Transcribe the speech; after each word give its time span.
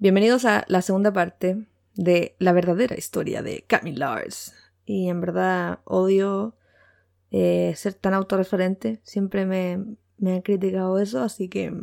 Bienvenidos 0.00 0.44
a 0.44 0.64
la 0.68 0.80
segunda 0.80 1.12
parte 1.12 1.66
de 1.96 2.36
la 2.38 2.52
verdadera 2.52 2.96
historia 2.96 3.42
de 3.42 3.64
Camille 3.66 3.98
Lars. 3.98 4.54
Y 4.84 5.08
en 5.08 5.20
verdad 5.20 5.80
odio 5.82 6.54
eh, 7.32 7.72
ser 7.74 7.94
tan 7.94 8.14
autorreferente. 8.14 9.00
Siempre 9.02 9.44
me, 9.44 9.96
me 10.16 10.34
han 10.34 10.42
criticado 10.42 11.00
eso, 11.00 11.20
así 11.20 11.48
que 11.48 11.74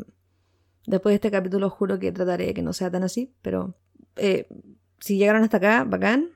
después 0.88 1.12
de 1.12 1.16
este 1.16 1.30
capítulo 1.30 1.70
juro 1.70 2.00
que 2.00 2.14
trataré 2.14 2.46
de 2.46 2.54
que 2.54 2.62
no 2.62 2.72
sea 2.72 2.90
tan 2.90 3.04
así. 3.04 3.34
Pero 3.42 3.76
eh, 4.16 4.48
si 5.02 5.18
llegaron 5.18 5.44
hasta 5.44 5.58
acá, 5.58 5.84
bacán. 5.84 6.30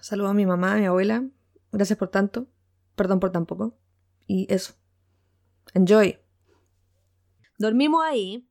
Saludo 0.00 0.28
a 0.28 0.34
mi 0.34 0.46
mamá, 0.46 0.72
a 0.72 0.78
mi 0.78 0.86
abuela. 0.86 1.22
Gracias 1.70 1.98
por 1.98 2.08
tanto. 2.08 2.46
Perdón 2.96 3.20
por 3.20 3.30
tan 3.30 3.44
poco. 3.44 3.76
Y 4.26 4.46
eso. 4.48 4.72
Enjoy. 5.74 6.18
Dormimos 7.58 8.02
ahí 8.06 8.47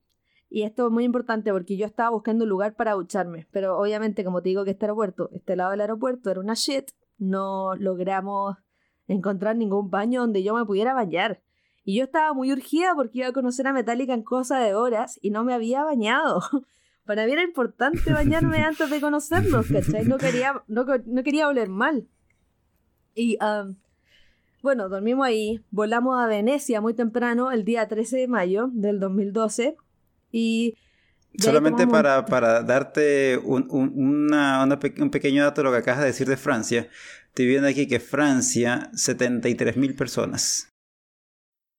y 0.50 0.64
esto 0.64 0.88
es 0.88 0.92
muy 0.92 1.04
importante 1.04 1.52
porque 1.52 1.76
yo 1.76 1.86
estaba 1.86 2.12
buscando 2.12 2.44
un 2.46 2.50
lugar 2.50 2.76
para 2.76 2.94
ducharme, 2.94 3.48
pero 3.52 3.78
obviamente 3.78 4.24
como 4.24 4.42
te 4.42 4.50
digo 4.50 4.64
que 4.64 4.72
este 4.72 4.86
aeropuerto, 4.86 5.30
este 5.34 5.56
lado 5.56 5.72
del 5.72 5.82
aeropuerto 5.82 6.32
era 6.32 6.40
una 6.40 6.54
shit, 6.54 6.92
no 7.18 7.76
logramos 7.76 8.58
encontrar 9.08 9.56
ningún 9.58 9.90
baño 9.90 10.22
donde 10.22 10.44
yo 10.44 10.56
me 10.56 10.66
pudiera 10.66 10.94
bañar. 10.94 11.42
Y 11.84 11.98
yo 11.98 12.04
estaba 12.04 12.34
muy 12.34 12.52
urgida 12.52 12.94
porque 12.96 13.20
iba 13.20 13.28
a 13.28 13.34
conocer 13.34 13.66
a 13.68 13.74
Metallica 13.74 14.14
en 14.14 14.24
cosa 14.24 14.60
de 14.60 14.76
horas 14.76 15.20
y 15.22 15.32
no 15.32 15.44
me 15.44 15.54
había 15.54 15.84
bañado. 15.84 16.42
Para 17.06 17.26
mí 17.26 17.32
era 17.32 17.44
importante 17.44 18.12
bañarme 18.12 18.58
antes 18.64 18.90
de 18.90 19.00
conocerlos, 19.00 19.68
¿cachai? 19.68 20.06
No 20.06 20.18
quería, 20.18 20.64
no, 20.68 20.86
quería 21.24 21.48
oler 21.48 21.70
mal. 21.70 22.08
Y 23.16 23.38
um, 23.42 23.76
bueno, 24.62 24.90
dormimos 24.90 25.26
ahí, 25.26 25.64
volamos 25.72 26.20
a 26.20 26.28
Venecia 26.28 26.82
muy 26.82 26.94
temprano, 26.94 27.52
el 27.52 27.64
día 27.64 27.88
13 27.88 28.18
de 28.18 28.28
mayo 28.28 28.70
del 28.74 29.00
2012 29.00 29.78
y 30.32 30.76
Solamente 31.38 31.86
para, 31.86 32.26
para, 32.26 32.64
darte 32.64 33.38
un, 33.38 33.68
una, 33.70 34.64
un 34.64 35.12
pequeño 35.12 35.44
dato 35.44 35.62
de 35.62 35.66
lo 35.66 35.72
que 35.72 35.78
acabas 35.78 36.02
de 36.02 36.08
decir 36.08 36.28
de 36.28 36.38
Francia. 36.38 36.90
Estoy 37.28 37.46
viendo 37.46 37.68
aquí 37.68 37.88
que 37.88 38.00
Francia, 38.00 38.90
73.000 38.94 39.96
personas 39.96 40.74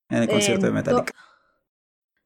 en 0.09 0.23
el 0.23 0.29
concierto 0.29 0.67
de 0.67 0.73
Metallica. 0.73 1.13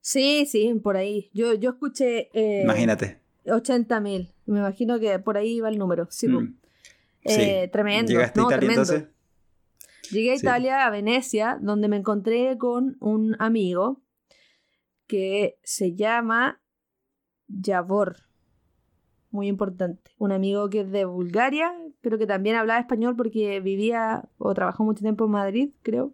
Sí, 0.01 0.47
sí, 0.47 0.75
por 0.83 0.97
ahí. 0.97 1.31
Yo, 1.33 1.55
yo 1.55 1.71
escuché... 1.71 2.29
Eh, 2.35 2.63
Imagínate. 2.65 3.21
80.000. 3.47 4.33
Me 4.47 4.59
imagino 4.59 5.01
que 5.01 5.19
por 5.19 5.39
ahí 5.39 5.61
va 5.61 5.71
el 5.71 5.79
número. 5.79 6.09
Sí, 6.11 6.29
mm. 6.29 6.59
eh, 7.25 7.71
Tremendo. 7.73 8.11
¿Llegaste 8.11 8.41
a 8.41 8.45
Italia 8.45 8.69
entonces? 8.69 9.05
Llegué 10.11 10.33
a 10.33 10.35
Italia, 10.35 10.87
a 10.87 10.91
Venecia, 10.91 11.59
donde 11.63 11.89
me 11.89 11.97
encontré 11.97 12.59
con 12.59 12.97
un 13.01 13.37
amigo 13.39 14.03
que 15.07 15.59
se 15.63 15.95
llama 15.95 16.61
Javor. 17.65 18.17
Muy 19.31 19.49
importante. 19.49 20.13
Un 20.19 20.33
amigo 20.33 20.69
que 20.69 20.81
es 20.81 20.91
de 20.91 21.05
Bulgaria, 21.05 21.73
pero 22.01 22.19
que 22.19 22.27
también 22.27 22.57
hablaba 22.57 22.81
español 22.81 23.17
porque 23.17 23.61
vivía 23.61 24.29
o 24.39 24.53
trabajó 24.55 24.85
mucho 24.85 25.01
tiempo 25.01 25.25
en 25.25 25.31
Madrid, 25.31 25.71
creo. 25.83 26.13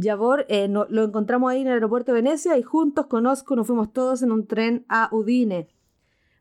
Javor, 0.00 0.44
eh, 0.48 0.68
lo 0.68 1.04
encontramos 1.04 1.50
ahí 1.50 1.60
en 1.60 1.68
el 1.68 1.74
aeropuerto 1.74 2.12
de 2.12 2.20
Venecia 2.20 2.58
y 2.58 2.62
juntos 2.62 3.06
conozco, 3.06 3.54
nos 3.54 3.66
fuimos 3.66 3.92
todos 3.92 4.22
en 4.22 4.32
un 4.32 4.46
tren 4.46 4.84
a 4.88 5.08
Udine, 5.12 5.68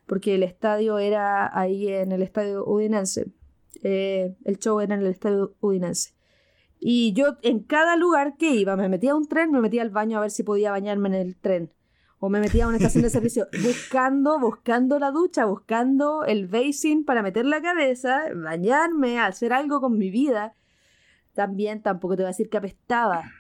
porque 0.07 0.35
el 0.35 0.43
estadio 0.43 0.97
era 0.97 1.55
ahí 1.57 1.88
en 1.88 2.11
el 2.11 2.23
estadio 2.23 2.65
udinense. 2.65 3.27
Eh, 3.83 4.35
el 4.45 4.57
show 4.57 4.79
era 4.79 4.95
en 4.95 5.01
el 5.01 5.07
estadio 5.07 5.55
udinense. 5.59 6.13
Y 6.85 7.13
yo 7.13 7.37
en 7.43 7.61
cada 7.61 7.95
lugar 7.95 8.35
que 8.35 8.53
iba, 8.55 8.75
me 8.75 8.89
metía 8.89 9.13
a 9.13 9.15
un 9.15 9.25
tren, 9.25 9.51
me 9.51 9.61
metía 9.61 9.81
al 9.83 9.89
baño 9.89 10.17
a 10.17 10.21
ver 10.21 10.31
si 10.31 10.43
podía 10.43 10.71
bañarme 10.71 11.07
en 11.07 11.13
el 11.15 11.37
tren. 11.37 11.71
O 12.19 12.27
me 12.27 12.41
metía 12.41 12.65
a 12.65 12.67
una 12.67 12.75
estación 12.75 13.03
de 13.03 13.09
servicio 13.09 13.47
buscando, 13.63 14.37
buscando 14.37 14.99
la 14.99 15.11
ducha, 15.11 15.45
buscando 15.45 16.25
el 16.25 16.47
basin 16.47 17.05
para 17.05 17.23
meter 17.23 17.45
la 17.45 17.61
cabeza, 17.61 18.23
bañarme, 18.35 19.17
hacer 19.17 19.53
algo 19.53 19.79
con 19.79 19.97
mi 19.97 20.09
vida. 20.09 20.55
También 21.33 21.81
tampoco 21.81 22.17
te 22.17 22.23
voy 22.23 22.27
a 22.27 22.31
decir 22.31 22.49
que 22.49 22.57
apestaba. 22.57 23.31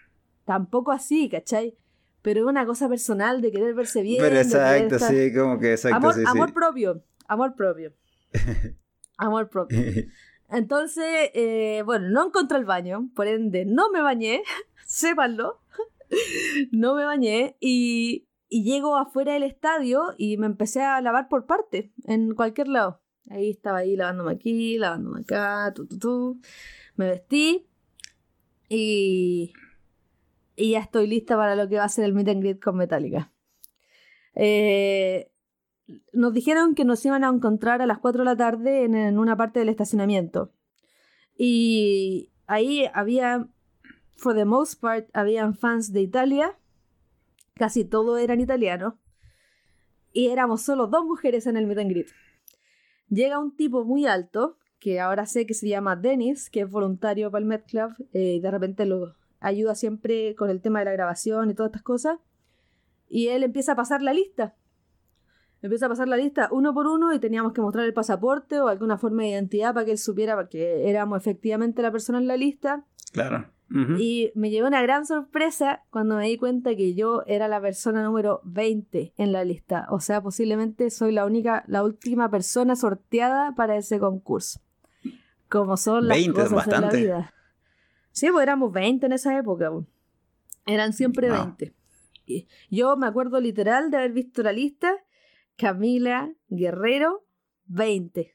Tampoco 0.45 0.93
así, 0.93 1.27
¿cachai? 1.27 1.77
Pero 2.21 2.39
es 2.39 2.45
una 2.45 2.65
cosa 2.65 2.87
personal 2.87 3.41
de 3.41 3.51
querer 3.51 3.73
verse 3.73 4.03
bien. 4.03 4.21
Pero 4.21 4.37
exacto, 4.37 4.99
sí, 4.99 5.33
como 5.33 5.59
que 5.59 5.73
exacto. 5.73 5.97
Amor, 5.97 6.13
sí, 6.13 6.23
amor 6.25 6.53
propio, 6.53 7.03
amor 7.27 7.55
propio. 7.55 7.93
amor 9.17 9.49
propio. 9.49 9.77
Entonces, 10.53 11.31
eh, 11.33 11.81
bueno, 11.83 12.09
no 12.09 12.27
encontré 12.27 12.59
el 12.59 12.65
baño, 12.65 13.09
por 13.15 13.27
ende 13.27 13.65
no 13.65 13.89
me 13.89 14.01
bañé, 14.01 14.43
sépanlo, 14.85 15.61
no 16.71 16.93
me 16.93 17.05
bañé 17.05 17.57
y, 17.59 18.27
llego 18.49 18.95
afuera 18.97 19.33
del 19.33 19.41
estadio 19.41 20.13
y 20.15 20.37
me 20.37 20.45
empecé 20.45 20.83
a 20.83 21.01
lavar 21.01 21.27
por 21.27 21.47
parte, 21.47 21.91
en 22.05 22.35
cualquier 22.35 22.67
lado. 22.67 23.01
Ahí 23.31 23.49
estaba 23.49 23.79
ahí 23.79 23.95
lavándome 23.95 24.31
aquí, 24.33 24.77
lavándome 24.77 25.21
acá, 25.21 25.73
tu, 25.73 25.87
tu, 25.87 25.97
tu. 25.97 26.41
Me 26.97 27.07
vestí 27.07 27.65
y, 28.69 29.53
y 30.55 30.71
ya 30.71 30.81
estoy 30.81 31.07
lista 31.07 31.35
para 31.35 31.55
lo 31.55 31.67
que 31.67 31.77
va 31.77 31.85
a 31.85 31.89
ser 31.89 32.05
el 32.05 32.13
meet 32.13 32.27
and 32.29 32.41
greet 32.41 32.59
con 32.59 32.77
Metallica. 32.77 33.33
Eh, 34.35 35.31
nos 36.13 36.33
dijeron 36.33 36.75
que 36.75 36.85
nos 36.85 37.05
iban 37.05 37.23
a 37.23 37.29
encontrar 37.29 37.81
a 37.81 37.85
las 37.85 37.99
4 37.99 38.21
de 38.21 38.25
la 38.25 38.37
tarde 38.37 38.83
en, 38.85 39.17
una 39.17 39.35
parte 39.35 39.59
del 39.59 39.69
estacionamiento. 39.69 40.51
Y 41.37 42.31
ahí 42.47 42.85
había, 42.93 43.47
for 44.15 44.35
the 44.35 44.45
most 44.45 44.79
part, 44.79 45.09
habían 45.13 45.55
fans 45.55 45.91
de 45.91 46.01
Italia. 46.01 46.57
Casi 47.55 47.83
todos 47.83 48.19
eran 48.19 48.39
italianos. 48.39 48.95
Y 50.11 50.27
éramos 50.27 50.61
solo 50.61 50.87
dos 50.87 51.05
mujeres 51.05 51.47
en 51.47 51.57
el 51.57 51.65
meet 51.65 51.79
and 51.79 51.89
greet. 51.89 52.07
Llega 53.09 53.39
un 53.39 53.55
tipo 53.55 53.83
muy 53.83 54.05
alto, 54.05 54.57
que 54.79 54.99
ahora 54.99 55.25
sé 55.25 55.45
que 55.45 55.53
se 55.53 55.67
llama 55.67 55.95
Dennis, 55.95 56.49
que 56.49 56.61
es 56.61 56.69
voluntario 56.69 57.31
para 57.31 57.41
el 57.41 57.47
Met 57.47 57.65
Club. 57.65 57.93
Eh, 58.13 58.35
y 58.35 58.39
de 58.39 58.51
repente 58.51 58.85
lo 58.85 59.15
ayuda 59.39 59.75
siempre 59.75 60.35
con 60.35 60.49
el 60.49 60.61
tema 60.61 60.79
de 60.79 60.85
la 60.85 60.91
grabación 60.91 61.49
y 61.49 61.55
todas 61.55 61.71
estas 61.71 61.83
cosas. 61.83 62.19
Y 63.09 63.27
él 63.27 63.43
empieza 63.43 63.73
a 63.73 63.75
pasar 63.75 64.01
la 64.01 64.13
lista 64.13 64.55
empieza 65.63 65.85
a 65.85 65.89
pasar 65.89 66.07
la 66.07 66.17
lista 66.17 66.49
uno 66.51 66.73
por 66.73 66.87
uno 66.87 67.13
y 67.13 67.19
teníamos 67.19 67.53
que 67.53 67.61
mostrar 67.61 67.85
el 67.85 67.93
pasaporte 67.93 68.59
o 68.59 68.67
alguna 68.67 68.97
forma 68.97 69.23
de 69.23 69.29
identidad 69.29 69.73
para 69.73 69.85
que 69.85 69.91
él 69.91 69.97
supiera 69.97 70.47
que 70.47 70.89
éramos 70.89 71.17
efectivamente 71.17 71.81
la 71.81 71.91
persona 71.91 72.19
en 72.19 72.27
la 72.27 72.37
lista. 72.37 72.85
Claro. 73.11 73.47
Y 73.97 74.31
me 74.35 74.51
llevó 74.51 74.67
una 74.67 74.83
gran 74.83 75.07
sorpresa 75.07 75.83
cuando 75.89 76.17
me 76.17 76.27
di 76.27 76.37
cuenta 76.37 76.75
que 76.75 76.93
yo 76.93 77.23
era 77.25 77.47
la 77.47 77.59
persona 77.59 78.03
número 78.03 78.39
20 78.43 79.13
en 79.17 79.31
la 79.31 79.43
lista. 79.43 79.87
O 79.89 79.99
sea, 79.99 80.21
posiblemente 80.21 80.91
soy 80.91 81.11
la 81.11 81.25
única, 81.25 81.63
la 81.65 81.83
última 81.83 82.29
persona 82.29 82.75
sorteada 82.75 83.55
para 83.55 83.75
ese 83.75 83.97
concurso. 83.97 84.59
Como 85.49 85.75
son 85.77 86.07
las 86.07 86.17
20, 86.19 86.39
cosas 86.39 86.67
en 86.67 86.81
la 86.81 86.89
vida. 86.91 87.33
Sí, 88.11 88.27
pues 88.31 88.43
éramos 88.43 88.71
20 88.71 89.07
en 89.07 89.13
esa 89.13 89.35
época. 89.39 89.71
Eran 90.67 90.93
siempre 90.93 91.31
20. 91.31 91.73
Y 92.27 92.47
yo 92.69 92.95
me 92.95 93.07
acuerdo 93.07 93.39
literal 93.39 93.89
de 93.89 93.97
haber 93.97 94.11
visto 94.11 94.43
la 94.43 94.51
lista 94.51 94.97
Camila 95.57 96.33
Guerrero, 96.47 97.25
20. 97.65 98.33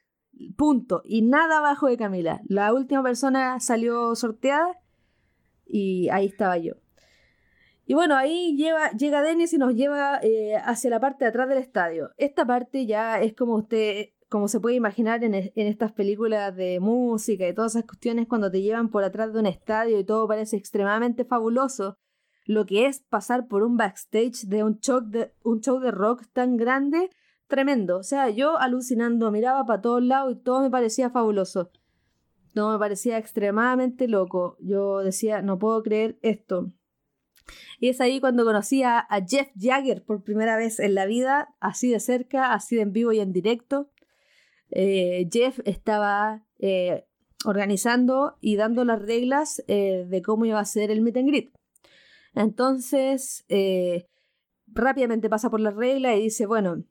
Punto. 0.57 1.03
Y 1.05 1.23
nada 1.23 1.59
abajo 1.59 1.89
de 1.89 1.97
Camila. 1.97 2.41
La 2.47 2.73
última 2.73 3.03
persona 3.03 3.59
salió 3.61 4.15
sorteada 4.15 4.79
y 5.67 6.09
ahí 6.11 6.27
estaba 6.27 6.57
yo. 6.59 6.75
Y 7.87 7.95
bueno, 7.95 8.17
ahí 8.17 8.55
llega 8.55 9.23
Denis 9.23 9.53
y 9.55 9.59
nos 9.59 9.75
lleva 9.75 10.21
eh, 10.23 10.57
hacia 10.63 10.91
la 10.91 11.01
parte 11.01 11.25
de 11.25 11.31
atrás 11.31 11.49
del 11.49 11.57
estadio. 11.57 12.11
Esta 12.19 12.47
parte 12.47 12.85
ya 12.85 13.19
es 13.21 13.33
como 13.33 13.55
usted, 13.57 14.11
como 14.29 14.47
se 14.49 14.61
puede 14.61 14.77
imaginar 14.77 15.25
en, 15.25 15.35
en, 15.35 15.53
estas 15.55 15.93
películas 15.93 16.55
de 16.55 16.81
música 16.81 17.49
y 17.49 17.55
todas 17.55 17.73
esas 17.75 17.87
cuestiones 17.87 18.29
cuando 18.29 18.51
te 18.51 18.61
llevan 18.61 18.91
por 18.91 19.05
atrás 19.05 19.33
de 19.33 19.41
un 19.41 19.47
estadio 19.47 19.99
y 19.99 20.05
todo 20.05 20.29
parece 20.29 20.59
extremadamente 20.59 21.25
fabuloso 21.25 21.97
lo 22.49 22.65
que 22.65 22.87
es 22.87 23.01
pasar 23.01 23.47
por 23.47 23.63
un 23.63 23.77
backstage 23.77 24.47
de 24.47 24.65
un 24.65 24.81
show 24.81 25.03
de, 25.03 25.35
un 25.45 25.61
show 25.61 25.79
de 25.81 25.91
rock 25.91 26.25
tan 26.33 26.57
grande, 26.57 27.11
tremendo. 27.47 27.99
O 27.99 28.03
sea, 28.03 28.31
yo 28.31 28.59
alucinando, 28.59 29.31
miraba 29.31 29.67
para 29.67 29.83
todos 29.83 30.03
lados 30.03 30.33
y 30.33 30.37
todo 30.37 30.63
me 30.63 30.71
parecía 30.71 31.11
fabuloso. 31.11 31.71
No 32.55 32.73
me 32.73 32.79
parecía 32.79 33.19
extremadamente 33.19 34.09
loco. 34.09 34.57
Yo 34.61 35.01
decía, 35.01 35.43
no 35.43 35.59
puedo 35.59 35.83
creer 35.83 36.19
esto. 36.23 36.73
Y 37.81 37.91
es 37.91 38.01
ahí 38.01 38.19
cuando 38.19 38.47
conocí 38.47 38.83
a, 38.83 39.07
Jeff 39.29 39.49
Jagger 39.55 40.03
por 40.03 40.25
primera 40.25 40.57
vez 40.57 40.81
en 40.81 40.95
la 40.95 41.05
vida, 41.05 41.55
así 41.61 41.91
de 41.91 42.01
cerca, 42.01 42.55
así 42.55 42.77
de 42.77 42.83
en 42.83 42.95
vivo 42.95 43.13
y 43.13 43.21
en 43.21 43.35
directo. 43.35 43.91
Eh, 44.71 45.29
Jeff 45.31 45.61
estaba 45.67 46.47
eh, 46.59 47.05
organizando 47.45 48.39
y 48.41 48.57
dando 48.57 48.87
las 48.87 49.03
reglas 49.03 49.63
eh, 49.69 50.07
de 50.09 50.23
cómo 50.23 50.47
iba 50.47 50.61
a 50.61 50.65
ser 50.65 50.91
el 50.91 51.03
meet 51.03 51.19
and 51.19 51.29
greet. 51.29 51.58
Entonces, 52.39 53.45
eh, 53.49 54.09
rápidamente 54.67 55.29
pasa 55.29 55.51
por 55.51 55.61
la 55.61 55.71
regla 55.71 56.15
y 56.15 56.23
dice, 56.23 56.47
bueno, 56.47 56.85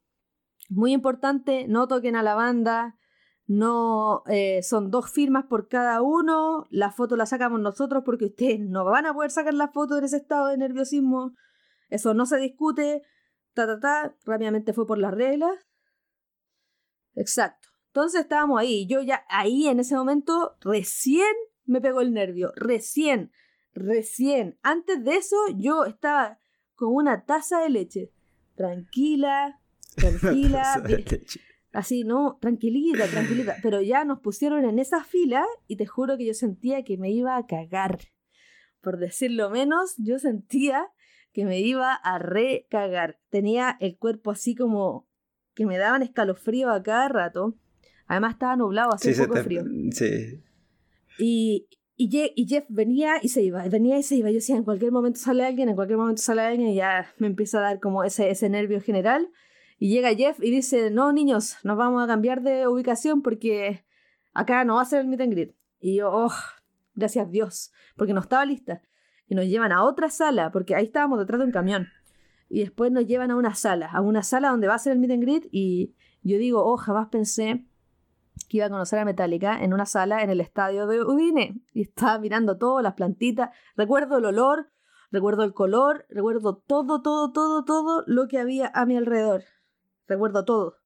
muy 0.70 0.94
importante, 0.94 1.68
no 1.68 1.88
toquen 1.88 2.16
a 2.16 2.24
la 2.24 2.36
banda, 2.36 2.98
no 3.46 4.24
eh, 4.28 4.62
son 4.64 4.92
dos 4.92 5.10
firmas 5.10 5.46
por 5.46 5.70
cada 5.70 6.02
uno, 6.02 6.68
la 6.70 6.92
foto 6.92 7.16
la 7.16 7.26
sacamos 7.26 7.62
nosotros 7.62 8.04
porque 8.06 8.26
ustedes 8.26 8.60
no 8.60 8.84
van 8.84 9.06
a 9.06 9.14
poder 9.14 9.32
sacar 9.32 9.54
la 9.54 9.70
foto 9.70 9.98
en 9.98 10.04
ese 10.04 10.18
estado 10.18 10.48
de 10.48 10.58
nerviosismo, 10.58 11.34
eso 11.90 12.14
no 12.14 12.26
se 12.26 12.38
discute, 12.38 13.04
ta 13.54 13.66
ta 13.68 13.80
ta, 13.80 14.16
rápidamente 14.26 14.74
fue 14.74 14.86
por 14.86 14.98
las 14.98 15.14
reglas 15.14 15.56
Exacto. 17.18 17.70
Entonces 17.88 18.22
estábamos 18.22 18.60
ahí. 18.60 18.86
Yo 18.88 19.02
ya 19.02 19.26
ahí 19.28 19.68
en 19.68 19.80
ese 19.80 19.96
momento 19.96 20.56
recién 20.62 21.34
me 21.66 21.82
pegó 21.82 22.02
el 22.02 22.14
nervio. 22.14 22.54
Recién. 22.56 23.32
Recién. 23.78 24.58
Antes 24.64 25.04
de 25.04 25.18
eso 25.18 25.36
yo 25.56 25.86
estaba 25.86 26.40
con 26.76 26.94
una 26.94 27.26
taza 27.26 27.60
de 27.60 27.70
leche. 27.70 28.12
Tranquila, 28.56 29.62
tranquila. 29.96 30.84
así, 31.74 32.04
¿no? 32.04 32.40
Tranquilita, 32.42 33.06
tranquilita. 33.08 33.56
Pero 33.64 33.82
ya 33.82 34.04
nos 34.04 34.20
pusieron 34.20 34.66
en 34.66 34.80
esa 34.80 35.04
fila 35.04 35.46
y 35.68 35.76
te 35.76 35.86
juro 35.86 36.18
que 36.18 36.26
yo 36.26 36.34
sentía 36.34 36.84
que 36.84 36.98
me 36.98 37.12
iba 37.12 37.38
a 37.38 37.46
cagar. 37.46 38.00
Por 38.82 38.98
decirlo 38.98 39.52
menos, 39.52 39.94
yo 39.98 40.18
sentía 40.18 40.88
que 41.32 41.46
me 41.46 41.60
iba 41.60 41.94
a 41.94 42.18
recagar. 42.18 43.20
Tenía 43.30 43.78
el 43.80 43.98
cuerpo 43.98 44.32
así 44.32 44.56
como 44.56 45.08
que 45.54 45.68
me 45.68 45.78
daban 45.78 46.02
escalofrío 46.02 46.72
a 46.72 46.82
cada 46.82 47.10
rato. 47.10 47.56
Además 48.08 48.34
estaba 48.34 48.56
nublado, 48.56 48.94
hacía 48.94 49.14
un 49.22 49.28
poco 49.28 49.44
frío. 49.44 49.64
Sí. 49.92 50.42
Y, 51.20 51.68
y, 51.98 52.46
Jeff 52.48 52.66
venía 52.70 53.16
y 53.22 53.30
se 53.30 53.42
iba, 53.42 53.68
venía 53.68 53.98
y 53.98 54.04
se 54.04 54.16
iba. 54.16 54.30
Yo 54.30 54.36
decía, 54.36 54.56
en 54.56 54.64
cualquier 54.64 54.92
momento 54.92 55.20
sale 55.20 55.44
alguien, 55.44 55.68
en 55.70 55.76
cualquier 55.76 55.98
momento 55.98 56.22
sale 56.22 56.42
alguien 56.42 56.70
y 56.70 56.76
ya 56.76 57.12
me 57.18 57.26
empieza 57.26 57.58
a 57.58 57.62
dar 57.62 57.80
como 57.80 58.04
ese, 58.04 58.30
ese 58.30 58.50
nervio 58.50 58.80
general. 58.82 59.30
Y 59.80 59.90
llega 59.90 60.14
Jeff 60.14 60.40
y 60.42 60.52
dice, 60.52 60.92
no 60.92 61.12
niños, 61.12 61.58
nos 61.64 61.76
vamos 61.76 62.04
a 62.04 62.08
cambiar 62.08 62.44
de 62.44 62.68
ubicación 62.68 63.24
porque 63.24 63.84
acá 64.34 64.64
no 64.64 64.76
va 64.76 64.84
a 64.84 64.86
ser 64.86 65.02
el 65.02 65.08
meet 65.08 65.22
and 65.22 65.34
greet. 65.34 65.56
Y 65.80 65.98
yo, 65.98 66.12
oh, 66.12 66.32
gracias 66.94 67.32
Dios, 67.32 67.72
porque 67.96 68.14
no 68.14 68.22
estaba 68.22 68.46
lista. 68.46 68.84
Y 69.28 69.34
nos 69.34 69.46
llevan 69.46 69.72
a 69.72 69.84
otra 69.84 70.10
sala, 70.10 70.52
porque 70.52 70.76
ahí 70.76 70.86
estábamos 70.86 71.20
detrás 71.20 71.40
de 71.40 71.46
un 71.46 71.52
camión. 71.52 71.88
Y 72.48 72.60
después 72.60 72.92
nos 72.92 73.08
llevan 73.08 73.32
a 73.32 73.36
una 73.36 73.56
sala, 73.56 73.88
a 73.88 74.02
una 74.02 74.22
sala 74.22 74.50
donde 74.50 74.68
va 74.68 74.76
a 74.76 74.80
ser 74.80 74.94
el 74.94 75.00
meet 75.00 75.12
and 75.12 75.24
greet. 75.24 75.48
Y 75.52 75.96
yo 76.22 76.38
digo, 76.38 76.64
oh, 76.64 76.78
jamás 76.78 77.10
pensé 77.10 77.66
que 78.50 78.58
iba 78.58 78.66
a 78.66 78.70
conocer 78.70 79.00
a 79.00 79.06
Metallica 79.06 79.64
en 79.64 79.74
una 79.74 79.86
sala 79.86 80.24
en 80.24 80.30
el 80.30 80.42
estadio 80.42 80.88
de 80.88 81.04
Udine. 81.04 81.62
Y 81.74 81.82
estaba 81.82 82.20
mirando 82.20 82.58
todo, 82.58 82.82
las 82.82 82.94
plantitas. 82.94 83.50
Recuerdo 83.76 84.18
el 84.18 84.26
olor, 84.26 84.72
recuerdo 85.12 85.44
el 85.44 85.54
color, 85.54 86.06
recuerdo 86.10 86.58
todo, 86.58 87.02
todo, 87.02 87.32
todo, 87.32 87.64
todo 87.64 88.04
lo 88.08 88.28
que 88.28 88.40
había 88.40 88.72
a 88.74 88.86
mi 88.86 88.98
alrededor. 88.98 89.44
Recuerdo 90.08 90.46
todo. 90.46 90.78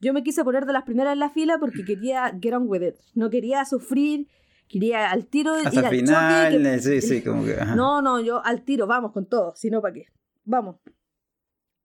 Yo 0.00 0.12
me 0.12 0.22
quise 0.22 0.42
poner 0.42 0.66
de 0.66 0.72
las 0.72 0.82
primeras 0.82 1.12
en 1.12 1.20
la 1.20 1.30
fila 1.30 1.58
porque 1.58 1.84
quería 1.84 2.36
get 2.40 2.54
on 2.54 2.68
with 2.68 2.82
it. 2.82 2.96
No 3.14 3.30
quería 3.30 3.64
sufrir, 3.64 4.26
quería 4.68 5.10
al 5.10 5.26
tiro 5.26 5.52
Hasta 5.52 5.78
ir 5.78 5.86
al 5.86 5.90
final, 5.90 6.80
sí, 6.80 7.00
sí, 7.00 7.22
como 7.24 7.44
que... 7.44 7.56
No, 7.76 8.02
no, 8.02 8.20
yo 8.20 8.44
al 8.44 8.62
tiro, 8.64 8.86
vamos 8.86 9.12
con 9.12 9.26
todo, 9.26 9.54
si 9.54 9.70
no, 9.70 9.80
¿para 9.80 9.94
qué? 9.94 10.06
Vamos. 10.44 10.76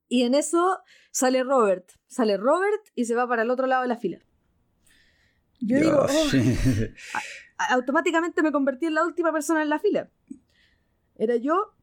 Y 0.07 0.23
en 0.23 0.33
eso 0.33 0.79
sale 1.11 1.43
Robert. 1.43 1.89
Sale 2.07 2.37
Robert 2.37 2.81
y 2.95 3.05
se 3.05 3.13
va 3.13 3.27
para 3.27 3.43
el 3.43 3.51
otro 3.51 3.67
lado 3.67 3.83
de 3.83 3.89
la 3.89 3.97
fila. 3.97 4.19
Yo 5.59 5.79
digo, 5.79 6.05
oh". 6.05 7.67
automáticamente 7.69 8.43
me 8.43 8.51
convertí 8.51 8.85
en 8.85 8.93
la 8.93 9.03
última 9.03 9.31
persona 9.31 9.61
en 9.61 9.69
la 9.69 9.79
fila. 9.79 10.09
Era 11.15 11.35
yo 11.35 11.73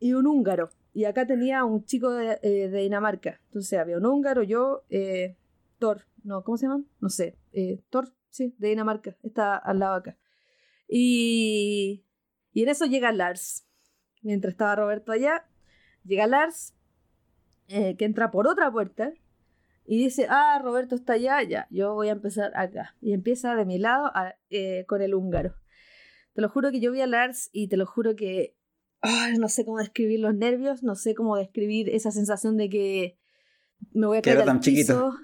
y 0.00 0.14
un 0.14 0.26
húngaro. 0.26 0.70
Y 0.92 1.04
acá 1.04 1.26
tenía 1.26 1.64
un 1.64 1.84
chico 1.84 2.10
de, 2.10 2.38
eh, 2.42 2.68
Dinamarca. 2.68 3.40
Entonces 3.46 3.78
había 3.78 3.98
un 3.98 4.06
húngaro, 4.06 4.42
yo, 4.42 4.84
eh, 4.90 5.36
Thor. 5.78 6.06
No, 6.22 6.42
¿cómo 6.42 6.56
se 6.56 6.66
llaman? 6.66 6.86
No 7.00 7.08
sé. 7.08 7.36
Eh, 7.52 7.82
Thor, 7.90 8.12
sí, 8.30 8.54
de 8.58 8.68
Dinamarca. 8.68 9.16
Está 9.22 9.56
al 9.56 9.80
lado 9.80 9.94
acá. 9.94 10.16
Y, 10.88 12.04
y 12.52 12.62
en 12.62 12.68
eso 12.68 12.86
llega 12.86 13.12
Lars. 13.12 13.66
Mientras 14.22 14.52
estaba 14.52 14.76
Roberto 14.76 15.12
allá, 15.12 15.46
llega 16.04 16.26
Lars, 16.26 16.74
que 17.66 17.96
entra 17.98 18.30
por 18.30 18.46
otra 18.46 18.70
puerta 18.70 19.12
y 19.86 19.98
dice, 19.98 20.26
ah, 20.30 20.60
Roberto 20.62 20.94
está 20.94 21.14
allá, 21.14 21.42
ya, 21.42 21.66
yo 21.70 21.94
voy 21.94 22.08
a 22.08 22.12
empezar 22.12 22.52
acá. 22.56 22.96
Y 23.00 23.12
empieza 23.12 23.54
de 23.54 23.64
mi 23.64 23.78
lado 23.78 24.10
eh, 24.50 24.84
con 24.86 25.02
el 25.02 25.14
húngaro. 25.14 25.54
Te 26.34 26.40
lo 26.40 26.48
juro 26.48 26.70
que 26.70 26.80
yo 26.80 26.90
vi 26.90 27.00
a 27.00 27.06
Lars 27.06 27.50
y 27.52 27.68
te 27.68 27.76
lo 27.76 27.86
juro 27.86 28.16
que 28.16 28.56
no 29.38 29.48
sé 29.48 29.64
cómo 29.64 29.78
describir 29.78 30.20
los 30.20 30.34
nervios, 30.34 30.82
no 30.82 30.94
sé 30.94 31.14
cómo 31.14 31.36
describir 31.36 31.90
esa 31.90 32.10
sensación 32.10 32.56
de 32.56 32.68
que 32.70 33.18
me 33.92 34.06
voy 34.06 34.18
a 34.18 34.22
caer 34.22 34.44
tan 34.44 34.60
chiquito. 34.60 35.14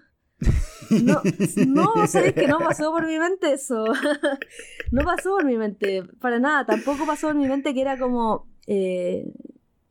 No, 0.90 1.22
no, 1.66 2.06
sabes 2.06 2.34
que 2.34 2.48
no 2.48 2.58
pasó 2.58 2.90
por 2.90 3.06
mi 3.06 3.18
mente 3.18 3.52
eso. 3.52 3.84
no 4.90 5.04
pasó 5.04 5.30
por 5.30 5.44
mi 5.44 5.56
mente, 5.56 6.02
para 6.20 6.38
nada. 6.38 6.66
Tampoco 6.66 7.06
pasó 7.06 7.28
por 7.28 7.36
mi 7.36 7.46
mente 7.46 7.74
que 7.74 7.80
era 7.80 7.98
como, 7.98 8.48
eh, 8.66 9.32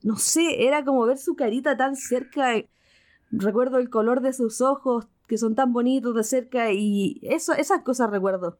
no 0.04 0.18
sé, 0.18 0.66
era 0.68 0.83
como 0.83 1.06
ver 1.06 1.18
su 1.18 1.36
carita 1.36 1.77
tan 1.77 1.95
cerca. 1.95 2.54
Recuerdo 3.31 3.78
el 3.78 3.90
color 3.90 4.22
de 4.22 4.34
sus 4.34 4.62
ojos, 4.62 5.08
que 5.28 5.38
son 5.38 5.56
tan 5.56 5.74
bonitos 5.74 6.16
de 6.16 6.24
cerca, 6.24 6.72
y 6.72 7.20
eso, 7.24 7.54
esas 7.54 7.81
cosas 7.81 8.10
recuerdo. 8.10 8.58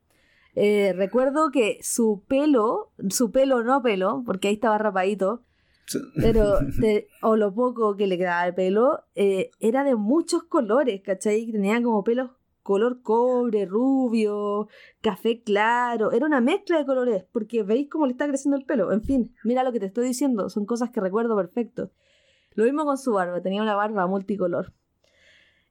Eh, 0.54 0.92
recuerdo 0.96 1.50
que 1.50 1.78
su 1.82 2.22
pelo, 2.26 2.92
su 3.08 3.30
pelo 3.30 3.62
no 3.62 3.82
pelo, 3.82 4.22
porque 4.24 4.48
ahí 4.48 4.54
estaba 4.54 4.78
rapadito, 4.78 5.42
pero 6.20 6.54
o 7.22 7.36
lo 7.36 7.54
poco 7.54 7.96
que 7.96 8.06
le 8.06 8.18
quedaba 8.18 8.44
de 8.44 8.52
pelo, 8.52 9.04
eh, 9.14 9.50
era 9.60 9.84
de 9.84 9.94
muchos 9.96 10.44
colores, 10.44 11.02
¿cachai? 11.02 11.50
Tenía 11.50 11.82
como 11.82 12.04
pelos 12.04 12.30
color 12.62 13.02
cobre, 13.02 13.66
rubio, 13.66 14.68
café 15.00 15.42
claro, 15.42 16.12
era 16.12 16.26
una 16.26 16.40
mezcla 16.40 16.78
de 16.78 16.86
colores, 16.86 17.24
porque 17.32 17.62
veis 17.62 17.88
cómo 17.88 18.06
le 18.06 18.12
está 18.12 18.28
creciendo 18.28 18.56
el 18.56 18.64
pelo. 18.64 18.92
En 18.92 19.02
fin, 19.02 19.34
mira 19.44 19.64
lo 19.64 19.72
que 19.72 19.80
te 19.80 19.86
estoy 19.86 20.06
diciendo, 20.06 20.48
son 20.48 20.66
cosas 20.66 20.90
que 20.90 21.00
recuerdo 21.00 21.36
perfecto. 21.36 21.90
Lo 22.54 22.64
mismo 22.64 22.84
con 22.84 22.98
su 22.98 23.12
barba, 23.12 23.40
tenía 23.40 23.62
una 23.62 23.74
barba 23.74 24.06
multicolor. 24.06 24.72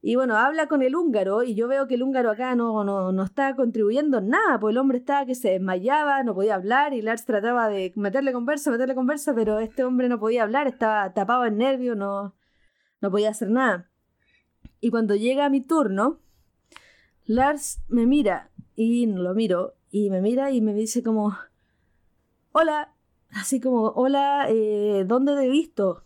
Y 0.01 0.15
bueno, 0.15 0.37
habla 0.37 0.67
con 0.67 0.81
el 0.81 0.95
húngaro 0.95 1.43
y 1.43 1.55
yo 1.55 1.67
veo 1.67 1.87
que 1.87 1.95
el 1.95 2.03
húngaro 2.03 2.31
acá 2.31 2.55
no, 2.55 2.85
no, 2.85 3.11
no 3.11 3.23
está 3.23 3.55
contribuyendo 3.55 4.19
en 4.19 4.29
nada, 4.29 4.57
pues 4.57 4.71
el 4.71 4.77
hombre 4.77 4.97
estaba 4.99 5.25
que 5.25 5.35
se 5.35 5.49
desmayaba, 5.49 6.23
no 6.23 6.33
podía 6.33 6.55
hablar 6.55 6.93
y 6.93 7.01
Lars 7.01 7.25
trataba 7.25 7.67
de 7.67 7.91
meterle 7.97 8.31
conversa, 8.31 8.71
meterle 8.71 8.95
conversa, 8.95 9.35
pero 9.35 9.59
este 9.59 9.83
hombre 9.83 10.07
no 10.07 10.17
podía 10.17 10.43
hablar, 10.43 10.67
estaba 10.67 11.13
tapado 11.13 11.45
en 11.45 11.57
nervio, 11.57 11.95
no, 11.95 12.33
no 13.01 13.11
podía 13.11 13.31
hacer 13.31 13.49
nada. 13.49 13.89
Y 14.79 14.89
cuando 14.89 15.15
llega 15.15 15.49
mi 15.49 15.59
turno, 15.59 16.19
Lars 17.25 17.81
me 17.89 18.05
mira 18.05 18.51
y 18.75 19.05
lo 19.05 19.33
miro 19.35 19.75
y 19.91 20.09
me 20.09 20.21
mira 20.21 20.51
y 20.51 20.61
me 20.61 20.73
dice 20.73 21.03
como, 21.03 21.35
hola, 22.53 22.93
así 23.31 23.59
como, 23.59 23.89
hola, 23.89 24.47
eh, 24.49 25.03
¿dónde 25.05 25.35
te 25.35 25.45
he 25.45 25.49
visto? 25.49 26.05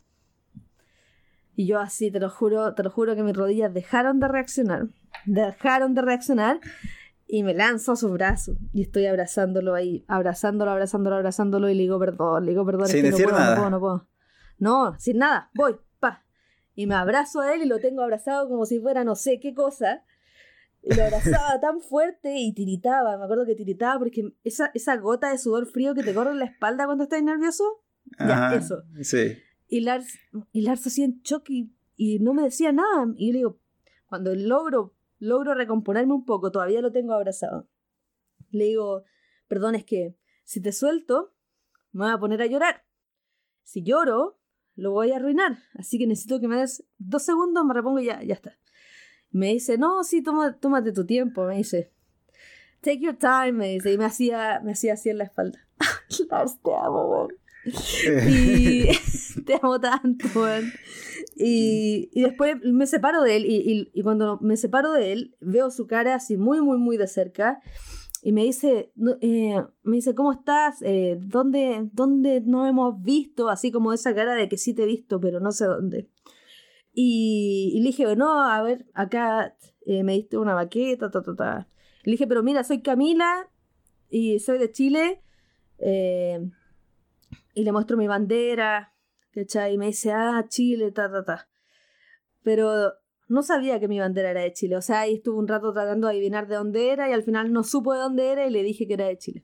Y 1.55 1.67
yo 1.67 1.79
así, 1.79 2.09
te 2.11 2.19
lo 2.19 2.29
juro, 2.29 2.73
te 2.73 2.83
lo 2.83 2.89
juro 2.89 3.15
que 3.15 3.23
mis 3.23 3.35
rodillas 3.35 3.73
dejaron 3.73 4.19
de 4.19 4.27
reaccionar. 4.27 4.87
Dejaron 5.25 5.93
de 5.93 6.01
reaccionar. 6.01 6.59
Y 7.27 7.43
me 7.43 7.53
lanzo 7.53 7.93
a 7.93 7.95
su 7.95 8.11
brazo. 8.11 8.57
Y 8.73 8.83
estoy 8.83 9.05
abrazándolo 9.05 9.75
ahí. 9.75 10.03
Abrazándolo, 10.07 10.71
abrazándolo, 10.71 11.15
abrazándolo. 11.15 11.69
Y 11.69 11.75
le 11.75 11.83
digo 11.83 11.99
perdón, 11.99 12.45
le 12.45 12.51
digo 12.51 12.65
perdón. 12.65 12.87
Sin 12.87 13.03
decir 13.03 13.27
no 13.27 13.37
nada. 13.37 13.55
No 13.55 13.55
puedo, 13.55 13.69
no 13.69 13.79
puedo. 13.79 14.07
No, 14.59 14.99
sin 14.99 15.17
nada. 15.17 15.49
Voy, 15.53 15.75
pa. 15.99 16.23
Y 16.75 16.87
me 16.87 16.95
abrazo 16.95 17.41
a 17.41 17.53
él 17.53 17.61
y 17.63 17.65
lo 17.65 17.79
tengo 17.79 18.01
abrazado 18.01 18.47
como 18.49 18.65
si 18.65 18.79
fuera 18.79 19.03
no 19.03 19.15
sé 19.15 19.39
qué 19.39 19.53
cosa. 19.53 20.03
Y 20.81 20.93
lo 20.93 21.03
abrazaba 21.03 21.59
tan 21.61 21.81
fuerte 21.81 22.35
y 22.35 22.53
tiritaba. 22.53 23.17
Me 23.17 23.23
acuerdo 23.23 23.45
que 23.45 23.55
tiritaba 23.55 23.99
porque 23.99 24.33
esa, 24.43 24.71
esa 24.73 24.97
gota 24.97 25.31
de 25.31 25.37
sudor 25.37 25.65
frío 25.65 25.95
que 25.95 26.03
te 26.03 26.13
corre 26.13 26.31
en 26.31 26.39
la 26.39 26.45
espalda 26.45 26.85
cuando 26.85 27.05
estás 27.05 27.23
nervioso. 27.23 27.63
Ya, 28.19 28.53
eso. 28.53 28.83
Sí. 29.01 29.37
Y 29.73 29.79
Lars, 29.79 30.19
y 30.51 30.61
Lars 30.61 30.85
hacía 30.85 31.05
en 31.05 31.19
shock 31.23 31.49
y, 31.49 32.19
no 32.19 32.35
me 32.35 32.43
decía 32.43 32.71
nada. 32.71 33.11
Y 33.17 33.31
le 33.31 33.39
digo, 33.39 33.59
cuando 34.05 34.35
logro, 34.35 34.93
logro 35.17 35.55
recomponerme 35.55 36.13
un 36.13 36.25
poco, 36.25 36.51
todavía 36.51 36.79
lo 36.79 36.91
tengo 36.91 37.13
abrazado. 37.13 37.67
Le 38.51 38.65
digo, 38.65 39.03
perdón, 39.47 39.73
es 39.73 39.83
que 39.83 40.15
si 40.43 40.61
te 40.61 40.71
suelto, 40.71 41.33
me 41.91 42.03
voy 42.03 42.13
a 42.13 42.19
poner 42.19 42.43
a 42.43 42.45
llorar. 42.45 42.85
Si 43.63 43.81
lloro, 43.81 44.37
lo 44.75 44.91
voy 44.91 45.11
a 45.11 45.15
arruinar. 45.15 45.57
Así 45.73 45.97
que 45.97 46.05
necesito 46.05 46.39
que 46.39 46.47
me 46.47 46.57
des 46.57 46.85
dos 46.99 47.23
segundos, 47.23 47.65
me 47.65 47.73
repongo 47.73 47.99
y 47.99 48.05
ya, 48.05 48.21
ya 48.21 48.35
está. 48.35 48.55
Me 49.31 49.53
dice, 49.53 49.79
no, 49.79 50.03
sí, 50.03 50.21
toma, 50.21 50.55
tómate 50.59 50.91
tu 50.91 51.03
tiempo, 51.07 51.45
me 51.45 51.57
dice. 51.57 51.91
Take 52.81 52.99
your 52.99 53.17
time, 53.17 53.53
me 53.53 53.69
dice. 53.69 53.91
Y 53.91 53.97
me 53.97 54.05
hacía, 54.05 54.61
me 54.63 54.73
hacía 54.73 54.93
así 54.93 55.09
en 55.09 55.17
la 55.17 55.23
espalda. 55.23 55.67
Lars, 56.29 56.59
te 56.61 56.75
amo, 56.75 57.27
y 58.27 58.87
te 59.45 59.59
amo 59.61 59.79
tanto, 59.79 60.27
Y, 61.35 62.09
y, 62.13 62.21
después 62.21 62.57
me 62.63 62.85
separo 62.85 63.21
de 63.21 63.37
él 63.37 63.45
y, 63.45 63.89
y, 63.93 64.01
cuando 64.03 64.37
me 64.41 64.57
separo 64.57 64.91
de 64.91 65.13
él 65.13 65.35
veo 65.39 65.71
su 65.71 65.87
cara 65.87 66.15
así 66.15 66.37
muy, 66.37 66.61
muy, 66.61 66.77
muy 66.77 66.97
de 66.97 67.07
cerca 67.07 67.59
y 68.25 68.31
me 68.31 68.43
dice, 68.43 68.93
eh, 69.21 69.61
me 69.83 69.97
dice, 69.97 70.15
¿cómo 70.15 70.31
estás? 70.31 70.81
Eh, 70.81 71.17
¿dónde, 71.19 71.89
¿Dónde 71.91 72.39
no 72.39 72.65
hemos 72.65 73.01
visto? 73.01 73.49
Así 73.49 73.69
como 73.69 73.91
esa 73.91 74.15
cara 74.15 74.33
de 74.35 74.47
que 74.47 74.57
sí 74.57 74.73
te 74.73 74.83
he 74.83 74.85
visto, 74.85 75.19
pero 75.19 75.41
no 75.41 75.51
sé 75.51 75.65
dónde. 75.65 76.09
Y, 76.93 77.77
le 77.81 77.87
dije, 77.87 78.15
no, 78.15 78.41
a 78.41 78.61
ver, 78.63 78.85
acá 78.93 79.57
eh, 79.85 80.03
me 80.03 80.13
diste 80.13 80.37
una 80.37 80.53
baqueta, 80.53 81.11
ta, 81.11 81.21
ta, 81.21 81.35
ta. 81.35 81.67
Le 82.03 82.13
dije, 82.13 82.25
pero 82.25 82.43
mira, 82.43 82.63
soy 82.63 82.81
Camila 82.81 83.49
y 84.09 84.39
soy 84.39 84.57
de 84.57 84.71
Chile. 84.71 85.21
Eh, 85.79 86.49
y 87.53 87.63
le 87.63 87.71
muestro 87.71 87.97
mi 87.97 88.07
bandera. 88.07 88.93
Y 89.35 89.77
me 89.77 89.87
dice, 89.87 90.11
ah, 90.11 90.45
Chile, 90.47 90.91
ta, 90.91 91.11
ta, 91.11 91.23
ta. 91.23 91.49
Pero 92.43 92.93
no 93.27 93.41
sabía 93.41 93.79
que 93.79 93.87
mi 93.87 93.99
bandera 93.99 94.31
era 94.31 94.41
de 94.41 94.53
Chile. 94.53 94.75
O 94.77 94.81
sea, 94.81 95.01
ahí 95.01 95.15
estuve 95.15 95.39
un 95.39 95.47
rato 95.47 95.73
tratando 95.73 96.07
de 96.07 96.13
adivinar 96.13 96.47
de 96.47 96.55
dónde 96.55 96.91
era 96.91 97.09
y 97.09 97.13
al 97.13 97.23
final 97.23 97.51
no 97.51 97.63
supo 97.63 97.93
de 97.93 97.99
dónde 97.99 98.31
era 98.31 98.45
y 98.45 98.51
le 98.51 98.63
dije 98.63 98.87
que 98.87 98.93
era 98.93 99.07
de 99.07 99.17
Chile. 99.17 99.43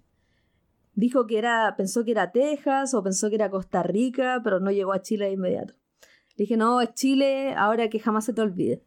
Dijo 0.93 1.25
que 1.27 1.37
era, 1.37 1.73
pensó 1.77 2.03
que 2.03 2.11
era 2.11 2.31
Texas 2.31 2.93
o 2.93 3.01
pensó 3.01 3.29
que 3.29 3.35
era 3.35 3.49
Costa 3.49 3.83
Rica, 3.83 4.41
pero 4.43 4.59
no 4.59 4.69
llegó 4.69 4.93
a 4.93 5.01
Chile 5.01 5.25
de 5.25 5.31
inmediato. 5.31 5.73
Le 6.35 6.43
dije, 6.43 6.57
no, 6.57 6.81
es 6.81 6.93
Chile, 6.93 7.53
ahora 7.55 7.89
que 7.89 7.99
jamás 7.99 8.25
se 8.25 8.33
te 8.33 8.41
olvide. 8.41 8.83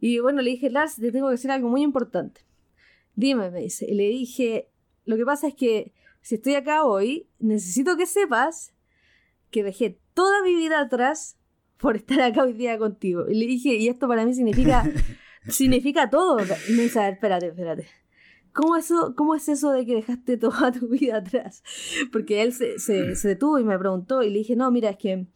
Y 0.00 0.18
bueno, 0.18 0.42
le 0.42 0.50
dije, 0.50 0.70
Lars, 0.70 0.96
te 0.96 1.12
tengo 1.12 1.28
que 1.28 1.32
decir 1.32 1.50
algo 1.50 1.68
muy 1.68 1.82
importante. 1.82 2.42
Dime, 3.14 3.50
me 3.50 3.60
dice. 3.60 3.86
Y 3.88 3.94
le 3.94 4.04
dije, 4.04 4.70
lo 5.04 5.16
que 5.16 5.24
pasa 5.24 5.48
es 5.48 5.54
que 5.54 5.92
si 6.22 6.36
estoy 6.36 6.54
acá 6.54 6.84
hoy, 6.84 7.28
necesito 7.38 7.96
que 7.96 8.06
sepas 8.06 8.72
que 9.50 9.62
dejé 9.62 9.98
toda 10.14 10.42
mi 10.42 10.54
vida 10.54 10.80
atrás 10.80 11.36
por 11.76 11.96
estar 11.96 12.20
acá 12.20 12.44
hoy 12.44 12.52
día 12.52 12.78
contigo. 12.78 13.28
Y 13.28 13.34
le 13.34 13.46
dije, 13.46 13.74
y 13.74 13.88
esto 13.88 14.06
para 14.06 14.24
mí 14.24 14.34
significa, 14.34 14.84
significa 15.48 16.10
todo. 16.10 16.38
Y 16.68 16.72
me 16.72 16.82
dice, 16.82 17.00
a 17.00 17.04
ver, 17.04 17.14
espérate, 17.14 17.46
espérate. 17.48 17.86
¿Cómo, 18.52 18.76
eso, 18.76 19.14
¿Cómo 19.16 19.34
es 19.34 19.48
eso 19.48 19.70
de 19.70 19.86
que 19.86 19.94
dejaste 19.94 20.36
toda 20.36 20.72
tu 20.72 20.88
vida 20.88 21.18
atrás? 21.18 21.62
Porque 22.12 22.42
él 22.42 22.52
se, 22.52 22.78
se, 22.78 23.14
se, 23.16 23.28
detuvo 23.28 23.58
y 23.58 23.64
me 23.64 23.78
preguntó 23.78 24.22
y 24.22 24.30
le 24.30 24.38
dije, 24.38 24.56
no, 24.56 24.70
mira, 24.70 24.90
es 24.90 24.96
que, 24.96 25.26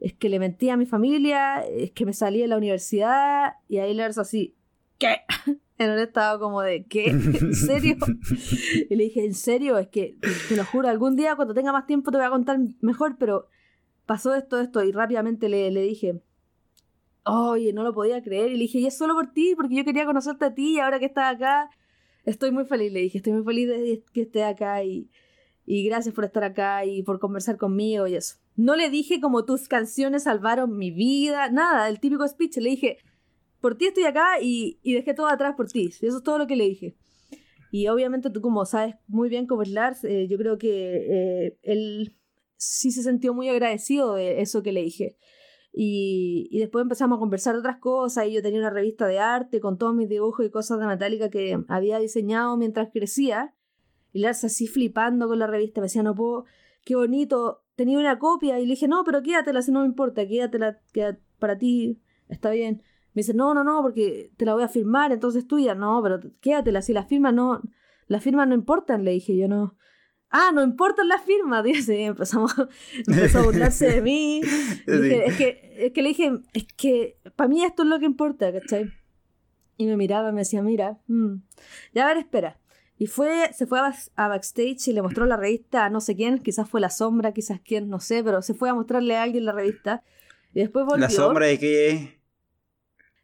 es 0.00 0.14
que 0.14 0.28
le 0.28 0.38
mentí 0.38 0.70
a 0.70 0.76
mi 0.76 0.86
familia, 0.86 1.60
es 1.60 1.90
que 1.92 2.06
me 2.06 2.12
salí 2.12 2.40
de 2.40 2.48
la 2.48 2.56
universidad 2.56 3.54
y 3.68 3.78
ahí 3.78 3.94
le 3.94 4.04
así, 4.04 4.54
¿qué? 4.98 5.18
En 5.78 5.90
un 5.90 5.98
estado 5.98 6.40
como 6.40 6.60
de, 6.62 6.84
¿qué? 6.86 7.06
¿En 7.10 7.54
serio? 7.54 7.96
Y 8.90 8.94
le 8.94 9.04
dije, 9.04 9.24
¿en 9.24 9.34
serio? 9.34 9.78
Es 9.78 9.88
que, 9.88 10.16
te 10.48 10.56
lo 10.56 10.64
juro, 10.64 10.88
algún 10.88 11.14
día 11.14 11.36
cuando 11.36 11.54
tenga 11.54 11.72
más 11.72 11.86
tiempo 11.86 12.10
te 12.10 12.16
voy 12.16 12.26
a 12.26 12.30
contar 12.30 12.58
mejor, 12.80 13.16
pero 13.18 13.46
pasó 14.06 14.34
esto, 14.34 14.58
esto, 14.60 14.82
y 14.82 14.90
rápidamente 14.90 15.48
le, 15.48 15.70
le 15.70 15.82
dije, 15.82 16.20
oye, 17.24 17.72
no 17.72 17.82
lo 17.82 17.94
podía 17.94 18.22
creer, 18.22 18.50
y 18.50 18.54
le 18.54 18.60
dije, 18.60 18.78
y 18.78 18.86
es 18.86 18.96
solo 18.96 19.14
por 19.14 19.32
ti, 19.32 19.54
porque 19.54 19.76
yo 19.76 19.84
quería 19.84 20.06
conocerte 20.06 20.46
a 20.46 20.54
ti, 20.54 20.76
y 20.76 20.78
ahora 20.80 20.98
que 20.98 21.06
estás 21.06 21.36
acá, 21.36 21.70
estoy 22.24 22.50
muy 22.50 22.64
feliz, 22.64 22.92
le 22.92 23.00
dije, 23.00 23.18
estoy 23.18 23.34
muy 23.34 23.44
feliz 23.44 23.68
de 23.68 24.02
que 24.12 24.22
estés 24.22 24.44
acá, 24.44 24.82
y, 24.82 25.10
y 25.66 25.84
gracias 25.84 26.14
por 26.14 26.24
estar 26.24 26.42
acá, 26.42 26.84
y 26.84 27.02
por 27.02 27.20
conversar 27.20 27.56
conmigo, 27.56 28.06
y 28.06 28.14
eso. 28.14 28.36
No 28.56 28.76
le 28.76 28.90
dije 28.90 29.20
como 29.20 29.44
tus 29.44 29.68
canciones 29.68 30.24
salvaron 30.24 30.76
mi 30.76 30.90
vida, 30.90 31.50
nada, 31.50 31.88
el 31.88 32.00
típico 32.00 32.26
speech, 32.26 32.56
le 32.56 32.70
dije, 32.70 32.98
por 33.60 33.76
ti 33.76 33.86
estoy 33.86 34.04
acá 34.04 34.40
y, 34.40 34.78
y 34.82 34.94
dejé 34.94 35.14
todo 35.14 35.26
atrás 35.26 35.54
por 35.56 35.68
ti, 35.68 35.86
eso 35.86 36.16
es 36.16 36.22
todo 36.22 36.38
lo 36.38 36.46
que 36.46 36.56
le 36.56 36.64
dije. 36.64 36.96
Y 37.70 37.88
obviamente 37.88 38.30
tú 38.30 38.40
como 38.40 38.64
sabes 38.64 38.94
muy 39.06 39.28
bien 39.28 39.46
cómo 39.46 39.62
es 39.62 39.70
Lars, 39.70 40.04
eh, 40.04 40.26
yo 40.28 40.38
creo 40.38 40.58
que 40.58 41.46
eh, 41.46 41.58
él 41.62 42.16
sí 42.56 42.90
se 42.90 43.02
sintió 43.02 43.34
muy 43.34 43.48
agradecido 43.48 44.14
de 44.14 44.40
eso 44.40 44.62
que 44.62 44.72
le 44.72 44.82
dije. 44.82 45.16
Y, 45.72 46.58
después 46.58 46.82
empezamos 46.82 47.18
a 47.18 47.20
conversar 47.20 47.54
de 47.54 47.60
otras 47.60 47.78
cosas 47.78 48.26
y 48.26 48.32
yo 48.32 48.42
tenía 48.42 48.58
una 48.58 48.70
revista 48.70 49.06
de 49.06 49.18
arte 49.18 49.60
con 49.60 49.78
todos 49.78 49.94
mis 49.94 50.08
dibujos 50.08 50.44
y 50.44 50.50
cosas 50.50 50.80
de 50.80 50.86
metálica 50.86 51.28
que 51.28 51.56
había 51.68 51.98
diseñado 51.98 52.56
mientras 52.56 52.88
crecía. 52.90 53.54
Y 54.12 54.20
Lars 54.20 54.44
así 54.44 54.66
flipando 54.66 55.28
con 55.28 55.38
la 55.38 55.46
revista, 55.46 55.80
me 55.80 55.84
decía, 55.84 56.02
no 56.02 56.14
puedo, 56.14 56.46
qué 56.84 56.96
bonito, 56.96 57.62
tenía 57.76 57.98
una 57.98 58.18
copia 58.18 58.58
y 58.58 58.64
le 58.64 58.70
dije, 58.70 58.88
no, 58.88 59.04
pero 59.04 59.22
quédatela 59.22 59.60
si 59.62 59.70
no 59.70 59.80
me 59.80 59.86
importa, 59.86 60.26
quédatela, 60.26 60.80
quédatela 60.92 61.24
para 61.38 61.58
ti, 61.58 62.00
está 62.28 62.50
bien. 62.50 62.82
Me 63.18 63.22
dice, 63.22 63.34
no, 63.34 63.52
no, 63.52 63.64
no, 63.64 63.82
porque 63.82 64.30
te 64.36 64.44
la 64.44 64.54
voy 64.54 64.62
a 64.62 64.68
firmar, 64.68 65.10
entonces 65.10 65.44
tuya, 65.48 65.74
no, 65.74 66.00
pero 66.04 66.20
quédatela, 66.40 66.82
si 66.82 66.92
la 66.92 67.02
firma 67.02 67.32
no, 67.32 67.60
las 68.06 68.22
firmas 68.22 68.46
no 68.46 68.54
importan, 68.54 69.04
le 69.04 69.10
dije, 69.10 69.36
yo 69.36 69.48
no, 69.48 69.76
ah, 70.30 70.52
no 70.54 70.62
importan 70.62 71.08
las 71.08 71.24
firmas, 71.24 71.64
dice, 71.64 72.04
empezamos, 72.04 72.54
empezó 73.08 73.40
a 73.40 73.42
burlarse 73.42 73.90
de 73.90 74.02
mí. 74.02 74.40
es, 74.86 75.36
que, 75.36 75.74
es 75.78 75.92
que 75.92 76.00
le 76.00 76.10
dije, 76.10 76.30
es 76.52 76.64
que 76.76 77.18
para 77.34 77.48
mí 77.48 77.64
esto 77.64 77.82
es 77.82 77.88
lo 77.88 77.98
que 77.98 78.06
importa, 78.06 78.52
¿cachai? 78.52 78.88
Y 79.78 79.86
me 79.86 79.96
miraba 79.96 80.30
me 80.30 80.42
decía, 80.42 80.62
mira, 80.62 81.00
mm, 81.08 81.38
ya 81.92 82.04
a 82.04 82.06
ver, 82.06 82.18
espera. 82.18 82.60
Y 82.98 83.08
fue, 83.08 83.52
se 83.52 83.66
fue 83.66 83.80
a, 83.80 84.28
backstage 84.28 84.86
y 84.86 84.92
le 84.92 85.02
mostró 85.02 85.26
la 85.26 85.36
revista 85.36 85.86
a 85.86 85.90
no 85.90 86.00
sé 86.00 86.14
quién, 86.14 86.38
quizás 86.38 86.70
fue 86.70 86.80
La 86.80 86.90
Sombra, 86.90 87.32
quizás 87.32 87.60
quién, 87.60 87.88
no 87.88 87.98
sé, 87.98 88.22
pero 88.22 88.42
se 88.42 88.54
fue 88.54 88.70
a 88.70 88.74
mostrarle 88.74 89.16
a 89.16 89.24
alguien 89.24 89.44
la 89.44 89.50
revista. 89.50 90.04
Y 90.54 90.60
después 90.60 90.86
volvió. 90.86 91.02
¿La 91.02 91.10
Sombra 91.10 91.46
de 91.46 91.58
qué? 91.58 92.17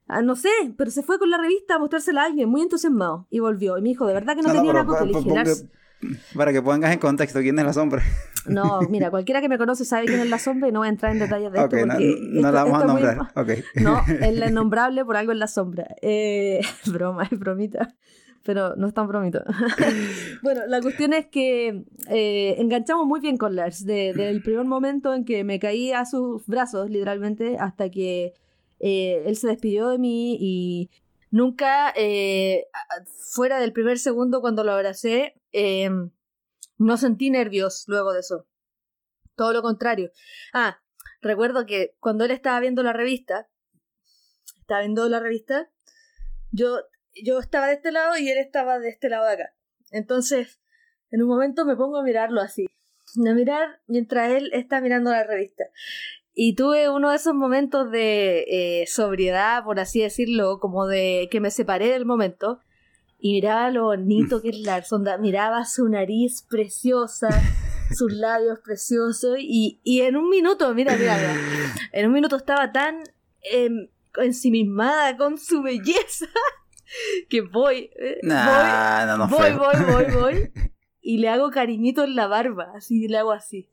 Ah, 0.06 0.22
no 0.22 0.36
sé, 0.36 0.50
pero 0.76 0.90
se 0.90 1.02
fue 1.02 1.18
con 1.18 1.30
la 1.30 1.38
revista 1.38 1.76
a 1.76 1.78
mostrársela 1.78 2.22
a 2.22 2.26
alguien, 2.26 2.48
muy 2.48 2.62
entusiasmado. 2.62 3.26
Y 3.30 3.40
volvió. 3.40 3.78
Y 3.78 3.82
me 3.82 3.88
dijo, 3.88 4.06
de 4.06 4.14
verdad 4.14 4.36
que 4.36 4.42
no, 4.42 4.52
tenía. 4.52 4.72
Le 4.72 5.12
dije, 5.12 5.68
para 6.36 6.52
que 6.52 6.62
pongas 6.62 6.92
en 6.92 6.98
contexto 6.98 7.40
quién 7.40 7.58
es 7.58 7.64
la 7.64 7.72
sombra. 7.72 8.02
No, 8.46 8.80
mira, 8.90 9.10
cualquiera 9.10 9.40
que 9.40 9.48
me 9.48 9.58
conoce 9.58 9.84
sabe 9.84 10.06
quién 10.06 10.20
es 10.20 10.28
la 10.28 10.38
sombra 10.38 10.68
y 10.68 10.72
no 10.72 10.80
voy 10.80 10.88
a 10.88 10.90
entrar 10.90 11.12
en 11.12 11.18
detalles 11.18 11.52
de 11.52 11.58
esto. 11.58 11.70
Porque 11.70 12.18
no, 12.20 12.52
la 12.52 12.64
vamos 12.64 12.82
a 12.82 12.86
nombrar. 12.86 13.18
No, 13.76 14.02
es 14.20 14.36
la 14.36 14.48
innombrable 14.48 15.04
por 15.04 15.16
algo 15.16 15.32
en 15.32 15.38
la 15.38 15.46
sombra. 15.46 15.86
Eh, 16.02 16.60
broma, 16.86 17.24
es 17.30 17.38
bromita. 17.38 17.94
Pero 18.42 18.76
no 18.76 18.88
es 18.88 18.92
tan 18.92 19.08
bromito. 19.08 19.42
bueno, 20.42 20.66
la 20.68 20.82
cuestión 20.82 21.14
es 21.14 21.28
que 21.28 21.84
eh, 22.10 22.56
enganchamos 22.58 23.06
muy 23.06 23.20
bien 23.20 23.38
con 23.38 23.56
Lars. 23.56 23.86
Desde 23.86 24.28
el 24.28 24.42
primer 24.42 24.66
momento 24.66 25.14
en 25.14 25.24
que 25.24 25.44
me 25.44 25.58
caí 25.58 25.92
a 25.92 26.04
sus 26.04 26.46
brazos, 26.46 26.90
literalmente, 26.90 27.56
hasta 27.58 27.88
que 27.88 28.34
eh, 28.80 29.22
él 29.26 29.36
se 29.36 29.48
despidió 29.48 29.88
de 29.88 29.98
mí 29.98 30.36
y 30.40 30.90
nunca, 31.30 31.92
eh, 31.96 32.66
fuera 33.32 33.58
del 33.60 33.72
primer 33.72 33.98
segundo 33.98 34.40
cuando 34.40 34.64
lo 34.64 34.72
abracé, 34.72 35.40
eh, 35.52 35.90
no 36.78 36.96
sentí 36.96 37.30
nervios 37.30 37.84
luego 37.86 38.12
de 38.12 38.20
eso. 38.20 38.46
Todo 39.36 39.52
lo 39.52 39.62
contrario. 39.62 40.10
Ah, 40.52 40.80
recuerdo 41.20 41.66
que 41.66 41.96
cuando 42.00 42.24
él 42.24 42.30
estaba 42.30 42.60
viendo 42.60 42.82
la 42.82 42.92
revista, 42.92 43.48
estaba 44.60 44.80
viendo 44.80 45.08
la 45.08 45.20
revista, 45.20 45.70
yo, 46.52 46.78
yo 47.22 47.38
estaba 47.40 47.66
de 47.66 47.74
este 47.74 47.92
lado 47.92 48.16
y 48.16 48.28
él 48.30 48.38
estaba 48.38 48.78
de 48.78 48.88
este 48.88 49.08
lado 49.08 49.26
de 49.26 49.32
acá. 49.32 49.54
Entonces, 49.90 50.60
en 51.10 51.22
un 51.22 51.28
momento 51.28 51.64
me 51.64 51.76
pongo 51.76 51.98
a 51.98 52.02
mirarlo 52.02 52.40
así, 52.40 52.66
a 52.66 53.34
mirar 53.34 53.80
mientras 53.86 54.30
él 54.30 54.50
está 54.52 54.80
mirando 54.80 55.10
la 55.10 55.24
revista. 55.24 55.64
Y 56.34 56.56
tuve 56.56 56.88
uno 56.90 57.10
de 57.10 57.16
esos 57.16 57.34
momentos 57.34 57.90
de 57.90 58.44
eh, 58.48 58.86
sobriedad, 58.88 59.62
por 59.62 59.78
así 59.78 60.00
decirlo, 60.00 60.58
como 60.58 60.86
de 60.86 61.28
que 61.30 61.40
me 61.40 61.50
separé 61.50 61.88
del 61.88 62.04
momento. 62.04 62.58
Y 63.18 63.34
miraba 63.34 63.70
lo 63.70 63.84
bonito 63.84 64.42
que 64.42 64.50
es 64.50 64.58
la 64.58 64.82
sonda, 64.82 65.16
miraba 65.16 65.64
su 65.64 65.88
nariz 65.88 66.42
preciosa, 66.42 67.28
sus 67.96 68.12
labios 68.12 68.58
preciosos. 68.58 69.36
Y, 69.38 69.80
y 69.84 70.00
en 70.00 70.16
un 70.16 70.28
minuto, 70.28 70.74
mira, 70.74 70.96
mira, 70.96 71.16
mira, 71.16 71.34
en 71.92 72.06
un 72.06 72.12
minuto 72.12 72.36
estaba 72.36 72.72
tan 72.72 73.04
eh, 73.52 73.70
ensimismada 74.16 75.16
con 75.16 75.38
su 75.38 75.62
belleza 75.62 76.26
que 77.28 77.42
voy, 77.42 77.90
eh, 77.96 78.18
nah, 78.22 79.06
voy, 79.06 79.18
no, 79.18 79.28
voy, 79.28 79.52
voy, 79.52 79.92
voy, 79.92 80.14
voy, 80.14 80.52
y 81.00 81.18
le 81.18 81.28
hago 81.28 81.50
cariñito 81.50 82.04
en 82.04 82.16
la 82.16 82.26
barba, 82.26 82.72
así, 82.76 83.06
le 83.08 83.18
hago 83.18 83.32
así. 83.32 83.68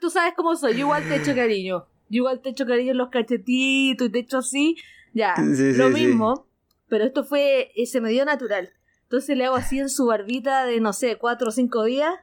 Tú, 0.00 0.08
sabes 0.08 0.32
cómo 0.34 0.56
soy, 0.56 0.72
yo 0.72 0.80
igual 0.80 1.06
te 1.06 1.16
echo 1.16 1.34
cariño. 1.34 1.86
Yo 2.08 2.16
igual 2.16 2.40
te 2.40 2.48
echo 2.48 2.64
cariño 2.64 2.92
en 2.92 2.96
los 2.96 3.10
cachetitos 3.10 4.08
y 4.08 4.10
te 4.10 4.18
echo 4.20 4.38
así. 4.38 4.76
Ya, 5.12 5.34
lo 5.36 5.90
mismo. 5.90 6.48
Pero 6.88 7.04
esto 7.04 7.22
fue, 7.22 7.70
eh, 7.76 7.84
se 7.84 8.00
me 8.00 8.08
dio 8.08 8.24
natural. 8.24 8.72
Entonces 9.02 9.36
le 9.36 9.44
hago 9.44 9.56
así 9.56 9.78
en 9.78 9.90
su 9.90 10.06
barbita 10.06 10.64
de, 10.64 10.80
no 10.80 10.94
sé, 10.94 11.16
cuatro 11.16 11.48
o 11.48 11.52
cinco 11.52 11.84
días. 11.84 12.14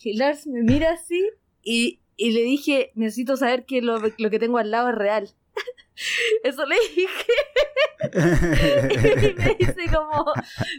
Y 0.00 0.16
Lars 0.16 0.48
me 0.48 0.64
mira 0.64 0.94
así 0.94 1.30
y, 1.62 2.00
y 2.16 2.32
le 2.32 2.42
dije, 2.42 2.90
necesito 2.96 3.36
saber 3.36 3.64
que 3.64 3.80
lo, 3.80 4.00
lo 4.18 4.30
que 4.30 4.38
tengo 4.40 4.58
al 4.58 4.72
lado 4.72 4.90
es 4.90 4.96
real. 4.96 5.30
Eso 6.44 6.64
le 6.66 6.76
dije. 6.94 7.08
y 9.30 9.34
me 9.34 9.56
dice 9.58 9.94
como, 9.94 10.32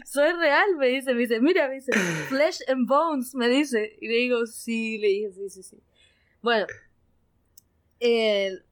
soy 0.04 0.32
real, 0.32 0.76
me 0.78 0.88
dice, 0.88 1.14
me 1.14 1.20
dice, 1.20 1.40
mira, 1.40 1.68
me 1.68 1.74
dice, 1.74 1.92
flesh 2.28 2.60
and 2.68 2.88
bones, 2.88 3.34
me 3.34 3.48
dice. 3.48 3.96
Y 4.00 4.08
le 4.08 4.14
digo, 4.14 4.46
sí, 4.46 4.98
le 4.98 5.08
dije, 5.08 5.32
sí, 5.32 5.50
sí, 5.50 5.62
sí. 5.62 5.76
Bueno, 6.42 6.66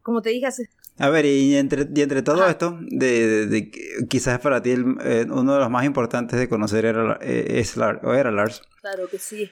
como 0.03 0.23
te 0.23 0.31
dije 0.31 0.47
hace... 0.47 0.69
A 1.01 1.11
ver, 1.11 1.27
y 1.27 1.57
entre, 1.57 1.87
y 1.95 2.01
entre 2.01 2.23
todo 2.23 2.49
esto, 2.49 2.77
de, 2.81 3.47
de, 3.47 3.71
quizás 4.09 4.41
para 4.41 4.61
ti 4.63 4.71
eh, 4.73 5.27
uno 5.31 5.55
de 5.55 5.61
los 5.61 5.71
más 5.71 5.85
importantes 5.85 6.41
de 6.41 6.49
conocer 6.49 6.87
era, 6.87 7.19
eh, 7.23 7.61
es 7.61 7.77
Lars, 7.77 8.01
o 8.03 8.15
era 8.15 8.33
Lars. 8.33 8.63
Claro 8.81 9.09
que 9.09 9.19
sí. 9.19 9.49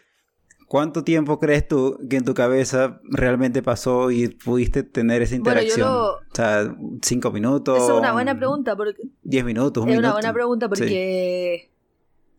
¿Cuánto 0.67 1.05
tiempo 1.05 1.39
crees 1.39 1.69
tú 1.69 1.97
que 2.11 2.17
en 2.17 2.25
tu 2.25 2.35
cabeza 2.35 3.01
realmente 3.05 3.63
pasó 3.63 4.11
y 4.11 4.29
pudiste 4.29 4.83
tener 4.83 5.23
esa 5.23 5.37
interacción? 5.37 5.89
O 5.89 6.19
sea, 6.33 6.75
cinco 7.03 7.31
minutos. 7.31 7.79
Esa 7.79 7.93
es 7.93 7.99
una 7.99 8.13
buena 8.13 8.37
pregunta. 8.37 8.75
Porque... 8.75 9.03
Diez 9.23 9.45
minutos, 9.45 9.85
un 9.85 9.91
Es 9.91 9.99
una 9.99 10.13
buena 10.13 10.33
pregunta 10.33 10.69
porque. 10.69 11.71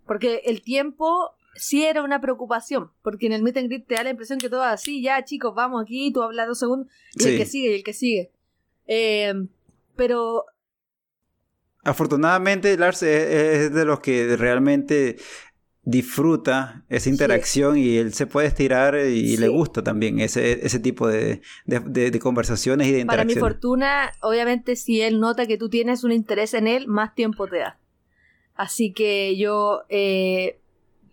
Porque 0.06 0.42
el 0.46 0.62
tiempo 0.62 1.36
sí 1.56 1.86
era 1.86 2.04
una 2.04 2.20
preocupación. 2.20 2.92
Porque 3.02 3.28
en 3.28 3.32
el 3.32 3.44
meet 3.44 3.58
and 3.58 3.68
greet 3.68 3.88
te 3.88 3.96
da 3.96 4.04
la 4.04 4.10
impresión 4.10 4.40
que 4.40 4.50
todo 4.50 4.64
así, 4.64 5.02
ya 5.02 5.24
chicos, 5.24 5.56
vamos 5.56 5.82
aquí, 5.82 6.12
tú 6.12 6.22
hablas 6.22 6.48
dos 6.48 6.60
segundos, 6.60 6.88
y 7.16 7.28
el 7.28 7.38
que 7.38 7.46
sigue, 7.46 7.72
y 7.72 7.76
el 7.76 7.84
que 7.84 7.94
sigue. 7.94 8.32
Eh, 8.88 9.34
pero. 9.96 10.46
Afortunadamente, 11.84 12.78
Lars 12.78 13.04
es 13.04 13.74
de 13.74 13.86
los 13.86 14.02
que 14.02 14.36
realmente 14.36 15.16
disfruta 15.88 16.84
esa 16.90 17.10
interacción 17.10 17.78
y 17.78 17.96
él 17.96 18.14
se 18.14 18.28
puede 18.28 18.48
estirar 18.48 18.98
y 18.98 19.38
le 19.38 19.48
gusta 19.48 19.86
también 19.86 20.20
ese, 20.20 20.66
ese 20.66 20.82
tipo 20.82 21.08
de, 21.08 21.42
de, 21.66 22.20
conversaciones 22.20 22.88
y 22.88 22.92
de 22.92 23.00
interacciones. 23.00 23.36
Para 23.36 23.48
mi 23.48 23.54
fortuna, 23.54 24.12
obviamente 24.22 24.76
si 24.76 25.02
él 25.02 25.22
nota 25.22 25.48
que 25.48 25.58
tú 25.58 25.70
tienes 25.70 26.04
un 26.04 26.12
interés 26.12 26.54
en 26.56 26.68
él, 26.68 26.90
más 26.90 27.16
tiempo 27.16 27.48
te 27.48 27.60
da. 27.60 27.80
Así 28.54 28.92
que 28.92 29.38
yo 29.38 29.84
eh, 29.88 30.60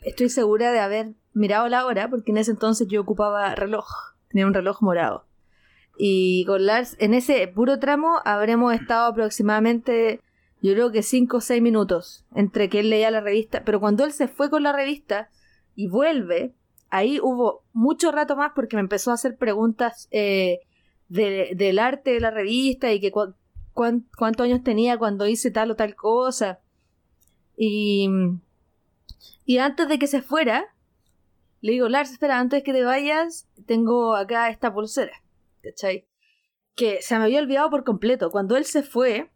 estoy 0.03 0.29
segura 0.29 0.73
de 0.73 0.81
haber 0.81 1.13
mirado 1.35 1.69
la 1.69 1.87
hora, 1.87 2.11
porque 2.11 2.33
en 2.33 2.39
ese 2.39 2.51
entonces 2.51 2.89
yo 2.89 3.01
ocupaba 3.01 3.55
reloj, 3.55 3.87
tenía 4.29 4.45
un 4.45 4.55
reloj 4.55 4.83
morado. 4.83 5.25
Y 5.97 6.45
con 6.47 6.67
Lars, 6.67 6.97
en 6.99 7.15
ese 7.15 7.47
puro 7.47 7.79
tramo, 7.79 8.21
habremos 8.25 8.75
estado 8.75 9.07
aproximadamente 9.07 10.21
yo 10.65 10.73
creo 10.73 10.91
que 10.91 11.03
cinco 11.03 11.37
o 11.37 11.41
seis 11.43 11.61
minutos 11.61 12.25
entre 12.35 12.71
que 12.71 12.81
él 12.81 12.89
leía 12.89 13.11
la 13.11 13.21
revista, 13.21 13.65
pero 13.67 13.81
cuando 13.81 14.03
él 14.03 14.13
se 14.13 14.29
fue 14.29 14.49
con 14.49 14.63
la 14.63 14.73
revista 14.73 15.29
y 15.75 15.89
vuelve, 15.89 16.55
ahí 16.89 17.21
hubo 17.21 17.65
mucho 17.75 18.11
rato 18.13 18.35
más 18.35 18.53
porque 18.55 18.77
me 18.77 18.81
empezó 18.81 19.11
a 19.11 19.15
hacer 19.15 19.37
preguntas 19.37 20.09
eh, 20.11 20.61
del 21.09 21.79
arte 21.79 22.13
de 22.13 22.21
la 22.21 22.31
revista 22.31 22.91
y 22.95 22.99
que 22.99 23.13
cuántos 23.75 24.41
años 24.41 24.63
tenía 24.65 24.97
cuando 24.97 25.27
hice 25.27 25.51
tal 25.51 25.71
o 25.71 25.77
tal 25.77 25.95
cosa. 25.97 26.61
Y, 27.59 28.09
y 29.45 29.59
antes 29.59 29.87
de 29.87 29.99
que 29.99 30.07
se 30.07 30.23
fuera, 30.23 30.75
le 31.61 31.73
digo, 31.73 31.91
Lars, 31.91 32.11
espera, 32.11 32.39
antes 32.39 32.63
que 32.63 32.73
te 32.73 32.85
vayas, 32.85 33.51
tengo 33.67 34.17
acá 34.17 34.49
esta 34.49 34.73
pulsera. 34.73 35.13
¿Cachai? 35.63 36.07
Que 36.75 37.03
se 37.03 37.19
me 37.19 37.25
había 37.25 37.41
olvidado 37.41 37.69
por 37.69 37.85
completo. 37.85 38.31
Cuando 38.31 38.57
él 38.57 38.65
se 38.65 38.83
fue, 38.83 39.31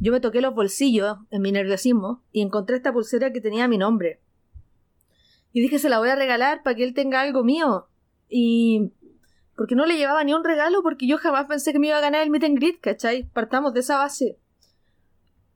yo 0.00 0.12
me 0.12 0.20
toqué 0.20 0.40
los 0.40 0.54
bolsillos 0.54 1.18
en 1.30 1.42
mi 1.42 1.52
nerviosismo 1.52 2.22
y 2.32 2.40
encontré 2.40 2.76
esta 2.76 2.92
pulsera 2.92 3.32
que 3.32 3.40
tenía 3.40 3.68
mi 3.68 3.78
nombre. 3.78 4.20
Y 5.52 5.60
dije, 5.60 5.78
se 5.78 5.88
la 5.88 5.98
voy 5.98 6.08
a 6.08 6.16
regalar 6.16 6.62
para 6.62 6.74
que 6.74 6.84
él 6.84 6.94
tenga 6.94 7.20
algo 7.20 7.44
mío. 7.44 7.88
Y... 8.28 8.92
Porque 9.56 9.74
no 9.74 9.84
le 9.84 9.98
llevaba 9.98 10.24
ni 10.24 10.32
un 10.32 10.42
regalo 10.42 10.82
porque 10.82 11.06
yo 11.06 11.18
jamás 11.18 11.44
pensé 11.44 11.72
que 11.72 11.78
me 11.78 11.88
iba 11.88 11.98
a 11.98 12.00
ganar 12.00 12.22
el 12.22 12.30
meet 12.30 12.44
and 12.44 12.56
greet, 12.56 12.80
¿cachai? 12.80 13.24
Partamos 13.24 13.74
de 13.74 13.80
esa 13.80 13.98
base. 13.98 14.38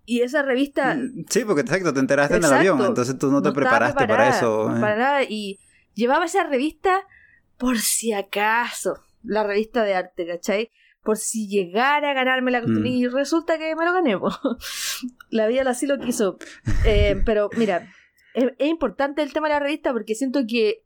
Y 0.04 0.20
esa 0.20 0.42
revista... 0.42 0.94
Mm, 0.94 1.24
sí, 1.30 1.44
porque 1.46 1.62
exacto, 1.62 1.94
te 1.94 2.00
enteraste 2.00 2.36
en 2.36 2.44
el 2.44 2.52
avión, 2.52 2.84
entonces 2.84 3.16
tú 3.18 3.30
no 3.30 3.40
te 3.40 3.52
preparaste 3.52 4.06
para 4.06 4.28
eso. 4.28 4.76
¿eh? 4.76 4.80
Para 4.80 4.96
nada, 4.96 5.22
y 5.22 5.58
llevaba 5.94 6.26
esa 6.26 6.44
revista 6.44 7.06
por 7.56 7.78
si 7.78 8.12
acaso, 8.12 8.98
la 9.22 9.42
revista 9.42 9.84
de 9.84 9.94
arte, 9.94 10.26
¿cachai? 10.26 10.70
Por 11.04 11.18
si 11.18 11.46
llegara 11.46 12.10
a 12.10 12.14
ganarme 12.14 12.50
la 12.50 12.62
mm. 12.62 12.86
y 12.86 13.06
resulta 13.06 13.58
que 13.58 13.76
me 13.76 13.84
lo 13.84 13.92
gané. 13.92 14.18
la 15.30 15.46
vida 15.46 15.62
así 15.68 15.86
lo 15.86 15.98
quiso. 16.00 16.38
Eh, 16.86 17.20
pero 17.26 17.50
mira, 17.56 17.88
es, 18.32 18.52
importante 18.58 19.22
el 19.22 19.32
tema 19.32 19.48
de 19.48 19.54
la 19.54 19.60
revista 19.60 19.92
porque 19.92 20.14
siento 20.14 20.40
que 20.48 20.82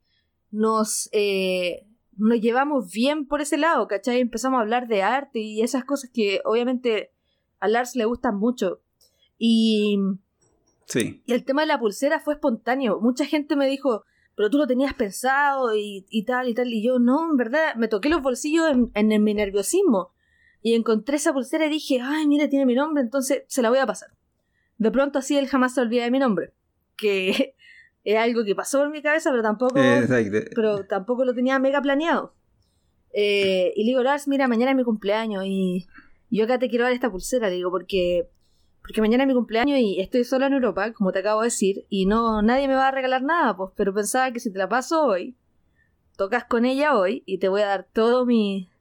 nos, 0.51 1.09
eh, 1.13 1.87
nos 2.17 2.39
llevamos 2.41 2.91
bien 2.91 3.27
por 3.27 3.41
ese 3.41 3.57
lado, 3.57 3.87
¿cachai? 3.87 4.19
Empezamos 4.19 4.57
a 4.59 4.61
hablar 4.61 4.87
de 4.87 5.03
arte 5.03 5.39
y 5.39 5.61
esas 5.61 5.85
cosas 5.85 6.11
que 6.13 6.41
obviamente 6.43 7.11
a 7.59 7.69
Lars 7.69 7.95
le 7.95 8.05
gustan 8.05 8.37
mucho. 8.37 8.81
Y, 9.37 9.99
sí. 10.85 11.23
y 11.25 11.33
el 11.33 11.45
tema 11.45 11.61
de 11.61 11.67
la 11.67 11.79
pulsera 11.79 12.19
fue 12.19 12.33
espontáneo. 12.33 12.99
Mucha 12.99 13.25
gente 13.25 13.55
me 13.55 13.67
dijo, 13.67 14.03
pero 14.39 14.49
tú 14.49 14.57
lo 14.57 14.67
tenías 14.67 14.93
pensado 14.93 15.75
y, 15.75 16.23
tal 16.25 16.47
y 16.47 16.53
tal. 16.53 16.71
Y 16.71 16.81
yo, 16.81 16.97
no, 16.97 17.29
en 17.29 17.35
verdad, 17.35 17.75
me 17.75 17.89
toqué 17.89 18.07
los 18.07 18.21
bolsillos 18.21 18.67
en, 18.93 19.21
mi 19.21 19.33
nerviosismo. 19.33 20.13
Y 20.61 20.75
encontré 20.75 21.17
esa 21.17 21.33
pulsera 21.33 21.65
y 21.65 21.69
dije, 21.69 21.99
ay, 22.01 22.25
mira, 22.25 22.47
tiene 22.47 22.65
mi 22.65 22.73
nombre, 22.73 23.03
entonces 23.03 23.43
se 23.47 23.61
la 23.61 23.69
voy 23.69 23.79
a 23.79 23.85
pasar. 23.85 24.11
De 24.77 24.91
pronto 24.91 25.19
así 25.19 25.37
él 25.37 25.49
jamás 25.49 25.73
se 25.73 25.81
olvida 25.81 26.05
de 26.05 26.11
mi 26.11 26.19
nombre. 26.19 26.53
Que 26.95 27.53
es 28.05 28.15
algo 28.15 28.45
que 28.45 28.55
pasó 28.55 28.79
por 28.79 28.89
mi 28.91 29.01
cabeza, 29.01 29.29
pero 29.29 29.43
tampoco, 29.43 29.75
pero 30.55 30.85
tampoco 30.85 31.25
lo 31.25 31.33
tenía 31.35 31.59
mega 31.59 31.81
planeado. 31.81 32.33
Eh, 33.11 33.73
y 33.75 33.83
le 33.83 33.89
digo, 33.89 34.03
Lars, 34.03 34.29
mira, 34.29 34.47
mañana 34.47 34.71
es 34.71 34.77
mi 34.77 34.85
cumpleaños 34.85 35.43
y 35.45 35.85
yo 36.29 36.45
acá 36.45 36.59
te 36.59 36.69
quiero 36.69 36.85
dar 36.85 36.93
esta 36.93 37.11
pulsera, 37.11 37.49
digo, 37.49 37.71
porque 37.71 38.29
porque 38.89 39.01
mañana 39.01 39.23
es 39.23 39.27
mi 39.27 39.35
cumpleaños 39.35 39.77
y 39.77 40.01
estoy 40.01 40.23
sola 40.23 40.47
en 40.47 40.53
Europa, 40.53 40.93
como 40.93 41.11
te 41.11 41.19
acabo 41.19 41.41
de 41.41 41.45
decir, 41.45 41.85
y 41.89 42.07
no 42.07 42.41
nadie 42.41 42.67
me 42.67 42.73
va 42.73 42.87
a 42.87 42.91
regalar 42.91 43.21
nada, 43.21 43.55
pues, 43.55 43.69
pero 43.75 43.93
pensaba 43.93 44.31
que 44.31 44.39
si 44.39 44.51
te 44.51 44.57
la 44.57 44.67
paso 44.67 45.05
hoy, 45.05 45.37
tocas 46.17 46.45
con 46.45 46.65
ella 46.65 46.97
hoy 46.97 47.21
y 47.27 47.37
te 47.37 47.49
voy 47.49 47.61
a 47.61 47.67
dar 47.67 47.87
todo 47.93 48.25
mi 48.25 48.71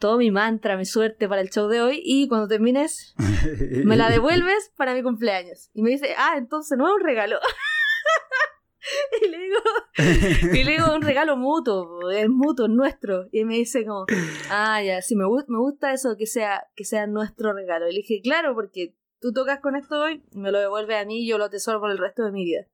todo 0.00 0.18
mi 0.18 0.32
mantra, 0.32 0.76
mi 0.76 0.84
suerte 0.84 1.28
para 1.28 1.40
el 1.40 1.50
show 1.50 1.68
de 1.68 1.80
hoy 1.80 2.02
y 2.04 2.26
cuando 2.26 2.48
termines 2.48 3.14
me 3.84 3.96
la 3.96 4.10
devuelves 4.10 4.72
para 4.76 4.92
mi 4.92 5.04
cumpleaños. 5.04 5.70
Y 5.72 5.82
me 5.82 5.90
dice, 5.90 6.16
"Ah, 6.18 6.34
entonces 6.36 6.76
no 6.76 6.88
es 6.88 6.94
un 6.94 7.06
regalo." 7.06 7.38
y 9.22 9.28
le 9.28 9.38
digo, 9.38 10.52
y 10.52 10.64
le 10.64 10.72
digo 10.72 10.92
un 10.92 11.02
regalo 11.02 11.36
mutuo, 11.36 12.10
es 12.10 12.28
mutuo, 12.28 12.66
es 12.66 12.72
nuestro. 12.72 13.28
Y 13.30 13.44
me 13.44 13.54
dice 13.54 13.86
como, 13.86 14.06
ah, 14.50 14.82
ya, 14.82 15.00
sí, 15.00 15.14
me, 15.14 15.26
me 15.46 15.58
gusta 15.58 15.92
eso, 15.92 16.16
que 16.16 16.26
sea, 16.26 16.66
que 16.74 16.84
sea 16.84 17.06
nuestro 17.06 17.52
regalo. 17.52 17.88
Y 17.88 17.92
le 17.92 17.98
dije, 17.98 18.20
claro, 18.20 18.52
porque 18.56 18.96
tú 19.24 19.32
tocas 19.32 19.60
con 19.60 19.74
esto 19.74 19.98
hoy, 19.98 20.22
me 20.32 20.52
lo 20.52 20.58
devuelves 20.58 21.00
a 21.00 21.06
mí 21.06 21.22
y 21.22 21.26
yo 21.26 21.38
lo 21.38 21.46
atesoro 21.46 21.80
por 21.80 21.90
el 21.90 21.96
resto 21.96 22.22
de 22.24 22.30
mi 22.30 22.44
vida. 22.44 22.66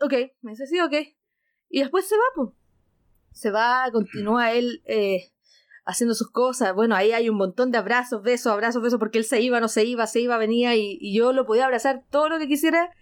Ok, 0.00 0.12
me 0.42 0.52
dice, 0.52 0.68
sí, 0.68 0.78
ok. 0.78 0.92
Y 1.68 1.80
después 1.80 2.06
se 2.06 2.14
va, 2.14 2.22
pues. 2.36 2.50
Se 3.32 3.50
va, 3.50 3.90
continúa 3.90 4.52
él 4.52 4.80
eh, 4.84 5.32
haciendo 5.84 6.14
sus 6.14 6.30
cosas. 6.30 6.72
Bueno, 6.72 6.94
ahí 6.94 7.10
hay 7.10 7.28
un 7.28 7.36
montón 7.36 7.72
de 7.72 7.78
abrazos, 7.78 8.22
besos, 8.22 8.52
abrazos, 8.52 8.80
besos, 8.80 9.00
porque 9.00 9.18
él 9.18 9.24
se 9.24 9.40
iba, 9.40 9.58
no 9.58 9.66
se 9.66 9.84
iba, 9.84 10.06
se 10.06 10.20
iba, 10.20 10.38
venía 10.38 10.76
y, 10.76 11.12
yo 11.12 11.32
lo 11.32 11.46
podía 11.46 11.64
abrazar 11.64 12.04
todo 12.10 12.28
lo 12.28 12.38
que 12.38 12.46
quisiera. 12.46 12.92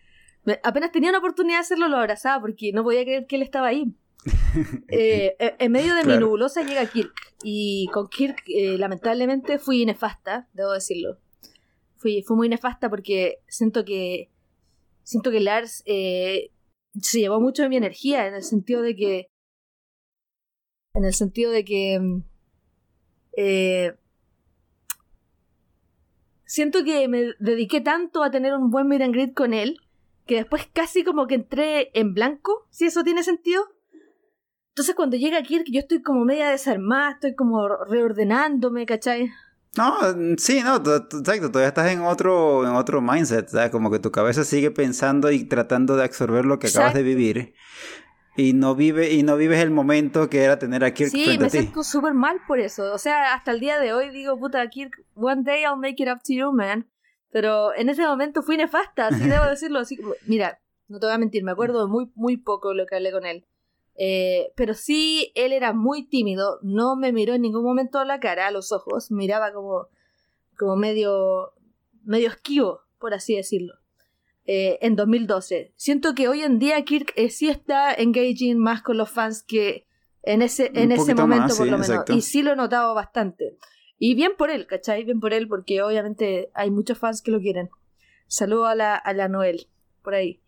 apenas 0.63 0.91
tenía 0.91 1.11
una 1.11 1.19
oportunidad 1.19 1.59
de 1.59 1.65
hacerlo, 1.65 1.89
lo 1.89 1.99
abrazaba 1.99 2.41
porque 2.41 2.73
no 2.73 2.83
podía 2.83 3.03
creer 3.03 3.27
que 3.27 3.37
él 3.37 3.43
estaba 3.43 3.67
ahí. 3.67 3.95
Eh, 4.89 5.35
eh, 5.39 5.57
en 5.59 5.73
medio 5.73 5.95
de 5.95 6.05
mi 6.05 6.17
nebulosa 6.19 6.63
llega 6.63 6.85
Kirk 6.85 7.13
y 7.43 7.89
con 7.93 8.09
Kirk 8.09 8.43
lamentablemente 8.79 9.59
fui 9.59 9.87
nefasta, 9.87 10.49
debo 10.53 10.73
decirlo 10.73 11.19
fui, 12.03 12.23
fue 12.23 12.37
muy 12.37 12.49
nefasta 12.49 12.91
porque 12.91 13.39
siento 13.47 13.85
que 13.85 14.31
siento 15.05 15.31
que 15.31 15.41
Lars 15.41 15.83
eh, 15.87 16.51
se 17.01 17.21
llevó 17.21 17.41
mucho 17.41 17.63
de 17.63 17.69
mi 17.69 17.77
energía 17.77 18.27
en 18.27 18.35
el 18.35 18.43
sentido 18.43 18.83
de 18.83 18.97
que 18.97 19.27
en 20.95 21.05
el 21.05 21.15
sentido 21.15 21.51
de 21.53 21.65
que 21.65 21.99
mm, 21.99 22.25
eh, 23.37 23.97
siento 26.45 26.85
que 26.85 27.09
me 27.09 27.33
dediqué 27.39 27.81
tanto 27.81 28.23
a 28.23 28.31
tener 28.31 28.53
un 28.55 28.71
buen 28.71 28.89
meet 28.89 29.03
and 29.03 29.35
con 29.35 29.55
él 29.55 29.79
que 30.27 30.37
después 30.37 30.69
casi 30.73 31.03
como 31.03 31.27
que 31.27 31.35
entré 31.35 31.91
en 31.99 32.15
blanco, 32.15 32.67
si 32.71 32.85
eso 32.87 33.03
tiene 33.03 33.23
sentido. 33.25 33.65
Entonces 34.69 34.95
cuando 34.95 35.17
llega 35.17 35.43
Kirk 35.43 35.67
yo 35.71 35.81
estoy 35.81 36.03
como 36.03 36.25
media 36.25 36.49
desarmada, 36.49 37.13
estoy 37.13 37.35
como 37.35 37.69
reordenándome, 37.69 38.87
¿cachai? 38.87 39.31
No, 39.77 39.97
sí, 40.37 40.63
no, 40.63 40.77
exacto, 40.77 41.51
todavía 41.51 41.69
estás 41.69 41.91
en 41.91 42.03
otro, 42.03 42.67
en 42.67 42.75
otro 42.75 43.01
mindset, 43.01 43.49
¿sabes? 43.49 43.71
como 43.71 43.91
que 43.91 43.99
tu 43.99 44.13
cabeza 44.13 44.45
sigue 44.45 44.71
pensando 44.71 45.31
y 45.31 45.45
tratando 45.45 45.97
de 45.97 46.05
absorber 46.05 46.45
lo 46.45 46.59
que 46.59 46.69
acabas 46.69 46.93
de 46.93 47.03
vivir 47.03 47.55
y 48.37 48.55
no 48.55 48.75
vive 48.75 49.13
y 49.13 49.23
no 49.23 49.37
vives 49.37 49.61
el 49.61 49.71
momento 49.71 50.31
que 50.31 50.43
era 50.43 50.59
tener 50.59 50.85
a 50.85 50.95
Kirk 50.95 51.11
sí, 51.11 51.25
frente 51.25 51.45
a 51.45 51.49
ti. 51.49 51.51
Sí, 51.51 51.57
me 51.59 51.63
siento 51.63 51.85
súper 51.85 52.15
mal 52.15 52.41
por 52.47 52.61
eso. 52.61 52.93
O 52.93 52.99
sea, 52.99 53.35
hasta 53.35 53.51
el 53.51 53.61
día 53.61 53.79
de 53.79 53.93
hoy 53.93 54.11
digo, 54.11 54.39
puta, 54.39 54.67
Kirk, 54.69 55.05
one 55.15 55.43
day 55.43 55.63
I'll 55.63 55.77
make 55.77 56.03
it 56.03 56.09
up 56.09 56.23
to 56.25 56.33
you, 56.33 56.53
man. 56.53 56.89
Pero 57.31 57.75
en 57.75 57.89
ese 57.89 58.03
momento 58.03 58.43
fui 58.43 58.57
nefasta, 58.57 59.09
así 59.09 59.29
debo 59.29 59.45
decirlo. 59.51 59.81
Así, 59.81 59.99
mira, 60.27 60.61
no 60.89 60.99
te 60.99 61.07
voy 61.07 61.15
a 61.15 61.19
mentir, 61.19 61.45
me 61.45 61.53
acuerdo 61.53 61.89
muy, 61.89 62.11
muy 62.15 62.37
poco 62.37 62.75
lo 62.75 62.87
que 62.87 62.97
hablé 62.97 63.13
con 63.13 63.27
él. 63.27 63.47
Eh, 63.97 64.53
pero 64.57 64.75
sí, 64.75 65.33
él 65.35 65.53
era 65.53 65.73
muy 65.73 66.05
tímido, 66.05 66.59
no 66.63 66.97
me 66.97 67.13
miró 67.13 67.35
en 67.35 67.43
ningún 67.43 67.65
momento 67.65 67.99
a 67.99 68.05
la 68.05 68.21
cara, 68.21 68.47
a 68.47 68.51
los 68.51 68.73
ojos, 68.73 69.11
miraba 69.11 69.53
como, 69.53 69.89
como 70.57 70.77
medio, 70.77 71.53
medio 72.05 72.29
esquivo, 72.29 72.81
por 72.99 73.15
así 73.15 73.37
decirlo. 73.37 73.75
Eh, 74.45 74.79
en 74.83 74.97
2012. 74.97 75.73
Siento 75.77 76.17
que 76.17 76.27
hoy 76.27 76.43
en 76.43 76.59
día 76.59 76.83
Kirk 76.85 77.13
eh, 77.15 77.31
sí 77.31 77.49
está 77.49 77.95
engaging 77.95 78.59
más 78.59 78.83
con 78.83 78.97
los 78.97 79.09
fans 79.09 79.45
que 79.45 79.87
en 80.25 80.43
ese, 80.43 80.73
en 80.75 80.91
ese 80.91 81.15
momento, 81.15 81.55
por 81.57 81.69
lo 81.69 81.79
menos. 81.79 82.11
Y 82.11 82.23
sí 82.23 82.43
lo 82.43 82.53
he 82.53 82.57
notado 82.57 82.93
bastante. 82.95 83.57
Y 83.99 84.15
bien 84.15 84.33
por 84.37 84.51
él, 84.51 84.67
¿cachai? 84.67 85.05
Bien 85.05 85.21
por 85.21 85.33
él, 85.33 85.47
porque 85.47 85.81
obviamente 85.83 86.51
hay 86.55 86.73
muchos 86.73 86.99
fans 86.99 87.23
que 87.23 87.31
lo 87.31 87.41
quieren. 87.41 87.71
Saludo 88.27 88.67
a 88.67 88.75
la, 88.75 88.97
a 88.97 89.13
la 89.13 89.29
Noel, 89.29 89.69
por 90.03 90.15
ahí. 90.15 90.41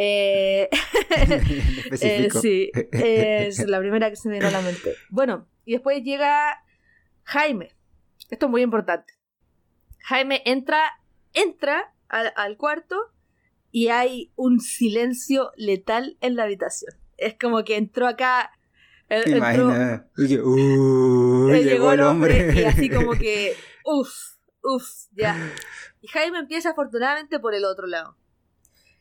Eh, 0.00 0.68
eh, 2.00 2.28
sí, 2.30 2.70
es 2.92 3.58
la 3.66 3.80
primera 3.80 4.08
que 4.08 4.14
se 4.16 4.28
me 4.28 4.34
viene 4.34 4.46
a 4.46 4.52
la 4.52 4.62
mente. 4.62 4.94
Bueno, 5.10 5.48
y 5.64 5.72
después 5.72 6.04
llega 6.04 6.62
Jaime. 7.24 7.74
Esto 8.30 8.46
es 8.46 8.50
muy 8.50 8.62
importante. 8.62 9.14
Jaime 10.04 10.42
entra, 10.44 10.80
entra 11.32 11.92
al, 12.08 12.56
cuarto 12.56 12.96
y 13.72 13.88
hay 13.88 14.32
un 14.36 14.60
silencio 14.60 15.50
letal 15.56 16.16
en 16.20 16.36
la 16.36 16.44
habitación. 16.44 16.94
Es 17.16 17.36
como 17.36 17.64
que 17.64 17.76
entró 17.76 18.06
acá. 18.06 18.52
Imagina. 19.26 20.08
Uh, 20.16 21.48
llegó, 21.50 21.92
el 21.92 22.00
hombre. 22.02 22.52
Y 22.54 22.64
así 22.64 22.88
como 22.88 23.12
que, 23.12 23.56
uff, 23.84 24.36
uff, 24.62 25.08
ya. 25.12 25.36
Y 26.00 26.06
Jaime 26.08 26.38
empieza 26.38 26.70
afortunadamente 26.70 27.40
por 27.40 27.54
el 27.54 27.64
otro 27.64 27.86
lado. 27.86 28.16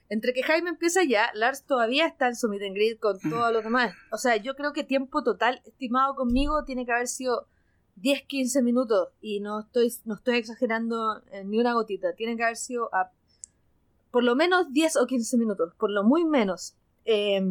Entre 0.09 0.33
que 0.33 0.43
Jaime 0.43 0.69
empieza 0.69 1.03
ya, 1.03 1.29
Lars 1.33 1.65
todavía 1.65 2.07
está 2.07 2.27
en 2.27 2.35
su 2.35 2.47
meet 2.47 2.63
and 2.63 2.75
greet 2.75 2.99
con 2.99 3.19
todos 3.19 3.51
los 3.51 3.63
demás. 3.63 3.93
O 4.11 4.17
sea, 4.17 4.37
yo 4.37 4.55
creo 4.55 4.71
que 4.73 4.83
tiempo 4.83 5.23
total 5.23 5.61
estimado 5.65 6.15
conmigo 6.15 6.63
tiene 6.63 6.85
que 6.85 6.93
haber 6.93 7.07
sido 7.07 7.47
10, 7.97 8.23
15 8.23 8.61
minutos. 8.61 9.09
Y 9.21 9.39
no 9.39 9.59
estoy, 9.59 9.93
no 10.05 10.15
estoy 10.15 10.37
exagerando 10.37 11.21
ni 11.45 11.59
una 11.59 11.73
gotita. 11.73 12.13
Tiene 12.13 12.37
que 12.37 12.43
haber 12.43 12.57
sido 12.57 12.93
a, 12.93 13.11
por 14.11 14.23
lo 14.23 14.35
menos 14.35 14.71
10 14.71 14.97
o 14.97 15.07
15 15.07 15.37
minutos. 15.37 15.73
Por 15.75 15.91
lo 15.91 16.03
muy 16.03 16.25
menos. 16.25 16.75
Eh, 17.05 17.41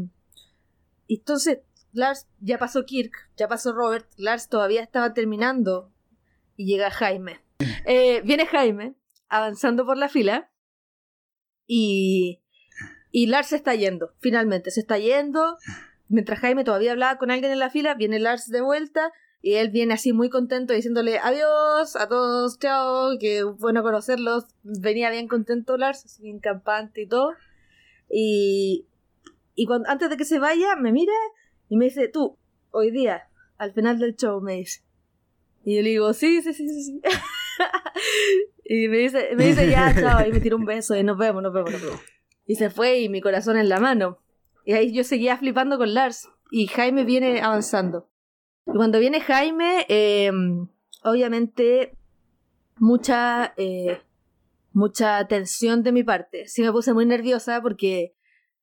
entonces, 1.08 1.58
Lars, 1.92 2.26
ya 2.40 2.58
pasó 2.58 2.84
Kirk, 2.84 3.12
ya 3.36 3.48
pasó 3.48 3.72
Robert. 3.72 4.08
Lars 4.16 4.48
todavía 4.48 4.82
estaba 4.82 5.12
terminando. 5.12 5.90
Y 6.56 6.66
llega 6.66 6.90
Jaime. 6.90 7.40
Eh, 7.88 8.20
viene 8.22 8.46
Jaime 8.46 8.94
avanzando 9.28 9.84
por 9.86 9.96
la 9.96 10.08
fila. 10.08 10.50
Y 11.66 12.40
y 13.10 13.26
Lars 13.26 13.48
se 13.48 13.56
está 13.56 13.74
yendo, 13.74 14.12
finalmente, 14.18 14.70
se 14.70 14.80
está 14.80 14.98
yendo. 14.98 15.56
Mientras 16.08 16.38
Jaime 16.40 16.64
todavía 16.64 16.92
hablaba 16.92 17.18
con 17.18 17.30
alguien 17.30 17.52
en 17.52 17.58
la 17.58 17.70
fila, 17.70 17.94
viene 17.94 18.18
Lars 18.18 18.48
de 18.48 18.60
vuelta 18.60 19.12
y 19.42 19.54
él 19.54 19.70
viene 19.70 19.94
así 19.94 20.12
muy 20.12 20.28
contento 20.28 20.72
diciéndole 20.72 21.18
adiós 21.18 21.96
a 21.96 22.08
todos, 22.08 22.58
chao, 22.58 23.18
que 23.18 23.42
bueno 23.44 23.82
conocerlos. 23.82 24.44
Venía 24.62 25.10
bien 25.10 25.28
contento 25.28 25.76
Lars, 25.76 26.04
así 26.04 26.22
bien 26.22 26.40
campante 26.40 27.02
y 27.02 27.06
todo. 27.06 27.32
Y, 28.10 28.86
y 29.54 29.66
cuando, 29.66 29.88
antes 29.88 30.10
de 30.10 30.16
que 30.16 30.24
se 30.24 30.38
vaya, 30.38 30.76
me 30.76 30.92
mira 30.92 31.12
y 31.68 31.76
me 31.76 31.86
dice, 31.86 32.08
tú, 32.08 32.36
hoy 32.70 32.90
día, 32.90 33.28
al 33.58 33.72
final 33.72 33.98
del 33.98 34.16
show, 34.16 34.40
me 34.40 34.56
dice. 34.56 34.82
Y 35.64 35.76
yo 35.76 35.82
le 35.82 35.90
digo, 35.90 36.12
sí, 36.12 36.42
sí, 36.42 36.52
sí, 36.52 36.68
sí, 36.68 36.82
sí. 36.82 37.00
y 38.64 38.88
me 38.88 38.98
dice, 38.98 39.30
me 39.36 39.46
dice, 39.46 39.68
ya, 39.68 39.94
chao, 39.94 40.26
y 40.26 40.32
me 40.32 40.40
tira 40.40 40.56
un 40.56 40.64
beso 40.64 40.94
y 40.94 41.02
nos 41.02 41.18
vemos, 41.18 41.42
nos 41.42 41.52
vemos, 41.52 41.72
nos 41.72 41.82
vemos. 41.82 42.00
Y 42.46 42.54
se 42.56 42.70
fue 42.70 43.00
y 43.00 43.08
mi 43.08 43.20
corazón 43.20 43.56
en 43.56 43.68
la 43.68 43.80
mano. 43.80 44.18
Y 44.64 44.72
ahí 44.72 44.92
yo 44.92 45.04
seguía 45.04 45.36
flipando 45.36 45.78
con 45.78 45.94
Lars. 45.94 46.28
Y 46.50 46.68
Jaime 46.68 47.04
viene 47.04 47.40
avanzando. 47.40 48.08
Y 48.66 48.76
cuando 48.76 48.98
viene 48.98 49.20
Jaime, 49.20 49.84
eh, 49.88 50.30
obviamente 51.02 51.96
mucha, 52.78 53.52
eh, 53.56 54.00
mucha 54.72 55.26
tensión 55.26 55.82
de 55.82 55.92
mi 55.92 56.04
parte. 56.04 56.46
Sí 56.46 56.62
me 56.62 56.72
puse 56.72 56.92
muy 56.92 57.06
nerviosa 57.06 57.60
porque 57.62 58.14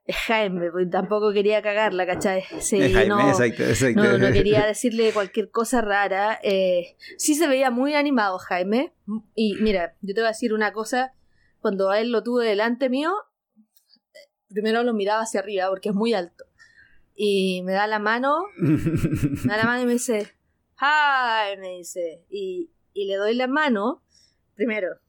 es 0.05 0.15
Jaime, 0.17 0.69
pues 0.71 0.89
tampoco 0.89 1.31
quería 1.31 1.61
cagarla, 1.61 2.05
¿cachai? 2.05 2.43
Sí, 2.59 2.79
Jaime, 2.79 3.07
no, 3.07 3.29
exacto, 3.29 3.63
exacto. 3.63 4.03
no, 4.03 4.17
no 4.17 4.31
quería 4.31 4.65
decirle 4.65 5.11
cualquier 5.13 5.49
cosa 5.49 5.81
rara. 5.81 6.39
Eh, 6.43 6.97
sí 7.17 7.35
se 7.35 7.47
veía 7.47 7.71
muy 7.71 7.95
animado 7.95 8.37
Jaime. 8.37 8.93
Y 9.35 9.55
mira, 9.61 9.95
yo 10.01 10.13
te 10.13 10.21
voy 10.21 10.27
a 10.27 10.31
decir 10.31 10.53
una 10.53 10.73
cosa. 10.73 11.13
Cuando 11.59 11.89
a 11.89 12.01
él 12.01 12.11
lo 12.11 12.23
tuve 12.23 12.45
delante 12.45 12.89
mío, 12.89 13.13
primero 14.53 14.83
lo 14.83 14.93
miraba 14.93 15.23
hacia 15.23 15.41
arriba 15.41 15.69
porque 15.69 15.89
es 15.89 15.95
muy 15.95 16.13
alto. 16.13 16.45
Y 17.15 17.61
me 17.63 17.73
da 17.73 17.87
la 17.87 17.99
mano, 17.99 18.45
me 18.57 19.49
da 19.49 19.57
la 19.57 19.65
mano 19.65 19.83
y 19.83 19.85
me 19.85 19.93
dice, 19.93 20.33
¡Hi! 20.79 21.57
Me 21.59 21.77
dice. 21.77 22.25
Y, 22.29 22.71
y 22.93 23.05
le 23.05 23.15
doy 23.15 23.35
la 23.35 23.47
mano. 23.47 24.03
Primero, 24.55 24.99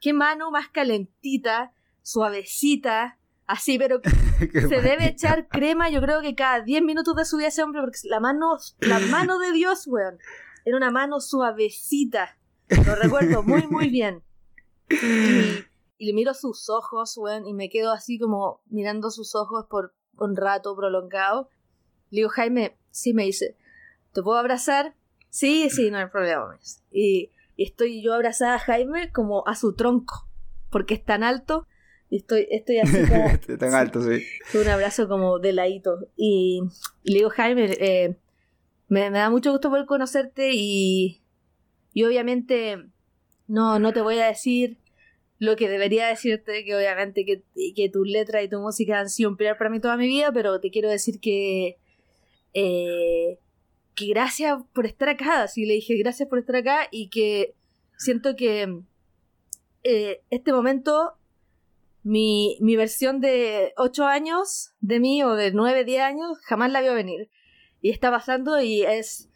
¿qué 0.00 0.12
mano 0.12 0.50
más 0.50 0.68
calentita, 0.68 1.72
suavecita? 2.02 3.18
Así, 3.46 3.78
pero 3.78 4.00
se 4.52 4.80
debe 4.80 5.08
echar 5.08 5.48
crema, 5.48 5.90
yo 5.90 6.00
creo 6.00 6.22
que 6.22 6.34
cada 6.34 6.60
10 6.62 6.82
minutos 6.82 7.14
de 7.16 7.24
su 7.24 7.36
vida 7.36 7.48
ese 7.48 7.62
hombre, 7.62 7.82
porque 7.82 7.98
la 8.04 8.20
mano, 8.20 8.56
la 8.80 8.98
mano 8.98 9.38
de 9.38 9.52
Dios, 9.52 9.86
weón, 9.86 10.18
era 10.64 10.76
una 10.76 10.90
mano 10.90 11.20
suavecita. 11.20 12.38
Lo 12.68 12.94
recuerdo 12.94 13.42
muy, 13.42 13.66
muy 13.66 13.88
bien. 13.90 14.22
Y, 14.88 15.64
y 16.04 16.06
le 16.06 16.12
miro 16.12 16.34
sus 16.34 16.68
ojos, 16.68 17.16
weón, 17.16 17.46
y 17.46 17.54
me 17.54 17.70
quedo 17.70 17.90
así 17.90 18.18
como 18.18 18.60
mirando 18.66 19.10
sus 19.10 19.34
ojos 19.34 19.64
por 19.70 19.94
un 20.18 20.36
rato 20.36 20.76
prolongado. 20.76 21.48
Le 22.10 22.18
digo, 22.18 22.28
Jaime, 22.28 22.76
sí, 22.90 23.14
me 23.14 23.24
dice, 23.24 23.56
¿te 24.12 24.22
puedo 24.22 24.36
abrazar? 24.36 24.94
Sí, 25.30 25.70
sí, 25.70 25.90
no 25.90 25.96
hay 25.96 26.08
problema. 26.08 26.58
Y, 26.90 27.30
y 27.56 27.64
estoy 27.64 28.02
yo 28.02 28.12
abrazada 28.12 28.56
a 28.56 28.58
Jaime 28.58 29.10
como 29.12 29.48
a 29.48 29.56
su 29.56 29.74
tronco, 29.74 30.28
porque 30.68 30.92
es 30.92 31.02
tan 31.02 31.22
alto. 31.22 31.66
Y 32.10 32.18
estoy, 32.18 32.48
estoy 32.50 32.80
así 32.80 32.98
como... 33.08 33.56
tan 33.58 33.74
alto, 33.74 34.02
sí. 34.02 34.22
Un 34.58 34.68
abrazo 34.68 35.08
como 35.08 35.38
de 35.38 35.54
ladito. 35.54 36.00
Y, 36.16 36.60
y 37.02 37.12
le 37.12 37.18
digo, 37.20 37.30
Jaime, 37.30 37.64
eh, 37.80 38.18
me, 38.88 39.10
me 39.10 39.20
da 39.20 39.30
mucho 39.30 39.52
gusto 39.52 39.70
poder 39.70 39.86
conocerte 39.86 40.50
y, 40.52 41.22
y 41.94 42.04
obviamente 42.04 42.90
no, 43.46 43.78
no 43.78 43.94
te 43.94 44.02
voy 44.02 44.18
a 44.18 44.26
decir 44.26 44.83
lo 45.44 45.56
que 45.56 45.68
debería 45.68 46.08
decirte, 46.08 46.64
que 46.64 46.74
obviamente 46.74 47.24
que, 47.24 47.42
que 47.74 47.88
tus 47.88 48.08
letras 48.08 48.44
y 48.44 48.48
tu 48.48 48.60
música 48.60 49.00
han 49.00 49.10
sido 49.10 49.30
un 49.30 49.36
pilar 49.36 49.58
para 49.58 49.70
mí 49.70 49.80
toda 49.80 49.96
mi 49.96 50.06
vida, 50.06 50.32
pero 50.32 50.60
te 50.60 50.70
quiero 50.70 50.88
decir 50.90 51.20
que, 51.20 51.78
eh, 52.54 53.38
que 53.94 54.06
gracias 54.06 54.58
por 54.72 54.86
estar 54.86 55.08
acá, 55.08 55.42
así 55.42 55.64
le 55.66 55.74
dije 55.74 55.96
gracias 55.96 56.28
por 56.28 56.38
estar 56.38 56.56
acá 56.56 56.88
y 56.90 57.08
que 57.08 57.54
siento 57.96 58.36
que 58.36 58.82
eh, 59.84 60.22
este 60.30 60.52
momento, 60.52 61.12
mi, 62.02 62.56
mi 62.60 62.76
versión 62.76 63.20
de 63.20 63.72
8 63.76 64.06
años 64.06 64.72
de 64.80 64.98
mí 64.98 65.22
o 65.22 65.34
de 65.34 65.52
9, 65.52 65.84
10 65.84 66.02
años, 66.02 66.38
jamás 66.42 66.72
la 66.72 66.80
vio 66.80 66.94
venir. 66.94 67.30
Y 67.82 67.90
está 67.90 68.10
pasando 68.10 68.60
y 68.60 68.82
es 68.82 69.30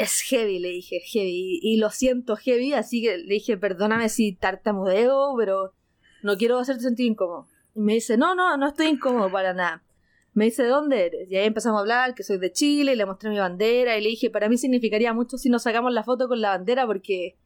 es 0.00 0.22
heavy, 0.22 0.58
le 0.58 0.70
dije, 0.70 1.00
heavy. 1.00 1.60
Y 1.62 1.76
lo 1.76 1.90
siento, 1.90 2.34
heavy, 2.34 2.72
así 2.72 3.02
que 3.02 3.18
le 3.18 3.34
dije, 3.34 3.58
perdóname 3.58 4.08
si 4.08 4.32
tartamudeo, 4.32 5.34
pero 5.36 5.74
no 6.22 6.38
quiero 6.38 6.58
hacerte 6.58 6.82
sentir 6.82 7.06
incómodo. 7.06 7.48
Y 7.74 7.80
me 7.80 7.94
dice, 7.94 8.16
no, 8.16 8.34
no, 8.34 8.56
no 8.56 8.68
estoy 8.68 8.86
incómodo 8.86 9.30
para 9.30 9.52
nada. 9.52 9.84
Me 10.32 10.46
dice, 10.46 10.62
¿de 10.62 10.70
dónde 10.70 11.06
eres? 11.06 11.30
Y 11.30 11.36
ahí 11.36 11.46
empezamos 11.46 11.78
a 11.78 11.80
hablar, 11.80 12.14
que 12.14 12.22
soy 12.22 12.38
de 12.38 12.50
Chile, 12.50 12.94
y 12.94 12.96
le 12.96 13.04
mostré 13.04 13.28
mi 13.28 13.38
bandera, 13.38 13.98
y 13.98 14.00
le 14.02 14.08
dije, 14.08 14.30
para 14.30 14.48
mí 14.48 14.56
significaría 14.56 15.12
mucho 15.12 15.36
si 15.36 15.50
nos 15.50 15.64
sacamos 15.64 15.92
la 15.92 16.02
foto 16.02 16.28
con 16.28 16.40
la 16.40 16.50
bandera, 16.50 16.86
porque, 16.86 17.36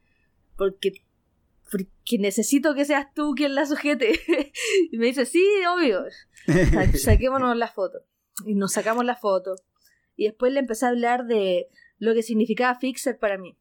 porque, 0.56 1.02
porque 1.72 2.18
necesito 2.20 2.76
que 2.76 2.84
seas 2.84 3.12
tú 3.14 3.34
quien 3.34 3.56
la 3.56 3.66
sujete. 3.66 4.20
y 4.92 4.96
me 4.96 5.06
dice, 5.06 5.26
sí, 5.26 5.44
obvio, 5.74 6.04
saquémonos 7.02 7.56
la 7.56 7.68
foto. 7.68 7.98
Y 8.46 8.54
nos 8.54 8.72
sacamos 8.74 9.04
la 9.04 9.16
foto. 9.16 9.56
Y 10.14 10.26
después 10.26 10.52
le 10.52 10.60
empecé 10.60 10.86
a 10.86 10.90
hablar 10.90 11.26
de, 11.26 11.68
lo 11.98 12.14
que 12.14 12.22
significaba 12.22 12.78
Fixer 12.78 13.18
para 13.18 13.38
mí. 13.38 13.56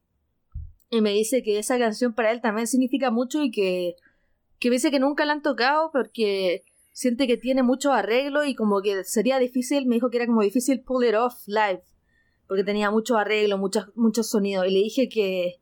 Y 0.90 1.00
me 1.00 1.10
dice 1.10 1.42
que 1.42 1.58
esa 1.58 1.78
canción 1.78 2.14
para 2.14 2.30
él 2.30 2.40
también 2.40 2.66
significa 2.66 3.10
mucho 3.10 3.42
y 3.42 3.50
que, 3.50 3.96
que 4.58 4.70
dice 4.70 4.90
que 4.90 5.00
nunca 5.00 5.24
la 5.24 5.32
han 5.32 5.42
tocado 5.42 5.90
porque 5.92 6.64
siente 6.92 7.26
que 7.26 7.36
tiene 7.36 7.62
mucho 7.62 7.92
arreglo 7.92 8.44
y 8.44 8.54
como 8.54 8.80
que 8.80 9.02
sería 9.04 9.38
difícil, 9.38 9.86
me 9.86 9.96
dijo 9.96 10.10
que 10.10 10.18
era 10.18 10.26
como 10.26 10.42
difícil 10.42 10.82
pull 10.82 11.04
it 11.04 11.14
off 11.14 11.34
live, 11.46 11.82
porque 12.46 12.64
tenía 12.64 12.90
mucho 12.90 13.16
arreglo, 13.16 13.58
muchos 13.58 13.88
muchos 13.96 14.28
sonidos. 14.28 14.66
Y 14.66 14.70
le 14.70 14.78
dije 14.78 15.08
que 15.08 15.60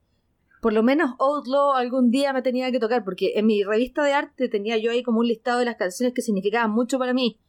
por 0.61 0.73
lo 0.73 0.83
menos 0.83 1.17
Outlaw 1.19 1.73
algún 1.73 2.11
día 2.11 2.33
me 2.33 2.43
tenía 2.43 2.71
que 2.71 2.79
tocar, 2.79 3.03
porque 3.03 3.33
en 3.37 3.47
mi 3.47 3.65
revista 3.65 4.05
de 4.05 4.13
arte 4.13 4.49
tenía 4.49 4.77
yo 4.77 4.91
ahí 4.91 5.03
como 5.03 5.21
un 5.21 5.27
listado 5.27 5.59
de 5.59 5.65
las 5.65 5.77
canciones 5.77 6.15
que 6.15 6.23
significaban 6.23 6.71
mucho 6.71 6.99
para 6.99 7.15
mí. 7.15 7.41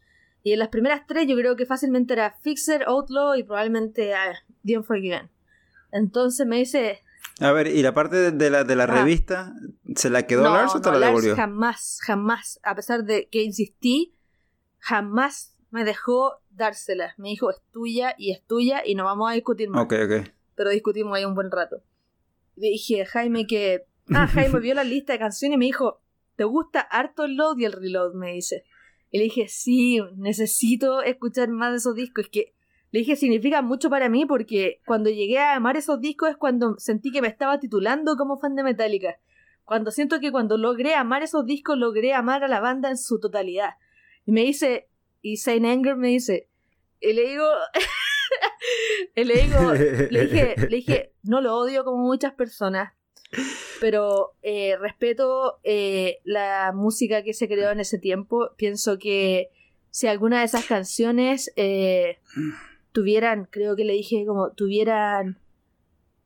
Y 0.43 0.51
en 0.51 0.59
las 0.59 0.67
primeras 0.67 1.07
tres 1.07 1.25
yo 1.25 1.35
creo 1.37 1.55
que 1.55 1.65
fácilmente 1.65 2.13
era 2.13 2.31
Fixer, 2.41 2.83
Outlaw 2.83 3.35
y 3.35 3.43
probablemente 3.43 4.11
uh, 4.11 4.53
The 4.65 4.77
Unforgiven. 4.77 5.29
Entonces 5.91 6.45
me 6.45 6.57
dice... 6.57 7.01
A 7.39 7.51
ver, 7.51 7.67
¿y 7.67 7.81
la 7.81 7.93
parte 7.93 8.31
de 8.31 8.49
la, 8.49 8.63
de 8.63 8.75
la 8.75 8.83
ah. 8.83 8.87
revista 8.87 9.53
se 9.95 10.09
la 10.09 10.27
quedó 10.27 10.43
Lars 10.43 10.75
o 10.75 10.81
te 10.81 10.91
la 10.91 11.07
devolvió? 11.07 11.35
jamás, 11.35 11.99
jamás, 12.01 12.59
a 12.63 12.75
pesar 12.75 13.05
de 13.05 13.27
que 13.29 13.41
insistí, 13.41 14.13
jamás 14.79 15.55
me 15.71 15.85
dejó 15.85 16.41
dársela. 16.51 17.15
Me 17.17 17.29
dijo, 17.29 17.49
es 17.49 17.61
tuya 17.71 18.13
y 18.17 18.31
es 18.31 18.45
tuya 18.45 18.83
y 18.85 18.95
no 18.95 19.05
vamos 19.05 19.31
a 19.31 19.33
discutir 19.33 19.69
más. 19.69 19.83
Ok, 19.83 19.93
ok. 20.05 20.29
Pero 20.55 20.69
discutimos 20.69 21.17
ahí 21.17 21.25
un 21.25 21.35
buen 21.35 21.49
rato. 21.49 21.81
Le 22.55 22.67
dije, 22.67 23.05
Jaime, 23.05 23.47
que... 23.47 23.87
Ah, 24.13 24.27
Jaime 24.27 24.59
vio 24.59 24.75
la 24.75 24.83
lista 24.83 25.13
de 25.13 25.19
canciones 25.19 25.55
y 25.55 25.57
me 25.57 25.65
dijo, 25.65 26.01
¿te 26.35 26.43
gusta 26.43 26.81
harto 26.81 27.23
el 27.23 27.37
load 27.37 27.57
y 27.57 27.65
el 27.65 27.71
reload? 27.71 28.13
Me 28.13 28.33
dice. 28.33 28.65
Y 29.13 29.19
le 29.19 29.25
dije, 29.25 29.47
sí, 29.47 29.99
necesito 30.15 31.03
escuchar 31.03 31.47
más 31.47 31.69
de 31.69 31.77
esos 31.77 31.93
discos. 31.93 32.25
Es 32.25 32.31
que 32.31 32.55
le 32.89 33.01
dije, 33.01 33.15
significa 33.15 33.61
mucho 33.61 33.91
para 33.91 34.09
mí 34.09 34.25
porque 34.25 34.81
cuando 34.87 35.11
llegué 35.11 35.37
a 35.37 35.53
amar 35.53 35.77
esos 35.77 36.01
discos 36.01 36.31
es 36.31 36.37
cuando 36.37 36.79
sentí 36.79 37.11
que 37.11 37.21
me 37.21 37.27
estaba 37.27 37.59
titulando 37.59 38.17
como 38.17 38.39
fan 38.39 38.55
de 38.55 38.63
Metallica. 38.63 39.19
Cuando 39.65 39.91
siento 39.91 40.19
que 40.19 40.31
cuando 40.31 40.57
logré 40.57 40.95
amar 40.95 41.21
esos 41.21 41.45
discos, 41.45 41.77
logré 41.77 42.15
amar 42.15 42.43
a 42.43 42.47
la 42.47 42.59
banda 42.59 42.89
en 42.89 42.97
su 42.97 43.19
totalidad. 43.19 43.75
Y 44.25 44.31
me 44.31 44.41
dice, 44.41 44.89
y 45.21 45.37
Saint 45.37 45.67
Anger 45.67 45.95
me 45.95 46.07
dice, 46.07 46.49
y 46.99 47.13
le 47.13 47.29
digo, 47.29 47.47
y 49.15 49.25
le 49.25 49.43
digo, 49.43 49.73
le 50.09 50.25
dije, 50.25 50.55
le 50.57 50.75
dije, 50.75 51.13
no 51.21 51.39
lo 51.39 51.55
odio 51.55 51.83
como 51.83 52.03
muchas 52.03 52.33
personas, 52.33 52.93
pero 53.79 54.33
eh, 54.41 54.77
respeto 54.77 55.59
eh, 55.63 56.19
la 56.23 56.71
música 56.73 57.23
que 57.23 57.33
se 57.33 57.47
creó 57.47 57.71
en 57.71 57.79
ese 57.79 57.99
tiempo. 57.99 58.51
Pienso 58.57 58.97
que 58.97 59.49
si 59.89 60.07
alguna 60.07 60.39
de 60.39 60.45
esas 60.45 60.65
canciones 60.65 61.51
eh, 61.55 62.19
tuvieran, 62.91 63.47
creo 63.49 63.75
que 63.75 63.85
le 63.85 63.93
dije 63.93 64.25
como, 64.25 64.51
tuvieran 64.51 65.39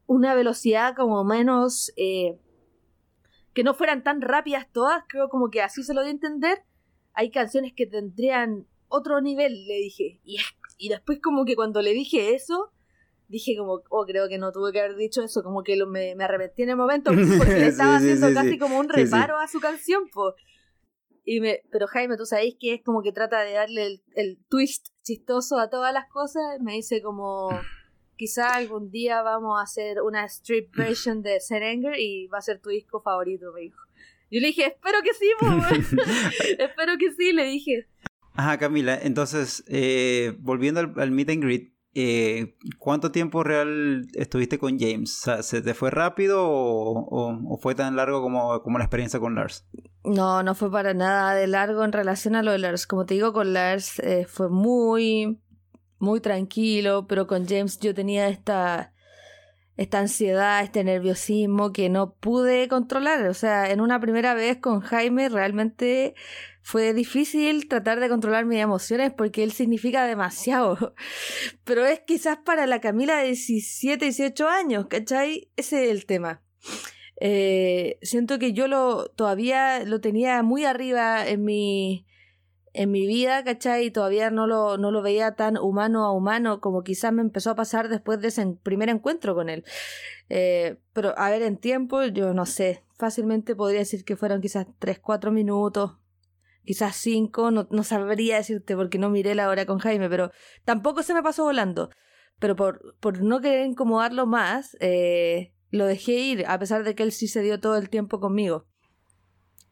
una 0.06 0.36
velocidad 0.36 0.96
como 0.96 1.24
menos... 1.24 1.92
que 1.96 3.64
no 3.64 3.74
fueran 3.74 4.04
tan 4.04 4.22
rápidas 4.22 4.68
todas, 4.72 5.04
creo 5.10 5.30
como 5.30 5.50
que 5.50 5.62
así 5.62 5.84
se 5.84 5.94
lo 5.94 6.04
di 6.04 6.10
a 6.10 6.12
entender. 6.12 6.60
hay 7.14 7.32
canciones 7.32 7.74
que 7.76 7.88
tendrían 7.88 8.68
otro 8.88 9.20
nivel, 9.20 9.66
le 9.66 9.76
dije. 9.80 10.20
Y, 10.24 10.38
y 10.78 10.90
después 10.90 11.20
como 11.22 11.44
que 11.44 11.56
cuando 11.56 11.82
le 11.82 11.94
dije 11.94 12.36
eso, 12.36 12.72
dije 13.28 13.56
como, 13.58 13.82
oh, 13.90 14.06
creo 14.06 14.28
que 14.28 14.38
no 14.38 14.52
tuve 14.52 14.72
que 14.72 14.80
haber 14.80 14.96
dicho 14.96 15.22
eso, 15.24 15.44
como 15.44 15.64
que 15.64 15.76
lo, 15.76 15.88
me, 15.88 16.16
me 16.16 16.24
arrepentí 16.24 16.64
en 16.64 16.70
el 16.70 16.78
momento 16.78 17.12
porque 17.38 17.60
le 17.60 17.68
estaba 17.68 17.98
haciendo 17.98 18.34
casi 18.34 18.58
como 18.58 18.80
un 18.80 18.90
reparo 18.90 19.38
a 19.38 19.48
su 19.48 19.60
canción, 19.60 20.04
pues. 20.14 20.36
Y 21.26 21.42
me, 21.42 21.62
pero 21.72 21.88
Jaime, 21.88 22.16
tú 22.16 22.26
sabéis 22.26 22.56
que 22.58 22.76
es 22.76 22.84
como 22.84 23.04
que 23.04 23.12
trata 23.12 23.42
de 23.42 23.52
darle 23.54 23.86
el, 23.86 24.04
el 24.16 24.40
twist 24.48 24.88
chistoso 25.04 25.60
a 25.60 25.70
todas 25.70 25.94
las 25.94 26.08
cosas. 26.08 26.62
Me 26.62 26.74
dice 26.74 27.02
como, 27.02 27.50
quizá 28.16 28.56
algún 28.56 28.92
día 28.92 29.22
vamos 29.22 29.60
a 29.60 29.64
hacer 29.64 30.02
una 30.02 30.26
strip 30.26 30.74
version 30.76 31.22
de 31.22 31.40
Serenger 31.40 32.00
y 32.00 32.28
va 32.28 32.40
a 32.40 32.42
ser 32.42 32.60
tu 32.60 32.70
disco 32.70 33.02
favorito, 33.02 33.52
me 33.54 33.62
dijo. 33.62 33.80
Yo 34.30 34.42
le 34.42 34.48
dije, 34.48 34.66
espero 34.66 34.98
que 35.04 35.14
sí, 35.14 35.32
espero 36.60 36.98
que 36.98 37.14
sí, 37.14 37.32
le 37.32 37.46
dije. 37.46 37.88
Ajá, 38.34 38.58
Camila, 38.58 39.00
entonces, 39.02 39.64
eh, 39.68 40.36
volviendo 40.40 40.82
al, 40.82 40.94
al 40.98 41.12
meet 41.12 41.30
and 41.30 41.44
greet, 41.44 41.77
eh, 42.00 42.56
¿cuánto 42.78 43.12
tiempo 43.12 43.44
real 43.44 44.08
estuviste 44.14 44.60
con 44.60 44.78
James? 44.78 45.26
¿Se 45.42 45.64
te 45.64 45.74
fue 45.74 45.90
rápido 45.90 46.44
o, 46.46 47.58
fue 47.60 47.74
tan 47.74 47.96
largo 47.96 48.22
como, 48.22 48.62
como, 48.62 48.78
la 48.78 48.84
experiencia 48.84 49.20
con 49.20 49.34
Lars? 49.34 49.66
No, 50.04 50.44
no 50.44 50.54
fue 50.54 50.70
para 50.70 50.94
nada 50.94 51.34
de 51.34 51.48
largo 51.48 51.84
en 51.84 51.92
relación 51.92 52.36
a 52.36 52.44
lo 52.44 52.52
de 52.52 52.60
Lars. 52.60 52.86
Como 52.86 53.08
te 53.08 53.16
digo, 53.16 53.34
con 53.34 53.52
Lars 53.52 53.98
eh, 53.98 54.28
fue 54.30 54.48
muy, 54.48 55.42
muy 55.98 56.20
tranquilo, 56.20 57.08
pero 57.08 57.26
con 57.26 57.48
James 57.48 57.80
yo 57.80 57.96
tenía 57.96 58.28
esta, 58.28 58.94
esta 59.76 59.98
ansiedad, 59.98 60.64
este 60.64 60.84
nerviosismo 60.84 61.74
que 61.74 61.90
no 61.90 62.14
pude 62.14 62.68
controlar. 62.68 63.28
O 63.28 63.34
sea, 63.34 63.72
en 63.72 63.82
una 63.82 64.00
primera 64.00 64.36
vez 64.36 64.58
con 64.60 64.82
Jaime 64.82 65.30
realmente 65.30 66.14
fue 66.68 66.94
difícil 66.94 67.70
tratar 67.70 68.02
de 68.02 68.10
controlar 68.10 68.44
mis 68.44 68.60
emociones 68.60 69.14
porque 69.14 69.42
él 69.42 69.54
significa 69.54 70.06
demasiado. 70.06 70.94
Pero 71.64 71.86
es 71.86 72.02
quizás 72.02 72.40
para 72.44 72.68
la 72.68 72.82
Camila 72.82 73.20
de 73.20 73.28
17, 73.28 74.04
18 74.04 74.50
años, 74.50 74.88
¿cachai? 74.90 75.50
Ese 75.56 75.86
es 75.86 75.92
el 75.92 76.06
tema. 76.06 76.44
Eh, 77.22 77.98
siento 78.02 78.38
que 78.38 78.52
yo 78.52 78.68
lo 78.68 79.08
todavía 79.08 79.86
lo 79.86 80.02
tenía 80.02 80.44
muy 80.44 80.66
arriba 80.66 81.26
en 81.26 81.46
mi 81.46 82.06
en 82.74 82.92
mi 82.92 83.08
vida, 83.08 83.46
¿cachai? 83.46 83.86
Y 83.86 83.92
todavía 83.92 84.30
no 84.30 84.46
lo, 84.46 84.78
no 84.78 84.92
lo 84.92 85.02
veía 85.02 85.36
tan 85.36 85.58
humano 85.58 86.04
a 86.04 86.12
humano 86.12 86.60
como 86.60 86.84
quizás 86.84 87.14
me 87.14 87.22
empezó 87.22 87.52
a 87.52 87.56
pasar 87.56 87.88
después 87.88 88.20
de 88.20 88.28
ese 88.28 88.46
primer 88.62 88.90
encuentro 88.90 89.36
con 89.36 89.48
él. 89.48 89.64
Eh, 90.28 90.76
pero 90.92 91.18
a 91.18 91.30
ver, 91.30 91.44
en 91.44 91.56
tiempo, 91.56 92.04
yo 92.04 92.34
no 92.34 92.46
sé, 92.46 92.84
fácilmente 92.98 93.56
podría 93.56 93.80
decir 93.80 94.04
que 94.04 94.18
fueron 94.18 94.42
quizás 94.42 94.68
3, 94.80 95.00
4 95.00 95.32
minutos, 95.32 95.98
quizás 96.68 96.98
cinco, 96.98 97.50
no, 97.50 97.68
no 97.72 97.84
sabría 97.84 98.36
decirte 98.36 98.76
porque 98.76 99.00
no 99.00 99.10
miré 99.10 99.34
la 99.36 99.48
hora 99.48 99.66
con 99.66 99.80
Jaime, 99.80 100.10
pero 100.10 100.32
tampoco 100.66 101.02
se 101.02 101.14
me 101.14 101.24
pasó 101.24 101.46
volando. 101.46 101.90
Pero 102.40 102.58
por, 102.58 102.96
por 103.00 103.24
no 103.24 103.40
querer 103.40 103.66
incomodarlo 103.66 104.28
más, 104.28 104.76
eh, 104.82 105.54
lo 105.72 105.86
dejé 105.86 106.12
ir, 106.12 106.46
a 106.46 106.60
pesar 106.60 106.84
de 106.84 106.94
que 106.94 107.04
él 107.04 107.14
sí 107.14 107.30
se 107.30 107.42
dio 107.42 107.60
todo 107.62 107.78
el 107.78 107.90
tiempo 107.90 108.20
conmigo. 108.20 108.68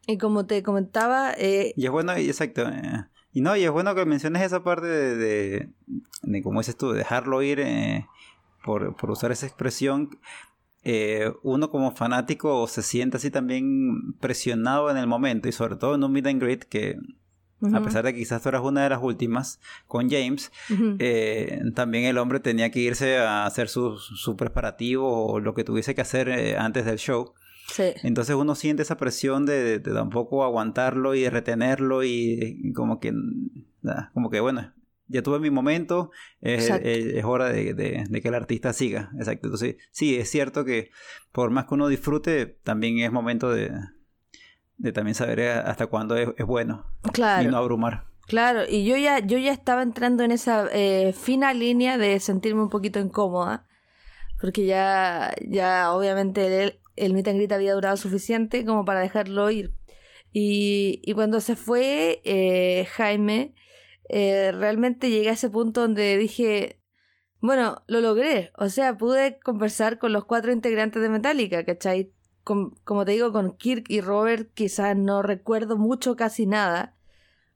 Y 0.06 0.16
como 0.16 0.46
te 0.46 0.62
comentaba... 0.62 1.32
Eh, 1.36 1.74
y 1.76 1.84
es 1.84 1.90
bueno, 1.90 2.14
exacto. 2.14 2.66
Eh, 2.66 3.04
y 3.30 3.42
no, 3.42 3.54
y 3.56 3.64
es 3.64 3.70
bueno 3.70 3.94
que 3.94 4.06
menciones 4.06 4.42
esa 4.42 4.64
parte 4.64 4.86
de, 4.86 5.16
de, 5.16 5.72
de 6.22 6.42
como 6.42 6.60
dices 6.60 6.78
tú, 6.78 6.92
dejarlo 6.92 7.42
ir 7.42 7.62
por, 8.64 8.96
por 8.96 9.10
usar 9.10 9.32
esa 9.32 9.46
expresión, 9.46 10.18
eh, 10.88 11.32
uno 11.42 11.68
como 11.68 11.90
fanático 11.90 12.68
se 12.68 12.80
siente 12.80 13.16
así 13.16 13.28
también 13.28 14.12
presionado 14.20 14.88
en 14.88 14.96
el 14.96 15.08
momento 15.08 15.48
y 15.48 15.52
sobre 15.52 15.74
todo 15.74 15.96
en 15.96 16.04
un 16.04 16.12
meet 16.12 16.28
and 16.28 16.40
greet 16.40 16.62
que 16.62 16.96
a 17.74 17.82
pesar 17.82 18.04
de 18.04 18.12
que 18.12 18.20
quizás 18.20 18.40
tú 18.40 18.50
eras 18.50 18.62
una 18.62 18.84
de 18.84 18.90
las 18.90 19.02
últimas 19.02 19.58
con 19.88 20.08
James, 20.08 20.52
eh, 21.00 21.60
también 21.74 22.04
el 22.04 22.18
hombre 22.18 22.38
tenía 22.38 22.70
que 22.70 22.78
irse 22.78 23.18
a 23.18 23.46
hacer 23.46 23.68
su, 23.68 23.98
su 23.98 24.36
preparativo 24.36 25.26
o 25.26 25.40
lo 25.40 25.54
que 25.54 25.64
tuviese 25.64 25.96
que 25.96 26.02
hacer 26.02 26.28
eh, 26.28 26.56
antes 26.56 26.84
del 26.84 26.98
show. 26.98 27.32
Entonces 28.04 28.36
uno 28.36 28.54
siente 28.54 28.82
esa 28.82 28.96
presión 28.96 29.44
de, 29.44 29.80
de, 29.80 29.92
tampoco 29.92 30.44
aguantarlo 30.44 31.16
y 31.16 31.22
de 31.22 31.30
retenerlo 31.30 32.04
y, 32.04 32.72
como 32.76 33.00
que, 33.00 33.12
como 34.14 34.30
que 34.30 34.38
bueno, 34.38 34.72
ya 35.08 35.22
tuve 35.22 35.38
mi 35.38 35.50
momento, 35.50 36.10
es, 36.40 36.70
hora 37.24 37.48
de, 37.48 38.06
que 38.22 38.28
el 38.28 38.34
artista 38.34 38.72
siga. 38.72 39.10
Exacto. 39.18 39.46
Entonces, 39.46 39.76
sí, 39.90 40.16
es 40.16 40.30
cierto 40.30 40.64
que 40.64 40.90
por 41.32 41.50
más 41.50 41.66
que 41.66 41.74
uno 41.74 41.88
disfrute, 41.88 42.46
también 42.46 42.98
es 42.98 43.12
momento 43.12 43.50
de, 43.50 43.70
también 44.92 45.14
saber 45.14 45.40
hasta 45.40 45.86
cuándo 45.86 46.16
es, 46.16 46.28
bueno. 46.46 46.86
Y 47.42 47.46
no 47.46 47.56
abrumar. 47.56 48.04
Claro, 48.26 48.62
y 48.68 48.84
yo 48.84 48.96
ya, 48.96 49.20
yo 49.20 49.38
ya 49.38 49.52
estaba 49.52 49.82
entrando 49.82 50.24
en 50.24 50.32
esa 50.32 50.66
eh, 50.72 51.12
fina 51.12 51.54
línea 51.54 51.96
de 51.96 52.18
sentirme 52.18 52.62
un 52.62 52.70
poquito 52.70 52.98
incómoda, 52.98 53.66
porque 54.40 54.66
ya, 54.66 55.32
ya 55.48 55.92
obviamente 55.92 56.64
el, 56.64 56.80
el 56.96 57.14
meet 57.14 57.28
and 57.28 57.36
greet 57.36 57.52
había 57.52 57.74
durado 57.74 57.96
suficiente 57.96 58.64
como 58.64 58.84
para 58.84 59.00
dejarlo 59.00 59.48
ir. 59.50 59.72
Y, 60.32 61.00
y 61.04 61.14
cuando 61.14 61.40
se 61.40 61.56
fue 61.56 62.20
eh, 62.24 62.86
Jaime, 62.90 63.54
eh, 64.08 64.52
realmente 64.52 65.10
llegué 65.10 65.30
a 65.30 65.32
ese 65.32 65.50
punto 65.50 65.82
donde 65.82 66.16
dije, 66.16 66.80
bueno, 67.40 67.82
lo 67.86 68.00
logré. 68.00 68.52
O 68.56 68.68
sea, 68.68 68.96
pude 68.96 69.38
conversar 69.40 69.98
con 69.98 70.12
los 70.12 70.24
cuatro 70.24 70.52
integrantes 70.52 71.02
de 71.02 71.08
Metallica, 71.08 71.64
¿cachai? 71.64 72.12
como 72.84 73.04
te 73.04 73.12
digo, 73.12 73.32
con 73.32 73.56
Kirk 73.56 73.86
y 73.88 74.00
Robert 74.00 74.48
quizás 74.54 74.96
no 74.96 75.20
recuerdo 75.22 75.76
mucho, 75.76 76.14
casi 76.14 76.46
nada. 76.46 76.96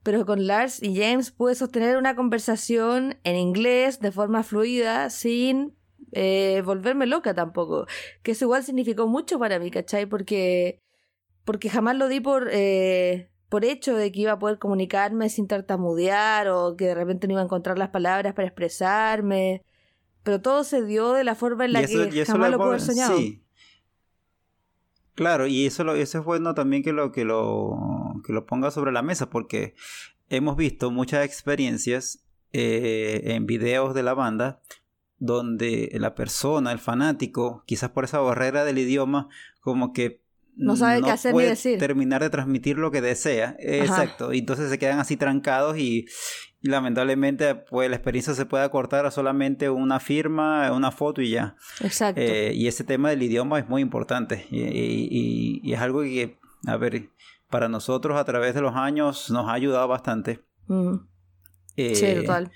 Pero 0.02 0.26
con 0.26 0.46
Lars 0.46 0.82
y 0.82 0.96
James 0.96 1.30
pude 1.30 1.54
sostener 1.54 1.96
una 1.96 2.16
conversación 2.16 3.18
en 3.22 3.36
inglés 3.36 4.00
de 4.00 4.10
forma 4.10 4.42
fluida, 4.42 5.10
sin 5.10 5.76
eh, 6.10 6.62
volverme 6.64 7.06
loca 7.06 7.34
tampoco. 7.34 7.86
Que 8.22 8.32
eso 8.32 8.46
igual 8.46 8.64
significó 8.64 9.06
mucho 9.06 9.38
para 9.38 9.60
mí, 9.60 9.70
¿cachai? 9.70 10.06
Porque, 10.06 10.80
porque 11.44 11.70
jamás 11.70 11.96
lo 11.96 12.08
di 12.08 12.18
por, 12.20 12.48
eh, 12.50 13.30
por 13.50 13.64
hecho 13.64 13.96
de 13.96 14.12
que 14.12 14.20
iba 14.20 14.32
a 14.32 14.38
poder 14.38 14.58
comunicarme 14.58 15.28
sin 15.28 15.48
tartamudear 15.48 16.48
o 16.48 16.76
que 16.76 16.86
de 16.86 16.94
repente 16.94 17.26
no 17.26 17.32
iba 17.32 17.42
a 17.42 17.44
encontrar 17.44 17.76
las 17.78 17.90
palabras 17.90 18.32
para 18.32 18.46
expresarme. 18.46 19.64
Pero 20.22 20.40
todo 20.40 20.62
se 20.64 20.84
dio 20.84 21.12
de 21.12 21.24
la 21.24 21.34
forma 21.34 21.64
en 21.64 21.72
la 21.72 21.84
que 21.84 22.24
jamás 22.24 22.50
lo 22.50 22.58
pude 22.58 22.68
haber 22.68 22.80
soñado. 22.80 23.18
Sí. 23.18 23.42
Claro, 25.16 25.48
y 25.48 25.66
eso, 25.66 25.82
lo, 25.82 25.96
eso 25.96 26.18
es 26.20 26.24
bueno 26.24 26.54
también 26.54 26.84
que 26.84 26.92
lo, 26.92 27.10
que, 27.10 27.24
lo, 27.24 28.22
que 28.24 28.32
lo 28.32 28.46
ponga 28.46 28.70
sobre 28.70 28.92
la 28.92 29.02
mesa, 29.02 29.28
porque 29.28 29.74
hemos 30.28 30.56
visto 30.56 30.92
muchas 30.92 31.26
experiencias 31.26 32.24
eh, 32.52 33.22
en 33.24 33.46
videos 33.46 33.94
de 33.94 34.04
la 34.04 34.14
banda 34.14 34.62
donde 35.18 35.90
la 35.94 36.14
persona, 36.14 36.70
el 36.70 36.78
fanático, 36.78 37.64
quizás 37.66 37.90
por 37.90 38.04
esa 38.04 38.20
barrera 38.20 38.64
del 38.64 38.78
idioma, 38.78 39.28
como 39.60 39.92
que 39.92 40.22
no 40.60 40.76
sabe 40.76 41.02
qué 41.02 41.10
hacer 41.10 41.34
ni 41.34 41.42
decir. 41.42 41.78
terminar 41.78 42.22
de 42.22 42.30
transmitir 42.30 42.78
lo 42.78 42.90
que 42.90 43.00
desea. 43.00 43.56
Exacto. 43.58 44.32
Y 44.32 44.40
entonces 44.40 44.70
se 44.70 44.78
quedan 44.78 44.98
así 44.98 45.16
trancados 45.16 45.78
y, 45.78 46.06
lamentablemente 46.62 47.54
pues 47.54 47.88
la 47.88 47.96
experiencia 47.96 48.34
se 48.34 48.44
puede 48.44 48.64
acortar 48.64 49.06
a 49.06 49.10
solamente 49.10 49.70
una 49.70 49.98
firma, 49.98 50.70
una 50.72 50.90
foto 50.90 51.22
y 51.22 51.30
ya. 51.30 51.56
Exacto. 51.80 52.20
Eh, 52.20 52.52
y 52.54 52.66
ese 52.66 52.84
tema 52.84 53.08
del 53.08 53.22
idioma 53.22 53.58
es 53.58 53.66
muy 53.66 53.80
importante 53.80 54.46
y, 54.50 55.62
y, 55.62 55.72
es 55.72 55.80
algo 55.80 56.02
que, 56.02 56.38
a 56.66 56.76
ver, 56.76 57.08
para 57.48 57.68
nosotros 57.68 58.18
a 58.18 58.24
través 58.24 58.54
de 58.54 58.60
los 58.60 58.76
años 58.76 59.30
nos 59.30 59.48
ha 59.48 59.54
ayudado 59.54 59.88
bastante. 59.88 60.44
Eh, 61.76 61.94
sí, 61.94 62.14
total. 62.20 62.52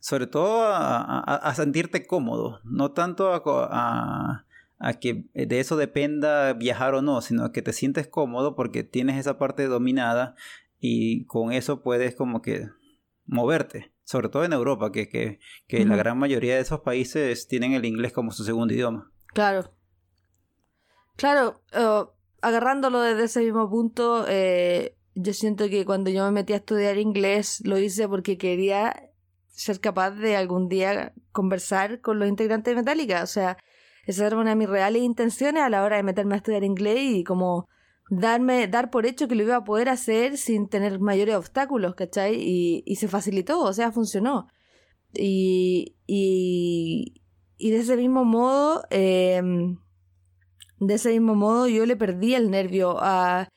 Sobre 0.00 0.26
todo 0.26 0.64
a, 0.64 1.20
a, 1.20 1.54
sentirte 1.54 2.06
cómodo, 2.06 2.60
no 2.64 2.90
tanto 2.90 3.32
a 3.32 3.42
a 3.70 4.44
que 4.92 5.24
de 5.34 5.60
eso 5.60 5.76
dependa 5.76 6.52
viajar 6.52 6.94
o 6.94 7.02
no, 7.02 7.22
sino 7.22 7.50
que 7.52 7.62
te 7.62 7.72
sientes 7.72 8.06
cómodo 8.06 8.54
porque 8.54 8.84
tienes 8.84 9.18
esa 9.18 9.38
parte 9.38 9.66
dominada 9.66 10.34
y 10.78 11.24
con 11.24 11.52
eso 11.52 11.82
puedes 11.82 12.14
como 12.14 12.42
que 12.42 12.68
moverte, 13.24 13.92
sobre 14.04 14.28
todo 14.28 14.44
en 14.44 14.52
Europa, 14.52 14.92
que, 14.92 15.08
que, 15.08 15.40
que 15.66 15.84
la 15.86 15.96
gran 15.96 16.18
mayoría 16.18 16.56
de 16.56 16.60
esos 16.60 16.80
países 16.80 17.48
tienen 17.48 17.72
el 17.72 17.86
inglés 17.86 18.12
como 18.12 18.30
su 18.30 18.44
segundo 18.44 18.74
idioma. 18.74 19.10
Claro. 19.28 19.72
Claro, 21.16 21.62
uh, 21.72 22.10
agarrándolo 22.42 23.00
desde 23.00 23.24
ese 23.24 23.40
mismo 23.40 23.70
punto, 23.70 24.26
eh, 24.28 24.96
yo 25.14 25.32
siento 25.32 25.68
que 25.68 25.84
cuando 25.84 26.10
yo 26.10 26.24
me 26.26 26.32
metí 26.32 26.52
a 26.52 26.56
estudiar 26.56 26.98
inglés 26.98 27.62
lo 27.64 27.78
hice 27.78 28.08
porque 28.08 28.36
quería 28.36 29.10
ser 29.48 29.80
capaz 29.80 30.10
de 30.10 30.36
algún 30.36 30.68
día 30.68 31.14
conversar 31.30 32.00
con 32.00 32.18
los 32.18 32.28
integrantes 32.28 32.72
de 32.72 32.76
Metallica, 32.76 33.22
o 33.22 33.26
sea, 33.26 33.56
esa 34.06 34.26
era 34.26 34.42
de 34.44 34.56
mis 34.56 34.68
reales 34.68 35.02
intenciones 35.02 35.62
a 35.62 35.70
la 35.70 35.82
hora 35.82 35.96
de 35.96 36.02
meterme 36.02 36.34
a 36.34 36.38
estudiar 36.38 36.64
inglés 36.64 36.98
y 37.00 37.24
como 37.24 37.68
darme, 38.10 38.68
dar 38.68 38.90
por 38.90 39.06
hecho 39.06 39.28
que 39.28 39.34
lo 39.34 39.42
iba 39.42 39.56
a 39.56 39.64
poder 39.64 39.88
hacer 39.88 40.36
sin 40.36 40.68
tener 40.68 41.00
mayores 41.00 41.36
obstáculos, 41.36 41.94
¿cachai? 41.94 42.34
Y, 42.36 42.82
y 42.86 42.96
se 42.96 43.08
facilitó, 43.08 43.60
o 43.60 43.72
sea, 43.72 43.92
funcionó. 43.92 44.48
Y, 45.14 45.96
y, 46.06 47.22
y 47.56 47.70
de 47.70 47.78
ese 47.78 47.96
mismo 47.96 48.24
modo, 48.24 48.84
eh, 48.90 49.42
de 50.80 50.94
ese 50.94 51.10
mismo 51.10 51.34
modo 51.34 51.68
yo 51.68 51.86
le 51.86 51.96
perdí 51.96 52.34
el 52.34 52.50
nervio 52.50 52.96
a, 53.00 53.48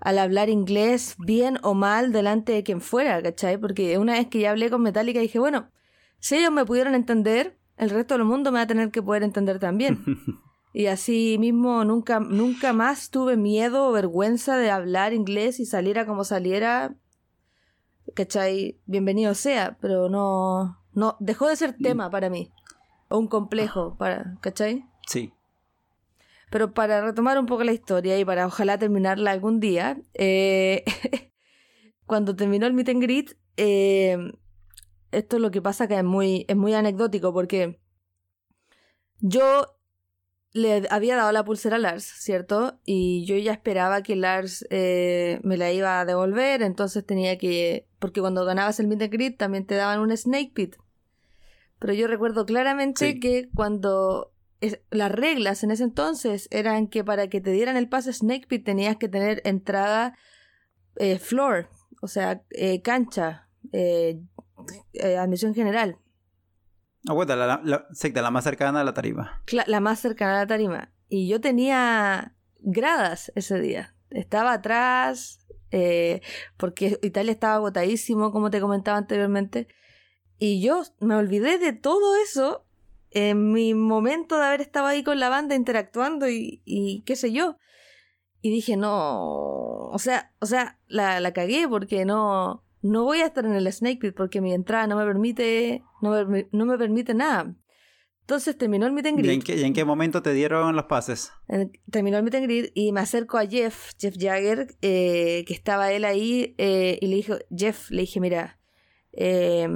al 0.00 0.18
hablar 0.18 0.48
inglés 0.48 1.14
bien 1.18 1.58
o 1.62 1.74
mal 1.74 2.12
delante 2.12 2.52
de 2.52 2.64
quien 2.64 2.80
fuera, 2.80 3.22
¿cachai? 3.22 3.58
Porque 3.58 3.98
una 3.98 4.14
vez 4.14 4.26
que 4.28 4.40
ya 4.40 4.50
hablé 4.50 4.70
con 4.70 4.82
Metallica 4.82 5.20
dije, 5.20 5.38
bueno, 5.38 5.70
si 6.18 6.36
ellos 6.36 6.52
me 6.52 6.64
pudieron 6.64 6.94
entender, 6.94 7.58
el 7.76 7.90
resto 7.90 8.14
del 8.14 8.24
mundo 8.24 8.52
me 8.52 8.58
va 8.58 8.62
a 8.62 8.66
tener 8.66 8.90
que 8.90 9.02
poder 9.02 9.22
entender 9.22 9.58
también. 9.58 10.04
y 10.72 10.86
así 10.86 11.36
mismo 11.38 11.84
nunca, 11.84 12.20
nunca 12.20 12.72
más 12.72 13.10
tuve 13.10 13.36
miedo 13.36 13.88
o 13.88 13.92
vergüenza 13.92 14.56
de 14.56 14.70
hablar 14.70 15.12
inglés 15.12 15.60
y 15.60 15.66
saliera 15.66 16.06
como 16.06 16.24
saliera. 16.24 16.94
¿Cachai? 18.14 18.78
Bienvenido 18.86 19.34
sea, 19.34 19.78
pero 19.80 20.08
no, 20.08 20.78
no, 20.92 21.16
dejó 21.20 21.48
de 21.48 21.56
ser 21.56 21.76
tema 21.76 22.10
para 22.10 22.28
mí. 22.28 22.52
O 23.08 23.18
un 23.18 23.28
complejo, 23.28 23.96
para, 23.96 24.36
¿cachai? 24.40 24.84
Sí. 25.06 25.32
Pero 26.50 26.74
para 26.74 27.00
retomar 27.00 27.38
un 27.38 27.46
poco 27.46 27.64
la 27.64 27.72
historia 27.72 28.18
y 28.18 28.24
para 28.24 28.46
ojalá 28.46 28.78
terminarla 28.78 29.30
algún 29.30 29.60
día, 29.60 29.98
eh, 30.14 30.84
cuando 32.06 32.36
terminó 32.36 32.66
el 32.66 32.74
meet 32.74 32.90
and 32.90 33.02
greet, 33.02 33.36
eh, 33.56 34.32
esto 35.12 35.36
es 35.36 35.42
lo 35.42 35.50
que 35.50 35.62
pasa 35.62 35.86
que 35.86 35.96
es 35.96 36.04
muy, 36.04 36.44
es 36.48 36.56
muy 36.56 36.74
anecdótico 36.74 37.32
porque 37.32 37.80
yo 39.20 39.78
le 40.52 40.86
había 40.90 41.16
dado 41.16 41.32
la 41.32 41.44
pulsera 41.44 41.76
a 41.76 41.78
Lars, 41.78 42.04
¿cierto? 42.04 42.80
Y 42.84 43.24
yo 43.24 43.36
ya 43.36 43.52
esperaba 43.52 44.02
que 44.02 44.16
Lars 44.16 44.66
eh, 44.70 45.40
me 45.42 45.56
la 45.56 45.72
iba 45.72 46.00
a 46.00 46.04
devolver, 46.04 46.62
entonces 46.62 47.06
tenía 47.06 47.38
que... 47.38 47.88
Porque 47.98 48.20
cuando 48.20 48.44
ganabas 48.44 48.78
el 48.80 48.88
meet 48.88 49.02
and 49.02 49.12
greet 49.12 49.38
también 49.38 49.66
te 49.66 49.76
daban 49.76 50.00
un 50.00 50.14
snake 50.14 50.52
pit. 50.52 50.76
Pero 51.78 51.94
yo 51.94 52.06
recuerdo 52.06 52.44
claramente 52.44 53.18
que 53.18 53.48
cuando 53.54 54.32
las 54.90 55.10
reglas 55.10 55.64
en 55.64 55.70
ese 55.70 55.84
entonces 55.84 56.48
eran 56.50 56.86
que 56.86 57.02
para 57.02 57.28
que 57.28 57.40
te 57.40 57.50
dieran 57.50 57.76
el 57.76 57.88
pase 57.88 58.12
Snake 58.12 58.46
Pit 58.46 58.64
tenías 58.64 58.96
que 58.96 59.08
tener 59.08 59.42
entrada 59.44 60.16
eh, 60.96 61.18
floor, 61.18 61.68
o 62.00 62.08
sea, 62.08 62.42
eh, 62.50 62.82
cancha, 62.82 63.48
eh, 63.72 64.20
admisión 65.18 65.54
general. 65.54 65.98
Ah, 67.08 67.14
bueno, 67.14 67.34
la, 67.34 67.60
la, 67.64 67.86
la, 68.14 68.30
más 68.30 68.44
cercana 68.44 68.80
a 68.80 68.84
la 68.84 68.94
tarima. 68.94 69.42
La, 69.66 69.80
más 69.80 70.00
cercana 70.00 70.36
a 70.36 70.40
la 70.42 70.46
tarima. 70.46 70.92
Y 71.08 71.28
yo 71.28 71.40
tenía 71.40 72.34
gradas 72.60 73.32
ese 73.34 73.60
día. 73.60 73.94
Estaba 74.10 74.52
atrás, 74.52 75.46
porque 76.56 76.98
Italia 77.02 77.32
estaba 77.32 77.54
agotadísimo, 77.54 78.30
como 78.30 78.50
te 78.50 78.60
comentaba 78.60 78.98
anteriormente. 78.98 79.66
Y 80.38 80.62
yo 80.62 80.82
me 81.00 81.16
olvidé 81.16 81.58
de 81.58 81.72
todo 81.72 82.16
eso 82.16 82.66
en 83.10 83.52
mi 83.52 83.74
momento 83.74 84.38
de 84.38 84.46
haber 84.46 84.60
estado 84.60 84.86
ahí 84.86 85.02
con 85.02 85.18
la 85.20 85.28
banda 85.28 85.54
interactuando 85.54 86.28
y, 86.28 86.62
y 86.64 87.02
qué 87.02 87.16
sé 87.16 87.32
yo. 87.32 87.56
Y 88.40 88.50
dije, 88.50 88.76
no, 88.76 89.88
o 89.88 89.98
sea, 89.98 90.32
o 90.40 90.46
sea, 90.46 90.80
la, 90.88 91.20
la 91.20 91.32
cagué 91.32 91.68
porque 91.68 92.04
no, 92.04 92.64
no 92.82 93.04
voy 93.04 93.20
a 93.20 93.26
estar 93.26 93.44
en 93.44 93.54
el 93.54 93.72
Snake 93.72 93.98
Pit 93.98 94.14
porque 94.14 94.40
mi 94.40 94.52
entrada 94.52 94.86
no 94.86 94.96
me 94.96 95.04
permite, 95.04 95.82
no 96.00 96.26
me, 96.26 96.48
no 96.52 96.66
me 96.66 96.76
permite 96.76 97.14
nada. 97.14 97.54
Entonces 98.22 98.56
terminó 98.56 98.86
el 98.86 98.92
meet 98.92 99.06
and 99.06 99.18
greet. 99.18 99.48
¿Y 99.48 99.64
en 99.64 99.72
qué, 99.72 99.84
momento 99.84 100.22
te 100.22 100.32
dieron 100.32 100.76
los 100.76 100.84
pases? 100.84 101.32
terminó 101.90 102.18
el 102.18 102.22
meet 102.22 102.36
and 102.36 102.44
greet 102.44 102.72
y 102.74 102.92
me 102.92 103.00
acerco 103.00 103.36
a 103.36 103.46
Jeff, 103.46 103.92
Jeff 103.98 104.14
Jagger, 104.18 104.76
eh, 104.80 105.44
que 105.46 105.54
estaba 105.54 105.92
él 105.92 106.04
ahí, 106.04 106.54
eh, 106.58 106.98
y 107.00 107.06
le 107.08 107.16
dije, 107.16 107.44
Jeff, 107.54 107.90
le 107.90 108.02
dije, 108.02 108.20
mira, 108.20 108.60
eh, 109.12 109.68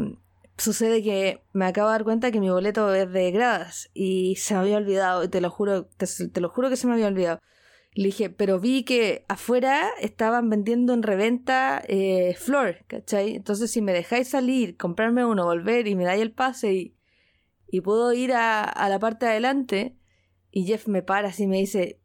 sucede 0.57 1.03
que 1.03 1.43
me 1.53 1.67
acabo 1.67 1.89
de 1.89 1.93
dar 1.95 2.05
cuenta 2.05 2.31
que 2.31 2.41
mi 2.41 2.49
boleto 2.49 2.95
es 2.95 3.11
de 3.13 3.31
gradas 3.31 3.91
y 3.95 4.37
se 4.37 4.55
me 4.55 4.61
había 4.61 4.77
olvidado, 4.77 5.25
y 5.25 5.29
te 5.29 5.41
lo 5.41 5.51
juro, 5.51 5.87
te, 5.87 6.41
lo 6.41 6.49
juro 6.49 6.71
que 6.71 6.77
se 6.77 6.87
me 6.87 6.95
había 6.95 7.09
olvidado. 7.09 7.41
Le 7.97 8.09
dije, 8.09 8.29
pero 8.29 8.61
vi 8.61 8.85
que 8.85 9.25
afuera 9.27 9.89
estaban 10.03 10.51
vendiendo 10.51 10.93
en 10.93 11.03
reventa 11.03 11.83
eh, 11.89 12.35
flor, 12.39 12.85
¿cachai? 12.89 13.35
Entonces 13.37 13.71
si 13.71 13.81
me 13.81 13.95
dejáis 13.95 14.29
salir, 14.29 14.77
comprarme 14.77 15.25
uno, 15.25 15.47
volver 15.47 15.89
y 15.89 15.95
me 15.95 16.05
dais 16.05 16.21
el 16.21 16.31
pase 16.31 16.75
y, 16.75 16.97
y 17.67 17.81
puedo 17.81 18.13
ir 18.13 18.35
a, 18.35 18.65
a 18.65 18.91
la 18.91 18.99
parte 18.99 19.25
de 19.25 19.33
adelante 19.33 19.97
y 20.51 20.67
Jeff 20.67 20.89
me 20.89 21.03
para 21.03 21.29
así 21.29 21.45
y 21.45 21.47
me 21.47 21.57
dice, 21.57 22.03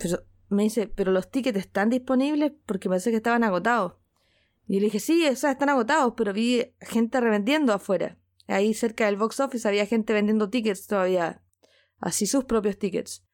pero, 0.00 0.24
me 0.48 0.64
dice, 0.64 0.88
pero 0.88 1.12
los 1.12 1.30
tickets 1.30 1.56
están 1.56 1.88
disponibles 1.88 2.50
porque 2.66 2.88
pensé 2.88 3.10
que 3.10 3.18
estaban 3.18 3.44
agotados. 3.44 3.94
Y 4.66 4.80
le 4.80 4.86
dije, 4.86 4.98
sí, 4.98 5.24
o 5.28 5.36
sea, 5.36 5.52
están 5.52 5.68
agotados, 5.68 6.14
pero 6.16 6.32
vi 6.32 6.64
gente 6.80 7.20
revendiendo 7.20 7.72
afuera. 7.72 8.18
Ahí 8.48 8.74
cerca 8.74 9.06
del 9.06 9.16
box 9.16 9.38
office 9.38 9.68
había 9.68 9.86
gente 9.86 10.12
vendiendo 10.14 10.50
tickets 10.50 10.88
todavía. 10.88 11.44
Así 11.98 12.26
sus 12.26 12.44
propios 12.44 12.76
tickets. 12.76 13.24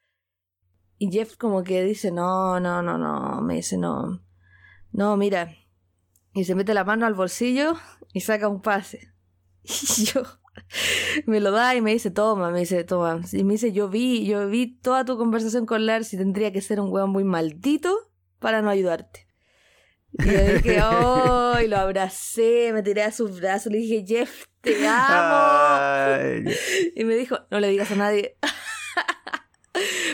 Y 0.99 1.11
Jeff 1.11 1.37
como 1.37 1.63
que 1.63 1.83
dice, 1.85 2.11
no, 2.11 2.59
no, 2.61 2.83
no, 2.83 2.99
no. 2.99 3.41
Me 3.41 3.55
dice, 3.55 3.79
no. 3.79 4.23
No, 4.93 5.17
mira. 5.17 5.55
Y 6.35 6.45
se 6.45 6.55
mete 6.55 6.75
la 6.75 6.85
mano 6.85 7.07
al 7.07 7.15
bolsillo 7.15 7.77
y 8.13 8.21
saca 8.21 8.49
un 8.49 8.61
pase. 8.61 9.13
Y 9.99 10.05
yo 10.05 10.23
me 11.27 11.41
lo 11.41 11.51
da 11.51 11.75
y 11.75 11.81
me 11.81 11.93
dice, 11.93 12.11
toma, 12.11 12.51
me 12.51 12.61
dice, 12.61 12.85
toma. 12.85 13.21
Y 13.33 13.45
me 13.45 13.55
dice, 13.55 13.73
yo 13.73 13.89
vi, 13.89 14.27
yo 14.27 14.49
vi 14.49 14.79
toda 14.79 15.05
tu 15.05 15.17
conversación 15.17 15.67
con 15.67 15.87
Lars 15.87 16.13
y 16.13 16.17
tendría 16.17 16.53
que 16.53 16.61
ser 16.61 16.81
un 16.81 16.91
weón 16.93 17.11
muy 17.11 17.25
maldito 17.25 17.97
para 18.39 18.63
no 18.63 18.71
ayudarte. 18.71 19.27
Y 20.13 20.25
yo 20.25 20.45
dije, 20.55 20.81
¡oh! 20.83 21.61
Y 21.61 21.69
lo 21.69 21.77
abracé, 21.77 22.73
me 22.73 22.83
tiré 22.83 23.03
a 23.03 23.13
sus 23.13 23.41
brazos, 23.41 23.73
le 23.73 23.79
dije, 23.79 24.05
Jeff, 24.07 24.47
te 24.61 24.87
amo. 24.87 26.51
Y 26.97 27.05
me 27.05 27.15
dijo, 27.15 27.39
no 27.51 27.61
le 27.61 27.69
digas 27.69 27.91
a 27.93 27.97
nadie. 27.97 28.37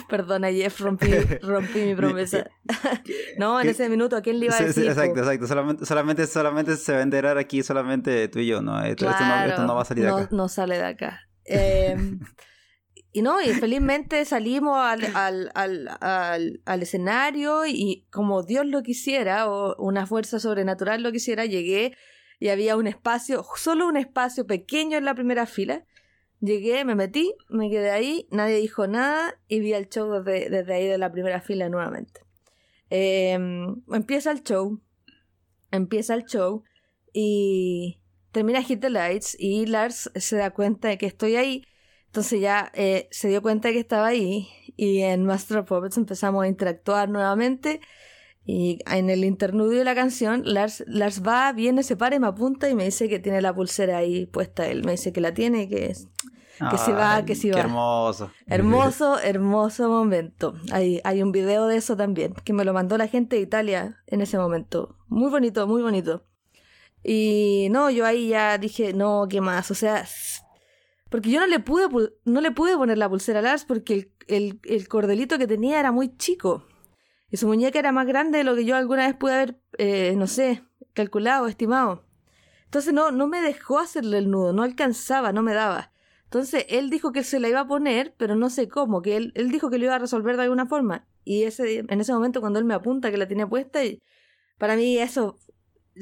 Perdona, 0.09 0.51
Jeff, 0.51 0.81
rompí, 0.81 1.11
rompí 1.43 1.81
mi 1.81 1.95
promesa. 1.97 2.49
no, 3.39 3.61
en 3.61 3.69
ese 3.69 3.89
minuto, 3.89 4.17
¿a 4.17 4.23
quién 4.23 4.41
le 4.41 4.47
iba 4.47 4.57
a 4.57 4.63
decir? 4.63 4.87
exacto, 4.87 5.21
exacto. 5.21 5.47
Solamente, 5.47 5.87
solamente, 5.87 6.27
solamente 6.27 6.77
se 6.77 6.93
va 6.93 6.99
a 6.99 7.03
enterar 7.03 7.39
aquí, 7.39 7.63
solamente 7.63 8.29
tú 8.29 8.39
y 8.39 8.47
yo, 8.47 8.63
¿no? 8.63 8.83
Esto, 8.83 9.07
no, 9.07 9.67
no, 9.67 9.75
va 9.75 9.83
a 9.83 9.85
salir 9.85 10.05
de 10.05 10.11
acá. 10.11 10.29
No 10.31 10.49
sale 10.49 10.77
de 10.77 10.85
acá. 10.85 11.21
Eh, 11.45 11.97
y 13.13 13.23
no, 13.23 13.41
y 13.41 13.51
felizmente 13.51 14.25
salimos 14.25 14.77
al, 14.77 15.05
al, 15.15 15.51
al, 15.55 16.61
al, 16.65 16.83
escenario 16.83 17.65
y 17.65 18.09
como 18.11 18.43
Dios 18.43 18.67
lo 18.67 18.83
quisiera, 18.83 19.49
o 19.49 19.77
una 19.79 20.05
fuerza 20.05 20.41
sobrenatural 20.41 21.01
lo 21.01 21.13
quisiera, 21.13 21.45
llegué 21.45 21.97
y 22.41 22.49
había 22.49 22.77
un 22.77 22.89
espacio, 22.89 23.45
solo 23.55 23.87
un 23.87 23.97
espacio 23.97 24.49
pequeño 24.49 24.99
en 24.99 25.05
la 25.05 25.15
primera 25.15 25.47
fila. 25.47 25.85
Llegué, 26.45 26.85
me 26.85 26.95
metí, 26.95 27.35
me 27.49 27.71
quedé 27.71 27.91
ahí, 27.91 28.29
nadie 28.31 28.57
dijo 28.57 28.87
nada 28.87 29.41
y 29.49 29.61
vi 29.61 29.73
el 29.73 29.89
show 29.89 30.11
desde, 30.23 30.75
ahí 30.75 30.87
de 30.87 30.99
la 30.99 31.11
primera 31.11 31.41
fila 31.41 31.69
nuevamente. 31.69 32.21
Em, 32.91 33.83
empieza 33.93 34.31
el 34.31 34.43
show, 34.43 34.81
empieza 35.71 36.15
el 36.15 36.25
show 36.25 36.65
y 37.13 38.01
termina 38.33 38.63
Hit 38.63 38.81
the 38.81 38.91
Lights 38.91 39.37
y 39.39 39.67
Lars 39.67 40.11
se 40.17 40.37
da 40.37 40.51
cuenta 40.51 40.89
de 40.89 40.99
que 40.99 41.07
estoy 41.07 41.37
ahí 41.37 41.65
entonces 42.15 42.41
ya 42.41 42.71
eh, 42.75 43.09
se 43.11 43.27
dio 43.27 43.43
cuenta 43.43 43.73
que 43.73 43.81
estaba 43.81 44.07
ahí 44.07 44.47
y 44.77 45.01
en 45.01 45.25
Master 45.25 45.59
of 45.59 45.67
Puppets 45.67 45.97
empezamos 45.97 46.45
a 46.45 46.47
interactuar 46.47 47.09
nuevamente 47.09 47.81
y 48.45 48.79
en 48.89 49.11
el 49.11 49.25
interludio 49.25 49.81
de 49.81 49.85
la 49.85 49.97
canción 49.97 50.43
Lars, 50.45 50.85
Lars 50.87 51.25
va, 51.27 51.51
viene, 51.51 51.83
se 51.83 51.97
para 51.97 52.15
y 52.15 52.21
me 52.21 52.29
apunta 52.29 52.71
y 52.71 52.77
me 52.77 52.85
dice 52.85 53.09
que 53.09 53.19
tiene 53.19 53.43
la 53.43 53.53
pulsera 53.53 53.97
ahí 53.97 54.27
puesta 54.27 54.69
él. 54.69 54.85
Me 54.85 54.93
dice 54.93 55.13
que 55.13 55.21
la 55.21 55.35
tiene 55.35 55.65
y 55.65 55.69
que, 55.69 55.93
que 56.71 56.79
se 56.79 56.93
va, 56.93 57.25
que 57.25 57.35
se 57.35 57.51
va. 57.51 57.61
hermoso. 57.61 58.31
Hermoso, 58.47 59.19
hermoso 59.19 59.89
momento. 59.89 60.55
Hay, 60.73 61.01
hay 61.05 61.23
un 61.23 61.33
video 61.33 61.67
de 61.67 61.77
eso 61.77 61.97
también, 61.97 62.35
que 62.45 62.53
me 62.53 62.65
lo 62.65 62.73
mandó 62.73 62.97
la 62.97 63.09
gente 63.09 63.37
de 63.37 63.43
Italia 63.43 64.03
en 64.07 64.21
ese 64.21 64.39
momento. 64.39 64.97
Muy 65.09 65.31
bonito, 65.31 65.67
muy 65.67 65.83
bonito. 65.83 66.25
Y 67.03 67.69
no, 67.71 67.91
yo 67.91 68.07
ahí 68.07 68.29
ya 68.29 68.57
dije, 68.59 68.95
no, 68.95 69.27
¿qué 69.29 69.41
más? 69.41 69.71
O 69.71 69.75
sea, 69.75 70.07
porque 71.11 71.31
yo 71.31 71.39
no 71.39 71.47
le 71.47 71.61
pude, 71.61 71.89
no 72.25 72.41
le 72.41 72.51
pude 72.51 72.77
poner 72.77 72.99
la 72.99 73.09
pulsera 73.09 73.41
a 73.41 73.43
Lars 73.43 73.65
porque 73.65 74.13
el, 74.27 74.61
el, 74.65 74.89
cordelito 74.89 75.39
que 75.39 75.47
tenía 75.47 75.79
era 75.79 75.93
muy 75.93 76.17
chico. 76.17 76.67
Y 77.31 77.37
su 77.37 77.47
muñeca 77.47 77.79
era 77.79 77.93
más 77.93 78.07
grande 78.07 78.39
de 78.39 78.45
lo 78.45 78.55
que 78.55 78.65
yo 78.65 78.77
alguna 78.77 79.07
vez 79.07 79.17
pude 79.17 79.35
haber, 79.35 79.61
eh, 79.77 80.15
no 80.17 80.27
sé, 80.27 80.65
calculado, 80.95 81.47
estimado. 81.47 82.05
Entonces 82.65 82.93
no, 82.93 83.11
no 83.11 83.27
me 83.27 83.43
dejó 83.43 83.79
hacerle 83.79 84.19
el 84.19 84.31
nudo, 84.31 84.53
no 84.53 84.63
alcanzaba, 84.63 85.33
no 85.33 85.43
me 85.43 85.55
daba. 85.55 85.93
Entonces 86.25 86.67
él 86.69 86.91
dijo 86.91 87.13
que 87.13 87.23
se 87.23 87.39
la 87.39 87.49
iba 87.49 87.61
a 87.61 87.67
poner, 87.67 88.15
pero 88.17 88.35
no 88.35 88.51
sé 88.51 88.69
cómo, 88.69 89.03
que 89.03 89.17
él, 89.17 89.33
él 89.35 89.51
dijo 89.51 89.71
que 89.71 89.79
lo 89.79 89.85
iba 89.85 89.95
a 89.95 90.01
resolver 90.01 90.37
de 90.37 90.43
alguna 90.43 90.67
forma. 90.67 91.07
Y 91.25 91.45
ese, 91.45 91.85
en 91.89 92.01
ese 92.01 92.13
momento 92.13 92.41
cuando 92.41 92.59
él 92.59 92.65
me 92.65 92.75
apunta 92.75 93.11
que 93.11 93.17
la 93.17 93.29
tenía 93.29 93.47
puesta, 93.47 93.85
y 93.85 94.03
para 94.59 94.77
mí 94.77 94.99
eso, 94.99 95.39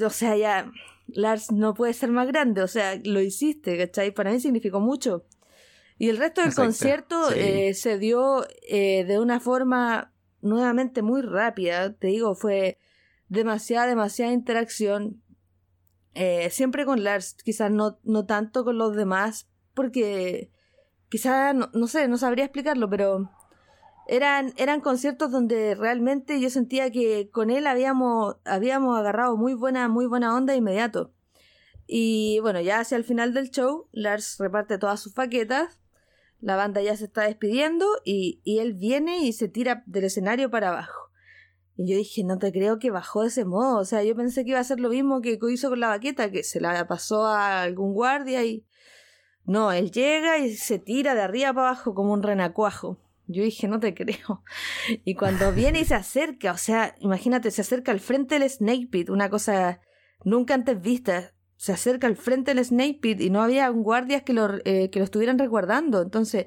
o 0.01 0.11
sea, 0.11 0.37
ya 0.37 0.71
Lars 1.09 1.53
no 1.53 1.75
puede 1.75 1.93
ser 1.93 2.11
más 2.11 2.27
grande, 2.27 2.63
o 2.63 2.69
sea, 2.69 2.99
lo 3.05 3.21
hiciste, 3.21 3.77
¿cachai? 3.77 4.13
Para 4.13 4.33
mí 4.33 4.41
significó 4.41 4.81
mucho. 4.81 5.27
Y 5.99 6.09
el 6.09 6.17
resto 6.17 6.41
del 6.41 6.55
concierto 6.55 7.31
eh, 7.31 7.75
se 7.75 7.99
dio 7.99 8.47
eh, 8.69 9.05
de 9.05 9.21
una 9.21 9.39
forma 9.39 10.13
nuevamente 10.41 11.03
muy 11.03 11.23
rápida, 11.23 11.93
te 11.93 12.09
digo, 12.09 12.35
fue 12.35 12.79
demasiada, 13.29 13.87
demasiada 13.87 14.33
interacción. 14.33 15.23
Eh, 16.15 16.51
siempre 16.51 16.85
con 16.85 17.05
Lars, 17.05 17.37
quizás 17.45 17.71
no, 17.71 17.99
no 18.03 18.27
tanto 18.27 18.65
con 18.65 18.79
los 18.79 18.97
demás, 18.97 19.49
porque 19.75 20.51
quizás, 21.09 21.55
no, 21.55 21.71
no 21.75 21.87
sé, 21.87 22.09
no 22.09 22.19
sabría 22.19 22.45
explicarlo, 22.45 22.89
pero 22.89 23.31
eran, 24.07 24.53
eran 24.57 24.81
conciertos 24.81 25.31
donde 25.31 25.75
realmente 25.75 26.41
yo 26.41 26.51
sentía 26.51 26.91
que 26.91 27.31
con 27.31 27.51
él 27.51 27.67
habíamos, 27.67 28.37
habíamos 28.45 28.99
agarrado 28.99 29.37
muy 29.37 29.55
buena, 29.55 29.89
muy 29.89 30.07
buena 30.07 30.35
onda 30.37 30.55
inmediato. 30.55 31.13
Y 31.87 32.39
bueno, 32.41 32.61
ya 32.61 32.81
hacia 32.81 32.97
el 32.97 33.05
final 33.05 33.35
del 33.35 33.51
show, 33.51 33.89
Lars 33.93 34.37
reparte 34.39 34.79
todas 34.79 35.01
sus 35.01 35.13
paquetas, 35.13 35.81
la 36.41 36.57
banda 36.57 36.83
ya 36.83 36.97
se 36.97 37.05
está 37.05 37.23
despidiendo 37.23 37.87
y, 38.05 38.41
y 38.45 38.59
él 38.59 38.75
viene 38.75 39.25
y 39.25 39.33
se 39.33 39.49
tira 39.49 39.85
del 39.87 40.05
escenario 40.05 40.51
para 40.51 40.71
abajo. 40.71 41.11
Y 41.77 41.91
yo 41.91 41.97
dije, 41.97 42.25
no 42.25 42.39
te 42.39 42.53
creo 42.53 42.79
que 42.79 42.91
bajó 42.91 43.23
de 43.23 43.29
ese 43.29 43.45
modo. 43.45 43.79
O 43.79 43.85
sea, 43.85 44.03
yo 44.03 44.15
pensé 44.15 44.45
que 44.45 44.51
iba 44.51 44.61
a 44.61 44.65
ser 44.65 44.81
lo 44.81 44.91
mismo 44.91 45.21
que 45.21 45.39
hizo 45.51 45.71
con 45.71 45.81
la 45.81 45.89
baqueta, 45.89 46.31
que 46.31 46.43
se 46.43 46.61
la 46.61 46.87
pasó 46.87 47.27
a 47.27 47.63
algún 47.63 47.95
guardia 47.95 48.45
y... 48.45 48.67
No, 49.45 49.73
él 49.73 49.91
llega 49.91 50.39
y 50.39 50.55
se 50.55 50.79
tira 50.79 51.15
de 51.15 51.23
arriba 51.23 51.53
para 51.53 51.69
abajo 51.69 51.95
como 51.95 52.13
un 52.13 52.23
renacuajo. 52.23 52.99
Yo 53.27 53.43
dije, 53.43 53.69
no 53.69 53.81
te 53.81 53.95
creo. 53.95 54.43
Y 55.05 55.15
cuando 55.15 55.53
viene 55.53 55.81
y 55.81 55.85
se 55.85 55.95
acerca, 55.95 56.53
o 56.53 56.59
sea, 56.59 56.95
imagínate, 57.01 57.51
se 57.51 57.63
acerca 57.63 57.93
al 57.93 58.01
frente 58.01 58.39
del 58.39 58.49
Snake 58.49 58.89
Pit, 58.91 59.11
una 59.11 59.31
cosa 59.31 59.81
nunca 60.25 60.55
antes 60.55 60.81
vista. 60.81 61.33
Se 61.57 61.73
acerca 61.73 62.07
al 62.09 62.17
frente 62.17 62.55
del 62.55 62.65
Snake 62.65 62.99
Pit 63.01 63.21
y 63.21 63.31
no 63.31 63.43
había 63.43 63.69
guardias 63.69 64.23
que 64.23 64.33
lo, 64.33 64.49
eh, 64.65 64.91
que 64.91 64.99
lo 64.99 65.05
estuvieran 65.05 65.39
resguardando. 65.39 66.03
Entonces, 66.03 66.47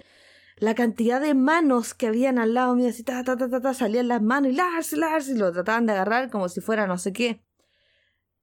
la 0.57 0.75
cantidad 0.75 1.21
de 1.21 1.33
manos 1.33 1.93
que 1.93 2.07
habían 2.07 2.37
al 2.37 2.53
lado 2.53 2.75
mío, 2.75 2.89
así, 2.89 3.03
ta, 3.03 3.23
ta, 3.23 3.37
ta, 3.37 3.61
ta, 3.61 3.73
salían 3.73 4.09
las 4.09 4.21
manos 4.21 4.51
y 4.51 4.55
Lars, 4.55 4.93
Lars, 4.93 5.29
y 5.29 5.37
lo 5.37 5.51
trataban 5.51 5.85
de 5.85 5.93
agarrar 5.93 6.29
como 6.29 6.49
si 6.49 6.61
fuera 6.61 6.87
no 6.87 6.97
sé 6.97 7.13
qué 7.13 7.41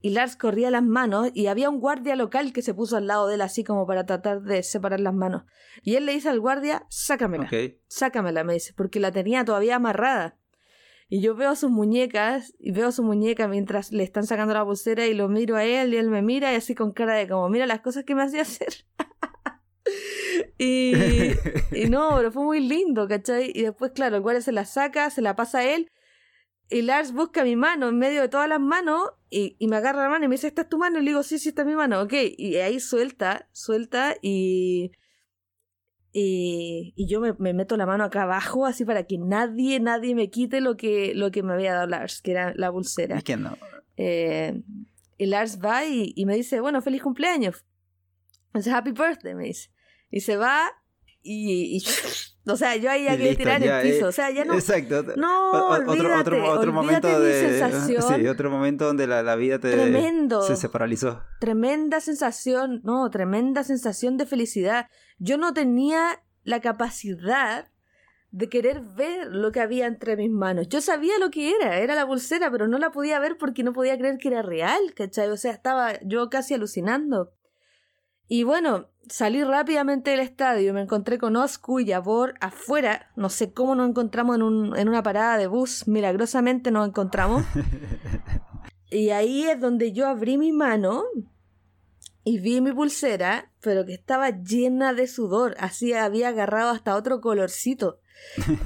y 0.03 0.09
Lars 0.09 0.35
corría 0.35 0.69
las 0.69 0.83
manos 0.83 1.31
y 1.33 1.47
había 1.47 1.69
un 1.69 1.79
guardia 1.79 2.17
local 2.17 2.51
que 2.51 2.61
se 2.61 2.73
puso 2.73 2.97
al 2.97 3.07
lado 3.07 3.25
de 3.29 3.35
él 3.35 3.41
así 3.41 3.63
como 3.63 3.87
para 3.87 4.05
tratar 4.05 4.41
de 4.41 4.61
separar 4.61 4.99
las 4.99 5.13
manos. 5.13 5.45
Y 5.81 5.95
él 5.95 6.05
le 6.05 6.11
dice 6.11 6.27
al 6.27 6.41
guardia, 6.41 6.85
sácamela, 6.89 7.49
sácamela, 7.87 8.43
me 8.43 8.51
dice, 8.51 8.73
porque 8.75 8.99
la 8.99 9.13
tenía 9.13 9.45
todavía 9.45 9.77
amarrada. 9.77 10.37
Y 11.07 11.21
yo 11.21 11.35
veo 11.35 11.55
sus 11.55 11.71
muñecas 11.71 12.53
y 12.59 12.73
veo 12.73 12.91
su 12.91 13.01
muñeca 13.01 13.47
mientras 13.47 13.93
le 13.93 14.03
están 14.03 14.27
sacando 14.27 14.53
la 14.53 14.65
pulsera 14.65 15.07
y 15.07 15.13
lo 15.13 15.29
miro 15.29 15.55
a 15.55 15.63
él 15.63 15.93
y 15.93 15.97
él 15.97 16.09
me 16.09 16.21
mira 16.21 16.51
y 16.51 16.57
así 16.57 16.75
con 16.75 16.91
cara 16.91 17.15
de 17.15 17.29
como, 17.29 17.47
mira 17.47 17.65
las 17.65 17.79
cosas 17.79 18.03
que 18.03 18.13
me 18.13 18.23
hacía 18.23 18.41
hacer. 18.41 18.85
y, 20.57 21.31
y 21.71 21.89
no, 21.89 22.17
pero 22.17 22.29
fue 22.29 22.43
muy 22.43 22.59
lindo, 22.59 23.07
¿cachai? 23.07 23.53
Y 23.55 23.61
después, 23.61 23.93
claro, 23.93 24.17
el 24.17 24.21
guardia 24.21 24.41
se 24.41 24.51
la 24.51 24.65
saca, 24.65 25.09
se 25.09 25.21
la 25.21 25.37
pasa 25.37 25.59
a 25.59 25.63
él 25.63 25.89
y 26.69 26.81
Lars 26.81 27.13
busca 27.13 27.43
mi 27.43 27.55
mano 27.55 27.89
en 27.89 27.97
medio 27.97 28.21
de 28.21 28.29
todas 28.29 28.49
las 28.49 28.59
manos 28.59 29.11
y, 29.29 29.55
me 29.67 29.75
agarra 29.77 30.03
la 30.03 30.09
mano 30.09 30.25
y 30.25 30.27
me 30.27 30.35
dice, 30.35 30.47
¿esta 30.47 30.63
es 30.63 30.69
tu 30.69 30.77
mano? 30.77 30.99
Y 30.99 31.03
le 31.03 31.11
digo, 31.11 31.23
sí, 31.23 31.39
sí, 31.39 31.49
esta 31.49 31.63
es 31.63 31.67
mi 31.67 31.75
mano, 31.75 32.01
ok. 32.01 32.13
Y 32.37 32.55
ahí 32.57 32.79
suelta, 32.79 33.47
suelta 33.51 34.15
y... 34.21 34.91
Y, 36.15 36.93
yo 37.07 37.21
me, 37.21 37.53
meto 37.53 37.75
la 37.75 37.87
mano 37.87 38.03
acá 38.03 38.23
abajo 38.23 38.67
así 38.67 38.85
para 38.85 39.05
que 39.05 39.17
nadie, 39.17 39.79
nadie 39.79 40.13
me 40.13 40.29
quite 40.29 40.61
lo 40.61 40.77
que, 40.77 41.13
lo 41.15 41.31
que 41.31 41.41
me 41.41 41.53
había 41.53 41.73
dado 41.73 41.87
Lars, 41.87 42.21
que 42.21 42.31
era 42.31 42.53
la 42.55 42.71
pulsera. 42.71 43.17
Es 43.17 43.23
que 43.23 43.35
no. 43.35 43.57
Eh, 43.97 44.61
y 45.17 45.25
Lars 45.25 45.59
va 45.59 45.85
y, 45.85 46.13
me 46.27 46.35
dice, 46.35 46.59
bueno, 46.59 46.83
feliz 46.83 47.01
cumpleaños. 47.01 47.65
Dice, 48.53 48.71
happy 48.71 48.91
birthday, 48.91 49.33
me 49.33 49.45
dice. 49.45 49.71
Y 50.11 50.19
se 50.19 50.37
va 50.37 50.71
y 51.23 51.83
o 52.45 52.57
sea, 52.57 52.75
yo 52.75 52.91
ahí 52.91 53.05
ya 53.05 53.17
quería 53.17 53.35
tirar 53.35 53.63
el 53.63 53.91
piso. 53.93 54.07
o 54.07 54.11
sea, 54.11 54.29
ya 54.31 54.43
no. 54.43 54.53
Exacto. 54.53 55.03
No, 55.15 55.69
otro, 55.69 56.19
otro, 56.19 56.51
otro 56.51 56.73
momento 56.73 57.19
de. 57.19 57.59
Sensación. 57.59 58.03
Sí, 58.15 58.27
otro 58.27 58.49
momento 58.49 58.85
donde 58.85 59.07
la, 59.07 59.23
la 59.23 59.35
vida 59.35 59.59
te. 59.59 59.71
Tremendo. 59.71 60.41
Se, 60.41 60.55
se, 60.55 60.69
paralizó. 60.69 61.21
Tremenda 61.39 62.01
sensación. 62.01 62.81
No, 62.83 63.09
tremenda 63.09 63.63
sensación 63.63 64.17
de 64.17 64.25
felicidad. 64.25 64.87
Yo 65.19 65.37
no 65.37 65.53
tenía 65.53 66.21
la 66.43 66.59
capacidad 66.59 67.69
de 68.31 68.49
querer 68.49 68.81
ver 68.81 69.27
lo 69.27 69.51
que 69.51 69.61
había 69.61 69.85
entre 69.85 70.17
mis 70.17 70.31
manos. 70.31 70.67
Yo 70.67 70.81
sabía 70.81 71.19
lo 71.19 71.29
que 71.29 71.51
era, 71.55 71.77
era 71.77 71.93
la 71.93 72.07
pulsera, 72.07 72.49
pero 72.51 72.67
no 72.67 72.79
la 72.79 72.91
podía 72.91 73.19
ver 73.19 73.37
porque 73.37 73.63
no 73.63 73.73
podía 73.73 73.97
creer 73.97 74.17
que 74.17 74.29
era 74.29 74.41
real, 74.41 74.81
¿cachai? 74.95 75.29
O 75.29 75.37
sea, 75.37 75.51
estaba 75.51 75.99
yo 76.01 76.29
casi 76.31 76.55
alucinando. 76.55 77.31
Y 78.33 78.45
bueno, 78.45 78.87
salí 79.07 79.43
rápidamente 79.43 80.09
del 80.09 80.19
estadio, 80.19 80.73
me 80.73 80.81
encontré 80.81 81.19
con 81.19 81.35
Oscu 81.35 81.81
y 81.81 81.85
Yabor 81.85 82.33
afuera, 82.41 83.11
no 83.15 83.29
sé 83.29 83.53
cómo 83.53 83.75
nos 83.75 83.87
encontramos 83.87 84.37
en, 84.37 84.41
un, 84.41 84.75
en 84.75 84.89
una 84.89 85.03
parada 85.03 85.37
de 85.37 85.45
bus, 85.45 85.87
milagrosamente 85.87 86.71
nos 86.71 86.87
encontramos. 86.87 87.45
y 88.89 89.11
ahí 89.11 89.43
es 89.43 89.59
donde 89.59 89.91
yo 89.91 90.07
abrí 90.07 90.39
mi 90.39 90.51
mano 90.51 91.03
y 92.23 92.39
vi 92.39 92.59
mi 92.59 92.71
pulsera, 92.71 93.51
pero 93.61 93.85
que 93.85 93.93
estaba 93.93 94.31
llena 94.31 94.95
de 94.95 95.05
sudor, 95.05 95.53
así 95.59 95.93
había 95.93 96.29
agarrado 96.29 96.71
hasta 96.71 96.95
otro 96.95 97.21
colorcito, 97.21 97.99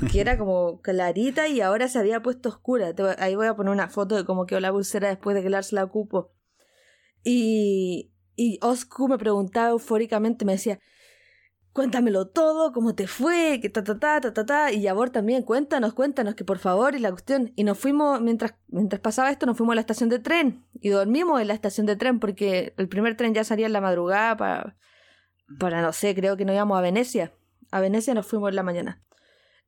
que 0.10 0.22
era 0.22 0.38
como 0.38 0.80
clarita 0.80 1.50
y 1.50 1.60
ahora 1.60 1.90
se 1.90 2.00
había 2.00 2.22
puesto 2.22 2.48
oscura. 2.48 2.96
Ahí 3.20 3.36
voy 3.36 3.48
a 3.48 3.58
poner 3.58 3.74
una 3.74 3.90
foto 3.90 4.16
de 4.16 4.24
cómo 4.24 4.46
quedó 4.46 4.62
la 4.62 4.72
pulsera 4.72 5.10
después 5.10 5.36
de 5.36 5.44
que 5.44 5.50
Lars 5.50 5.74
la 5.74 5.84
ocupo. 5.84 6.32
Y, 7.22 8.14
y 8.38 8.60
Oscu 8.62 9.10
me 9.10 9.18
preguntaba 9.18 9.70
eufóricamente, 9.72 10.46
me 10.46 10.54
decía, 10.54 10.80
cuéntamelo 11.74 12.28
todo, 12.28 12.72
cómo 12.72 12.96
te 12.96 13.08
fue, 13.08 13.60
que 13.62 13.70
ta 13.70 13.84
ta 13.84 14.00
ta 14.00 14.22
ta 14.22 14.34
ta 14.34 14.46
ta, 14.46 14.72
y 14.72 14.82
Yabor 14.82 15.10
también, 15.10 15.44
cuéntanos, 15.44 15.94
cuéntanos, 15.94 16.36
que 16.36 16.46
por 16.46 16.60
favor, 16.60 16.96
y 16.96 17.00
la 17.00 17.12
cuestión. 17.12 17.52
Y 17.56 17.64
nos 17.64 17.78
fuimos, 17.78 18.22
mientras, 18.22 18.56
mientras 18.68 19.02
pasaba 19.02 19.32
esto, 19.32 19.46
nos 19.46 19.58
fuimos 19.58 19.74
a 19.74 19.76
la 19.76 19.82
estación 19.82 20.10
de 20.10 20.20
tren, 20.20 20.66
y 20.74 20.90
dormimos 20.90 21.42
en 21.42 21.48
la 21.48 21.54
estación 21.54 21.86
de 21.86 21.96
tren, 21.96 22.20
porque 22.20 22.74
el 22.78 22.88
primer 22.88 23.18
tren 23.18 23.34
ya 23.34 23.44
salía 23.44 23.66
en 23.66 23.74
la 23.74 23.82
madrugada 23.82 24.38
para, 24.38 24.78
para 25.60 25.82
no 25.82 25.94
sé, 25.94 26.16
creo 26.16 26.38
que 26.38 26.46
nos 26.46 26.56
íbamos 26.56 26.78
a 26.78 26.82
Venecia. 26.82 27.34
A 27.72 27.80
Venecia 27.82 28.14
nos 28.14 28.28
fuimos 28.28 28.50
en 28.50 28.56
la 28.56 28.64
mañana. 28.64 29.04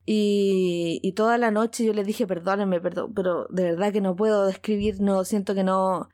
Y, 0.06 1.00
y 1.04 1.14
toda 1.14 1.38
la 1.38 1.52
noche 1.52 1.86
yo 1.86 1.94
le 1.94 2.04
dije, 2.04 2.26
perdónenme, 2.26 2.80
perdón, 2.82 3.14
pero 3.14 3.48
de 3.50 3.64
verdad 3.64 3.92
que 3.92 4.02
no 4.02 4.16
puedo 4.16 4.46
describir, 4.48 5.02
no, 5.02 5.24
siento 5.26 5.54
que 5.54 5.64
no, 5.64 6.10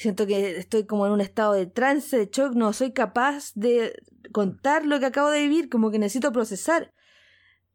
Siento 0.00 0.26
que 0.26 0.56
estoy 0.56 0.86
como 0.86 1.04
en 1.04 1.12
un 1.12 1.20
estado 1.20 1.52
de 1.52 1.66
trance, 1.66 2.16
de 2.16 2.30
shock, 2.32 2.54
no 2.54 2.72
soy 2.72 2.92
capaz 2.92 3.52
de 3.54 4.02
contar 4.32 4.86
lo 4.86 4.98
que 4.98 5.04
acabo 5.04 5.28
de 5.28 5.42
vivir, 5.42 5.68
como 5.68 5.90
que 5.90 5.98
necesito 5.98 6.32
procesar. 6.32 6.94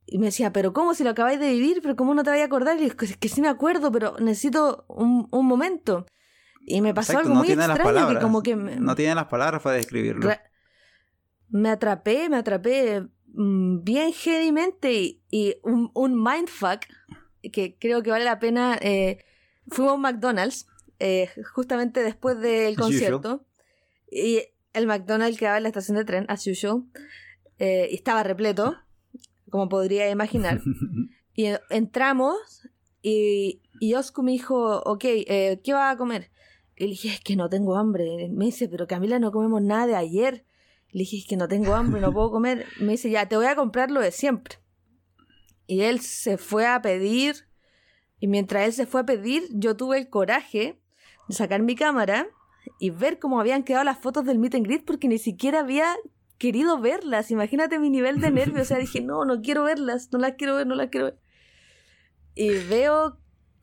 Y 0.07 0.17
me 0.17 0.25
decía, 0.25 0.51
pero 0.51 0.73
¿cómo 0.73 0.95
si 0.95 1.03
lo 1.03 1.11
acabáis 1.11 1.39
de 1.39 1.51
vivir? 1.51 1.81
¿Pero 1.83 1.95
cómo 1.95 2.15
no 2.15 2.23
te 2.23 2.31
voy 2.31 2.39
a 2.39 2.45
acordar? 2.45 2.81
Y 2.81 2.85
es 2.85 2.95
que, 2.95 3.29
sí 3.29 3.41
me 3.41 3.47
acuerdo, 3.47 3.91
pero 3.91 4.15
necesito 4.19 4.85
un, 4.87 5.27
un 5.29 5.45
momento. 5.45 6.07
Y 6.61 6.81
me 6.81 6.95
pasó 6.95 7.19
algo 7.19 7.35
muy 7.35 7.51
extraño 7.51 8.09
que 8.09 8.19
como 8.19 8.41
que... 8.41 8.55
No 8.55 8.95
tiene 8.95 9.13
las 9.13 9.27
palabras 9.27 9.61
para 9.61 9.75
describirlo. 9.75 10.27
Me 11.49 11.69
atrapé, 11.69 12.27
me 12.27 12.37
atrapé 12.37 13.07
mm, 13.35 13.83
bien 13.83 14.11
heavymente 14.13 15.21
y, 15.29 15.57
un, 15.61 15.91
un 15.93 16.23
mindfuck 16.23 16.87
que 17.53 17.77
creo 17.79 18.01
que 18.01 18.09
vale 18.09 18.25
la 18.25 18.39
pena. 18.39 18.79
Eh, 18.81 19.23
fuimos 19.67 19.91
a 19.91 19.95
un 19.95 20.01
McDonald's 20.01 20.65
eh, 20.99 21.29
justamente 21.53 22.03
después 22.03 22.39
del 22.39 22.75
concierto. 22.75 23.45
Y 24.11 24.41
el 24.73 24.87
McDonald's 24.87 25.37
quedaba 25.37 25.57
en 25.57 25.63
la 25.63 25.69
estación 25.69 25.97
de 25.97 26.05
tren, 26.05 26.25
as 26.27 26.45
usual. 26.47 26.83
Eh, 27.59 27.87
y 27.91 27.95
estaba 27.95 28.23
repleto, 28.23 28.75
como 29.49 29.69
podría 29.69 30.09
imaginar. 30.09 30.61
y 31.33 31.47
entramos 31.69 32.67
y, 33.01 33.61
y 33.79 33.93
Oscu 33.93 34.23
me 34.23 34.31
dijo, 34.31 34.79
ok, 34.81 35.03
eh, 35.05 35.61
¿qué 35.63 35.73
va 35.73 35.91
a 35.91 35.97
comer? 35.97 36.31
Y 36.75 36.85
le 36.85 36.89
dije, 36.89 37.09
es 37.09 37.21
que 37.21 37.35
no 37.35 37.49
tengo 37.49 37.75
hambre. 37.75 38.29
Me 38.31 38.45
dice, 38.45 38.67
pero 38.67 38.87
Camila, 38.87 39.19
no 39.19 39.31
comemos 39.31 39.61
nada 39.61 39.87
de 39.87 39.95
ayer. 39.95 40.45
Le 40.91 40.99
dije, 40.99 41.17
es 41.17 41.27
que 41.27 41.37
no 41.37 41.47
tengo 41.47 41.73
hambre, 41.73 42.01
no 42.01 42.11
puedo 42.11 42.31
comer. 42.31 42.65
Me 42.79 42.93
dice, 42.93 43.09
ya, 43.09 43.27
te 43.27 43.37
voy 43.37 43.45
a 43.45 43.55
comprar 43.55 43.91
lo 43.91 44.01
de 44.01 44.11
siempre. 44.11 44.55
Y 45.67 45.81
él 45.81 45.99
se 45.99 46.37
fue 46.37 46.67
a 46.67 46.81
pedir. 46.81 47.47
Y 48.19 48.27
mientras 48.27 48.65
él 48.65 48.73
se 48.73 48.85
fue 48.85 49.01
a 49.01 49.05
pedir, 49.05 49.43
yo 49.51 49.77
tuve 49.77 49.97
el 49.97 50.09
coraje 50.09 50.81
sacar 51.29 51.61
mi 51.61 51.75
cámara 51.75 52.27
y 52.79 52.89
ver 52.89 53.19
cómo 53.19 53.39
habían 53.39 53.63
quedado 53.63 53.83
las 53.83 53.99
fotos 53.99 54.25
del 54.25 54.39
meet 54.39 54.55
and 54.55 54.65
greet 54.65 54.85
porque 54.85 55.07
ni 55.07 55.17
siquiera 55.17 55.59
había 55.59 55.95
querido 56.37 56.79
verlas. 56.79 57.31
Imagínate 57.31 57.79
mi 57.79 57.89
nivel 57.89 58.19
de 58.21 58.31
nervio. 58.31 58.61
O 58.61 58.65
sea, 58.65 58.77
dije, 58.77 59.01
no, 59.01 59.25
no 59.25 59.41
quiero 59.41 59.63
verlas, 59.63 60.09
no 60.11 60.19
las 60.19 60.33
quiero 60.33 60.55
ver, 60.55 60.67
no 60.67 60.75
las 60.75 60.89
quiero 60.89 61.05
ver. 61.05 61.19
Y 62.33 62.49
veo, 62.67 63.17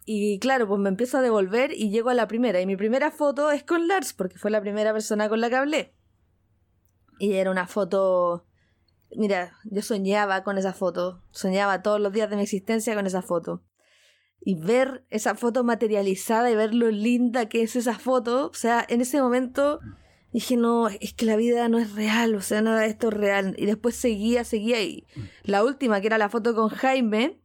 y 0.06 0.38
claro, 0.38 0.66
pues 0.66 0.80
me 0.80 0.88
empiezo 0.88 1.18
a 1.18 1.22
devolver 1.22 1.72
y 1.72 1.90
llego 1.90 2.10
a 2.10 2.14
la 2.14 2.28
primera. 2.28 2.60
Y 2.60 2.66
mi 2.66 2.76
primera 2.76 3.10
foto 3.10 3.50
es 3.50 3.64
con 3.64 3.86
Lars, 3.86 4.12
porque 4.12 4.38
fue 4.38 4.50
la 4.50 4.60
primera 4.60 4.92
persona 4.92 5.28
con 5.28 5.40
la 5.40 5.50
que 5.50 5.56
hablé. 5.56 5.94
Y 7.18 7.34
era 7.34 7.50
una 7.50 7.66
foto. 7.66 8.46
Mira, 9.14 9.58
yo 9.64 9.82
soñaba 9.82 10.42
con 10.42 10.56
esa 10.56 10.72
foto. 10.72 11.22
Soñaba 11.30 11.82
todos 11.82 12.00
los 12.00 12.12
días 12.12 12.30
de 12.30 12.36
mi 12.36 12.42
existencia 12.42 12.94
con 12.94 13.06
esa 13.06 13.22
foto 13.22 13.62
y 14.44 14.56
ver 14.56 15.04
esa 15.10 15.34
foto 15.34 15.62
materializada 15.64 16.50
y 16.50 16.56
ver 16.56 16.74
lo 16.74 16.90
linda 16.90 17.48
que 17.48 17.62
es 17.62 17.76
esa 17.76 17.98
foto, 17.98 18.48
o 18.48 18.54
sea, 18.54 18.84
en 18.88 19.00
ese 19.00 19.20
momento 19.20 19.80
dije, 20.32 20.56
no, 20.56 20.88
es 20.88 21.12
que 21.12 21.26
la 21.26 21.36
vida 21.36 21.68
no 21.68 21.78
es 21.78 21.94
real, 21.94 22.34
o 22.34 22.40
sea, 22.40 22.62
nada 22.62 22.80
de 22.80 22.88
esto 22.88 23.08
es 23.08 23.14
real. 23.14 23.54
Y 23.58 23.66
después 23.66 23.94
seguía, 23.94 24.44
seguía, 24.44 24.82
y 24.82 25.06
la 25.44 25.62
última, 25.62 26.00
que 26.00 26.08
era 26.08 26.18
la 26.18 26.28
foto 26.28 26.54
con 26.54 26.70
Jaime, 26.70 27.38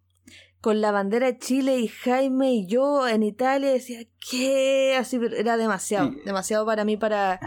con 0.62 0.82
la 0.82 0.92
bandera 0.92 1.28
de 1.28 1.38
Chile 1.38 1.80
y 1.80 1.88
Jaime 1.88 2.54
y 2.54 2.68
yo 2.68 3.08
en 3.08 3.24
Italia, 3.24 3.70
decía, 3.70 4.00
¿qué? 4.32 4.96
Así 4.98 5.20
era 5.38 5.58
demasiado, 5.58 6.12
demasiado 6.26 6.66
para 6.66 6.84
mí 6.84 6.98
para, 6.98 7.40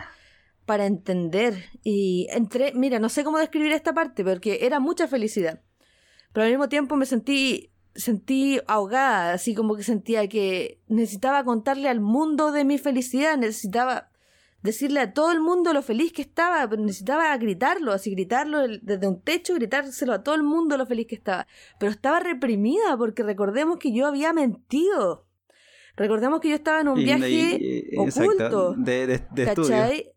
para 0.64 0.86
entender. 0.86 1.64
Y 1.82 2.28
entré, 2.30 2.72
mira, 2.74 2.98
no 3.00 3.08
sé 3.08 3.24
cómo 3.24 3.38
describir 3.38 3.72
esta 3.72 3.94
parte, 3.94 4.22
porque 4.22 4.60
era 4.62 4.78
mucha 4.78 5.08
felicidad. 5.08 5.60
Pero 6.32 6.44
al 6.44 6.50
mismo 6.50 6.68
tiempo 6.68 6.94
me 6.94 7.06
sentí 7.06 7.69
sentí 7.94 8.60
ahogada, 8.66 9.32
así 9.32 9.54
como 9.54 9.76
que 9.76 9.82
sentía 9.82 10.28
que 10.28 10.80
necesitaba 10.88 11.44
contarle 11.44 11.88
al 11.88 12.00
mundo 12.00 12.52
de 12.52 12.64
mi 12.64 12.78
felicidad, 12.78 13.36
necesitaba 13.36 14.10
decirle 14.62 15.00
a 15.00 15.12
todo 15.12 15.32
el 15.32 15.40
mundo 15.40 15.72
lo 15.72 15.82
feliz 15.82 16.12
que 16.12 16.22
estaba, 16.22 16.68
pero 16.68 16.82
necesitaba 16.82 17.36
gritarlo, 17.36 17.92
así 17.92 18.10
gritarlo 18.10 18.66
desde 18.82 19.08
un 19.08 19.20
techo, 19.22 19.54
gritárselo 19.54 20.12
a 20.12 20.22
todo 20.22 20.34
el 20.34 20.42
mundo 20.42 20.76
lo 20.76 20.86
feliz 20.86 21.06
que 21.06 21.14
estaba. 21.14 21.46
Pero 21.78 21.90
estaba 21.90 22.20
reprimida 22.20 22.96
porque 22.98 23.22
recordemos 23.22 23.78
que 23.78 23.92
yo 23.92 24.06
había 24.06 24.32
mentido. 24.32 25.26
Recordemos 25.96 26.40
que 26.40 26.50
yo 26.50 26.54
estaba 26.54 26.80
en 26.80 26.88
un 26.88 26.96
viaje 26.96 27.90
oculto. 27.96 28.74
de, 28.76 29.06
de, 29.06 30.14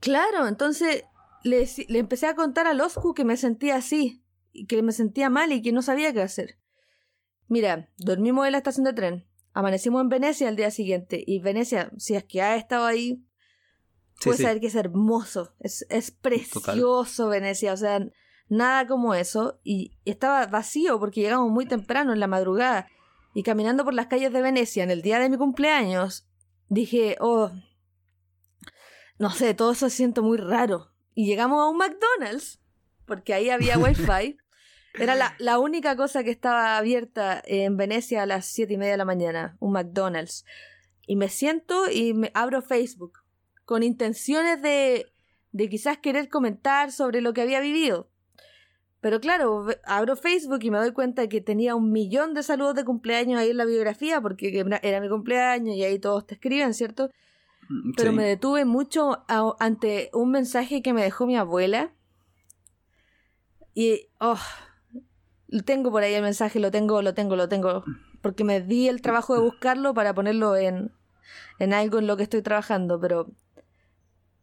Claro, 0.00 0.48
entonces 0.48 1.04
le, 1.44 1.68
le, 1.88 1.98
empecé 1.98 2.26
a 2.26 2.34
contar 2.34 2.66
a 2.66 2.74
Loscu 2.74 3.14
que 3.14 3.24
me 3.24 3.36
sentía 3.36 3.76
así, 3.76 4.23
que 4.68 4.82
me 4.82 4.92
sentía 4.92 5.30
mal 5.30 5.52
y 5.52 5.62
que 5.62 5.72
no 5.72 5.82
sabía 5.82 6.12
qué 6.12 6.22
hacer. 6.22 6.58
Mira, 7.48 7.90
dormimos 7.98 8.46
en 8.46 8.52
la 8.52 8.58
estación 8.58 8.84
de 8.84 8.92
tren. 8.92 9.26
Amanecimos 9.52 10.02
en 10.02 10.08
Venecia 10.08 10.48
al 10.48 10.56
día 10.56 10.70
siguiente. 10.70 11.22
Y 11.26 11.40
Venecia, 11.40 11.90
si 11.96 12.14
es 12.14 12.24
que 12.24 12.42
ha 12.42 12.56
estado 12.56 12.86
ahí, 12.86 13.24
puedes 14.22 14.40
saber 14.40 14.60
que 14.60 14.66
es 14.68 14.74
hermoso. 14.74 15.54
Es, 15.60 15.86
es 15.90 16.10
precioso 16.10 17.28
Venecia. 17.28 17.72
O 17.72 17.76
sea, 17.76 18.04
nada 18.48 18.86
como 18.86 19.14
eso. 19.14 19.60
Y 19.62 19.92
estaba 20.04 20.46
vacío 20.46 20.98
porque 20.98 21.20
llegamos 21.20 21.50
muy 21.50 21.66
temprano 21.66 22.12
en 22.12 22.20
la 22.20 22.26
madrugada. 22.26 22.88
Y 23.34 23.42
caminando 23.42 23.84
por 23.84 23.94
las 23.94 24.06
calles 24.06 24.32
de 24.32 24.42
Venecia 24.42 24.82
en 24.84 24.90
el 24.90 25.02
día 25.02 25.18
de 25.18 25.28
mi 25.28 25.36
cumpleaños, 25.36 26.26
dije, 26.68 27.16
oh, 27.20 27.50
no 29.18 29.30
sé, 29.30 29.54
todo 29.54 29.72
eso 29.72 29.88
se 29.88 29.96
siento 29.96 30.22
muy 30.22 30.38
raro. 30.38 30.92
Y 31.14 31.26
llegamos 31.26 31.60
a 31.60 31.68
un 31.68 31.76
McDonald's, 31.76 32.60
porque 33.06 33.34
ahí 33.34 33.50
había 33.50 33.78
wifi. 33.78 34.36
Era 34.94 35.14
la, 35.16 35.34
la, 35.38 35.58
única 35.58 35.96
cosa 35.96 36.22
que 36.22 36.30
estaba 36.30 36.76
abierta 36.76 37.42
en 37.46 37.76
Venecia 37.76 38.22
a 38.22 38.26
las 38.26 38.46
siete 38.46 38.74
y 38.74 38.78
media 38.78 38.92
de 38.92 38.98
la 38.98 39.04
mañana, 39.04 39.56
un 39.58 39.72
McDonald's. 39.72 40.44
Y 41.06 41.16
me 41.16 41.28
siento 41.28 41.90
y 41.90 42.14
me 42.14 42.30
abro 42.34 42.62
Facebook, 42.62 43.20
con 43.64 43.82
intenciones 43.82 44.62
de, 44.62 45.06
de 45.52 45.68
quizás 45.68 45.98
querer 45.98 46.28
comentar 46.28 46.92
sobre 46.92 47.20
lo 47.20 47.32
que 47.32 47.42
había 47.42 47.60
vivido. 47.60 48.08
Pero 49.04 49.20
claro, 49.20 49.66
abro 49.84 50.16
Facebook 50.16 50.60
y 50.62 50.70
me 50.70 50.78
doy 50.78 50.92
cuenta 50.92 51.28
que 51.28 51.42
tenía 51.42 51.74
un 51.74 51.92
millón 51.92 52.32
de 52.32 52.42
saludos 52.42 52.74
de 52.74 52.86
cumpleaños 52.86 53.38
ahí 53.38 53.50
en 53.50 53.58
la 53.58 53.66
biografía, 53.66 54.18
porque 54.22 54.64
era 54.82 55.00
mi 55.00 55.10
cumpleaños 55.10 55.76
y 55.76 55.84
ahí 55.84 55.98
todos 55.98 56.26
te 56.26 56.36
escriben, 56.36 56.72
¿cierto? 56.72 57.10
Mm, 57.68 57.92
Pero 57.98 58.12
me 58.12 58.24
detuve 58.24 58.64
mucho 58.64 59.24
ante 59.28 60.08
un 60.14 60.30
mensaje 60.30 60.80
que 60.80 60.94
me 60.94 61.02
dejó 61.02 61.26
mi 61.26 61.36
abuela. 61.36 61.92
Y, 63.74 64.08
oh, 64.20 64.38
tengo 65.64 65.90
por 65.90 66.02
ahí 66.02 66.14
el 66.14 66.22
mensaje, 66.22 66.60
lo 66.60 66.70
tengo, 66.70 67.02
lo 67.02 67.14
tengo, 67.14 67.36
lo 67.36 67.48
tengo. 67.48 67.84
Porque 68.22 68.44
me 68.44 68.60
di 68.60 68.88
el 68.88 69.02
trabajo 69.02 69.34
de 69.34 69.40
buscarlo 69.40 69.94
para 69.94 70.14
ponerlo 70.14 70.56
en, 70.56 70.92
en 71.58 71.74
algo 71.74 71.98
en 71.98 72.06
lo 72.06 72.16
que 72.16 72.22
estoy 72.22 72.42
trabajando, 72.42 73.00
pero 73.00 73.30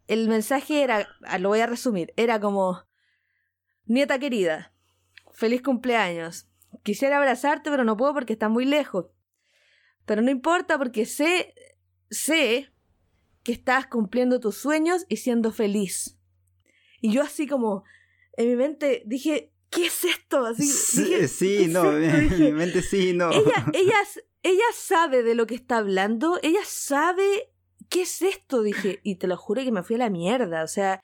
el 0.08 0.28
mensaje 0.28 0.84
era, 0.84 1.08
ah, 1.24 1.38
lo 1.40 1.50
voy 1.50 1.62
a 1.62 1.68
resumir, 1.68 2.14
era 2.18 2.40
como, 2.40 2.84
nieta 3.86 4.20
querida, 4.20 4.74
feliz 5.32 5.62
cumpleaños. 5.62 6.48
Quisiera 6.84 7.18
abrazarte, 7.18 7.70
pero 7.70 7.84
no 7.84 7.98
puedo 7.98 8.14
porque 8.14 8.34
está 8.34 8.50
muy 8.50 8.66
lejos. 8.66 9.08
Pero 10.06 10.22
no 10.22 10.32
importa 10.32 10.78
porque 10.78 11.06
sé, 11.06 11.54
sé 12.10 12.72
que 13.44 13.52
estás 13.52 13.88
cumpliendo 13.88 14.40
tus 14.40 14.58
sueños 14.58 15.06
y 15.10 15.18
siendo 15.18 15.52
feliz. 15.52 16.18
Y 17.02 17.12
yo 17.12 17.24
así 17.24 17.48
como, 17.48 17.84
en 18.38 18.50
mi 18.50 18.56
mente 18.56 19.04
dije, 19.06 19.54
¿qué 19.72 19.88
es 19.88 20.06
esto? 20.06 20.46
Así, 20.46 20.68
sí, 21.28 21.68
no, 21.68 21.98
en 21.98 22.40
mi 22.40 22.52
mente 22.52 22.84
sí, 22.84 23.14
no. 23.14 23.32
Ella, 23.32 23.66
ella, 23.74 23.98
ella 24.44 24.66
sabe 24.76 25.24
de 25.24 25.34
lo 25.34 25.48
que 25.48 25.56
está 25.56 25.78
hablando, 25.78 26.38
ella 26.44 26.60
sabe 26.64 27.52
qué 27.90 28.04
es 28.04 28.22
esto, 28.22 28.62
dije, 28.62 29.00
y 29.04 29.16
te 29.16 29.26
lo 29.26 29.38
juro 29.38 29.64
que 29.64 29.72
me 29.72 29.82
fui 29.82 29.96
a 29.96 30.00
la 30.00 30.10
mierda, 30.10 30.64
o 30.64 30.68
sea, 30.68 31.04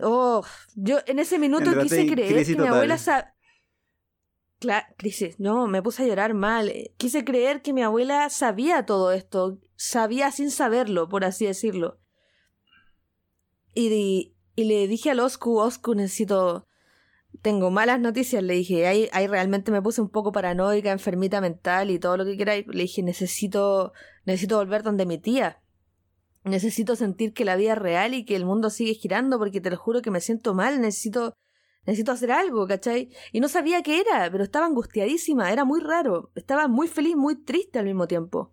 oh, 0.00 0.44
yo 0.74 0.98
en 1.06 1.18
ese 1.18 1.38
minuto 1.38 1.70
quise 1.80 2.06
creer 2.06 2.44
que 2.44 2.56
mi 2.56 2.66
abuela 2.66 2.98
sabe... 2.98 3.28
Claro, 4.58 4.86
crisis, 4.96 5.40
no, 5.40 5.66
me 5.66 5.82
puse 5.82 6.04
a 6.04 6.06
llorar 6.06 6.34
mal. 6.34 6.72
Quise 6.96 7.24
creer 7.24 7.62
que 7.62 7.72
mi 7.72 7.82
abuela 7.82 8.30
sabía 8.30 8.86
todo 8.86 9.10
esto, 9.10 9.58
sabía 9.74 10.30
sin 10.30 10.52
saberlo, 10.52 11.08
por 11.08 11.24
así 11.24 11.46
decirlo. 11.46 11.98
Y, 13.74 14.36
y 14.54 14.64
le 14.64 14.86
dije 14.86 15.10
al 15.10 15.18
Oscu, 15.18 15.58
Oscu, 15.58 15.96
necesito 15.96 16.68
tengo 17.40 17.70
malas 17.70 17.98
noticias, 18.00 18.42
le 18.42 18.54
dije, 18.54 18.86
ahí, 18.86 19.08
ahí 19.12 19.26
realmente 19.26 19.72
me 19.72 19.80
puse 19.80 20.00
un 20.00 20.10
poco 20.10 20.32
paranoica, 20.32 20.92
enfermita 20.92 21.40
mental 21.40 21.90
y 21.90 21.98
todo 21.98 22.16
lo 22.16 22.24
que 22.24 22.36
queráis. 22.36 22.66
Le 22.66 22.82
dije, 22.82 23.02
necesito, 23.02 23.92
necesito 24.26 24.58
volver 24.58 24.82
donde 24.82 25.06
mi 25.06 25.18
tía. 25.18 25.60
Necesito 26.44 26.96
sentir 26.96 27.32
que 27.32 27.44
la 27.44 27.56
vida 27.56 27.72
es 27.72 27.78
real 27.78 28.14
y 28.14 28.24
que 28.24 28.36
el 28.36 28.44
mundo 28.44 28.68
sigue 28.68 28.94
girando 28.94 29.38
porque 29.38 29.60
te 29.60 29.70
lo 29.70 29.76
juro 29.76 30.02
que 30.02 30.10
me 30.10 30.20
siento 30.20 30.54
mal, 30.54 30.80
necesito, 30.80 31.34
necesito 31.86 32.12
hacer 32.12 32.32
algo, 32.32 32.66
¿cachai? 32.66 33.10
Y 33.32 33.40
no 33.40 33.48
sabía 33.48 33.82
qué 33.82 34.00
era, 34.00 34.28
pero 34.30 34.44
estaba 34.44 34.66
angustiadísima, 34.66 35.52
era 35.52 35.64
muy 35.64 35.80
raro, 35.80 36.30
estaba 36.34 36.68
muy 36.68 36.88
feliz, 36.88 37.16
muy 37.16 37.36
triste 37.42 37.78
al 37.78 37.86
mismo 37.86 38.08
tiempo. 38.08 38.52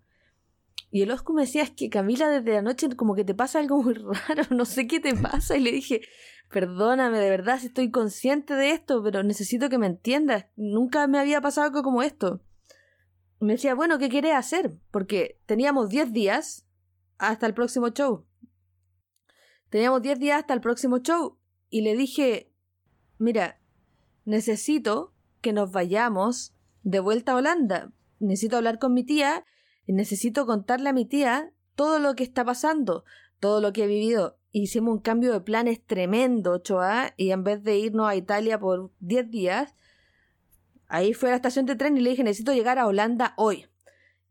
Y 0.92 1.04
el 1.04 1.12
Oscu 1.12 1.34
me 1.34 1.44
decía, 1.44 1.64
es 1.64 1.72
que 1.72 1.90
Camila 1.90 2.30
desde 2.30 2.58
anoche 2.58 2.96
como 2.96 3.16
que 3.16 3.24
te 3.24 3.36
pasa 3.36 3.60
algo 3.60 3.82
muy 3.82 3.94
raro, 4.28 4.44
no 4.52 4.66
sé 4.66 4.88
qué 4.88 5.00
te 5.00 5.16
pasa. 5.16 5.58
Y 5.58 5.62
le 5.62 5.72
dije, 5.72 6.02
perdóname 6.50 7.20
de 7.20 7.30
verdad 7.30 7.60
si 7.60 7.68
estoy 7.68 7.92
consciente 7.92 8.56
de 8.56 8.72
esto, 8.72 9.02
pero 9.04 9.24
necesito 9.24 9.70
que 9.70 9.78
me 9.78 9.88
entiendas. 9.88 10.48
Nunca 10.56 11.08
me 11.08 11.20
había 11.20 11.42
pasado 11.42 11.68
algo 11.68 11.84
como 11.84 12.02
esto. 12.02 12.42
me 13.40 13.54
decía, 13.54 13.76
bueno, 13.76 14.00
¿qué 14.00 14.10
quieres 14.10 14.34
hacer? 14.36 14.76
Porque 14.92 15.40
teníamos 15.46 15.90
10 15.90 16.12
días 16.12 16.66
hasta 17.18 17.46
el 17.46 17.54
próximo 17.54 17.90
show. 17.90 18.26
Teníamos 19.70 20.02
10 20.02 20.20
días 20.20 20.40
hasta 20.40 20.54
el 20.54 20.62
próximo 20.62 20.98
show. 20.98 21.38
Y 21.70 21.82
le 21.82 21.96
dije, 21.96 22.52
mira, 23.20 23.62
necesito 24.26 25.14
que 25.42 25.54
nos 25.54 25.72
vayamos 25.72 26.56
de 26.82 27.00
vuelta 27.00 27.34
a 27.34 27.36
Holanda. 27.36 27.94
Necesito 28.20 28.58
hablar 28.58 28.80
con 28.80 28.94
mi 28.94 29.04
tía 29.04 29.46
y 29.86 29.94
necesito 29.94 30.46
contarle 30.46 30.90
a 30.90 30.94
mi 30.94 31.06
tía 31.06 31.54
todo 31.76 32.00
lo 32.00 32.16
que 32.16 32.24
está 32.24 32.44
pasando, 32.44 33.06
todo 33.40 33.62
lo 33.62 33.72
que 33.72 33.84
he 33.84 33.88
vivido 33.88 34.39
hicimos 34.52 34.96
un 34.96 35.02
cambio 35.02 35.34
de 35.34 35.42
planes 35.42 35.86
tremendo, 35.86 36.54
Ochoa, 36.54 37.14
y 37.18 37.32
en 37.32 37.44
vez 37.44 37.64
de 37.64 37.78
irnos 37.78 38.08
a 38.08 38.16
Italia 38.16 38.60
por 38.60 38.92
10 39.00 39.30
días, 39.30 39.76
ahí 40.88 41.14
fue 41.14 41.30
a 41.30 41.32
la 41.32 41.36
estación 41.38 41.66
de 41.66 41.76
tren 41.76 41.98
y 41.98 42.02
le 42.02 42.12
dije, 42.12 42.24
necesito 42.24 42.54
llegar 42.54 42.80
a 42.80 42.88
Holanda 42.88 43.34
hoy. 43.38 43.68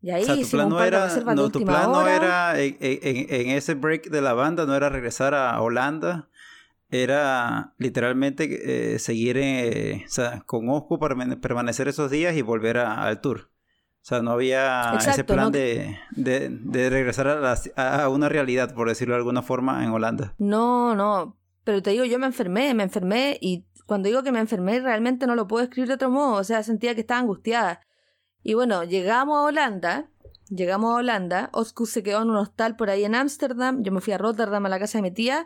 Y 0.01 0.11
ahí 0.11 0.25
tu 0.25 0.49
plan 0.49 0.69
no 0.69 0.81
era, 0.81 1.07
no, 1.35 1.49
tu 1.49 1.65
plan 1.65 1.91
no 1.91 2.07
era 2.07 2.57
en, 2.57 3.49
ese 3.49 3.73
break 3.73 4.09
de 4.09 4.21
la 4.21 4.33
banda, 4.33 4.65
no 4.65 4.73
era 4.73 4.87
regresar 4.87 5.33
a 5.33 5.61
Holanda, 5.61 6.29
era 6.89 7.73
literalmente 7.77 8.93
eh, 8.93 8.99
seguir 8.99 9.37
eh, 9.37 10.05
con 10.45 10.69
Osco 10.69 10.99
para 10.99 11.15
permanecer 11.41 11.89
esos 11.89 12.09
días 12.09 12.35
y 12.35 12.41
volver 12.41 12.77
al 12.77 13.19
tour. 13.19 13.48
O 14.01 14.05
sea, 14.09 14.21
no 14.21 14.31
había 14.31 14.93
ese 14.97 15.23
plan 15.23 15.51
de, 15.51 15.99
de, 16.15 16.89
regresar 16.89 17.27
a, 17.27 18.03
a, 18.03 18.09
una 18.09 18.29
realidad, 18.29 18.73
por 18.73 18.87
decirlo 18.87 19.13
de 19.13 19.19
alguna 19.19 19.41
forma, 19.41 19.83
en 19.83 19.91
Holanda. 19.91 20.33
No, 20.37 20.95
no. 20.95 21.37
Pero 21.63 21.83
te 21.83 21.91
digo, 21.91 22.05
yo 22.05 22.17
me 22.17 22.25
enfermé, 22.25 22.73
me 22.73 22.83
enfermé 22.83 23.37
y 23.41 23.65
cuando 23.85 24.07
digo 24.07 24.23
que 24.23 24.31
me 24.31 24.39
enfermé 24.39 24.79
realmente 24.79 25.27
no 25.27 25.35
lo 25.35 25.47
puedo 25.47 25.63
escribir 25.63 25.89
de 25.89 25.95
otro 25.95 26.09
modo. 26.09 26.35
O 26.35 26.43
sea, 26.43 26.63
sentía 26.63 26.95
que 26.95 27.01
estaba 27.01 27.19
angustiada. 27.19 27.81
Y 28.41 28.53
bueno, 28.53 28.83
llegamos 28.83 29.37
a 29.37 29.43
Holanda. 29.43 30.09
Llegamos 30.47 30.91
a 30.91 30.97
Holanda. 30.97 31.49
Oscu 31.53 31.85
se 31.85 32.01
quedó 32.03 32.21
en 32.21 32.29
un 32.29 32.37
hostal 32.37 32.75
por 32.75 32.89
ahí 32.89 33.03
en 33.03 33.15
Ámsterdam. 33.15 33.83
Yo 33.83 33.91
me 33.91 33.99
fui 33.99 34.13
a 34.13 34.17
Rotterdam 34.17 34.65
a 34.65 34.69
la 34.69 34.79
casa 34.79 34.99
de 34.99 35.01
mi 35.01 35.11
tía. 35.11 35.45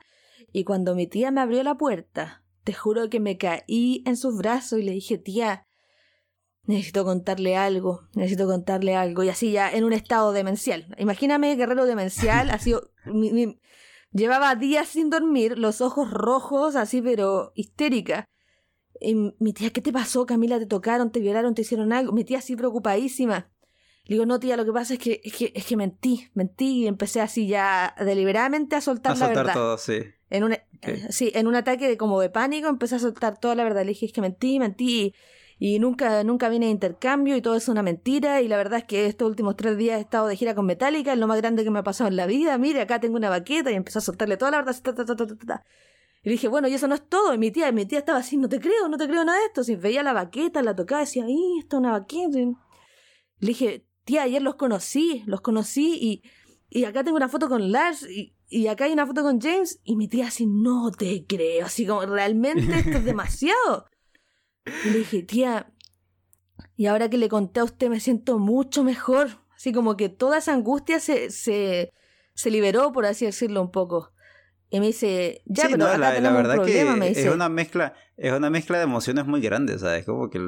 Y 0.51 0.63
cuando 0.63 0.93
mi 0.93 1.07
tía 1.07 1.31
me 1.31 1.41
abrió 1.41 1.63
la 1.63 1.75
puerta, 1.75 2.43
te 2.63 2.73
juro 2.73 3.09
que 3.09 3.19
me 3.19 3.37
caí 3.37 4.03
en 4.05 4.15
sus 4.15 4.37
brazos 4.37 4.79
y 4.79 4.83
le 4.83 4.91
dije, 4.91 5.17
tía, 5.17 5.65
necesito 6.65 7.03
contarle 7.03 7.55
algo, 7.57 8.07
necesito 8.13 8.47
contarle 8.47 8.95
algo, 8.95 9.23
y 9.23 9.29
así 9.29 9.51
ya 9.51 9.71
en 9.71 9.83
un 9.83 9.93
estado 9.93 10.31
demencial. 10.31 10.87
Imagíname, 10.97 11.55
guerrero 11.55 11.85
demencial, 11.85 12.49
así, 12.49 12.73
llevaba 14.11 14.55
días 14.55 14.87
sin 14.87 15.09
dormir, 15.09 15.57
los 15.57 15.81
ojos 15.81 16.11
rojos, 16.11 16.75
así, 16.75 17.01
pero 17.01 17.51
histérica. 17.55 18.25
Y 18.99 19.15
mi 19.39 19.53
tía, 19.53 19.71
¿qué 19.71 19.81
te 19.81 19.91
pasó, 19.91 20.25
Camila? 20.25 20.59
¿Te 20.59 20.65
tocaron, 20.65 21.11
te 21.11 21.19
violaron, 21.19 21.55
te 21.55 21.63
hicieron 21.63 21.91
algo? 21.91 22.13
Mi 22.13 22.23
tía 22.23 22.37
así 22.37 22.55
preocupadísima. 22.55 23.51
Le 24.05 24.15
digo, 24.15 24.25
no, 24.25 24.39
tía, 24.39 24.55
lo 24.55 24.65
que 24.65 24.71
pasa 24.71 24.93
es 24.93 24.99
que, 24.99 25.21
es 25.23 25.33
que, 25.33 25.51
es 25.55 25.65
que 25.65 25.77
mentí, 25.77 26.29
mentí 26.33 26.83
y 26.83 26.87
empecé 26.87 27.21
así 27.21 27.47
ya 27.47 27.95
deliberadamente 27.99 28.75
a 28.75 28.81
soltar, 28.81 29.13
a 29.13 29.15
soltar 29.15 29.35
la 29.35 29.43
verdad. 29.43 29.53
todo, 29.53 29.77
sí. 29.77 30.03
En 30.29 30.43
un, 30.43 30.55
sí, 31.09 31.31
en 31.35 31.47
un 31.47 31.55
ataque 31.55 31.87
de, 31.87 31.97
como 31.97 32.19
de 32.19 32.29
pánico 32.29 32.67
empecé 32.67 32.95
a 32.95 32.99
soltar 32.99 33.39
toda 33.39 33.55
la 33.55 33.63
verdad. 33.63 33.83
Le 33.83 33.89
dije, 33.89 34.05
es 34.07 34.13
que 34.13 34.21
mentí, 34.21 34.59
mentí 34.59 35.01
y 35.01 35.13
nunca, 35.79 36.25
nunca 36.25 36.49
vine 36.49 36.65
a 36.65 36.69
intercambio 36.69 37.37
y 37.37 37.41
todo 37.41 37.55
es 37.55 37.69
una 37.69 37.81
mentira 37.83 38.41
y 38.41 38.49
la 38.49 38.57
verdad 38.57 38.79
es 38.79 38.83
que 38.83 39.05
estos 39.05 39.29
últimos 39.29 39.55
tres 39.55 39.77
días 39.77 39.97
he 39.97 40.01
estado 40.01 40.27
de 40.27 40.35
gira 40.35 40.55
con 40.55 40.65
Metallica, 40.65 41.13
es 41.13 41.17
lo 41.17 41.25
más 41.25 41.37
grande 41.37 41.63
que 41.63 41.71
me 41.71 41.79
ha 41.79 41.83
pasado 41.83 42.09
en 42.09 42.17
la 42.17 42.25
vida, 42.25 42.57
mire, 42.57 42.81
acá 42.81 42.99
tengo 42.99 43.15
una 43.15 43.29
baqueta 43.29 43.71
y 43.71 43.75
empecé 43.75 43.99
a 43.99 44.01
soltarle 44.01 44.35
toda 44.35 44.51
la 44.51 44.61
verdad. 44.61 45.63
Y 46.21 46.29
dije, 46.29 46.49
bueno, 46.49 46.67
y 46.67 46.73
eso 46.73 46.87
no 46.87 46.95
es 46.95 47.07
todo. 47.07 47.33
Y 47.33 47.37
mi 47.37 47.51
tía, 47.51 47.71
mi 47.71 47.85
tía 47.85 47.99
estaba 47.99 48.19
así, 48.19 48.35
no 48.37 48.47
te 48.49 48.59
creo, 48.59 48.87
no 48.89 48.97
te 48.97 49.07
creo 49.07 49.25
nada 49.25 49.39
de 49.39 49.45
esto. 49.45 49.63
Si 49.63 49.75
veía 49.75 50.03
la 50.03 50.13
baqueta, 50.13 50.61
la 50.61 50.75
tocaba, 50.75 51.01
decía, 51.01 51.25
¡ay, 51.25 51.59
esto 51.59 51.77
es 51.77 51.79
una 51.79 51.91
baqueta! 51.91 52.39
Le 52.39 53.47
dije, 53.47 53.85
tía, 54.05 54.23
ayer 54.23 54.41
los 54.41 54.55
conocí, 54.55 55.23
los 55.25 55.41
conocí 55.41 55.97
y, 56.01 56.23
y 56.69 56.85
acá 56.85 57.03
tengo 57.03 57.17
una 57.17 57.27
foto 57.27 57.49
con 57.49 57.71
Lars 57.71 58.05
y, 58.09 58.35
y 58.47 58.67
acá 58.67 58.85
hay 58.85 58.93
una 58.93 59.05
foto 59.05 59.21
con 59.21 59.41
James. 59.41 59.79
Y 59.83 59.95
mi 59.97 60.07
tía 60.07 60.27
así, 60.27 60.45
no 60.45 60.91
te 60.91 61.25
creo, 61.25 61.65
así 61.65 61.85
como, 61.85 62.05
realmente 62.05 62.73
esto 62.73 62.97
es 62.97 63.05
demasiado. 63.05 63.85
Y 64.65 64.89
le 64.89 64.99
dije, 64.99 65.23
tía, 65.23 65.73
y 66.75 66.87
ahora 66.87 67.09
que 67.09 67.17
le 67.17 67.29
conté 67.29 67.59
a 67.59 67.63
usted 67.63 67.89
me 67.89 67.99
siento 67.99 68.39
mucho 68.39 68.83
mejor. 68.83 69.29
Así 69.55 69.71
como 69.71 69.95
que 69.95 70.09
toda 70.09 70.39
esa 70.39 70.53
angustia 70.53 70.99
se, 70.99 71.29
se, 71.31 71.93
se 72.33 72.51
liberó, 72.51 72.91
por 72.91 73.05
así 73.05 73.25
decirlo 73.25 73.61
un 73.61 73.71
poco. 73.71 74.13
Y 74.73 74.79
me 74.79 74.87
dice, 74.87 75.43
ya, 75.45 75.65
pero 75.65 75.77
no, 75.77 75.97
la, 75.99 76.09
verdad 76.31 76.65
que 76.65 76.81
es 76.81 77.27
una 77.27 77.47
mezcla, 77.47 77.93
es 78.17 78.33
una 78.33 78.49
mezcla 78.49 78.79
de 78.79 78.85
emociones 78.85 79.27
muy 79.27 79.39
grandes, 79.39 79.81
¿sabes? 79.81 80.03
Como 80.03 80.31
que 80.31 80.41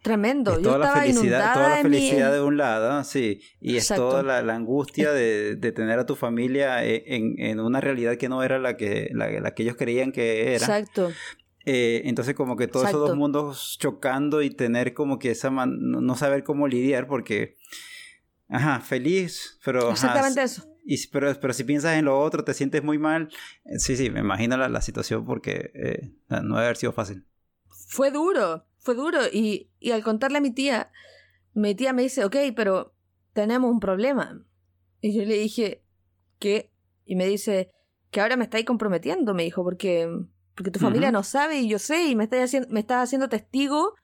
tremendo. 0.00 0.58
toda 0.58 0.78
la 0.78 0.96
felicidad, 0.96 1.52
toda 1.52 1.68
la 1.68 1.82
felicidad 1.82 2.32
de 2.32 2.40
un 2.40 2.56
lado, 2.56 3.04
sí, 3.04 3.42
y 3.60 3.76
es 3.76 3.88
toda 3.88 4.22
la, 4.22 4.54
angustia 4.54 5.12
de, 5.12 5.56
de, 5.60 5.70
tener 5.70 5.98
a 5.98 6.06
tu 6.06 6.16
familia 6.16 6.82
e, 6.82 7.04
en, 7.14 7.34
en, 7.36 7.60
una 7.60 7.82
realidad 7.82 8.16
que 8.16 8.30
no 8.30 8.42
era 8.42 8.58
la 8.58 8.78
que, 8.78 9.10
la, 9.12 9.54
que 9.54 9.62
ellos 9.64 9.76
creían 9.76 10.12
que 10.12 10.54
era. 10.54 10.64
Exacto. 10.64 11.12
Eh, 11.64 12.02
entonces 12.06 12.34
como 12.34 12.56
que 12.56 12.66
todos 12.66 12.88
esos 12.88 13.08
dos 13.08 13.16
mundos 13.16 13.76
chocando 13.78 14.42
y 14.42 14.50
tener 14.50 14.94
como 14.94 15.18
que 15.18 15.30
esa 15.30 15.50
no 15.50 16.16
saber 16.16 16.42
cómo 16.42 16.66
lidiar 16.66 17.06
porque 17.06 17.56
ajá 18.48 18.80
feliz 18.80 19.60
pero 19.64 19.92
exactamente 19.92 20.42
eso 20.42 20.72
y, 20.84 21.06
pero, 21.08 21.32
pero 21.40 21.52
si 21.52 21.64
piensas 21.64 21.96
en 21.96 22.06
lo 22.06 22.18
otro, 22.18 22.44
te 22.44 22.54
sientes 22.54 22.82
muy 22.82 22.98
mal. 22.98 23.28
Sí, 23.78 23.96
sí, 23.96 24.10
me 24.10 24.20
imagino 24.20 24.56
la, 24.56 24.80
situación 24.80 25.24
porque 25.24 25.70
eh, 25.74 26.12
no 26.28 26.56
debe 26.56 26.64
haber 26.64 26.76
sido 26.76 26.92
fácil. 26.92 27.24
Fue 27.68 28.10
duro, 28.10 28.66
fue 28.78 28.94
duro. 28.94 29.20
Y, 29.32 29.70
y 29.78 29.92
al 29.92 30.02
contarle 30.02 30.38
a 30.38 30.40
mi 30.40 30.50
tía, 30.50 30.90
mi 31.54 31.74
tía 31.74 31.92
me 31.92 32.02
dice, 32.02 32.24
ok, 32.24 32.36
pero 32.56 32.94
tenemos 33.32 33.70
un 33.70 33.80
problema. 33.80 34.44
Y 35.00 35.16
yo 35.16 35.24
le 35.24 35.34
dije, 35.34 35.84
¿qué? 36.38 36.72
Y 37.04 37.16
me 37.16 37.26
dice, 37.26 37.70
que 38.10 38.20
ahora 38.20 38.36
me 38.36 38.44
estáis 38.44 38.64
comprometiendo, 38.64 39.34
me 39.34 39.44
dijo, 39.44 39.62
porque, 39.62 40.08
porque 40.54 40.70
tu 40.70 40.78
familia 40.78 41.10
no 41.10 41.22
sabe 41.22 41.60
y 41.60 41.68
yo 41.68 41.78
sé 41.78 42.04
y 42.04 42.16
me 42.16 42.24
estás 42.24 42.44
haciendo, 42.44 42.68
me 42.70 42.80
estás 42.80 43.04
haciendo 43.04 43.28
testigo 43.28 43.94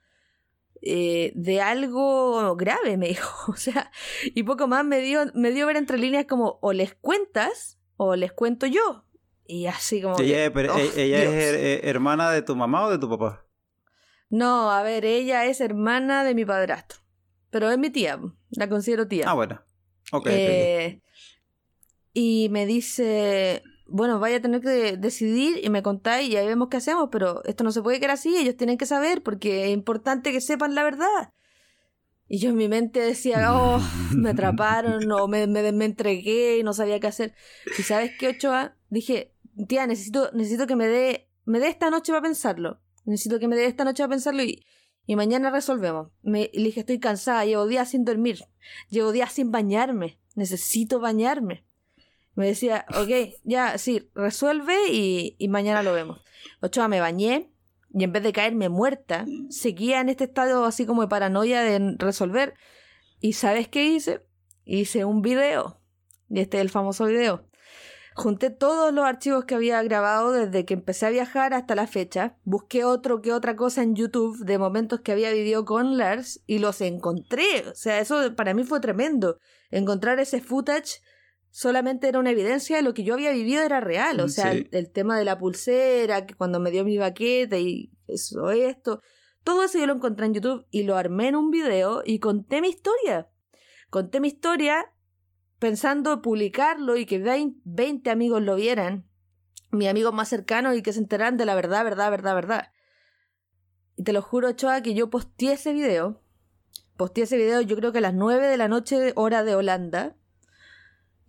eh, 0.81 1.33
de 1.35 1.61
algo 1.61 2.57
grave, 2.57 2.97
me 2.97 3.09
dijo. 3.09 3.53
O 3.53 3.57
sea, 3.57 3.91
y 4.25 4.43
poco 4.43 4.69
más 4.69 4.85
me 4.85 5.01
dio, 5.01 5.27
me 5.35 5.51
dio 5.51 5.67
ver 5.67 5.77
entre 5.77 5.99
líneas 5.99 6.27
como 6.27 6.59
o 6.63 6.73
les 6.73 6.95
cuentas 6.95 7.79
o 7.97 8.17
les 8.17 8.33
cuento 8.33 8.67
yo. 8.67 9.05
Y 9.47 9.67
así 9.67 10.03
como... 10.03 10.19
Ella, 10.21 10.53
oh, 10.55 10.79
ella 10.97 11.23
es 11.23 11.55
eh, 11.55 11.81
hermana 11.85 12.31
de 12.31 12.43
tu 12.43 12.55
mamá 12.55 12.85
o 12.85 12.91
de 12.91 12.99
tu 12.99 13.09
papá. 13.09 13.47
No, 14.29 14.71
a 14.71 14.83
ver, 14.83 15.07
ella 15.07 15.47
es 15.47 15.63
hermana 15.63 16.23
de 16.23 16.35
mi 16.35 16.45
padrastro. 16.45 17.01
Pero 17.51 17.71
es 17.71 17.79
mi 17.79 17.89
tía, 17.89 18.21
la 18.51 18.69
considero 18.69 19.09
tía. 19.09 19.25
Ah, 19.27 19.33
bueno. 19.33 19.63
Ok. 20.13 20.27
Eh, 20.29 21.01
y 22.13 22.49
me 22.51 22.67
dice, 22.67 23.63
bueno, 23.89 24.21
vaya 24.21 24.37
a 24.37 24.41
tener 24.41 24.61
que 24.61 24.97
decidir 24.97 25.61
y 25.65 25.71
me 25.71 25.83
contáis 25.83 26.29
y 26.29 26.37
ahí 26.37 26.47
vemos 26.47 26.69
qué 26.69 26.77
hacemos, 26.77 27.09
pero 27.11 27.43
esto 27.45 27.65
no 27.65 27.73
se 27.73 27.83
puede 27.83 27.99
quedar 27.99 28.13
así, 28.13 28.37
ellos 28.37 28.57
tienen 28.57 28.79
que 28.79 28.87
saber 28.87 29.23
porque 29.23 29.65
es 29.65 29.71
importante 29.71 30.31
que 30.31 30.41
sepan 30.41 30.75
la 30.75 30.85
verdad. 30.85 31.33
Y 32.29 32.39
yo 32.39 32.51
en 32.51 32.57
mi 32.57 32.69
mente 32.69 33.01
decía, 33.01 33.55
oh, 33.55 33.81
me 34.15 34.31
atraparon 34.31 35.11
o 35.11 35.27
me, 35.27 35.47
me, 35.47 35.85
entregué 35.85 36.59
y 36.59 36.63
no 36.63 36.75
sabía 36.75 37.01
qué 37.01 37.07
hacer. 37.07 37.35
Y 37.79 37.83
sabes 37.83 38.13
qué, 38.19 38.29
Ochoa, 38.29 38.77
dije, 38.91 39.33
tía, 39.67 39.87
necesito, 39.87 40.31
necesito 40.35 40.67
que 40.67 40.77
me 40.77 40.87
dé, 40.87 41.29
me 41.47 41.59
dé 41.59 41.69
esta 41.69 41.91
noche 41.91 42.13
para 42.13 42.23
pensarlo. 42.23 42.81
Necesito 43.07 43.39
que 43.39 43.49
me 43.49 43.57
dé 43.57 43.65
esta 43.65 43.85
noche 43.85 44.03
para 44.03 44.11
pensarlo 44.11 44.43
y, 44.43 44.67
y 45.07 45.17
mañana 45.17 45.51
resolvemos. 45.51 46.11
Me, 46.23 46.51
le 46.53 46.65
dije, 46.65 46.81
estoy 46.81 47.01
cansada, 47.01 47.47
llevo 47.47 47.67
días 47.67 47.89
sin 47.89 48.05
dormir, 48.05 48.45
llevo 48.91 49.13
días 49.13 49.33
sin 49.33 49.51
bañarme, 49.51 50.19
necesito 50.35 51.01
bañarme. 51.01 51.65
Me 52.39 52.47
decía, 52.47 52.87
ok, 52.91 53.35
ya, 53.43 53.79
sí, 53.79 54.13
resuelve 54.15 54.93
y, 54.93 55.49
mañana 55.49 55.83
lo 55.83 55.93
vemos. 55.93 56.23
Ochoa, 56.61 56.87
me 56.87 57.01
bañé 57.01 57.51
y 57.93 58.05
en 58.05 58.13
vez 58.13 58.23
de 58.23 58.33
caerme 58.33 58.69
muerta, 58.69 59.27
seguía 59.51 60.01
en 60.01 60.09
este 60.09 60.23
estado 60.23 60.65
así 60.65 60.87
como 60.87 61.03
de 61.03 61.09
paranoia 61.09 61.63
de 61.63 61.97
resolver. 61.99 62.55
¿Y 63.19 63.33
sabes 63.33 63.67
qué 63.67 63.87
hice? 63.87 64.25
Hice 64.65 65.05
un 65.05 65.21
video. 65.21 65.81
Y 66.31 66.39
este 66.39 66.59
es 66.59 66.61
el 66.61 66.71
famoso 66.71 67.07
video. 67.07 67.45
Junté 68.15 68.51
todos 68.51 68.95
los 68.95 69.05
archivos 69.05 69.45
que 69.45 69.57
había 69.57 69.83
grabado 69.83 70.31
desde 70.31 70.65
que 70.65 70.75
empecé 70.75 71.07
a 71.07 71.11
viajar 71.11 71.55
hasta 71.55 71.75
la 71.75 71.89
fecha. 71.89 72.37
Busqué 72.45 72.85
otro 72.85 73.21
que 73.21 73.33
otra 73.33 73.57
cosa 73.57 73.83
en 73.83 73.97
YouTube 73.97 74.45
de 74.45 74.59
momentos 74.59 75.01
que 75.01 75.11
había 75.11 75.33
vivido 75.33 75.65
con 75.65 75.99
Lars 75.99 76.41
y 76.47 76.61
los 76.61 76.83
encontré. 76.83 77.69
O 77.69 77.75
sea, 77.75 77.99
eso 77.99 78.37
para 78.37 78.55
mí 78.55 78.63
fue 78.63 78.79
tremendo. 78.79 79.41
Encontrar 79.73 80.21
ese 80.21 80.41
footage 80.41 81.01
solamente 81.59 82.07
era 82.07 82.21
una 82.21 82.31
evidencia 82.31 82.77
de 82.77 82.83
lo 82.83 82.95
que 82.95 83.03
yo 83.03 83.15
había 83.15 83.33
vivido 83.33 83.65
era 83.65 83.81
real. 83.81 84.21
O 84.21 84.29
sea, 84.29 84.53
el, 84.53 84.93
tema 84.93 85.19
de 85.19 85.25
la 85.25 85.39
pulsera, 85.39 86.25
que 86.25 86.35
cuando 86.35 86.61
me 86.61 86.71
dio 86.71 86.85
mi 86.85 86.99
baqueta 86.99 87.59
y 87.59 87.91
eso, 88.07 88.53
esto. 88.53 89.03
Todo 89.43 89.65
eso 89.65 89.77
yo 89.77 89.89
lo 89.89 89.95
encontré 89.95 90.27
en 90.27 90.35
YouTube 90.35 90.67
y 90.71 90.85
lo 90.85 90.97
armé 90.97 91.27
en 91.27 91.35
un 91.35 91.51
video 91.51 92.03
y 92.07 92.21
conté 92.21 92.61
mi 92.61 92.69
historia. 92.69 93.29
Conté 93.91 94.21
mi 94.21 94.29
historia 94.29 94.95
pensando 95.59 96.23
publicarlo 96.23 96.97
y 96.97 97.07
que 97.07 97.19
20 97.19 98.09
amigos 98.09 98.41
lo 98.41 98.55
vieran, 98.55 99.09
mis 99.73 99.89
amigos 99.89 100.15
más 100.15 100.29
cercanos 100.29 100.77
y 100.77 100.83
que 100.83 100.93
se 100.93 101.01
enteraran 101.01 101.37
de 101.37 101.45
la 101.45 101.57
verdad, 101.57 101.83
verdad, 101.83 102.09
verdad, 102.09 102.35
verdad. 102.37 102.73
Y 103.97 104.05
te 104.05 104.13
lo 104.13 104.23
juro, 104.23 104.53
Choa, 104.53 104.81
que 104.81 104.95
yo 104.95 105.11
posteé 105.11 105.55
ese 105.55 105.73
video. 105.73 106.23
Posteé 106.97 107.25
ese 107.25 107.37
video 107.37 107.63
yo 107.63 107.75
creo 107.75 107.91
que 107.91 107.99
a 107.99 108.03
las 108.03 108.15
9 108.15 108.47
de 108.47 108.57
la 108.59 108.69
noche, 108.69 109.13
hora 109.17 109.43
de 109.43 109.57
Holanda 109.57 110.15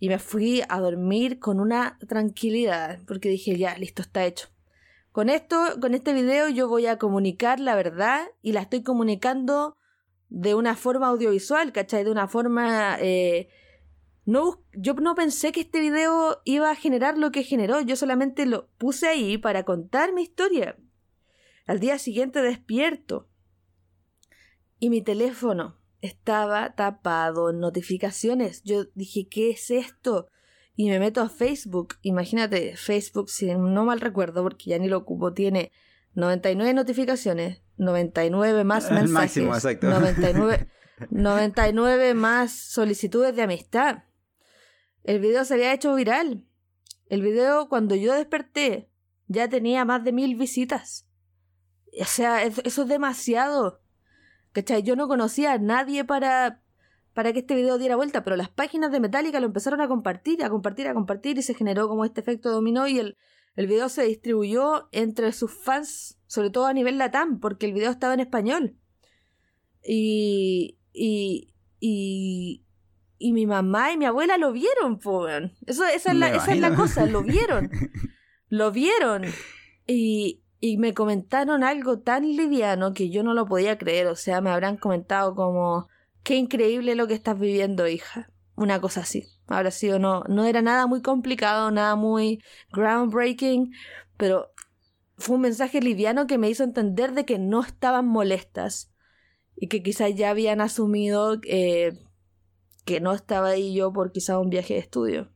y 0.00 0.08
me 0.08 0.18
fui 0.18 0.62
a 0.68 0.80
dormir 0.80 1.38
con 1.38 1.60
una 1.60 1.98
tranquilidad, 2.08 2.98
porque 3.06 3.28
dije, 3.28 3.56
ya, 3.58 3.76
listo, 3.76 4.00
está 4.00 4.24
hecho. 4.24 4.48
Con 5.12 5.28
esto, 5.28 5.56
con 5.78 5.94
este 5.94 6.14
video 6.14 6.48
yo 6.48 6.68
voy 6.68 6.86
a 6.86 6.96
comunicar 6.96 7.60
la 7.60 7.74
verdad 7.74 8.26
y 8.42 8.52
la 8.52 8.62
estoy 8.62 8.82
comunicando 8.82 9.76
de 10.30 10.54
una 10.54 10.74
forma 10.74 11.08
audiovisual, 11.08 11.72
¿cachai? 11.72 12.04
De 12.04 12.10
una 12.10 12.28
forma... 12.28 12.96
Eh, 13.00 13.50
no, 14.24 14.62
yo 14.72 14.94
no 14.94 15.14
pensé 15.14 15.52
que 15.52 15.60
este 15.60 15.80
video 15.80 16.40
iba 16.44 16.70
a 16.70 16.76
generar 16.76 17.18
lo 17.18 17.30
que 17.30 17.42
generó, 17.42 17.80
yo 17.80 17.96
solamente 17.96 18.46
lo 18.46 18.68
puse 18.78 19.08
ahí 19.08 19.36
para 19.36 19.64
contar 19.64 20.12
mi 20.12 20.22
historia. 20.22 20.78
Al 21.66 21.78
día 21.78 21.98
siguiente 21.98 22.40
despierto 22.40 23.28
y 24.78 24.88
mi 24.88 25.02
teléfono 25.02 25.79
estaba 26.00 26.74
tapado 26.74 27.50
en 27.50 27.60
notificaciones. 27.60 28.62
Yo 28.62 28.84
dije, 28.94 29.28
¿qué 29.28 29.50
es 29.50 29.70
esto? 29.70 30.28
Y 30.74 30.88
me 30.88 30.98
meto 30.98 31.20
a 31.20 31.28
Facebook. 31.28 31.96
Imagínate, 32.02 32.76
Facebook, 32.76 33.30
si 33.30 33.54
no 33.54 33.84
mal 33.84 34.00
recuerdo, 34.00 34.42
porque 34.42 34.70
ya 34.70 34.78
ni 34.78 34.88
lo 34.88 34.98
ocupo, 34.98 35.32
tiene 35.32 35.72
99 36.14 36.74
notificaciones, 36.74 37.62
99 37.76 38.64
más 38.64 38.90
mensajes, 38.90 39.10
máximo, 39.10 39.54
exacto. 39.54 39.90
99, 39.90 40.68
99 41.10 42.14
más 42.14 42.52
solicitudes 42.52 43.36
de 43.36 43.42
amistad. 43.42 44.04
El 45.04 45.20
video 45.20 45.44
se 45.44 45.54
había 45.54 45.72
hecho 45.72 45.94
viral. 45.94 46.46
El 47.08 47.22
video, 47.22 47.68
cuando 47.68 47.94
yo 47.94 48.14
desperté, 48.14 48.90
ya 49.26 49.48
tenía 49.48 49.84
más 49.84 50.04
de 50.04 50.12
mil 50.12 50.36
visitas. 50.36 51.06
O 52.00 52.04
sea, 52.04 52.42
eso 52.44 52.82
es 52.82 52.88
demasiado. 52.88 53.79
¿Cachai? 54.52 54.82
Yo 54.82 54.96
no 54.96 55.08
conocía 55.08 55.52
a 55.52 55.58
nadie 55.58 56.04
para, 56.04 56.60
para 57.14 57.32
que 57.32 57.40
este 57.40 57.54
video 57.54 57.78
diera 57.78 57.96
vuelta, 57.96 58.24
pero 58.24 58.36
las 58.36 58.48
páginas 58.48 58.90
de 58.90 59.00
Metallica 59.00 59.40
lo 59.40 59.46
empezaron 59.46 59.80
a 59.80 59.88
compartir, 59.88 60.42
a 60.44 60.50
compartir, 60.50 60.88
a 60.88 60.94
compartir 60.94 61.38
y 61.38 61.42
se 61.42 61.54
generó 61.54 61.88
como 61.88 62.04
este 62.04 62.20
efecto 62.20 62.50
dominó 62.50 62.88
y 62.88 62.98
el, 62.98 63.16
el 63.56 63.66
video 63.66 63.88
se 63.88 64.04
distribuyó 64.04 64.88
entre 64.92 65.32
sus 65.32 65.52
fans, 65.52 66.18
sobre 66.26 66.50
todo 66.50 66.66
a 66.66 66.72
nivel 66.72 66.98
latam, 66.98 67.40
porque 67.40 67.66
el 67.66 67.72
video 67.72 67.90
estaba 67.90 68.14
en 68.14 68.20
español. 68.20 68.76
Y, 69.82 70.78
y, 70.92 71.54
y, 71.78 72.64
y 73.18 73.32
mi 73.32 73.46
mamá 73.46 73.92
y 73.92 73.98
mi 73.98 74.04
abuela 74.04 74.36
lo 74.38 74.52
vieron, 74.52 74.98
po, 74.98 75.28
Eso, 75.28 75.84
esa, 75.86 76.12
es 76.12 76.16
la, 76.16 76.34
esa 76.34 76.52
es 76.52 76.58
la 76.58 76.74
cosa, 76.74 77.06
lo 77.06 77.22
vieron. 77.22 77.70
lo 78.48 78.72
vieron. 78.72 79.24
Y, 79.86 80.42
y 80.60 80.76
me 80.76 80.92
comentaron 80.92 81.64
algo 81.64 82.00
tan 82.00 82.24
liviano 82.36 82.92
que 82.92 83.08
yo 83.10 83.22
no 83.22 83.32
lo 83.32 83.46
podía 83.46 83.78
creer. 83.78 84.06
O 84.08 84.16
sea, 84.16 84.42
me 84.42 84.50
habrán 84.50 84.76
comentado 84.76 85.34
como, 85.34 85.88
qué 86.22 86.36
increíble 86.36 86.94
lo 86.94 87.06
que 87.06 87.14
estás 87.14 87.38
viviendo, 87.38 87.88
hija. 87.88 88.30
Una 88.56 88.78
cosa 88.80 89.00
así. 89.00 89.26
Habrá 89.46 89.70
sido, 89.70 89.98
no, 89.98 90.22
no 90.28 90.44
era 90.44 90.60
nada 90.60 90.86
muy 90.86 91.00
complicado, 91.00 91.70
nada 91.70 91.96
muy 91.96 92.42
groundbreaking, 92.72 93.72
pero 94.18 94.52
fue 95.16 95.36
un 95.36 95.42
mensaje 95.42 95.80
liviano 95.80 96.26
que 96.26 96.36
me 96.38 96.50
hizo 96.50 96.62
entender 96.62 97.12
de 97.14 97.24
que 97.24 97.38
no 97.38 97.62
estaban 97.62 98.06
molestas 98.06 98.92
y 99.56 99.68
que 99.68 99.82
quizás 99.82 100.14
ya 100.14 100.30
habían 100.30 100.60
asumido 100.60 101.40
eh, 101.44 101.98
que 102.84 103.00
no 103.00 103.12
estaba 103.14 103.48
ahí 103.48 103.74
yo 103.74 103.92
por 103.92 104.12
quizá 104.12 104.38
un 104.38 104.50
viaje 104.50 104.74
de 104.74 104.80
estudio. 104.80 105.32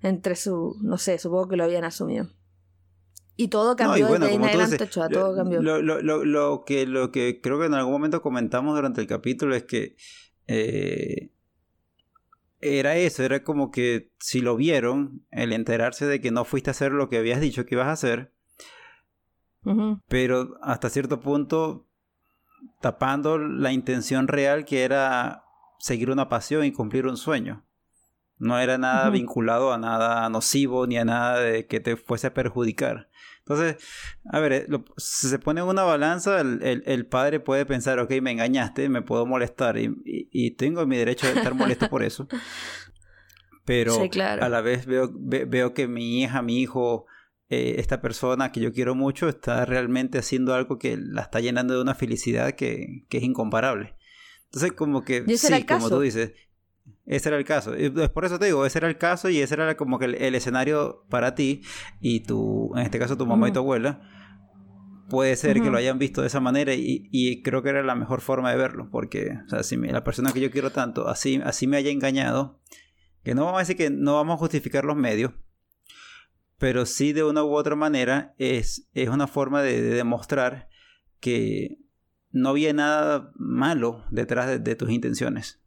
Entre 0.00 0.34
su, 0.34 0.76
no 0.82 0.96
sé, 0.98 1.18
supongo 1.18 1.48
que 1.48 1.56
lo 1.56 1.64
habían 1.64 1.84
asumido. 1.84 2.28
Y 3.36 3.48
todo 3.48 3.76
cambió 3.76 4.08
desde 4.08 4.32
en 4.32 4.44
adelante, 4.44 4.86
todo 4.86 5.36
cambió. 5.36 5.60
Lo, 5.60 5.82
lo, 5.82 6.00
lo, 6.00 6.24
lo, 6.24 6.64
que, 6.64 6.86
lo 6.86 7.12
que 7.12 7.40
creo 7.42 7.58
que 7.60 7.66
en 7.66 7.74
algún 7.74 7.92
momento 7.92 8.22
comentamos 8.22 8.74
durante 8.74 9.02
el 9.02 9.06
capítulo 9.06 9.54
es 9.54 9.64
que 9.64 9.96
eh, 10.46 11.30
era 12.60 12.96
eso, 12.96 13.22
era 13.22 13.42
como 13.42 13.70
que 13.70 14.10
si 14.18 14.40
lo 14.40 14.56
vieron, 14.56 15.22
el 15.30 15.52
enterarse 15.52 16.06
de 16.06 16.20
que 16.20 16.30
no 16.30 16.44
fuiste 16.44 16.70
a 16.70 16.72
hacer 16.72 16.92
lo 16.92 17.08
que 17.08 17.18
habías 17.18 17.40
dicho 17.40 17.66
que 17.66 17.74
ibas 17.74 17.88
a 17.88 17.92
hacer, 17.92 18.32
pero 20.08 20.56
hasta 20.62 20.88
cierto 20.90 21.20
punto 21.20 21.86
tapando 22.80 23.36
la 23.36 23.72
intención 23.72 24.28
real 24.28 24.64
que 24.64 24.84
era 24.84 25.44
seguir 25.78 26.10
una 26.10 26.28
pasión 26.28 26.64
y 26.64 26.72
cumplir 26.72 27.06
un 27.06 27.16
sueño. 27.16 27.64
No 28.38 28.58
era 28.58 28.78
nada 28.78 29.10
vinculado 29.10 29.72
a 29.72 29.78
nada 29.78 30.28
nocivo 30.28 30.86
ni 30.86 30.98
a 30.98 31.04
nada 31.04 31.40
de 31.40 31.66
que 31.66 31.80
te 31.80 31.96
fuese 31.96 32.28
a 32.28 32.34
perjudicar. 32.34 33.08
Entonces, 33.48 33.76
a 34.24 34.40
ver, 34.40 34.52
eh, 34.52 34.66
si 34.96 35.28
se 35.28 35.38
pone 35.38 35.60
en 35.60 35.68
una 35.68 35.84
balanza, 35.84 36.40
el, 36.40 37.06
padre 37.06 37.38
puede 37.38 37.64
pensar, 37.64 38.00
ok, 38.00 38.10
me 38.20 38.32
engañaste, 38.32 38.88
me 38.88 39.02
puedo 39.02 39.24
molestar 39.24 39.78
y, 39.78 40.50
tengo 40.56 40.84
mi 40.84 40.96
derecho 40.96 41.28
de 41.28 41.34
estar 41.34 41.54
molesto 41.54 41.88
por 41.88 42.02
eso. 42.02 42.26
Pero 43.64 43.96
a 44.40 44.48
la 44.48 44.60
vez 44.62 44.86
veo, 44.86 45.10
veo 45.12 45.74
que 45.74 45.86
mi 45.86 46.22
hija, 46.22 46.42
mi 46.42 46.60
hijo, 46.60 47.06
eh, 47.48 47.76
esta 47.78 48.00
persona 48.00 48.50
que 48.50 48.60
yo 48.60 48.72
quiero 48.72 48.96
mucho 48.96 49.28
está 49.28 49.64
realmente 49.64 50.18
haciendo 50.18 50.52
algo 50.52 50.78
que 50.78 50.96
la 50.96 51.22
está 51.22 51.38
llenando 51.38 51.74
de 51.74 51.82
una 51.82 51.94
felicidad 51.94 52.52
que, 52.52 53.06
que 53.08 53.18
es 53.18 53.22
incomparable. 53.22 53.94
Entonces, 54.46 54.72
como 54.72 55.04
que, 55.04 55.24
sí, 55.36 55.64
como 55.64 55.88
tú 55.88 56.00
dices, 56.00 56.32
ese 57.06 57.28
era 57.28 57.38
el 57.38 57.44
caso. 57.44 57.76
Y 57.76 57.90
por 57.90 58.24
eso 58.24 58.38
te 58.38 58.46
digo, 58.46 58.66
ese 58.66 58.78
era 58.78 58.88
el 58.88 58.98
caso 58.98 59.28
y 59.28 59.40
ese 59.40 59.54
era 59.54 59.76
como 59.76 59.98
que 59.98 60.06
el, 60.06 60.34
escenario 60.34 61.04
para 61.08 61.34
ti 61.34 61.62
y 62.00 62.20
tu, 62.20 62.72
en 62.76 62.82
este 62.82 62.98
caso 62.98 63.16
tu 63.16 63.26
mamá 63.26 63.48
y 63.48 63.52
tu 63.52 63.60
abuela. 63.60 64.00
Puede 65.08 65.36
ser 65.36 65.62
que 65.62 65.70
lo 65.70 65.78
hayan 65.78 66.00
visto 66.00 66.20
de 66.20 66.26
esa 66.26 66.40
manera 66.40 66.74
y, 66.74 67.08
y, 67.12 67.40
creo 67.42 67.62
que 67.62 67.68
era 67.68 67.84
la 67.84 67.94
mejor 67.94 68.20
forma 68.20 68.50
de 68.50 68.56
verlo, 68.56 68.88
porque 68.90 69.38
o 69.46 69.48
sea, 69.48 69.62
si 69.62 69.76
la 69.76 70.02
persona 70.02 70.32
que 70.32 70.40
yo 70.40 70.50
quiero 70.50 70.72
tanto 70.72 71.06
así, 71.06 71.40
así 71.44 71.68
me 71.68 71.76
haya 71.76 71.90
engañado, 71.90 72.60
que 73.22 73.36
no 73.36 73.44
vamos 73.44 73.58
a 73.58 73.60
decir 73.60 73.76
que 73.76 73.88
no 73.88 74.14
vamos 74.14 74.34
a 74.34 74.38
justificar 74.38 74.84
los 74.84 74.96
medios, 74.96 75.30
pero 76.58 76.86
sí 76.86 77.12
de 77.12 77.22
una 77.22 77.44
u 77.44 77.54
otra 77.54 77.76
manera 77.76 78.34
es, 78.36 78.88
es 78.94 79.08
una 79.08 79.28
forma 79.28 79.62
de, 79.62 79.80
demostrar 79.80 80.68
que 81.20 81.78
no 82.32 82.48
había 82.48 82.72
nada 82.72 83.30
malo 83.36 84.04
detrás 84.10 84.62
de 84.62 84.74
tus 84.74 84.90
intenciones. 84.90 85.62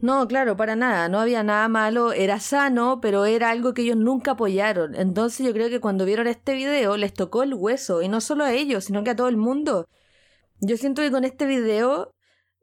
No, 0.00 0.28
claro, 0.28 0.56
para 0.56 0.76
nada, 0.76 1.08
no 1.08 1.18
había 1.20 1.42
nada 1.42 1.68
malo, 1.68 2.12
era 2.12 2.38
sano, 2.38 3.00
pero 3.00 3.24
era 3.24 3.50
algo 3.50 3.72
que 3.72 3.82
ellos 3.82 3.96
nunca 3.96 4.32
apoyaron. 4.32 4.94
Entonces 4.94 5.46
yo 5.46 5.52
creo 5.54 5.70
que 5.70 5.80
cuando 5.80 6.04
vieron 6.04 6.26
este 6.26 6.54
video 6.54 6.96
les 6.98 7.14
tocó 7.14 7.42
el 7.42 7.54
hueso, 7.54 8.02
y 8.02 8.08
no 8.08 8.20
solo 8.20 8.44
a 8.44 8.52
ellos, 8.52 8.84
sino 8.84 9.02
que 9.04 9.10
a 9.10 9.16
todo 9.16 9.28
el 9.28 9.38
mundo. 9.38 9.88
Yo 10.60 10.76
siento 10.76 11.02
que 11.02 11.10
con 11.10 11.24
este 11.24 11.46
video, 11.46 12.12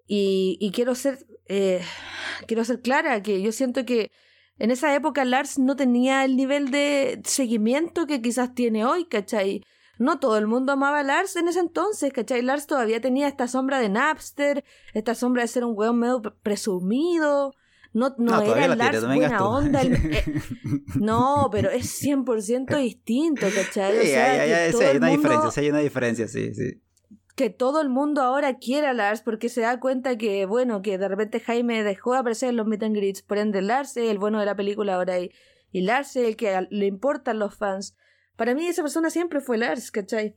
y, 0.07 0.71
quiero 0.73 0.95
ser, 0.95 1.25
eh, 1.47 1.81
quiero 2.47 2.65
ser 2.65 2.81
clara, 2.81 3.23
que 3.23 3.41
yo 3.41 3.51
siento 3.51 3.85
que 3.85 4.11
en 4.59 4.71
esa 4.71 4.95
época 4.95 5.25
Lars 5.25 5.59
no 5.59 5.75
tenía 5.75 6.25
el 6.25 6.35
nivel 6.37 6.71
de 6.71 7.21
seguimiento 7.25 8.07
que 8.07 8.21
quizás 8.21 8.53
tiene 8.53 8.85
hoy, 8.85 9.05
¿cachai? 9.05 9.63
No 9.99 10.19
todo 10.19 10.37
el 10.37 10.47
mundo 10.47 10.71
amaba 10.71 10.99
a 10.99 11.03
Lars 11.03 11.35
en 11.35 11.47
ese 11.47 11.59
entonces, 11.59 12.11
¿cachai? 12.11 12.41
Lars 12.41 12.65
todavía 12.65 12.99
tenía 12.99 13.27
esta 13.27 13.47
sombra 13.47 13.79
de 13.79 13.89
Napster, 13.89 14.63
esta 14.93 15.15
sombra 15.15 15.43
de 15.43 15.47
ser 15.47 15.63
un 15.63 15.77
weón 15.77 15.99
medio 15.99 16.21
presumido. 16.41 17.53
No, 17.93 18.15
no, 18.17 18.41
era 18.41 18.65
el 18.65 18.77
Lars 18.77 19.05
buena 19.05 19.47
onda. 19.47 19.83
Eh, 19.83 20.23
no, 20.99 21.49
pero 21.51 21.69
es 21.69 22.03
100% 22.03 22.75
distinto, 22.79 23.45
¿cachai? 23.53 24.07
Sí, 24.07 24.13
hay, 24.13 24.73
una 24.97 25.09
diferencia, 25.09 25.51
sí, 25.51 25.59
hay 25.59 25.69
una 25.69 25.79
diferencia, 25.79 26.27
sí, 26.27 26.55
sí. 26.55 26.81
Que 27.35 27.51
todo 27.51 27.81
el 27.81 27.89
mundo 27.89 28.21
ahora 28.21 28.57
quiere 28.57 28.87
a 28.87 28.93
Lars 28.93 29.21
porque 29.21 29.47
se 29.49 29.61
da 29.61 29.79
cuenta 29.79 30.17
que, 30.17 30.45
bueno, 30.47 30.81
que 30.81 30.97
de 30.97 31.07
repente 31.07 31.39
Jaime 31.39 31.83
dejó 31.83 32.13
de 32.13 32.19
aparecer 32.19 32.49
en 32.49 32.57
los 32.57 32.65
meet 32.65 32.81
and 32.81 32.95
greets, 32.95 33.21
por 33.21 33.37
ende 33.37 33.61
Lars 33.61 33.95
es 33.97 34.09
el 34.09 34.17
bueno 34.17 34.39
de 34.39 34.45
la 34.47 34.55
película 34.55 34.95
ahora 34.95 35.19
y, 35.19 35.31
y 35.71 35.81
Lars 35.81 36.15
es 36.15 36.27
el 36.27 36.35
que 36.35 36.67
le 36.71 36.85
importan 36.87 37.37
los 37.37 37.55
fans. 37.55 37.95
Para 38.35 38.55
mí 38.55 38.67
esa 38.67 38.81
persona 38.81 39.09
siempre 39.09 39.41
fue 39.41 39.57
Lars, 39.57 39.91
¿cachai? 39.91 40.35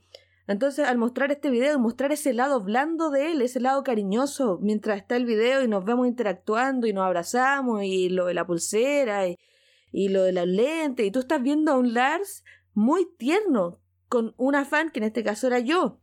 Entonces, 0.48 0.86
al 0.86 0.96
mostrar 0.96 1.32
este 1.32 1.50
video 1.50 1.78
mostrar 1.78 2.12
ese 2.12 2.32
lado 2.32 2.60
blando 2.60 3.10
de 3.10 3.32
él, 3.32 3.42
ese 3.42 3.58
lado 3.58 3.82
cariñoso, 3.82 4.58
mientras 4.62 4.98
está 4.98 5.16
el 5.16 5.26
video 5.26 5.62
y 5.62 5.68
nos 5.68 5.84
vemos 5.84 6.06
interactuando 6.06 6.86
y 6.86 6.92
nos 6.92 7.04
abrazamos 7.04 7.82
y 7.82 8.08
lo 8.08 8.26
de 8.26 8.34
la 8.34 8.46
pulsera 8.46 9.26
y, 9.26 9.38
y 9.90 10.08
lo 10.08 10.22
de 10.22 10.32
la 10.32 10.46
lente, 10.46 11.04
y 11.04 11.10
tú 11.10 11.20
estás 11.20 11.42
viendo 11.42 11.72
a 11.72 11.76
un 11.76 11.94
Lars 11.94 12.44
muy 12.74 13.08
tierno, 13.18 13.80
con 14.08 14.34
una 14.36 14.64
fan 14.64 14.90
que 14.90 15.00
en 15.00 15.04
este 15.04 15.24
caso 15.24 15.48
era 15.48 15.58
yo, 15.58 16.00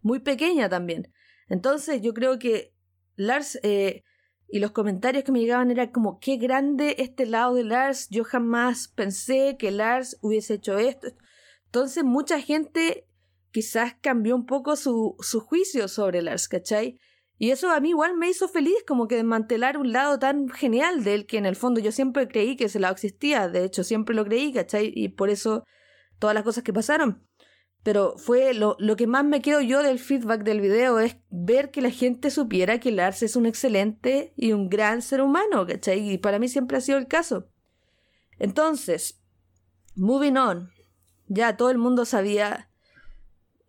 muy 0.00 0.20
pequeña 0.20 0.68
también. 0.68 1.12
Entonces, 1.48 2.00
yo 2.00 2.14
creo 2.14 2.38
que 2.38 2.72
Lars 3.16 3.58
eh, 3.62 4.04
y 4.52 4.58
los 4.58 4.72
comentarios 4.72 5.24
que 5.24 5.32
me 5.32 5.40
llegaban 5.40 5.70
era 5.70 5.92
como, 5.92 6.18
qué 6.18 6.36
grande 6.36 6.96
este 6.98 7.26
lado 7.26 7.54
de 7.54 7.64
Lars, 7.64 8.08
yo 8.10 8.24
jamás 8.24 8.88
pensé 8.88 9.56
que 9.58 9.70
Lars 9.70 10.18
hubiese 10.22 10.54
hecho 10.54 10.78
esto. 10.78 11.08
Entonces 11.66 12.02
mucha 12.02 12.40
gente 12.40 13.06
quizás 13.52 13.94
cambió 14.00 14.34
un 14.34 14.46
poco 14.46 14.76
su, 14.76 15.16
su 15.20 15.40
juicio 15.40 15.86
sobre 15.88 16.22
Lars, 16.22 16.48
¿cachai? 16.48 16.98
Y 17.38 17.52
eso 17.52 17.70
a 17.70 17.80
mí 17.80 17.90
igual 17.90 18.16
me 18.16 18.28
hizo 18.28 18.48
feliz, 18.48 18.84
como 18.86 19.08
que 19.08 19.16
desmantelar 19.16 19.78
un 19.78 19.92
lado 19.92 20.18
tan 20.18 20.48
genial 20.50 21.04
de 21.04 21.14
él, 21.14 21.26
que 21.26 21.38
en 21.38 21.46
el 21.46 21.56
fondo 21.56 21.80
yo 21.80 21.92
siempre 21.92 22.28
creí 22.28 22.56
que 22.56 22.64
ese 22.64 22.80
lado 22.80 22.92
existía, 22.92 23.48
de 23.48 23.64
hecho 23.64 23.82
siempre 23.84 24.14
lo 24.14 24.24
creí, 24.24 24.52
¿cachai? 24.52 24.92
Y 24.94 25.08
por 25.08 25.30
eso 25.30 25.64
todas 26.18 26.34
las 26.34 26.44
cosas 26.44 26.64
que 26.64 26.72
pasaron. 26.72 27.26
Pero 27.82 28.14
fue 28.18 28.52
lo, 28.52 28.76
que 28.96 29.06
más 29.06 29.24
me 29.24 29.40
quedo 29.40 29.60
yo 29.60 29.82
del 29.82 29.98
feedback 29.98 30.42
del 30.42 30.60
video 30.60 30.98
es 30.98 31.16
ver 31.30 31.70
que 31.70 31.80
la 31.80 31.90
gente 31.90 32.30
supiera 32.30 32.78
que 32.78 32.90
Lars 32.90 33.22
es 33.22 33.36
un 33.36 33.46
excelente 33.46 34.34
y 34.36 34.52
un 34.52 34.68
gran 34.68 35.00
ser 35.00 35.22
humano, 35.22 35.66
¿cachai? 35.66 36.10
Y 36.10 36.18
para 36.18 36.38
mí 36.38 36.48
siempre 36.48 36.76
ha 36.76 36.82
sido 36.82 36.98
el 36.98 37.06
caso. 37.06 37.48
Entonces, 38.38 39.22
moving 39.94 40.36
on, 40.36 40.70
ya 41.26 41.56
todo 41.56 41.70
el 41.70 41.78
mundo 41.78 42.04
sabía 42.04 42.70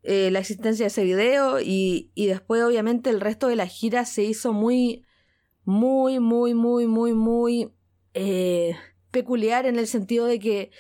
eh, 0.04 0.30
la 0.32 0.40
existencia 0.40 0.86
de 0.86 0.88
ese 0.88 1.04
video 1.04 1.62
y, 1.62 2.12
y 2.14 2.26
después 2.26 2.64
obviamente 2.64 3.10
el 3.10 3.22
resto 3.22 3.48
de 3.48 3.56
la 3.56 3.68
gira 3.68 4.04
se 4.06 4.24
hizo 4.24 4.52
muy, 4.52 5.06
muy, 5.64 6.20
muy, 6.20 6.54
muy, 6.54 6.88
muy, 6.88 7.14
muy 7.14 7.72
eh, 8.14 8.76
peculiar 9.12 9.66
en 9.66 9.78
el 9.78 9.88
sentido 9.88 10.26
de 10.26 10.40
que 10.40 10.72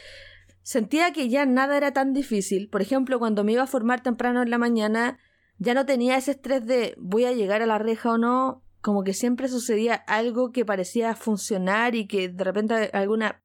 Sentía 0.63 1.11
que 1.11 1.29
ya 1.29 1.45
nada 1.45 1.77
era 1.77 1.91
tan 1.91 2.13
difícil. 2.13 2.69
Por 2.69 2.81
ejemplo, 2.81 3.19
cuando 3.19 3.43
me 3.43 3.53
iba 3.53 3.63
a 3.63 3.67
formar 3.67 4.01
temprano 4.03 4.41
en 4.41 4.49
la 4.49 4.57
mañana, 4.57 5.17
ya 5.57 5.73
no 5.73 5.85
tenía 5.85 6.17
ese 6.17 6.31
estrés 6.31 6.65
de 6.65 6.95
voy 6.97 7.25
a 7.25 7.33
llegar 7.33 7.61
a 7.61 7.65
la 7.65 7.77
reja 7.77 8.11
o 8.11 8.17
no. 8.17 8.63
Como 8.81 9.03
que 9.03 9.13
siempre 9.13 9.47
sucedía 9.47 9.95
algo 9.95 10.51
que 10.51 10.65
parecía 10.65 11.15
funcionar 11.15 11.95
y 11.95 12.07
que 12.07 12.29
de 12.29 12.43
repente 12.43 12.89
alguna 12.93 13.43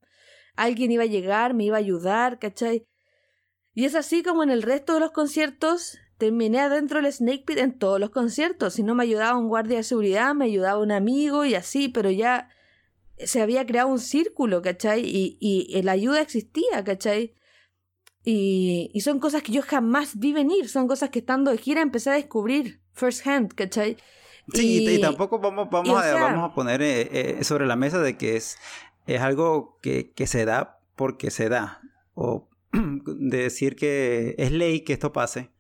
alguien 0.57 0.91
iba 0.91 1.03
a 1.03 1.07
llegar, 1.07 1.53
me 1.55 1.65
iba 1.65 1.77
a 1.77 1.81
ayudar, 1.81 2.39
¿cachai? 2.39 2.87
Y 3.75 3.85
es 3.85 3.95
así 3.95 4.23
como 4.23 4.43
en 4.43 4.51
el 4.51 4.63
resto 4.63 4.95
de 4.95 5.01
los 5.01 5.11
conciertos 5.11 5.99
terminé 6.17 6.61
adentro 6.61 7.03
del 7.03 7.13
Snake 7.13 7.45
Pit 7.47 7.59
en 7.59 7.79
todos 7.79 8.01
los 8.01 8.11
conciertos. 8.11 8.75
Si 8.75 8.83
no 8.83 8.95
me 8.95 9.03
ayudaba 9.03 9.39
un 9.39 9.49
guardia 9.49 9.77
de 9.77 9.83
seguridad, 9.83 10.35
me 10.35 10.47
ayudaba 10.47 10.81
un 10.81 10.93
amigo 10.93 11.45
y 11.45 11.55
así, 11.55 11.89
pero 11.89 12.11
ya 12.11 12.49
se 13.19 13.41
había 13.41 13.65
creado 13.67 13.89
un 13.89 13.99
círculo, 13.99 14.63
¿cachai? 14.63 15.03
Y, 15.05 15.39
y 15.41 15.83
la 15.83 15.93
ayuda 15.93 16.21
existía, 16.21 16.85
¿cachai? 16.85 17.35
Y, 18.29 18.91
y, 18.93 19.01
son 19.03 19.21
cosas 19.21 19.43
que 19.43 19.53
yo 19.53 19.63
jamás 19.63 20.19
vi 20.19 20.33
venir, 20.33 20.69
son 20.69 20.89
cosas 20.89 21.11
que 21.11 21.21
estando 21.21 21.53
de 21.53 21.59
gira 21.59 21.81
empecé 21.81 22.11
a 22.11 22.15
descubrir 22.15 22.81
first 22.93 23.25
hand, 23.25 23.55
¿cachai? 23.55 23.97
Sí, 24.53 24.85
y, 24.85 25.01
tampoco 25.01 25.39
vamos, 25.39 25.69
vamos, 25.71 25.97
a, 25.97 26.15
vamos 26.15 26.51
a 26.51 26.55
poner 26.55 26.83
eh, 26.83 27.39
eh, 27.39 27.45
sobre 27.45 27.67
la 27.67 27.77
mesa 27.77 28.01
de 28.01 28.17
que 28.17 28.35
es, 28.35 28.59
es 29.07 29.21
algo 29.21 29.79
que, 29.81 30.11
que 30.13 30.27
se 30.27 30.45
da 30.45 30.81
porque 30.97 31.31
se 31.31 31.49
da, 31.49 31.81
o 32.15 32.49
de 32.73 33.39
decir 33.39 33.77
que 33.77 34.35
es 34.39 34.51
ley 34.51 34.81
que 34.81 34.93
esto 34.93 35.13
pase. 35.13 35.53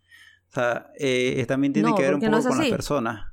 O 0.50 0.54
sea, 0.54 0.90
eh, 0.98 1.44
también 1.46 1.72
tiene 1.72 1.94
que 1.94 2.02
ver 2.02 2.14
un 2.14 2.20
poco 2.20 2.48
con 2.48 2.58
las 2.58 2.68
personas. 2.68 3.32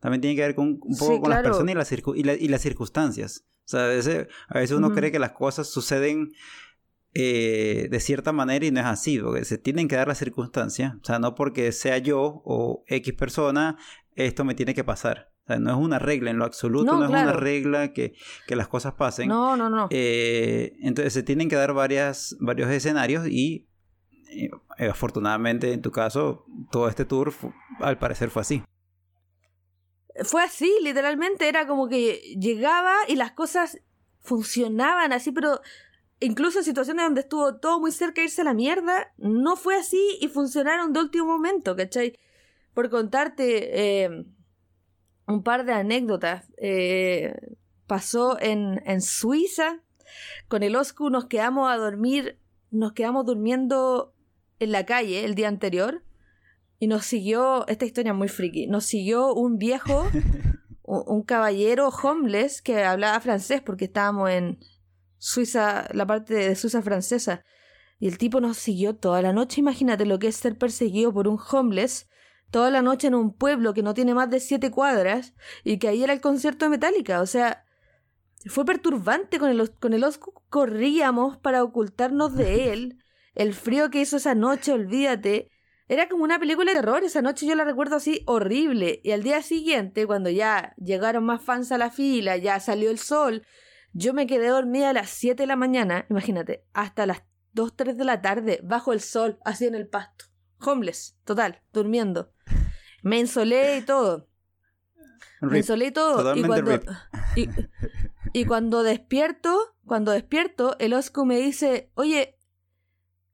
También 0.00 0.20
tiene 0.20 0.34
que 0.34 0.42
ver 0.42 0.54
con, 0.54 0.78
un 0.80 0.96
poco 0.96 1.20
con 1.20 1.30
las 1.30 1.42
personas 1.42 1.70
y 1.70 1.74
las, 1.74 2.38
y, 2.40 2.44
y 2.44 2.48
las 2.48 2.62
circunstancias. 2.62 3.44
O 3.64 3.68
sea, 3.70 3.84
a 3.84 3.88
veces, 3.88 4.26
a 4.48 4.58
veces 4.58 4.76
uno 4.76 4.92
cree 4.92 5.12
que 5.12 5.18
las 5.18 5.32
cosas 5.32 5.68
suceden 5.68 6.32
eh, 7.12 7.88
de 7.90 8.00
cierta 8.00 8.32
manera 8.32 8.64
y 8.64 8.70
no 8.70 8.80
es 8.80 8.86
así, 8.86 9.18
porque 9.18 9.44
se 9.44 9.58
tienen 9.58 9.88
que 9.88 9.96
dar 9.96 10.08
las 10.08 10.18
circunstancias. 10.18 10.94
O 11.00 11.04
sea, 11.04 11.18
no 11.18 11.34
porque 11.34 11.70
sea 11.72 11.98
yo 11.98 12.42
o 12.44 12.82
X 12.86 13.14
persona, 13.14 13.76
esto 14.14 14.44
me 14.44 14.54
tiene 14.54 14.74
que 14.74 14.84
pasar. 14.84 15.30
O 15.44 15.46
sea, 15.48 15.58
no 15.58 15.70
es 15.70 15.76
una 15.76 15.98
regla 15.98 16.30
en 16.30 16.38
lo 16.38 16.44
absoluto, 16.46 16.96
no, 16.96 17.04
es 17.04 17.10
una 17.10 17.32
regla 17.32 17.92
que, 17.92 18.14
que, 18.46 18.56
las 18.56 18.68
cosas 18.68 18.94
pasen. 18.94 19.28
No, 19.28 19.56
no, 19.56 19.68
no. 19.68 19.88
Eh, 19.90 20.76
entonces 20.80 21.12
se 21.12 21.22
tienen 21.22 21.48
que 21.48 21.56
dar 21.56 21.74
varias, 21.74 22.36
varios 22.40 22.70
escenarios 22.70 23.28
y 23.28 23.68
eh, 24.30 24.50
afortunadamente 24.88 25.72
en 25.72 25.82
tu 25.82 25.90
caso 25.90 26.46
todo 26.70 26.88
este 26.88 27.04
tour 27.04 27.32
al 27.80 27.98
parecer 27.98 28.30
fue 28.30 28.42
así 28.42 28.62
fue 30.24 30.42
así, 30.42 30.72
literalmente 30.82 31.48
era 31.48 31.66
como 31.66 31.88
que 31.88 32.36
llegaba 32.38 32.94
y 33.08 33.16
las 33.16 33.32
cosas 33.32 33.80
funcionaban 34.20 35.12
así, 35.12 35.32
pero 35.32 35.60
incluso 36.20 36.58
en 36.58 36.64
situaciones 36.64 37.04
donde 37.04 37.22
estuvo 37.22 37.56
todo 37.56 37.80
muy 37.80 37.92
cerca 37.92 38.20
de 38.20 38.26
irse 38.26 38.42
a 38.42 38.44
la 38.44 38.54
mierda, 38.54 39.12
no 39.18 39.56
fue 39.56 39.76
así 39.76 40.18
y 40.20 40.28
funcionaron 40.28 40.92
de 40.92 41.00
último 41.00 41.26
momento, 41.26 41.76
¿cachai? 41.76 42.18
Por 42.74 42.90
contarte 42.90 44.04
eh, 44.04 44.24
un 45.26 45.42
par 45.42 45.64
de 45.64 45.72
anécdotas. 45.72 46.52
Eh, 46.58 47.34
pasó 47.86 48.38
en, 48.40 48.82
en 48.84 49.00
Suiza, 49.00 49.80
con 50.48 50.62
el 50.62 50.76
Oscu 50.76 51.10
nos 51.10 51.26
quedamos 51.26 51.70
a 51.70 51.76
dormir, 51.76 52.38
nos 52.70 52.92
quedamos 52.92 53.26
durmiendo 53.26 54.14
en 54.58 54.72
la 54.72 54.86
calle 54.86 55.24
el 55.24 55.34
día 55.34 55.48
anterior 55.48 56.02
y 56.80 56.86
nos 56.88 57.04
siguió, 57.04 57.68
esta 57.68 57.84
historia 57.84 58.12
es 58.12 58.18
muy 58.18 58.28
friki, 58.28 58.66
nos 58.66 58.86
siguió 58.86 59.34
un 59.34 59.58
viejo, 59.58 60.08
un, 60.82 61.22
caballero 61.22 61.90
homeless 61.90 62.62
que 62.62 62.82
hablaba 62.82 63.20
francés 63.20 63.60
porque 63.60 63.84
estábamos 63.84 64.30
en 64.30 64.58
Suiza, 65.18 65.86
la 65.92 66.06
parte 66.06 66.34
de 66.34 66.56
Suiza 66.56 66.80
francesa. 66.80 67.44
Y 67.98 68.08
el 68.08 68.16
tipo 68.16 68.40
nos 68.40 68.56
siguió 68.56 68.96
toda 68.96 69.20
la 69.20 69.34
noche. 69.34 69.60
Imagínate 69.60 70.06
lo 70.06 70.18
que 70.18 70.28
es 70.28 70.36
ser 70.36 70.56
perseguido 70.56 71.12
por 71.12 71.28
un 71.28 71.38
homeless 71.52 72.08
toda 72.50 72.70
la 72.70 72.80
noche 72.80 73.08
en 73.08 73.14
un 73.14 73.34
pueblo 73.34 73.74
que 73.74 73.82
no 73.82 73.92
tiene 73.92 74.14
más 74.14 74.30
de 74.30 74.40
siete 74.40 74.70
cuadras 74.70 75.34
y 75.64 75.78
que 75.78 75.88
ahí 75.88 76.02
era 76.02 76.14
el 76.14 76.22
concierto 76.22 76.64
de 76.64 76.70
Metallica. 76.70 77.20
O 77.20 77.26
sea, 77.26 77.64
fue 78.46 78.64
perturbante 78.64 79.38
con 79.38 79.50
el, 79.50 79.70
con 79.72 79.92
el 79.92 80.02
Oscu. 80.02 80.32
Corríamos 80.48 81.36
para 81.36 81.62
ocultarnos 81.62 82.34
de 82.34 82.72
él. 82.72 83.04
El 83.34 83.52
frío 83.52 83.90
que 83.90 84.00
hizo 84.00 84.16
esa 84.16 84.34
noche, 84.34 84.72
olvídate. 84.72 85.50
Era 85.90 86.08
como 86.08 86.22
una 86.22 86.38
película 86.38 86.70
de 86.70 86.78
terror. 86.78 87.02
Esa 87.02 87.20
noche 87.20 87.46
yo 87.46 87.56
la 87.56 87.64
recuerdo 87.64 87.96
así 87.96 88.22
horrible. 88.26 89.00
Y 89.02 89.10
al 89.10 89.24
día 89.24 89.42
siguiente, 89.42 90.06
cuando 90.06 90.30
ya 90.30 90.72
llegaron 90.76 91.24
más 91.24 91.42
fans 91.42 91.72
a 91.72 91.78
la 91.78 91.90
fila, 91.90 92.36
ya 92.36 92.60
salió 92.60 92.92
el 92.92 92.98
sol, 93.00 93.44
yo 93.92 94.14
me 94.14 94.28
quedé 94.28 94.46
dormida 94.46 94.90
a 94.90 94.92
las 94.92 95.10
7 95.10 95.42
de 95.42 95.46
la 95.48 95.56
mañana, 95.56 96.06
imagínate, 96.08 96.64
hasta 96.74 97.06
las 97.06 97.24
2, 97.54 97.74
3 97.74 97.96
de 97.96 98.04
la 98.04 98.22
tarde, 98.22 98.60
bajo 98.62 98.92
el 98.92 99.00
sol, 99.00 99.40
así 99.44 99.66
en 99.66 99.74
el 99.74 99.88
pasto. 99.88 100.26
Homeless, 100.60 101.18
total, 101.24 101.60
durmiendo. 101.72 102.32
Me 103.02 103.18
insolé 103.18 103.78
y 103.78 103.82
todo. 103.82 104.28
Me 105.40 105.58
insolé 105.58 105.86
y 105.86 105.90
todo. 105.90 106.36
Y 106.36 106.44
cuando, 106.44 106.80
y, 108.32 108.44
cuando 108.44 108.84
despierto, 108.84 109.74
cuando 109.84 110.12
despierto, 110.12 110.76
el 110.78 110.94
Oscu 110.94 111.26
me 111.26 111.38
dice, 111.38 111.90
oye, 111.94 112.38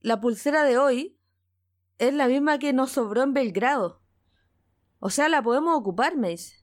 la 0.01 0.23
pulsera 0.23 0.65
de 0.65 0.79
hoy 0.79 1.16
es 1.99 2.15
la 2.15 2.29
misma 2.29 2.59
que 2.59 2.73
nos 2.73 2.93
sobró 2.93 3.23
en 3.23 3.33
Belgrado. 3.33 4.03
O 4.99 5.11
sea, 5.11 5.29
la 5.29 5.43
podemos 5.43 5.77
ocupar, 5.77 6.17
me 6.17 6.31
dice. 6.31 6.57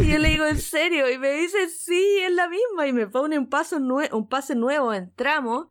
y 0.00 0.10
yo 0.10 0.18
le 0.18 0.28
digo, 0.28 0.46
¿en 0.46 0.58
serio? 0.58 1.10
Y 1.10 1.18
me 1.18 1.32
dice, 1.32 1.68
sí, 1.68 2.18
es 2.22 2.32
la 2.32 2.48
misma. 2.48 2.86
Y 2.86 2.92
me 2.92 3.06
pone 3.06 3.38
un, 3.38 3.48
paso 3.48 3.76
un 3.76 4.28
pase 4.28 4.54
nuevo, 4.54 4.92
entramos 4.92 5.68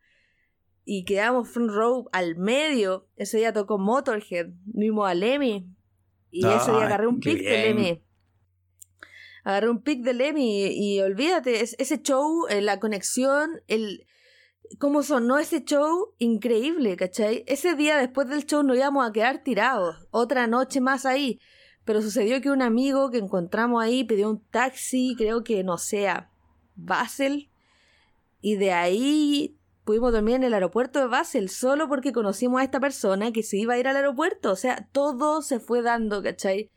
y 0.85 1.05
quedamos 1.05 1.49
front 1.49 1.71
row 1.71 2.09
al 2.11 2.35
medio. 2.35 3.07
Ese 3.15 3.37
día 3.37 3.53
tocó 3.53 3.77
Motorhead, 3.77 4.47
vimos 4.65 5.09
a 5.09 5.13
Lemmy. 5.13 5.67
Y 6.31 6.45
ese 6.45 6.71
día 6.71 6.85
agarré 6.85 7.07
un 7.07 7.19
pick 7.19 7.41
de 7.41 7.63
Lemmy. 7.63 8.03
Agarré 9.43 9.69
un 9.69 9.81
pick 9.81 10.03
de 10.03 10.13
Lemmy 10.13 10.67
y, 10.71 10.99
olvídate, 11.01 11.61
ese 11.61 12.01
show, 12.01 12.47
eh, 12.47 12.61
la 12.61 12.79
conexión, 12.79 13.61
el 13.67 14.05
cómo 14.79 15.03
sonó 15.03 15.37
ese 15.37 15.63
show, 15.63 16.13
increíble, 16.17 16.95
¿cachai? 16.95 17.43
Ese 17.47 17.75
día 17.75 17.97
después 17.97 18.27
del 18.27 18.45
show 18.45 18.63
nos 18.63 18.77
íbamos 18.77 19.07
a 19.07 19.11
quedar 19.11 19.43
tirados, 19.43 20.07
otra 20.11 20.47
noche 20.47 20.81
más 20.81 21.05
ahí. 21.05 21.39
Pero 21.85 22.01
sucedió 22.01 22.39
que 22.41 22.49
un 22.49 22.61
amigo 22.61 23.11
que 23.11 23.17
encontramos 23.17 23.83
ahí 23.83 24.03
pidió 24.03 24.29
un 24.29 24.39
taxi, 24.39 25.15
creo 25.17 25.43
que 25.43 25.63
no 25.63 25.77
sea, 25.77 26.31
Basel, 26.75 27.49
y 28.41 28.55
de 28.55 28.71
ahí 28.71 29.57
pudimos 29.83 30.11
dormir 30.11 30.35
en 30.35 30.43
el 30.43 30.53
aeropuerto 30.53 30.99
de 30.99 31.07
Basel 31.07 31.49
solo 31.49 31.87
porque 31.87 32.13
conocimos 32.13 32.61
a 32.61 32.63
esta 32.63 32.79
persona 32.79 33.31
que 33.31 33.43
se 33.43 33.57
iba 33.57 33.73
a 33.73 33.77
ir 33.77 33.87
al 33.87 33.95
aeropuerto. 33.95 34.51
O 34.51 34.55
sea, 34.55 34.87
todo 34.91 35.41
se 35.41 35.59
fue 35.59 35.81
dando, 35.81 36.21
¿cachai? 36.23 36.69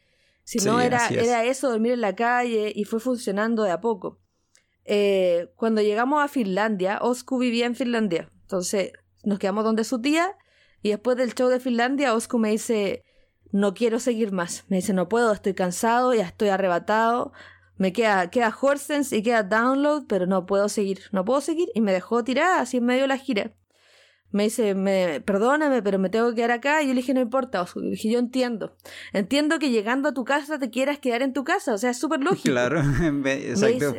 Si 0.45 0.59
no, 0.59 0.81
era, 0.81 1.09
era 1.09 1.45
eso, 1.45 1.69
dormir 1.69 1.93
en 1.93 2.01
la 2.01 2.15
calle 2.15 2.73
y 2.75 2.85
fue 2.85 3.01
funcionando 3.01 3.65
de 3.65 3.73
a 3.73 3.81
poco. 3.81 4.21
Eh, 4.87 5.51
cuando 5.57 5.83
llegamos 5.83 6.23
a 6.23 6.29
Finlandia, 6.29 6.99
Osku 7.03 7.39
vivía 7.39 7.67
en 7.67 7.75
Finlandia. 7.75 8.31
Entonces 8.43 8.93
nos 9.25 9.39
quedamos 9.39 9.65
donde 9.65 9.85
su 9.85 10.01
tía 10.01 10.37
y 10.83 10.91
después 10.91 11.17
del 11.17 11.35
show 11.35 11.49
de 11.49 11.59
Finlandia, 11.61 12.15
Osku 12.15 12.39
me 12.39 12.51
dice, 12.51 13.05
no 13.51 13.75
quiero 13.75 13.99
seguir 13.99 14.33
más. 14.33 14.65
Me 14.69 14.77
dice, 14.77 14.93
no 14.93 15.09
puedo, 15.09 15.33
estoy 15.33 15.55
cansado, 15.55 16.15
ya 16.15 16.25
estoy 16.25 16.49
arrebatado. 16.49 17.33
Me 17.77 17.93
queda, 17.93 18.31
queda 18.31 18.57
Horsens 18.59 19.13
y 19.13 19.23
queda 19.23 19.43
Download, 19.43 20.07
pero 20.07 20.27
no 20.27 20.47
puedo 20.47 20.69
seguir, 20.69 21.01
no 21.13 21.25
puedo 21.25 21.41
seguir. 21.41 21.69
Y 21.75 21.81
me 21.81 21.93
dejó 21.93 22.23
tirar 22.25 22.61
así 22.61 22.77
en 22.77 22.85
medio 22.85 23.03
de 23.03 23.09
la 23.09 23.19
gira. 23.19 23.53
Me 24.37 24.43
dice, 24.43 24.75
me, 24.75 25.23
perdóname, 25.23 25.81
pero 25.81 25.99
me 25.99 26.11
tengo 26.11 26.29
que 26.29 26.35
quedar 26.35 26.51
acá. 26.51 26.83
Y 26.83 26.89
yo 26.89 26.93
le 26.93 27.01
dije, 27.01 27.15
no 27.15 27.23
importa, 27.23 27.63
Oscar. 27.63 27.83
Le 27.83 27.93
dije, 27.93 28.11
yo 28.11 28.19
entiendo. 28.19 28.77
Entiendo 29.15 29.59
que 29.59 29.71
llegando 29.71 30.11
a 30.11 30.13
tu 30.13 30.25
casa 30.25 30.59
te 30.59 30.69
quieras 30.69 30.99
quedar 30.99 31.23
en 31.23 31.33
tu 31.33 31.43
casa. 31.43 31.73
O 31.73 31.79
sea, 31.79 31.89
es 31.89 31.99
súper 31.99 32.21
lógico. 32.21 32.51
Claro, 32.51 32.83
exacto. 33.25 33.95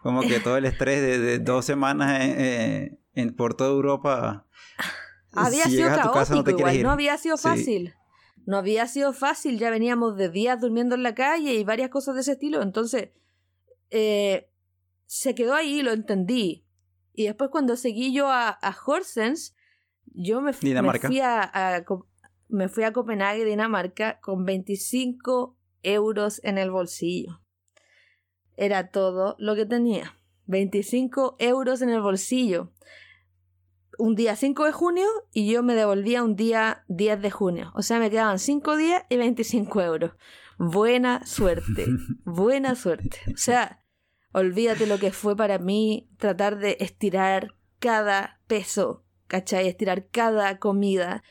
como 0.00 0.20
que 0.20 0.38
todo 0.38 0.56
el 0.56 0.66
estrés 0.66 1.00
de, 1.00 1.38
dos 1.40 1.64
semanas 1.64 2.20
eh, 2.22 2.96
en, 3.14 3.34
por 3.34 3.54
toda 3.54 3.70
Europa. 3.70 4.46
Había 5.32 5.64
sido 5.64 5.88
caótico, 5.88 6.42
no 6.44 6.50
igual. 6.50 6.82
No 6.84 6.90
había 6.92 7.18
sido 7.18 7.36
fácil. 7.36 7.92
No 8.46 8.58
había 8.58 8.86
sido 8.86 9.12
fácil, 9.12 9.58
ya 9.58 9.70
veníamos 9.70 10.16
de 10.16 10.28
días 10.28 10.60
durmiendo 10.60 10.94
en 10.94 11.02
la 11.02 11.16
calle 11.16 11.54
y 11.54 11.64
varias 11.64 11.90
cosas 11.90 12.14
de 12.14 12.20
ese 12.20 12.32
estilo. 12.32 12.62
Entonces, 12.62 13.08
eh, 13.90 14.48
se 15.06 15.34
quedó 15.34 15.54
ahí, 15.56 15.82
lo 15.82 15.90
entendí. 15.90 16.64
Y 17.14 17.24
después 17.24 17.50
cuando 17.50 17.76
seguí 17.76 18.12
yo 18.12 18.28
a, 18.28 18.48
a 18.48 18.76
Horsens, 18.86 19.56
yo 20.14 20.40
me, 20.40 20.52
fui 20.52 20.72
a, 21.20 21.84
me 22.48 22.68
fui 22.68 22.84
a 22.84 22.92
Copenhague, 22.92 23.44
Dinamarca, 23.44 24.20
con 24.20 24.44
25 24.44 25.56
euros 25.82 26.40
en 26.44 26.58
el 26.58 26.70
bolsillo. 26.70 27.40
Era 28.56 28.90
todo 28.90 29.36
lo 29.38 29.54
que 29.54 29.66
tenía. 29.66 30.18
25 30.46 31.36
euros 31.38 31.82
en 31.82 31.90
el 31.90 32.00
bolsillo 32.00 32.72
un 33.98 34.14
día 34.14 34.36
5 34.36 34.64
de 34.64 34.72
junio 34.72 35.06
y 35.32 35.50
yo 35.50 35.62
me 35.62 35.74
devolvía 35.74 36.22
un 36.22 36.36
día 36.36 36.84
10 36.88 37.22
de 37.22 37.30
junio. 37.30 37.72
O 37.74 37.82
sea, 37.82 37.98
me 37.98 38.10
quedaban 38.10 38.38
5 38.38 38.76
días 38.76 39.04
y 39.08 39.16
25 39.16 39.80
euros. 39.80 40.12
Buena 40.58 41.24
suerte, 41.26 41.86
buena 42.24 42.74
suerte. 42.74 43.18
O 43.32 43.36
sea, 43.36 43.84
olvídate 44.32 44.86
lo 44.86 44.98
que 44.98 45.12
fue 45.12 45.36
para 45.36 45.58
mí 45.58 46.10
tratar 46.18 46.58
de 46.58 46.76
estirar 46.80 47.54
cada 47.78 48.40
peso, 48.46 49.04
¿cachai? 49.32 49.66
Estirar 49.66 50.08
cada 50.08 50.58
comida. 50.58 51.24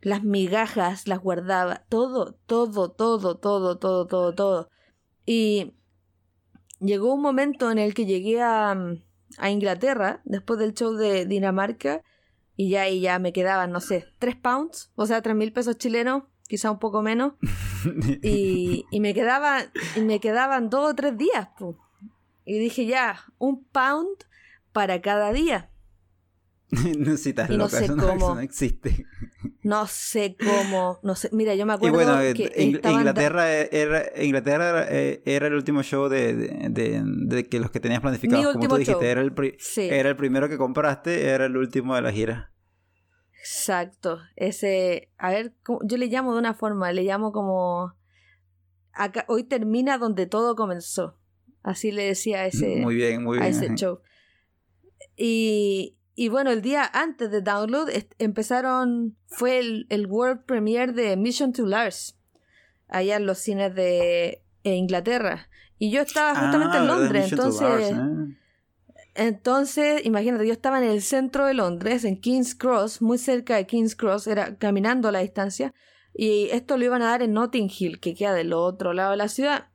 Las 0.00 0.24
migajas 0.24 1.06
las 1.06 1.20
guardaba, 1.20 1.84
todo, 1.88 2.34
todo, 2.46 2.90
todo, 2.90 3.36
todo, 3.38 3.78
todo, 3.78 4.06
todo, 4.08 4.34
todo. 4.34 4.70
Y 5.24 5.72
llegó 6.80 7.14
un 7.14 7.22
momento 7.22 7.70
en 7.70 7.78
el 7.78 7.94
que 7.94 8.06
llegué 8.06 8.42
a, 8.42 8.76
a 9.38 9.50
Inglaterra, 9.50 10.20
después 10.24 10.58
del 10.58 10.74
show 10.74 10.94
de 10.94 11.26
Dinamarca, 11.26 12.02
y 12.56 12.70
ya 12.70 12.88
y 12.88 13.00
ya 13.00 13.20
me 13.20 13.32
quedaban, 13.32 13.70
no 13.70 13.80
sé, 13.80 14.04
tres 14.18 14.34
pounds, 14.34 14.90
o 14.96 15.06
sea, 15.06 15.22
tres 15.22 15.36
mil 15.36 15.52
pesos 15.52 15.78
chilenos, 15.78 16.24
quizá 16.48 16.72
un 16.72 16.80
poco 16.80 17.02
menos, 17.02 17.34
y, 18.22 18.84
y, 18.90 19.00
me 19.00 19.14
quedaban, 19.14 19.70
y 19.96 20.00
me 20.00 20.18
quedaban 20.18 20.70
dos 20.70 20.90
o 20.90 20.94
tres 20.94 21.16
días, 21.16 21.48
y 22.44 22.58
dije 22.58 22.84
ya, 22.84 23.24
un 23.38 23.64
pound 23.64 24.24
para 24.72 25.00
cada 25.00 25.32
día. 25.32 25.70
no, 26.98 27.16
si 27.16 27.30
estás 27.30 27.50
no 27.50 27.68
sé 27.68 27.88
cómo. 27.88 28.34
no 28.34 28.40
existe. 28.40 29.06
No 29.62 29.86
sé 29.86 30.36
cómo, 30.38 30.98
no 31.02 31.14
sé, 31.14 31.30
mira, 31.32 31.54
yo 31.54 31.64
me 31.64 31.72
acuerdo 31.72 31.96
bueno, 31.96 32.18
que 32.34 32.52
Inglaterra 32.62 33.50
era 33.50 34.04
Inglaterra 34.22 34.86
eh, 34.90 35.22
era, 35.24 35.46
el 35.46 35.54
último 35.54 35.82
show 35.82 36.08
de, 36.10 36.34
de, 36.34 37.02
de, 37.02 37.48
que 37.48 37.60
los 37.60 37.70
que 37.70 37.80
tenías 37.80 38.02
planificados, 38.02 38.52
como 38.52 38.68
tú 38.68 38.76
dijiste, 38.76 39.10
era 39.10 39.22
el, 39.22 39.32
era 39.76 40.10
el 40.10 40.16
primero 40.16 40.50
que 40.50 40.58
compraste, 40.58 41.28
era 41.28 41.46
el 41.46 41.56
último 41.56 41.94
de 41.94 42.02
la 42.02 42.12
gira. 42.12 42.52
Exacto, 43.40 44.20
ese, 44.36 45.10
a 45.16 45.30
ver, 45.30 45.54
yo 45.82 45.96
le 45.96 46.06
llamo 46.08 46.32
de 46.34 46.38
una 46.38 46.52
forma, 46.52 46.92
le 46.92 47.02
llamo 47.02 47.32
como 47.32 47.94
acá, 48.92 49.24
hoy 49.28 49.44
termina 49.44 49.96
donde 49.98 50.26
todo 50.26 50.56
comenzó. 50.56 51.18
Así 51.62 51.90
le 51.90 52.04
decía 52.04 52.40
a 52.40 52.46
ese, 52.46 52.76
muy 52.76 52.94
bien, 52.94 53.22
muy 53.22 53.38
bien, 53.38 53.46
a 53.46 53.48
ese 53.48 53.74
show. 53.74 54.00
Y, 55.16 55.96
y 56.14 56.28
bueno, 56.28 56.50
el 56.50 56.62
día 56.62 56.88
antes 56.92 57.30
de 57.30 57.40
Download 57.40 57.88
empezaron, 58.18 59.16
fue 59.26 59.58
el, 59.58 60.06
World 60.08 60.44
Premiere 60.44 60.92
de 60.92 61.16
Mission 61.16 61.52
to 61.52 61.66
Lars, 61.66 62.16
allá 62.88 63.16
en 63.16 63.26
los 63.26 63.38
cines 63.38 63.74
de 63.74 64.42
Inglaterra. 64.62 65.48
Y 65.78 65.90
yo 65.90 66.02
estaba 66.02 66.38
justamente 66.38 66.76
en 66.76 66.82
ah, 66.84 66.86
Londres, 66.86 67.32
entonces... 67.32 67.90
¿eh? 67.90 67.96
Entonces, 69.16 70.04
imagínate, 70.04 70.44
yo 70.44 70.52
estaba 70.52 70.78
en 70.78 70.90
el 70.90 71.00
centro 71.00 71.46
de 71.46 71.54
Londres, 71.54 72.04
en 72.04 72.20
King's 72.20 72.56
Cross, 72.56 73.00
muy 73.00 73.16
cerca 73.16 73.54
de 73.54 73.64
King's 73.64 73.94
Cross, 73.94 74.26
era 74.26 74.56
caminando 74.56 75.08
a 75.08 75.12
la 75.12 75.20
distancia, 75.20 75.72
y 76.12 76.48
esto 76.50 76.76
lo 76.76 76.84
iban 76.84 77.00
a 77.00 77.10
dar 77.10 77.22
en 77.22 77.32
Notting 77.32 77.70
Hill, 77.76 78.00
que 78.00 78.14
queda 78.14 78.34
del 78.34 78.52
otro 78.52 78.92
lado 78.92 79.12
de 79.12 79.16
la 79.16 79.28
ciudad. 79.28 79.68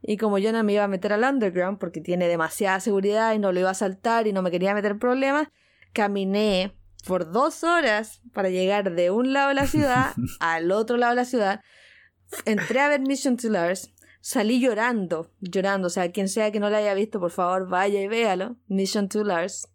Y 0.00 0.16
como 0.16 0.38
yo 0.38 0.50
no 0.52 0.62
me 0.62 0.72
iba 0.72 0.84
a 0.84 0.88
meter 0.88 1.12
al 1.12 1.24
underground 1.24 1.78
porque 1.78 2.00
tiene 2.00 2.28
demasiada 2.28 2.80
seguridad 2.80 3.34
y 3.34 3.38
no 3.38 3.52
lo 3.52 3.60
iba 3.60 3.70
a 3.70 3.74
saltar 3.74 4.26
y 4.26 4.32
no 4.32 4.40
me 4.40 4.50
quería 4.50 4.72
meter 4.72 4.98
problemas, 4.98 5.48
caminé 5.96 6.76
por 7.06 7.32
dos 7.32 7.64
horas 7.64 8.20
para 8.34 8.50
llegar 8.50 8.94
de 8.94 9.10
un 9.10 9.32
lado 9.32 9.48
de 9.48 9.54
la 9.54 9.66
ciudad 9.66 10.12
al 10.40 10.70
otro 10.70 10.98
lado 10.98 11.12
de 11.12 11.16
la 11.16 11.24
ciudad. 11.24 11.60
Entré 12.44 12.80
a 12.80 12.88
ver 12.88 13.00
Mission 13.00 13.38
to 13.38 13.48
Lars, 13.48 13.94
salí 14.20 14.60
llorando, 14.60 15.32
llorando. 15.40 15.86
O 15.86 15.90
sea, 15.90 16.12
quien 16.12 16.28
sea 16.28 16.52
que 16.52 16.60
no 16.60 16.68
la 16.68 16.78
haya 16.78 16.92
visto, 16.92 17.18
por 17.18 17.30
favor, 17.30 17.66
vaya 17.66 18.02
y 18.02 18.08
véalo. 18.08 18.56
Mission 18.68 19.08
to 19.08 19.24
Lars. 19.24 19.68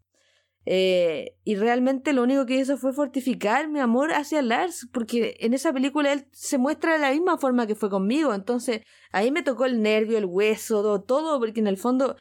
Eh, 0.68 1.38
y 1.44 1.56
realmente 1.56 2.14
lo 2.14 2.22
único 2.22 2.46
que 2.46 2.58
hizo 2.58 2.78
fue 2.78 2.94
fortificar 2.94 3.68
mi 3.68 3.80
amor 3.80 4.14
hacia 4.14 4.44
Lars, 4.44 4.88
porque 4.94 5.38
en 5.40 5.56
esa 5.56 5.74
película 5.74 6.14
él 6.14 6.28
se 6.34 6.60
muestra 6.60 6.94
de 6.94 7.00
la 7.00 7.12
misma 7.12 7.40
forma 7.40 7.66
que 7.66 7.74
fue 7.74 7.90
conmigo. 7.90 8.36
Entonces 8.36 8.82
ahí 9.12 9.32
me 9.32 9.42
tocó 9.42 9.66
el 9.66 9.82
nervio, 9.82 10.20
el 10.20 10.26
hueso, 10.26 10.84
todo, 10.84 11.02
todo 11.02 11.40
porque 11.40 11.62
en 11.62 11.68
el 11.68 11.78
fondo 11.78 12.16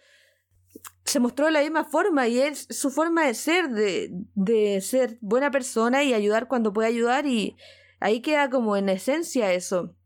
se 1.10 1.18
mostró 1.18 1.46
de 1.46 1.52
la 1.52 1.62
misma 1.62 1.84
forma 1.84 2.28
y 2.28 2.38
es 2.38 2.68
su 2.70 2.88
forma 2.90 3.26
de 3.26 3.34
ser, 3.34 3.70
de, 3.70 4.10
de 4.34 4.80
ser 4.80 5.18
buena 5.20 5.50
persona 5.50 6.04
y 6.04 6.14
ayudar 6.14 6.46
cuando 6.46 6.72
puede 6.72 6.86
ayudar 6.86 7.26
y 7.26 7.56
ahí 7.98 8.22
queda 8.22 8.48
como 8.48 8.76
en 8.76 8.88
esencia 8.88 9.52
eso. 9.52 9.96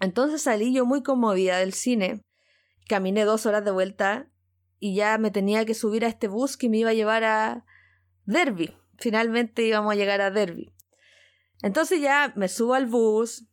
Entonces 0.00 0.42
salí 0.42 0.72
yo 0.72 0.86
muy 0.86 1.02
conmovida 1.02 1.58
del 1.58 1.72
cine, 1.72 2.22
caminé 2.88 3.24
dos 3.24 3.44
horas 3.44 3.64
de 3.64 3.72
vuelta 3.72 4.30
y 4.78 4.94
ya 4.94 5.18
me 5.18 5.32
tenía 5.32 5.64
que 5.64 5.74
subir 5.74 6.04
a 6.04 6.08
este 6.08 6.28
bus 6.28 6.56
que 6.56 6.68
me 6.68 6.78
iba 6.78 6.90
a 6.90 6.94
llevar 6.94 7.24
a 7.24 7.64
Derby. 8.24 8.72
Finalmente 8.98 9.66
íbamos 9.66 9.92
a 9.92 9.96
llegar 9.96 10.20
a 10.20 10.30
Derby. 10.30 10.72
Entonces 11.60 12.00
ya 12.00 12.32
me 12.36 12.46
subo 12.46 12.74
al 12.74 12.86
bus, 12.86 13.48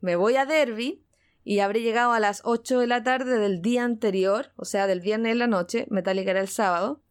me 0.00 0.16
voy 0.16 0.36
a 0.36 0.46
Derby 0.46 1.06
y 1.48 1.60
habré 1.60 1.80
llegado 1.80 2.12
a 2.12 2.20
las 2.20 2.42
8 2.44 2.80
de 2.80 2.86
la 2.86 3.02
tarde 3.02 3.38
del 3.38 3.62
día 3.62 3.82
anterior, 3.82 4.52
o 4.56 4.66
sea, 4.66 4.86
del 4.86 5.00
viernes 5.00 5.32
en 5.32 5.38
la 5.38 5.46
noche, 5.46 5.86
Metallica 5.88 6.32
era 6.32 6.42
el 6.42 6.48
sábado, 6.48 7.02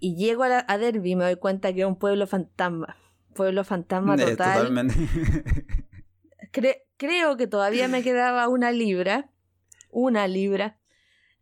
y 0.00 0.16
llego 0.16 0.44
a, 0.44 0.78
Derby 0.78 1.10
y 1.10 1.16
me 1.16 1.24
doy 1.24 1.36
cuenta 1.36 1.70
que 1.74 1.80
era 1.80 1.86
un 1.86 1.98
pueblo 1.98 2.26
fantasma. 2.26 2.96
Pueblo 3.34 3.62
fantasma 3.62 4.14
eh, 4.14 4.24
total. 4.24 4.56
totalmente. 4.56 4.94
creo 6.96 7.36
que 7.36 7.46
todavía 7.46 7.88
me 7.88 8.02
quedaba 8.02 8.48
una 8.48 8.72
libra, 8.72 9.28
una 9.90 10.26
libra, 10.28 10.78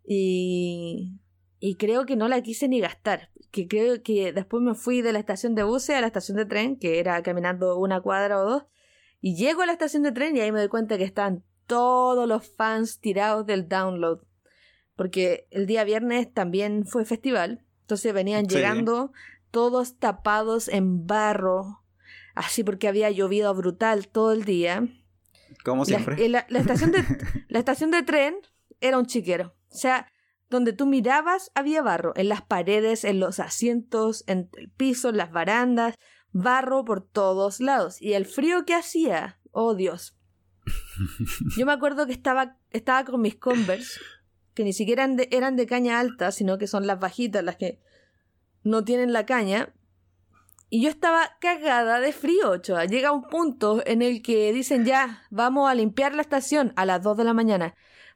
y, 0.04 1.20
y 1.60 1.76
creo 1.76 2.06
que 2.06 2.16
no 2.16 2.26
la 2.26 2.42
quise 2.42 2.66
ni 2.66 2.80
gastar. 2.80 3.30
Que 3.52 3.68
creo 3.68 4.02
que 4.02 4.32
después 4.32 4.64
me 4.64 4.74
fui 4.74 5.00
de 5.00 5.12
la 5.12 5.20
estación 5.20 5.54
de 5.54 5.62
buses 5.62 5.94
a 5.94 6.00
la 6.00 6.08
estación 6.08 6.38
de 6.38 6.46
tren, 6.46 6.76
que 6.76 6.98
era 6.98 7.22
caminando 7.22 7.78
una 7.78 8.00
cuadra 8.00 8.40
o 8.40 8.44
dos, 8.44 8.64
y 9.20 9.36
llego 9.36 9.62
a 9.62 9.66
la 9.66 9.72
estación 9.72 10.02
de 10.02 10.10
tren 10.10 10.36
y 10.36 10.40
ahí 10.40 10.50
me 10.50 10.58
doy 10.58 10.68
cuenta 10.68 10.98
que 10.98 11.04
están 11.04 11.44
todos 11.66 12.28
los 12.28 12.46
fans 12.46 13.00
tirados 13.00 13.46
del 13.46 13.68
download. 13.68 14.20
Porque 14.96 15.48
el 15.50 15.66
día 15.66 15.84
viernes 15.84 16.32
también 16.32 16.86
fue 16.86 17.04
festival, 17.04 17.64
entonces 17.80 18.12
venían 18.12 18.46
llegando 18.46 19.12
todos 19.50 19.98
tapados 19.98 20.68
en 20.68 21.06
barro, 21.06 21.82
así 22.34 22.64
porque 22.64 22.88
había 22.88 23.10
llovido 23.10 23.52
brutal 23.54 24.08
todo 24.08 24.32
el 24.32 24.44
día. 24.44 24.88
Como 25.64 25.84
siempre. 25.84 26.28
La, 26.28 26.46
estación, 26.50 26.92
de, 26.92 27.04
la 27.48 27.58
estación 27.58 27.90
de 27.90 28.02
tren 28.02 28.36
era 28.80 28.98
un 28.98 29.06
chiquero. 29.06 29.54
O 29.70 29.76
sea, 29.76 30.10
donde 30.50 30.72
tú 30.72 30.86
mirabas 30.86 31.50
había 31.54 31.82
barro, 31.82 32.12
en 32.16 32.28
las 32.28 32.42
paredes, 32.42 33.04
en 33.04 33.20
los 33.20 33.40
asientos, 33.40 34.24
en 34.26 34.50
el 34.56 34.70
piso, 34.70 35.08
en 35.08 35.16
las 35.16 35.32
barandas, 35.32 35.96
barro 36.32 36.84
por 36.84 37.00
todos 37.02 37.60
lados. 37.60 38.00
Y 38.00 38.12
el 38.12 38.26
frío 38.26 38.64
que 38.64 38.74
hacía, 38.74 39.40
oh 39.50 39.74
Dios. 39.74 40.13
Yo 41.56 41.66
me 41.66 41.72
acuerdo 41.72 42.06
que 42.06 42.12
estaba, 42.12 42.56
estaba 42.70 43.04
con 43.04 43.20
mis 43.20 43.36
Converse, 43.36 44.00
que 44.54 44.64
ni 44.64 44.72
siquiera 44.72 45.04
eran 45.04 45.16
de, 45.16 45.28
eran 45.30 45.56
de 45.56 45.66
caña 45.66 45.98
alta, 45.98 46.32
sino 46.32 46.58
que 46.58 46.66
son 46.66 46.86
las 46.86 47.00
bajitas, 47.00 47.44
las 47.44 47.56
que 47.56 47.80
no 48.62 48.84
tienen 48.84 49.12
la 49.12 49.26
caña. 49.26 49.72
Y 50.70 50.82
yo 50.82 50.88
estaba 50.88 51.36
cagada 51.40 52.00
de 52.00 52.12
frío, 52.12 52.50
Ochoa. 52.50 52.86
Llega 52.86 53.12
un 53.12 53.28
punto 53.28 53.82
en 53.86 54.02
el 54.02 54.22
que 54.22 54.52
dicen 54.52 54.84
ya, 54.84 55.22
vamos 55.30 55.70
a 55.70 55.74
limpiar 55.74 56.14
la 56.14 56.22
estación 56.22 56.72
a 56.76 56.84
las 56.84 57.02
2 57.02 57.16
de 57.16 57.24
la 57.24 57.34
mañana 57.34 57.74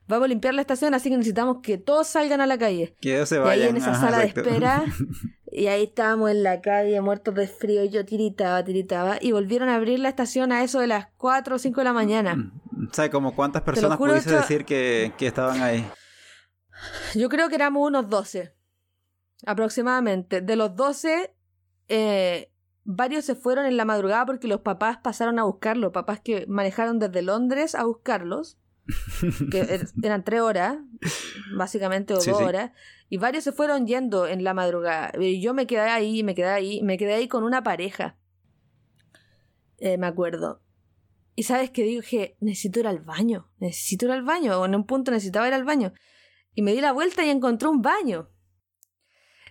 vamos 0.08 0.24
a 0.24 0.28
limpiar 0.28 0.54
la 0.54 0.62
estación, 0.62 0.94
así 0.94 1.10
que 1.10 1.16
necesitamos 1.16 1.58
que 1.62 1.78
todos 1.78 2.08
salgan 2.08 2.40
a 2.40 2.46
la 2.46 2.58
calle. 2.58 2.96
Que 3.00 3.24
se 3.26 3.38
vayan. 3.38 3.58
Y 3.58 3.62
ahí 3.62 3.68
en 3.68 3.76
esa 3.76 3.94
sala 3.94 4.18
de 4.18 4.26
espera, 4.26 4.84
y 5.50 5.66
ahí 5.66 5.84
estábamos 5.84 6.30
en 6.30 6.42
la 6.42 6.60
calle, 6.60 7.00
muertos 7.00 7.34
de 7.34 7.46
frío, 7.46 7.84
y 7.84 7.90
yo 7.90 8.04
tiritaba, 8.04 8.62
tiritaba, 8.64 9.18
y 9.20 9.32
volvieron 9.32 9.68
a 9.68 9.76
abrir 9.76 9.98
la 9.98 10.08
estación 10.08 10.52
a 10.52 10.62
eso 10.62 10.80
de 10.80 10.86
las 10.86 11.08
4 11.16 11.56
o 11.56 11.58
5 11.58 11.80
de 11.80 11.84
la 11.84 11.92
mañana. 11.92 12.34
Mm, 12.36 12.88
¿Sabes 12.92 13.10
como 13.10 13.34
cuántas 13.34 13.62
personas 13.62 13.98
pudiste 13.98 14.34
decir 14.34 14.64
que, 14.64 15.12
que 15.16 15.26
estaban 15.26 15.62
ahí? 15.62 15.86
Yo 17.14 17.28
creo 17.28 17.48
que 17.48 17.54
éramos 17.54 17.86
unos 17.86 18.08
12, 18.08 18.54
aproximadamente. 19.46 20.40
De 20.40 20.56
los 20.56 20.76
12, 20.76 21.34
eh, 21.88 22.52
varios 22.84 23.24
se 23.24 23.34
fueron 23.34 23.66
en 23.66 23.76
la 23.76 23.84
madrugada 23.84 24.26
porque 24.26 24.48
los 24.48 24.60
papás 24.60 24.98
pasaron 25.02 25.38
a 25.38 25.44
buscarlos, 25.44 25.92
papás 25.92 26.20
que 26.20 26.46
manejaron 26.46 26.98
desde 26.98 27.22
Londres 27.22 27.74
a 27.74 27.84
buscarlos 27.84 28.58
que 29.50 29.60
er, 29.60 29.88
eran 30.02 30.24
tres 30.24 30.40
horas, 30.40 30.78
básicamente, 31.56 32.14
o 32.14 32.16
dos 32.16 32.28
horas, 32.28 32.72
y 33.08 33.18
varios 33.18 33.44
se 33.44 33.52
fueron 33.52 33.86
yendo 33.86 34.26
en 34.26 34.44
la 34.44 34.54
madrugada. 34.54 35.12
Y 35.20 35.40
yo 35.40 35.54
me 35.54 35.66
quedé 35.66 35.80
ahí, 35.80 36.22
me 36.22 36.34
quedé 36.34 36.48
ahí, 36.48 36.82
me 36.82 36.98
quedé 36.98 37.14
ahí 37.14 37.28
con 37.28 37.44
una 37.44 37.62
pareja. 37.62 38.16
Eh, 39.78 39.96
me 39.98 40.06
acuerdo. 40.06 40.62
Y 41.34 41.44
sabes 41.44 41.70
que 41.70 41.84
dije, 41.84 42.36
necesito 42.40 42.80
ir 42.80 42.88
al 42.88 42.98
baño, 42.98 43.50
necesito 43.58 44.06
ir 44.06 44.12
al 44.12 44.24
baño, 44.24 44.60
o 44.60 44.64
en 44.66 44.74
un 44.74 44.86
punto 44.86 45.10
necesitaba 45.10 45.46
ir 45.46 45.54
al 45.54 45.64
baño. 45.64 45.92
Y 46.54 46.62
me 46.62 46.72
di 46.72 46.80
la 46.80 46.92
vuelta 46.92 47.24
y 47.24 47.30
encontré 47.30 47.68
un 47.68 47.80
baño. 47.80 48.30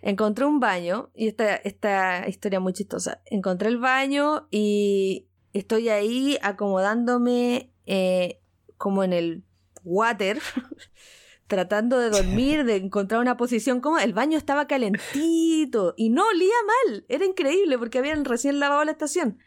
Encontré 0.02 0.46
un 0.46 0.60
baño, 0.60 1.12
y 1.16 1.30
esta, 1.30 1.56
esta 1.56 2.28
historia 2.28 2.60
muy 2.60 2.74
chistosa. 2.74 3.22
Encontré 3.26 3.70
el 3.70 3.78
baño 3.78 4.48
y 4.52 5.30
estoy 5.54 5.90
ahí 5.90 6.38
acomodándome 6.42 7.74
eh, 7.86 8.42
como 8.78 9.04
en 9.04 9.14
el 9.14 9.44
water, 9.84 10.40
tratando 11.48 12.00
de 12.00 12.10
dormir, 12.10 12.66
de 12.66 12.76
encontrar 12.76 13.22
una 13.22 13.38
posición 13.38 13.80
como 13.80 14.00
el 14.00 14.14
baño 14.14 14.38
estaba 14.38 14.68
calentito 14.68 15.94
y 15.98 16.10
no 16.10 16.28
olía 16.28 16.56
mal, 16.68 17.06
era 17.08 17.26
increíble 17.26 17.78
porque 17.78 18.00
habían 18.00 18.26
recién 18.26 18.60
lavado 18.60 18.84
la 18.84 18.92
estación. 18.92 19.40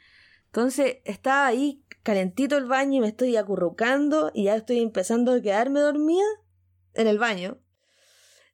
Entonces 0.47 0.97
estaba 1.05 1.47
ahí 1.47 1.85
calentito 2.03 2.57
el 2.57 2.65
baño 2.65 2.99
y 2.99 3.01
me 3.01 3.09
estoy 3.09 3.37
acurrucando 3.37 4.33
y 4.35 4.45
ya 4.45 4.57
estoy 4.57 4.81
empezando 4.81 5.33
a 5.33 5.41
quedarme 5.41 5.81
dormida 5.81 6.25
en 6.95 7.07
el 7.07 7.19
baño. 7.19 7.59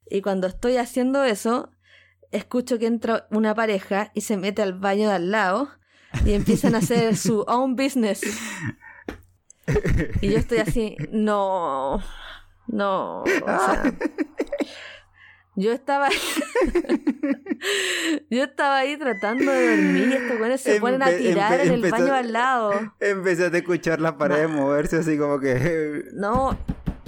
Y 0.09 0.21
cuando 0.21 0.47
estoy 0.47 0.77
haciendo 0.77 1.25
eso, 1.25 1.71
escucho 2.33 2.79
que 2.79 2.87
entra 2.87 3.27
una 3.31 3.55
pareja 3.55 4.11
y 4.15 4.23
se 4.23 4.37
mete 4.37 4.63
al 4.63 4.75
baño 4.75 5.09
de 5.09 5.15
al 5.15 5.31
lado 5.31 5.69
y 6.25 6.33
empiezan 6.33 6.75
a 6.75 6.79
hacer 6.79 7.17
su 7.17 7.45
own 7.47 7.77
business. 7.77 8.23
Y 10.21 10.31
yo 10.31 10.39
estoy 10.39 10.59
así, 10.59 10.97
no, 11.11 12.01
no, 12.69 13.23
o 13.23 13.27
sea, 13.27 13.93
yo 15.57 15.73
estaba 15.73 16.09
yo 18.31 18.45
estaba 18.45 18.79
ahí 18.79 18.97
tratando 18.97 19.51
de 19.51 19.77
dormir 19.77 20.09
y 20.09 20.13
estos 20.13 20.39
güeyes 20.39 20.61
se 20.61 20.81
ponen 20.81 21.03
a 21.03 21.11
tirar 21.11 21.61
en 21.61 21.73
el 21.73 21.91
baño 21.91 22.13
al 22.15 22.33
lado. 22.33 22.73
Empecé 23.01 23.45
a 23.45 23.49
escuchar 23.49 24.01
la 24.01 24.19
pared 24.19 24.49
moverse 24.49 24.99
así 24.99 25.19
como 25.19 25.41
que... 25.41 26.05
No, 26.13 26.57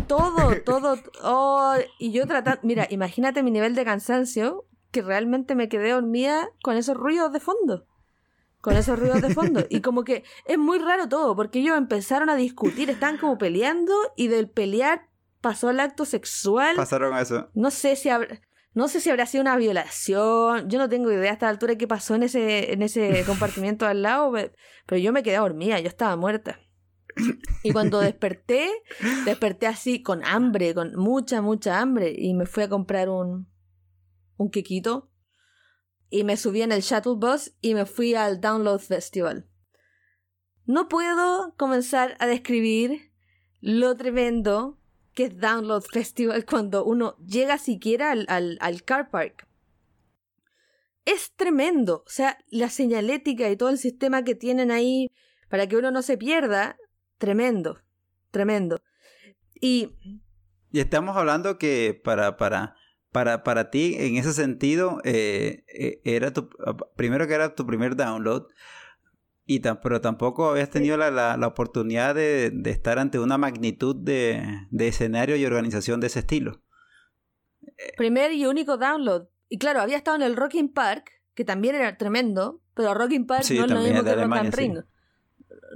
todo, 0.06 0.56
todo, 0.62 0.98
oh, 1.22 1.74
y 1.98 2.12
yo 2.12 2.26
tratando, 2.26 2.60
mira, 2.62 2.86
imagínate 2.90 3.42
mi 3.42 3.50
nivel 3.50 3.74
de 3.74 3.84
cansancio, 3.84 4.64
que 4.90 5.02
realmente 5.02 5.54
me 5.54 5.68
quedé 5.68 5.90
dormida 5.90 6.48
con 6.62 6.76
esos 6.76 6.96
ruidos 6.96 7.32
de 7.32 7.40
fondo 7.40 7.87
con 8.68 8.76
esos 8.76 8.98
ruidos 8.98 9.22
de 9.22 9.32
fondo. 9.32 9.64
Y 9.70 9.80
como 9.80 10.04
que 10.04 10.24
es 10.44 10.58
muy 10.58 10.78
raro 10.78 11.08
todo, 11.08 11.34
porque 11.34 11.60
ellos 11.60 11.78
empezaron 11.78 12.28
a 12.28 12.36
discutir, 12.36 12.90
estaban 12.90 13.16
como 13.16 13.38
peleando 13.38 13.94
y 14.14 14.28
del 14.28 14.50
pelear 14.50 15.08
pasó 15.40 15.68
al 15.68 15.80
acto 15.80 16.04
sexual. 16.04 16.76
Pasaron 16.76 17.14
a 17.14 17.22
eso. 17.22 17.48
No 17.54 17.70
sé 17.70 17.96
si 17.96 18.10
habrá, 18.10 18.42
no 18.74 18.88
sé 18.88 19.00
si 19.00 19.08
habrá 19.08 19.24
sido 19.24 19.40
una 19.40 19.56
violación. 19.56 20.68
Yo 20.68 20.78
no 20.78 20.90
tengo 20.90 21.10
idea 21.10 21.30
a 21.30 21.32
esta 21.32 21.48
altura 21.48 21.76
qué 21.76 21.88
pasó 21.88 22.14
en 22.14 22.24
ese, 22.24 22.74
en 22.74 22.82
ese 22.82 23.24
compartimiento 23.26 23.86
al 23.86 24.02
lado, 24.02 24.32
pero 24.84 25.00
yo 25.00 25.12
me 25.14 25.22
quedé 25.22 25.38
dormida, 25.38 25.80
yo 25.80 25.88
estaba 25.88 26.14
muerta. 26.16 26.60
Y 27.62 27.72
cuando 27.72 28.00
desperté, 28.02 28.70
desperté 29.24 29.66
así 29.66 30.02
con 30.02 30.22
hambre, 30.26 30.74
con 30.74 30.94
mucha, 30.94 31.40
mucha 31.40 31.80
hambre, 31.80 32.14
y 32.14 32.34
me 32.34 32.44
fui 32.44 32.64
a 32.64 32.68
comprar 32.68 33.08
un, 33.08 33.48
un 34.36 34.50
quequito 34.50 35.07
y 36.10 36.24
me 36.24 36.36
subí 36.36 36.62
en 36.62 36.72
el 36.72 36.82
shuttle 36.82 37.14
bus 37.16 37.52
y 37.60 37.74
me 37.74 37.86
fui 37.86 38.14
al 38.14 38.40
Download 38.40 38.80
Festival. 38.80 39.48
No 40.64 40.88
puedo 40.88 41.54
comenzar 41.56 42.16
a 42.18 42.26
describir 42.26 43.12
lo 43.60 43.94
tremendo 43.96 44.78
que 45.14 45.24
es 45.24 45.40
Download 45.40 45.82
Festival 45.82 46.44
cuando 46.48 46.84
uno 46.84 47.16
llega 47.18 47.58
siquiera 47.58 48.12
al, 48.12 48.58
al, 48.60 48.82
car 48.84 49.10
park. 49.10 49.48
Es 51.04 51.32
tremendo. 51.34 52.04
O 52.06 52.10
sea, 52.10 52.38
la 52.48 52.68
señalética 52.68 53.50
y 53.50 53.56
todo 53.56 53.70
el 53.70 53.78
sistema 53.78 54.22
que 54.24 54.34
tienen 54.34 54.70
ahí 54.70 55.10
para 55.48 55.66
que 55.66 55.76
uno 55.76 55.90
no 55.90 56.02
se 56.02 56.18
pierda, 56.18 56.76
tremendo, 57.16 57.80
tremendo. 58.30 58.80
Y 59.60 59.88
Y 60.70 60.80
estamos 60.80 61.16
hablando 61.16 61.58
que 61.58 61.98
para, 62.04 62.36
para, 62.36 62.76
para, 63.18 63.42
para 63.42 63.68
ti, 63.68 63.96
en 63.98 64.14
ese 64.14 64.32
sentido, 64.32 65.00
eh, 65.02 65.64
eh, 65.66 66.00
era 66.04 66.32
tu, 66.32 66.50
primero 66.94 67.26
que 67.26 67.34
era 67.34 67.56
tu 67.56 67.66
primer 67.66 67.96
download, 67.96 68.46
y 69.44 69.58
pero 69.58 70.00
tampoco 70.00 70.48
habías 70.48 70.70
tenido 70.70 70.96
la, 70.96 71.10
la, 71.10 71.46
oportunidad 71.48 72.14
de, 72.14 72.52
de, 72.54 72.70
estar 72.70 73.00
ante 73.00 73.18
una 73.18 73.36
magnitud 73.36 73.96
de, 73.96 74.40
de, 74.70 74.86
escenario 74.86 75.34
y 75.34 75.44
organización 75.44 75.98
de 75.98 76.06
ese 76.06 76.20
estilo. 76.20 76.62
Primer 77.96 78.30
y 78.30 78.46
único 78.46 78.76
download. 78.76 79.26
Y 79.48 79.58
claro, 79.58 79.80
había 79.80 79.96
estado 79.96 80.16
en 80.16 80.22
el 80.22 80.36
Rocking 80.36 80.72
Park, 80.72 81.10
que 81.34 81.44
también 81.44 81.74
era 81.74 81.96
tremendo, 81.96 82.62
pero 82.74 82.94
Rocking 82.94 83.26
Park 83.26 83.46
no 83.50 83.64
es 83.64 83.70
lo 83.72 83.80
mismo 83.80 84.04
que 84.04 84.14
Rock 84.14 84.32
and 84.32 84.54
Ring. 84.54 84.78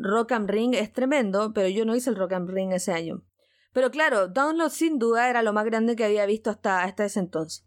Rock 0.01 0.31
and 0.31 0.49
Ring 0.49 0.75
es 0.75 0.93
tremendo, 0.93 1.53
pero 1.53 1.69
yo 1.69 1.85
no 1.85 1.97
hice 1.97 2.11
el 2.11 2.15
Rock 2.15 2.35
and 2.35 2.49
Ring 2.49 2.71
ese 2.71 2.93
año. 2.93 3.25
Pero 3.73 3.91
claro, 3.91 4.29
Download 4.29 4.71
sin 4.71 4.99
duda 4.99 5.29
era 5.31 5.43
lo 5.43 5.53
más 5.53 5.65
grande 5.65 5.97
que 5.97 6.05
había 6.05 6.27
visto 6.27 6.51
hasta, 6.51 6.83
hasta 6.83 7.05
ese 7.05 7.21
entonces. 7.21 7.65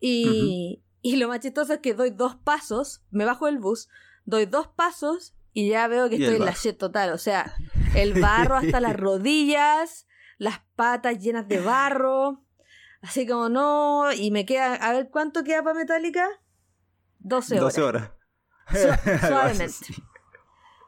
Y, 0.00 0.82
y 1.02 1.16
lo 1.16 1.28
más 1.28 1.40
chistoso 1.40 1.74
es 1.74 1.80
que 1.80 1.94
doy 1.94 2.10
dos 2.10 2.36
pasos, 2.36 3.02
me 3.10 3.24
bajo 3.24 3.46
del 3.46 3.58
bus, 3.58 3.88
doy 4.24 4.46
dos 4.46 4.68
pasos 4.68 5.34
y 5.52 5.68
ya 5.68 5.86
veo 5.88 6.08
que 6.08 6.16
estoy 6.16 6.36
en 6.36 6.44
la 6.44 6.52
shit 6.52 6.78
total. 6.78 7.12
O 7.12 7.18
sea, 7.18 7.54
el 7.94 8.20
barro 8.20 8.56
hasta 8.56 8.80
las 8.80 8.96
rodillas, 8.96 10.06
las 10.38 10.60
patas 10.76 11.18
llenas 11.18 11.46
de 11.48 11.60
barro. 11.60 12.44
Así 13.02 13.26
como 13.26 13.48
no, 13.48 14.12
y 14.12 14.30
me 14.30 14.46
queda, 14.46 14.74
a 14.74 14.92
ver, 14.92 15.10
¿cuánto 15.10 15.42
queda 15.42 15.62
para 15.62 15.74
Metallica? 15.74 16.28
12 17.18 17.58
horas. 17.58 17.74
12 17.74 17.82
horas. 17.82 18.10
suavemente. 19.20 19.86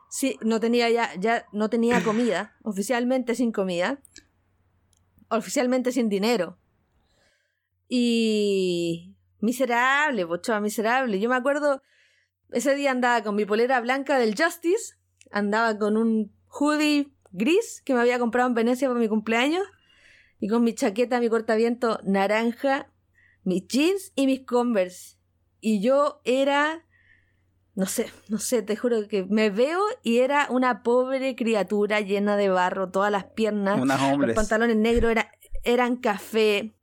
Sí, 0.09 0.39
no 0.43 0.61
tenía 0.61 0.89
ya, 0.91 1.12
ya 1.16 1.47
no 1.53 1.68
tenía 1.68 2.03
comida, 2.05 2.55
oficialmente 2.62 3.35
sin 3.35 3.51
comida, 3.51 3.99
oficialmente 5.37 5.93
sin 5.93 6.09
dinero. 6.09 6.59
Y 7.89 9.14
miserable, 9.41 10.24
bochoa, 10.24 10.61
miserable. 10.61 11.20
Yo 11.20 11.28
me 11.28 11.37
acuerdo, 11.37 11.82
ese 12.51 12.74
día 12.74 12.91
andaba 12.91 13.22
con 13.22 13.37
mi 13.37 13.45
polera 13.45 13.80
blanca 13.80 14.18
del 14.18 14.35
Justice, 14.37 14.95
andaba 15.30 15.78
con 15.78 15.97
un 15.97 16.32
hoodie 16.49 17.12
gris 17.30 17.82
que 17.85 17.95
me 17.95 18.01
había 18.01 18.18
comprado 18.18 18.49
en 18.49 18.55
Venecia 18.55 18.89
para 18.89 19.01
mi 19.01 19.09
cumpleaños, 19.09 19.66
y 20.41 20.49
con 20.49 20.62
mi 20.62 20.74
chaqueta, 20.74 21.20
mi 21.20 21.28
cortaviento 21.28 22.01
naranja, 22.05 22.91
mis 23.45 23.66
jeans 23.66 24.12
y 24.14 24.26
mis 24.26 24.41
Converse. 24.45 25.16
Y 25.61 25.80
yo 25.80 26.20
era 26.24 26.85
no 27.75 27.87
sé, 27.87 28.07
no 28.29 28.39
sé, 28.39 28.62
te 28.62 28.77
juro 28.77 29.09
que 29.09 29.25
me 29.25 29.51
veo 29.51 29.81
y 30.03 30.18
era 30.18 30.47
una 30.51 30.83
pobre 30.83 31.35
criatura 31.35 32.01
llena 32.01 32.37
de 32.37 32.49
barro, 32.49 32.91
todas 32.91 33.11
las 33.11 33.25
piernas, 33.25 33.81
los 33.81 34.35
pantalones 34.35 34.77
negros 34.77 35.14
eran 35.64 35.97
café. 35.97 36.75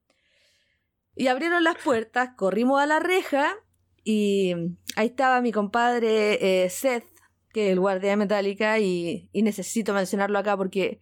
Y 1.16 1.28
abrieron 1.28 1.64
las 1.64 1.78
puertas, 1.78 2.32
corrimos 2.36 2.82
a 2.82 2.86
la 2.86 3.00
reja 3.00 3.56
y 4.04 4.54
ahí 4.96 5.08
estaba 5.08 5.42
mi 5.42 5.52
compadre 5.52 6.64
eh, 6.64 6.70
Seth, 6.70 7.06
que 7.54 7.68
es 7.68 7.72
el 7.74 7.80
guardia 7.80 8.12
de 8.12 8.18
Metallica, 8.18 8.80
y, 8.80 9.30
y 9.32 9.44
necesito 9.44 9.94
mencionarlo 9.94 10.40
acá 10.40 10.58
porque 10.58 11.02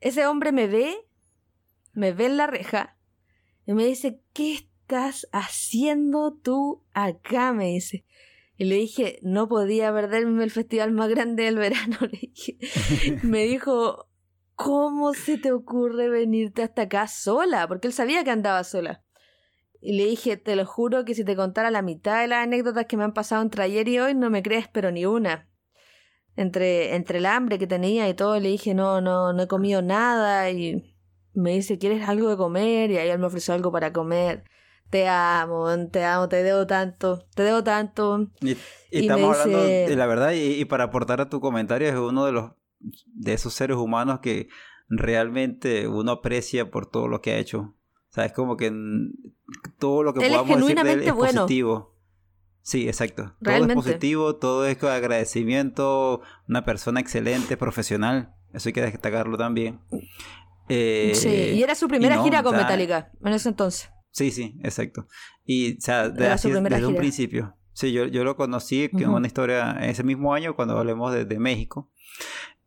ese 0.00 0.26
hombre 0.26 0.52
me 0.52 0.66
ve, 0.66 0.94
me 1.92 2.12
ve 2.12 2.26
en 2.26 2.36
la 2.36 2.46
reja 2.46 2.96
y 3.66 3.72
me 3.72 3.84
dice, 3.84 4.20
¿qué 4.32 4.54
estás 4.54 5.26
haciendo 5.32 6.34
tú 6.34 6.84
acá? 6.92 7.52
Me 7.52 7.66
dice. 7.66 8.04
Y 8.56 8.64
le 8.64 8.76
dije, 8.76 9.18
no 9.22 9.48
podía 9.48 9.92
perderme 9.92 10.44
el 10.44 10.50
festival 10.50 10.92
más 10.92 11.08
grande 11.08 11.44
del 11.44 11.56
verano. 11.56 11.96
Me 13.22 13.44
dijo, 13.44 14.08
¿cómo 14.54 15.12
se 15.14 15.38
te 15.38 15.52
ocurre 15.52 16.08
venirte 16.08 16.62
hasta 16.62 16.82
acá 16.82 17.08
sola? 17.08 17.66
Porque 17.66 17.88
él 17.88 17.92
sabía 17.92 18.22
que 18.22 18.30
andaba 18.30 18.62
sola. 18.62 19.02
Y 19.80 19.96
le 19.96 20.06
dije, 20.06 20.36
te 20.36 20.56
lo 20.56 20.64
juro 20.64 21.04
que 21.04 21.14
si 21.14 21.24
te 21.24 21.36
contara 21.36 21.70
la 21.70 21.82
mitad 21.82 22.20
de 22.20 22.28
las 22.28 22.44
anécdotas 22.44 22.86
que 22.86 22.96
me 22.96 23.04
han 23.04 23.12
pasado 23.12 23.42
entre 23.42 23.64
ayer 23.64 23.88
y 23.88 23.98
hoy, 23.98 24.14
no 24.14 24.30
me 24.30 24.42
crees, 24.42 24.68
pero 24.68 24.90
ni 24.92 25.04
una. 25.04 25.50
Entre, 26.36 26.94
entre 26.94 27.18
el 27.18 27.26
hambre 27.26 27.58
que 27.58 27.66
tenía 27.66 28.08
y 28.08 28.14
todo, 28.14 28.38
le 28.38 28.48
dije, 28.48 28.72
no, 28.72 29.00
no, 29.00 29.32
no 29.32 29.42
he 29.42 29.48
comido 29.48 29.82
nada. 29.82 30.48
Y 30.50 30.96
me 31.34 31.50
dice, 31.50 31.76
¿quieres 31.76 32.08
algo 32.08 32.30
de 32.30 32.36
comer? 32.36 32.92
Y 32.92 32.98
ahí 32.98 33.10
él 33.10 33.18
me 33.18 33.26
ofreció 33.26 33.52
algo 33.52 33.72
para 33.72 33.92
comer 33.92 34.44
te 34.94 35.08
amo, 35.08 35.66
te 35.90 36.04
amo, 36.04 36.28
te 36.28 36.44
debo 36.44 36.68
tanto, 36.68 37.26
te 37.34 37.42
debo 37.42 37.64
tanto. 37.64 38.28
Y, 38.40 38.56
estamos 38.92 39.36
hablando 39.40 39.64
de 39.64 39.96
la 39.96 40.06
verdad, 40.06 40.30
y, 40.36 40.64
para 40.66 40.84
aportar 40.84 41.20
a 41.20 41.28
tu 41.28 41.40
comentario, 41.40 41.88
es 41.88 41.96
uno 41.96 42.24
de 42.26 42.30
los 42.30 42.52
de 43.06 43.32
esos 43.32 43.54
seres 43.54 43.76
humanos 43.76 44.20
que 44.20 44.46
realmente 44.88 45.88
uno 45.88 46.12
aprecia 46.12 46.70
por 46.70 46.86
todo 46.86 47.08
lo 47.08 47.20
que 47.22 47.32
ha 47.32 47.38
hecho. 47.38 47.74
O 48.08 48.12
sea, 48.12 48.24
es 48.24 48.32
como 48.32 48.56
que 48.56 48.72
todo 49.80 50.04
lo 50.04 50.14
que 50.14 50.28
podamos 50.28 50.60
decir 50.60 50.80
de 50.80 50.92
él 50.92 51.02
es 51.02 51.12
positivo. 51.12 51.96
Sí, 52.62 52.86
exacto. 52.86 53.34
Todo 53.42 53.66
es 53.66 53.74
positivo, 53.74 54.36
todo 54.36 54.64
es 54.64 54.80
agradecimiento, 54.80 56.20
una 56.48 56.64
persona 56.64 57.00
excelente, 57.00 57.56
profesional. 57.56 58.32
Eso 58.52 58.68
hay 58.68 58.72
que 58.72 58.82
destacarlo 58.82 59.36
también. 59.36 59.80
Eh, 60.68 61.10
sí, 61.16 61.28
y 61.28 61.64
era 61.64 61.74
su 61.74 61.88
primera 61.88 62.22
gira 62.22 62.44
con 62.44 62.56
Metallica 62.56 63.10
en 63.24 63.32
ese 63.32 63.48
entonces. 63.48 63.90
Sí, 64.14 64.30
sí, 64.30 64.56
exacto. 64.62 65.08
Y, 65.44 65.76
o 65.76 65.80
sea, 65.80 66.08
desde 66.08 66.86
un 66.86 66.94
principio. 66.94 67.56
Sí, 67.72 67.92
yo, 67.92 68.06
yo 68.06 68.22
lo 68.22 68.36
conocí 68.36 68.88
en 68.92 69.10
una 69.10 69.26
historia 69.26 69.72
ese 69.80 70.04
mismo 70.04 70.32
año 70.32 70.54
cuando 70.54 70.78
hablemos 70.78 71.12
de, 71.12 71.38
México. 71.40 71.90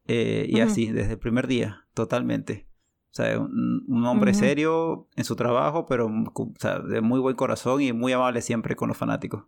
Eh, 0.07 0.45
y 0.49 0.59
así, 0.59 0.87
desde 0.87 1.13
el 1.13 1.19
primer 1.19 1.47
día, 1.47 1.85
totalmente. 1.93 2.67
O 3.11 3.13
sea, 3.13 3.39
un, 3.39 4.05
hombre 4.05 4.33
serio 4.33 5.07
en 5.15 5.23
su 5.23 5.37
trabajo, 5.37 5.85
pero 5.85 6.07
o 6.07 6.53
sea, 6.59 6.79
de 6.79 6.99
muy 6.99 7.21
buen 7.21 7.37
corazón 7.37 7.81
y 7.81 7.93
muy 7.93 8.11
amable 8.11 8.41
siempre 8.41 8.75
con 8.75 8.89
los 8.89 8.97
fanáticos. 8.97 9.45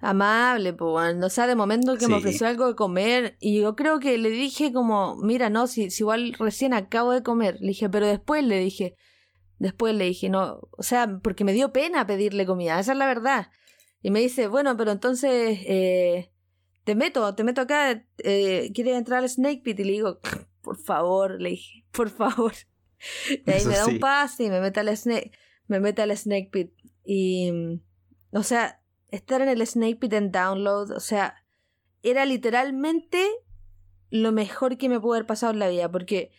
Amable, 0.00 0.72
pues, 0.72 1.22
o 1.22 1.28
sea, 1.28 1.46
de 1.46 1.54
momento 1.54 1.98
que 1.98 2.08
me 2.08 2.14
ofreció 2.14 2.48
algo 2.48 2.66
de 2.66 2.74
comer 2.74 3.36
y 3.40 3.60
yo 3.60 3.76
creo 3.76 4.00
que 4.00 4.16
le 4.16 4.30
dije 4.30 4.72
como, 4.72 5.16
mira, 5.16 5.50
no, 5.50 5.66
si, 5.66 5.90
si 5.90 6.02
igual 6.02 6.34
recién 6.38 6.72
acabo 6.72 7.12
de 7.12 7.22
comer, 7.22 7.58
le 7.60 7.68
dije, 7.68 7.90
pero 7.90 8.06
después 8.06 8.42
le 8.42 8.58
dije, 8.58 8.96
Después 9.62 9.94
le 9.94 10.06
dije, 10.06 10.28
no, 10.28 10.68
o 10.72 10.82
sea, 10.82 11.20
porque 11.22 11.44
me 11.44 11.52
dio 11.52 11.72
pena 11.72 12.04
pedirle 12.04 12.46
comida, 12.46 12.80
esa 12.80 12.92
es 12.92 12.98
la 12.98 13.06
verdad. 13.06 13.46
Y 14.02 14.10
me 14.10 14.18
dice, 14.18 14.48
bueno, 14.48 14.76
pero 14.76 14.90
entonces 14.90 15.60
eh, 15.66 16.32
te 16.82 16.96
meto, 16.96 17.32
te 17.36 17.44
meto 17.44 17.60
acá, 17.60 18.04
eh, 18.18 18.72
¿quieres 18.74 18.96
entrar 18.96 19.22
al 19.22 19.28
Snake 19.28 19.60
Pit? 19.62 19.78
Y 19.78 19.84
le 19.84 19.92
digo, 19.92 20.18
por 20.62 20.78
favor, 20.78 21.40
le 21.40 21.50
dije, 21.50 21.84
por 21.92 22.10
favor. 22.10 22.52
Y 23.30 23.48
ahí 23.48 23.64
me 23.64 23.76
da 23.76 23.86
un 23.86 24.00
pase 24.00 24.42
y 24.42 24.50
me 24.50 24.60
mete 24.60 24.80
al 24.80 24.96
Snake, 24.96 25.30
me 25.68 25.78
mete 25.78 26.02
al 26.02 26.16
Snake 26.16 26.48
Pit. 26.50 26.72
Y, 27.04 27.52
mm, 27.52 27.80
o 28.32 28.42
sea, 28.42 28.82
estar 29.12 29.42
en 29.42 29.48
el 29.48 29.64
Snake 29.64 29.94
Pit 29.94 30.12
en 30.14 30.32
download, 30.32 30.90
o 30.90 30.98
sea, 30.98 31.36
era 32.02 32.26
literalmente 32.26 33.24
lo 34.10 34.32
mejor 34.32 34.76
que 34.76 34.88
me 34.88 34.98
pudo 34.98 35.14
haber 35.14 35.26
pasado 35.26 35.52
en 35.52 35.60
la 35.60 35.68
vida, 35.68 35.88
porque 35.88 36.32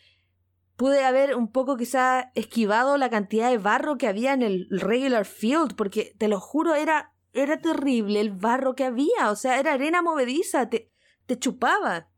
pude 0.76 1.03
haber 1.03 1.36
un 1.36 1.51
poco 1.51 1.78
quizá 1.78 2.32
esquivado 2.36 2.97
la 2.97 3.09
cantidad 3.09 3.49
de 3.49 3.57
barro 3.57 3.97
que 3.97 4.07
había 4.07 4.34
en 4.34 4.41
el 4.41 4.67
regular 4.69 5.26
field, 5.26 5.76
porque 5.76 6.15
te 6.17 6.28
lo 6.28 6.39
juro, 6.39 6.76
era, 6.76 7.13
era 7.34 7.59
terrible 7.59 8.19
el 8.19 8.31
barro 8.31 8.76
que 8.76 8.85
había, 8.85 9.30
o 9.30 9.35
sea, 9.35 9.60
era 9.60 9.73
arena 9.73 10.02
movediza, 10.02 10.69
te, 10.69 10.91
te 11.26 11.38
chupaba. 11.38 12.10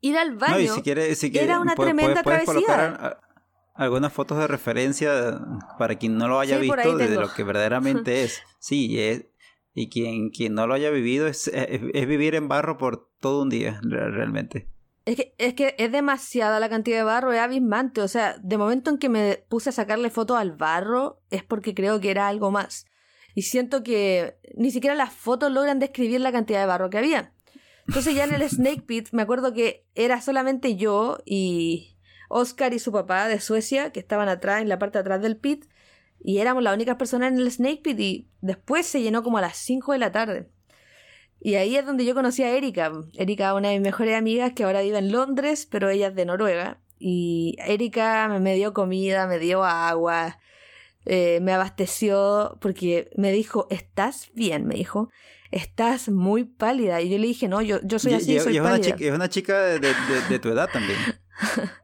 Ir 0.00 0.16
al 0.16 0.36
baño 0.36 0.74
era 1.32 1.58
una 1.58 1.74
tremenda 1.74 2.22
travesía. 2.22 3.18
algunas 3.74 4.12
fotos 4.12 4.38
de 4.38 4.46
referencia 4.46 5.40
para 5.76 5.96
quien 5.96 6.16
no 6.16 6.28
lo 6.28 6.38
haya 6.38 6.58
visto 6.58 6.96
de 6.96 7.16
lo 7.16 7.32
que 7.32 7.42
verdaderamente 7.42 8.22
es. 8.24 8.42
Sí, 8.60 9.00
es, 9.00 9.26
y 9.74 9.88
quien, 9.88 10.30
quien 10.30 10.54
no 10.54 10.66
lo 10.66 10.74
haya 10.74 10.90
vivido 10.90 11.26
es, 11.26 11.48
es 11.48 12.06
vivir 12.06 12.34
en 12.34 12.48
barro 12.48 12.78
por 12.78 13.10
todo 13.20 13.42
un 13.42 13.48
día, 13.48 13.80
realmente. 13.82 14.68
Es 15.08 15.16
que, 15.16 15.34
es 15.38 15.54
que 15.54 15.74
es 15.78 15.90
demasiada 15.90 16.60
la 16.60 16.68
cantidad 16.68 16.98
de 16.98 17.02
barro, 17.02 17.32
es 17.32 17.40
abismante. 17.40 18.02
O 18.02 18.08
sea, 18.08 18.36
de 18.42 18.58
momento 18.58 18.90
en 18.90 18.98
que 18.98 19.08
me 19.08 19.42
puse 19.48 19.70
a 19.70 19.72
sacarle 19.72 20.10
fotos 20.10 20.36
al 20.36 20.52
barro, 20.52 21.22
es 21.30 21.42
porque 21.42 21.74
creo 21.74 21.98
que 21.98 22.10
era 22.10 22.28
algo 22.28 22.50
más. 22.50 22.84
Y 23.34 23.42
siento 23.42 23.82
que 23.82 24.38
ni 24.54 24.70
siquiera 24.70 24.94
las 24.94 25.14
fotos 25.14 25.50
logran 25.50 25.78
describir 25.78 26.20
la 26.20 26.30
cantidad 26.30 26.60
de 26.60 26.66
barro 26.66 26.90
que 26.90 26.98
había. 26.98 27.32
Entonces 27.86 28.14
ya 28.14 28.24
en 28.24 28.34
el 28.34 28.42
Snake 28.50 28.82
Pit 28.82 29.08
me 29.12 29.22
acuerdo 29.22 29.54
que 29.54 29.86
era 29.94 30.20
solamente 30.20 30.76
yo 30.76 31.16
y 31.24 31.96
Oscar 32.28 32.74
y 32.74 32.78
su 32.78 32.92
papá 32.92 33.28
de 33.28 33.40
Suecia, 33.40 33.92
que 33.92 34.00
estaban 34.00 34.28
atrás, 34.28 34.60
en 34.60 34.68
la 34.68 34.78
parte 34.78 34.98
de 34.98 35.00
atrás 35.00 35.22
del 35.22 35.38
pit, 35.38 35.64
y 36.20 36.36
éramos 36.36 36.62
las 36.62 36.74
únicas 36.74 36.96
personas 36.96 37.32
en 37.32 37.38
el 37.38 37.50
Snake 37.50 37.80
Pit 37.82 37.98
y 37.98 38.28
después 38.42 38.86
se 38.86 39.00
llenó 39.00 39.22
como 39.22 39.38
a 39.38 39.40
las 39.40 39.56
5 39.56 39.92
de 39.92 39.98
la 39.98 40.12
tarde. 40.12 40.50
Y 41.40 41.54
ahí 41.54 41.76
es 41.76 41.86
donde 41.86 42.04
yo 42.04 42.14
conocí 42.14 42.42
a 42.42 42.56
Erika. 42.56 42.92
Erika, 43.14 43.54
una 43.54 43.68
de 43.68 43.74
mis 43.74 43.84
mejores 43.84 44.16
amigas 44.16 44.52
que 44.54 44.64
ahora 44.64 44.82
vive 44.82 44.98
en 44.98 45.12
Londres, 45.12 45.66
pero 45.70 45.88
ella 45.88 46.08
es 46.08 46.14
de 46.14 46.24
Noruega. 46.24 46.80
Y 46.98 47.56
Erika 47.58 48.28
me 48.40 48.54
dio 48.54 48.72
comida, 48.72 49.26
me 49.28 49.38
dio 49.38 49.62
agua, 49.62 50.38
eh, 51.04 51.38
me 51.40 51.52
abasteció, 51.52 52.58
porque 52.60 53.10
me 53.16 53.30
dijo, 53.30 53.68
¿estás 53.70 54.30
bien? 54.34 54.66
Me 54.66 54.74
dijo, 54.74 55.10
estás 55.52 56.08
muy 56.08 56.44
pálida. 56.44 57.00
Y 57.00 57.08
yo 57.08 57.18
le 57.18 57.28
dije, 57.28 57.46
no, 57.46 57.62
yo, 57.62 57.80
yo 57.82 58.00
soy 58.00 58.14
así, 58.14 58.38
soy 58.40 58.56
es 58.56 58.60
Una 58.60 58.80
chica, 58.80 58.96
es 58.98 59.12
una 59.12 59.28
chica 59.28 59.60
de, 59.62 60.38
tu 60.40 60.48
edad 60.48 60.68
también. 60.72 60.98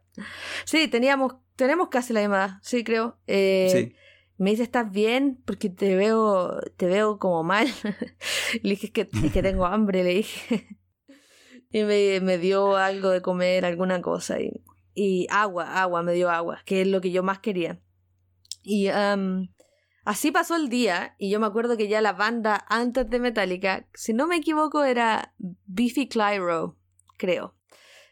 Sí, 0.64 0.86
teníamos, 0.86 1.35
tenemos 1.56 1.89
casi 1.89 2.12
la 2.12 2.20
misma 2.20 2.36
edad, 2.36 2.59
sí, 2.62 2.85
creo. 2.85 3.18
Eh, 3.26 3.68
Sí. 3.72 3.97
Me 4.36 4.51
dice, 4.51 4.65
¿estás 4.65 4.90
bien? 4.90 5.40
Porque 5.44 5.70
te 5.70 5.94
veo, 5.97 6.61
te 6.77 6.86
veo 6.86 7.19
como 7.19 7.43
mal. 7.44 7.69
le 8.62 8.70
dije, 8.70 8.86
es 8.86 9.32
que, 9.32 9.43
tengo 9.43 9.66
hambre, 9.66 10.02
le 10.02 10.15
dije. 10.15 10.78
y 11.70 11.82
me, 11.85 12.39
dio 12.39 12.77
algo 12.77 13.11
de 13.11 13.23
comer, 13.23 13.65
alguna 13.65 14.02
cosa. 14.02 14.40
Y, 14.40 14.62
y 14.94 15.27
agua, 15.31 15.81
agua, 15.81 16.02
me 16.02 16.12
dio 16.12 16.31
agua, 16.31 16.61
que 16.65 16.82
es 16.82 16.89
lo 16.89 17.01
que 17.01 17.12
yo 17.12 17.23
más 17.23 17.39
quería. 17.39 17.81
Y 18.62 18.89
así 20.05 20.31
pasó 20.31 20.56
el 20.56 20.69
día, 20.69 21.15
y 21.19 21.31
yo 21.31 21.39
me 21.39 21.47
acuerdo 21.47 21.77
que 21.77 21.86
ya 21.86 22.01
la 22.01 22.15
banda 22.15 22.65
antes 22.69 23.09
de 23.09 23.20
Metallica, 23.20 23.86
si 23.94 24.15
no 24.15 24.27
me 24.27 24.36
equivoco, 24.36 24.85
era 24.85 25.35
Beefy 25.66 26.09
Clyro, 26.09 26.78
creo. 27.19 27.55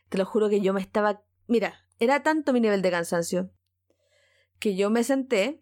Te 0.09 0.19
lo 0.19 0.27
juro 0.27 0.49
que 0.51 0.61
yo 0.61 0.74
me 0.74 0.81
estaba... 0.81 1.23
Mira, 1.47 1.86
era 1.99 2.23
tanto 2.23 2.53
mi 2.53 2.61
nivel 2.61 2.82
de 2.82 2.90
cansancio 2.90 3.51
que 4.59 4.77
yo 4.77 4.90
me 4.90 5.03
senté, 5.03 5.61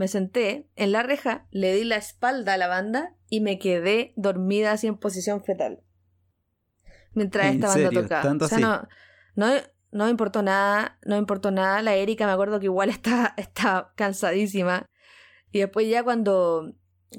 me 0.00 0.08
senté 0.08 0.66
en 0.76 0.92
la 0.92 1.02
reja, 1.02 1.46
le 1.50 1.74
di 1.74 1.84
la 1.84 1.96
espalda 1.96 2.54
a 2.54 2.56
la 2.56 2.68
banda 2.68 3.14
y 3.28 3.40
me 3.42 3.58
quedé 3.58 4.14
dormida 4.16 4.72
así 4.72 4.86
en 4.86 4.96
posición 4.96 5.44
fetal. 5.44 5.82
Mientras 7.12 7.46
¿En 7.48 7.54
esta 7.56 7.66
banda 7.68 7.84
serio? 7.88 8.02
tocaba. 8.02 8.22
¿Tanto 8.22 8.44
o 8.46 8.48
sea, 8.48 8.56
así? 8.56 8.64
no, 8.64 8.88
no, 9.36 9.60
no 9.92 10.04
me 10.06 10.10
importó 10.10 10.42
nada, 10.42 10.98
no 11.04 11.16
me 11.16 11.20
importó 11.20 11.50
nada. 11.50 11.82
La 11.82 11.94
Erika 11.96 12.24
me 12.26 12.32
acuerdo 12.32 12.58
que 12.60 12.64
igual 12.66 12.88
está, 12.96 13.34
está 13.36 13.92
cansadísima. 13.94 14.86
Y 15.52 15.58
después 15.58 15.86
ya 15.86 16.02
cuando, 16.02 16.74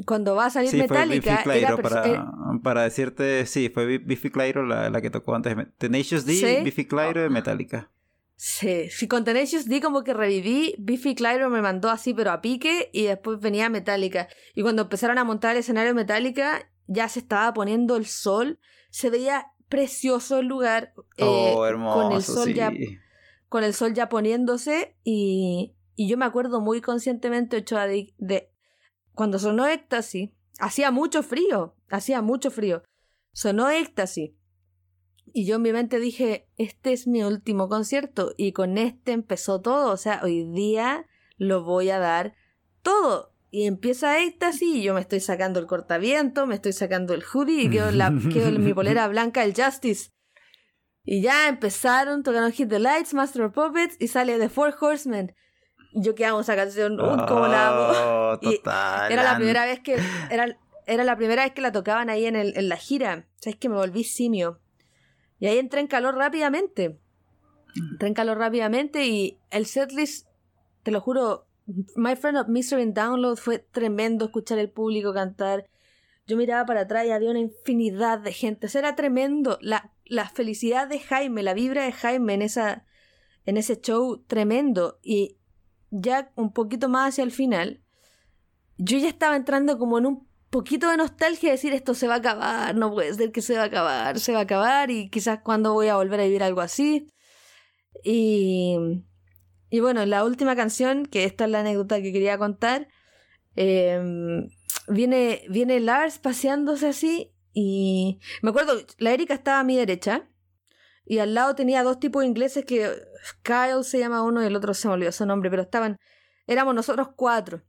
cuando 0.08 0.34
va 0.36 0.48
a 0.48 0.49
salir 0.49 0.72
Sí, 0.72 0.78
fue 0.80 0.88
Metallica, 0.88 1.44
Biffy 1.44 1.60
era 1.60 1.76
Clyro, 1.76 1.78
perso- 1.78 2.02
para, 2.02 2.08
eh, 2.08 2.60
para 2.64 2.82
decirte, 2.84 3.45
sí, 3.45 3.70
fue 3.70 3.86
Bi- 3.86 3.98
Biffy 3.99 4.32
Clyro 4.32 4.66
la, 4.66 4.90
la 4.90 5.02
que 5.02 5.12
tocó 5.12 5.36
antes. 5.36 5.56
Tenacious 5.78 6.26
D, 6.26 6.34
¿Sí? 6.34 6.64
Biffy 6.64 6.86
Clyro 6.88 7.22
de 7.22 7.30
Metallica. 7.30 7.91
Sí, 8.43 8.89
sí, 8.89 9.07
con 9.07 9.23
Tenacious 9.23 9.68
D 9.68 9.81
como 9.81 10.03
que 10.03 10.15
reviví, 10.15 10.73
Biffy 10.80 11.13
Clyro 11.13 11.51
me 11.51 11.61
mandó 11.61 11.91
así 11.91 12.15
pero 12.15 12.31
a 12.31 12.41
pique 12.41 12.89
y 12.91 13.03
después 13.03 13.39
venía 13.39 13.69
Metallica. 13.69 14.30
Y 14.55 14.63
cuando 14.63 14.81
empezaron 14.81 15.19
a 15.19 15.23
montar 15.23 15.51
el 15.51 15.59
escenario 15.59 15.93
Metallica, 15.93 16.68
ya 16.88 17.07
se 17.07 17.19
estaba 17.19 17.53
poniendo 17.53 17.97
el 17.97 18.07
sol, 18.07 18.59
se 18.89 19.11
veía 19.11 19.51
precioso 19.69 20.39
el 20.39 20.47
lugar, 20.47 20.95
eh, 21.18 21.53
oh, 21.55 21.68
hermoso, 21.68 22.01
con 22.01 22.13
el 22.13 22.23
sol 22.23 22.47
sí. 22.47 22.53
ya 22.55 22.72
con 23.47 23.63
el 23.63 23.76
sol 23.76 23.93
ya 23.93 24.09
poniéndose 24.09 24.97
y, 25.03 25.76
y 25.95 26.09
yo 26.09 26.18
me 26.18 26.26
acuerdo 26.26 26.61
muy 26.61 26.81
conscientemente 26.81 27.57
Ochoa, 27.57 27.85
de, 27.85 28.11
de 28.18 28.49
cuando 29.13 29.38
sonó 29.38 29.68
Éxtasis, 29.68 30.31
hacía 30.57 30.89
mucho 30.89 31.22
frío, 31.22 31.76
hacía 31.91 32.23
mucho 32.23 32.49
frío, 32.49 32.81
sonó 33.34 33.69
Éxtasis 33.69 34.31
y 35.34 35.45
yo 35.45 35.56
en 35.56 35.61
mi 35.61 35.72
mente 35.72 35.99
dije, 35.99 36.48
este 36.57 36.93
es 36.93 37.07
mi 37.07 37.23
último 37.23 37.69
concierto 37.69 38.34
y 38.38 38.52
con 38.52 38.77
este 38.77 39.11
empezó 39.11 39.61
todo, 39.61 39.91
o 39.91 39.98
sea, 39.98 40.22
hoy 40.23 40.43
día 40.43 41.06
lo 41.38 41.64
voy 41.64 41.89
a 41.89 41.99
dar 41.99 42.35
todo. 42.81 43.31
Y 43.49 43.65
empieza 43.65 44.22
Éxtasis 44.22 44.76
y 44.76 44.84
yo 44.84 44.93
me 44.93 45.02
estoy 45.02 45.19
sacando 45.19 45.60
el 45.60 45.68
cortaviento, 45.68 46.48
me 46.48 46.56
estoy 46.56 46.72
sacando 46.72 47.14
el 47.14 47.22
hoodie 47.22 47.64
y 47.64 47.69
quedo, 47.69 47.91
la, 47.91 48.14
quedo 48.34 48.48
en 48.48 48.64
mi 48.64 48.73
polera 48.73 49.07
blanca, 49.10 49.43
el 49.43 49.53
Justice. 49.53 50.11
Y 51.03 51.22
ya 51.22 51.49
empezaron, 51.49 52.23
tocaron 52.23 52.52
Hit 52.52 52.69
the 52.69 52.80
Lights, 52.80 53.14
Master 53.14 53.43
of 53.43 53.53
Puppets 53.53 53.98
y 53.99 54.07
sale 54.07 54.38
The 54.38 54.48
Four 54.48 54.76
Horsemen. 54.80 55.35
Y 55.93 56.03
yo 56.03 56.15
que 56.15 56.26
amo 56.26 56.41
esa 56.41 56.56
canción, 56.56 56.93
uy, 57.02 57.26
cómo 57.27 57.48
la 57.48 57.68
amo. 57.68 58.31
Oh, 58.34 58.39
total. 58.41 59.11
Era 59.11 59.23
la 59.23 59.35
primera 59.35 59.65
vez 59.65 59.81
que 59.81 59.98
era, 60.30 60.57
era 60.85 61.03
la 61.03 61.18
primera 61.18 61.43
vez 61.43 61.53
que 61.53 61.61
la 61.61 61.73
tocaban 61.73 62.10
ahí 62.10 62.26
en, 62.26 62.38
el, 62.38 62.56
en 62.56 62.69
la 62.69 62.77
gira. 62.77 63.27
Sabes 63.35 63.57
que 63.57 63.68
me 63.68 63.76
volví 63.76 64.06
simio. 64.06 64.61
Y 65.41 65.47
ahí 65.47 65.57
entré 65.57 65.81
en 65.81 65.88
calor 65.88 66.15
rápidamente. 66.15 66.99
Entré 67.76 68.07
en 68.07 68.13
calor 68.13 68.38
rápidamente 68.38 69.07
y 69.07 69.39
el 69.49 69.65
setlist, 69.65 70.27
te 70.84 70.91
lo 70.91 71.01
juro, 71.01 71.47
My 71.95 72.15
Friend 72.15 72.38
of 72.38 72.47
Mystery 72.47 72.84
in 72.84 72.93
Download 72.93 73.35
fue 73.38 73.57
tremendo 73.57 74.26
escuchar 74.26 74.59
el 74.59 74.69
público 74.69 75.15
cantar. 75.15 75.68
Yo 76.27 76.38
miraba 76.38 76.68
para 76.68 76.81
atrás 76.81 77.07
y 77.07 77.09
había 77.09 77.31
una 77.31 77.39
infinidad 77.39 78.19
de 78.19 78.34
gente. 78.34 78.68
O 78.68 78.69
sea, 78.69 78.80
era 78.80 78.95
tremendo. 78.95 79.57
La, 79.61 79.91
la 80.05 80.30
felicidad 80.30 80.88
de 80.88 80.99
Jaime, 80.99 81.41
la 81.41 81.55
vibra 81.55 81.85
de 81.85 81.91
Jaime 81.91 82.35
en, 82.35 82.43
esa, 82.43 82.85
en 83.47 83.57
ese 83.57 83.81
show, 83.81 84.23
tremendo. 84.27 84.99
Y 85.01 85.38
ya 85.89 86.31
un 86.35 86.53
poquito 86.53 86.88
más 86.88 87.09
hacia 87.09 87.23
el 87.23 87.31
final, 87.31 87.81
yo 88.77 88.99
ya 88.99 89.07
estaba 89.07 89.35
entrando 89.35 89.80
como 89.80 89.97
en 89.97 90.05
un 90.05 90.27
poquito 90.52 90.90
de 90.91 90.98
nostalgia 90.98 91.49
de 91.49 91.53
decir 91.53 91.73
esto 91.73 91.95
se 91.95 92.07
va 92.07 92.15
a 92.15 92.18
acabar, 92.18 92.76
no 92.76 92.91
puede 92.91 93.14
ser 93.14 93.32
que 93.32 93.41
se 93.41 93.56
va 93.56 93.64
a 93.64 93.65
acabar, 93.65 94.19
se 94.19 94.34
va 94.34 94.40
a 94.40 94.44
acabar 94.44 94.91
y 94.91 95.10
quizás 95.10 95.40
cuando 95.44 95.73
voy 95.73 95.88
a 95.88 95.95
volver 95.95 96.19
a 96.19 96.26
vivir 96.26 96.44
algo 96.44 96.61
así. 96.61 97.07
Y, 98.03 98.78
y 99.69 99.80
bueno, 99.80 100.06
la 100.06 100.23
última 100.26 100.56
canción, 100.56 101.06
que 101.06 101.23
esta 101.23 101.45
es 101.45 101.52
la 101.52 101.61
anécdota 101.61 102.02
que 102.02 102.14
quería 102.14 102.38
contar, 102.38 102.88
eh, 103.56 103.99
viene, 104.88 105.44
viene 105.49 105.80
Lars 105.80 106.19
paseándose 106.19 106.88
así 106.88 107.34
y 107.53 108.19
me 108.41 108.52
acuerdo, 108.52 108.73
la 108.98 109.11
Erika 109.11 109.34
estaba 109.34 109.60
a 109.60 109.64
mi 109.64 109.76
derecha 109.78 110.30
y 111.06 111.19
al 111.19 111.34
lado 111.34 111.56
tenía 111.56 111.84
dos 111.84 111.99
tipos 111.99 112.23
ingleses 112.23 112.65
que 112.65 112.91
Kyle 113.44 113.84
se 113.84 113.99
llama 113.99 114.23
uno 114.23 114.44
y 114.44 114.45
el 114.45 114.56
otro 114.56 114.73
se 114.73 114.88
me 114.88 114.95
olvidó 114.95 115.11
su 115.11 115.26
nombre, 115.26 115.49
pero 115.49 115.64
estaban, 115.64 115.98
éramos 116.48 116.76
nosotros 116.76 117.10
cuatro. 117.15 117.64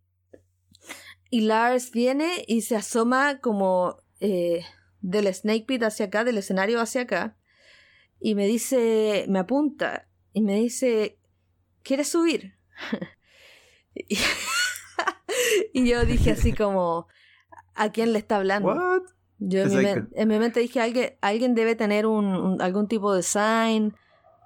Y 1.34 1.40
Lars 1.40 1.92
viene 1.92 2.44
y 2.46 2.60
se 2.60 2.76
asoma 2.76 3.38
como 3.40 3.96
eh, 4.20 4.66
del 5.00 5.32
Snake 5.32 5.64
Pit 5.66 5.82
hacia 5.82 6.04
acá, 6.06 6.24
del 6.24 6.36
escenario 6.36 6.78
hacia 6.78 7.00
acá, 7.00 7.38
y 8.20 8.34
me 8.34 8.46
dice, 8.46 9.24
me 9.30 9.38
apunta, 9.38 10.06
y 10.34 10.42
me 10.42 10.56
dice, 10.56 11.18
¿quieres 11.82 12.08
subir? 12.08 12.58
y, 13.94 14.18
y 15.72 15.88
yo 15.88 16.04
dije 16.04 16.32
así 16.32 16.52
como, 16.52 17.08
¿a 17.74 17.90
quién 17.92 18.12
le 18.12 18.18
está 18.18 18.36
hablando? 18.36 18.68
What? 18.74 19.02
Yo 19.38 19.62
en 19.62 19.68
mi, 19.70 19.74
en 20.14 20.28
mente 20.28 20.60
dije, 20.60 20.80
alguien, 20.82 21.14
alguien 21.22 21.54
debe 21.54 21.74
tener 21.76 22.04
un, 22.06 22.26
un- 22.26 22.60
algún 22.60 22.88
tipo 22.88 23.14
de 23.14 23.22
sign 23.22 23.94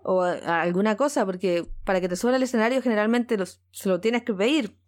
o 0.05 0.23
a- 0.23 0.63
alguna 0.63 0.97
cosa, 0.97 1.27
porque 1.27 1.67
para 1.85 2.01
que 2.01 2.09
te 2.09 2.15
suba 2.15 2.37
al 2.37 2.43
escenario 2.45 2.81
generalmente 2.81 3.37
los, 3.37 3.61
se 3.73 3.89
lo 3.89 4.01
tienes 4.01 4.23
que 4.23 4.33
pedir 4.35 4.79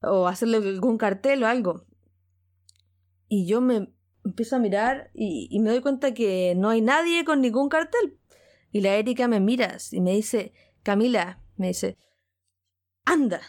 o 0.00 0.26
hacerle 0.26 0.58
algún 0.58 0.98
cartel 0.98 1.42
o 1.42 1.46
algo. 1.46 1.86
Y 3.28 3.46
yo 3.46 3.60
me 3.60 3.92
empiezo 4.24 4.56
a 4.56 4.58
mirar 4.58 5.10
y, 5.14 5.58
me 5.60 5.70
doy 5.70 5.80
cuenta 5.80 6.14
que 6.14 6.54
no 6.56 6.70
hay 6.70 6.80
nadie 6.80 7.24
con 7.24 7.40
ningún 7.40 7.68
cartel. 7.68 8.18
Y 8.72 8.80
la 8.80 8.96
Erika 8.96 9.28
me 9.28 9.40
mira 9.40 9.78
y 9.90 10.00
me 10.00 10.12
dice, 10.12 10.52
Camila, 10.82 11.42
me 11.56 11.68
dice, 11.68 11.96
anda, 13.04 13.40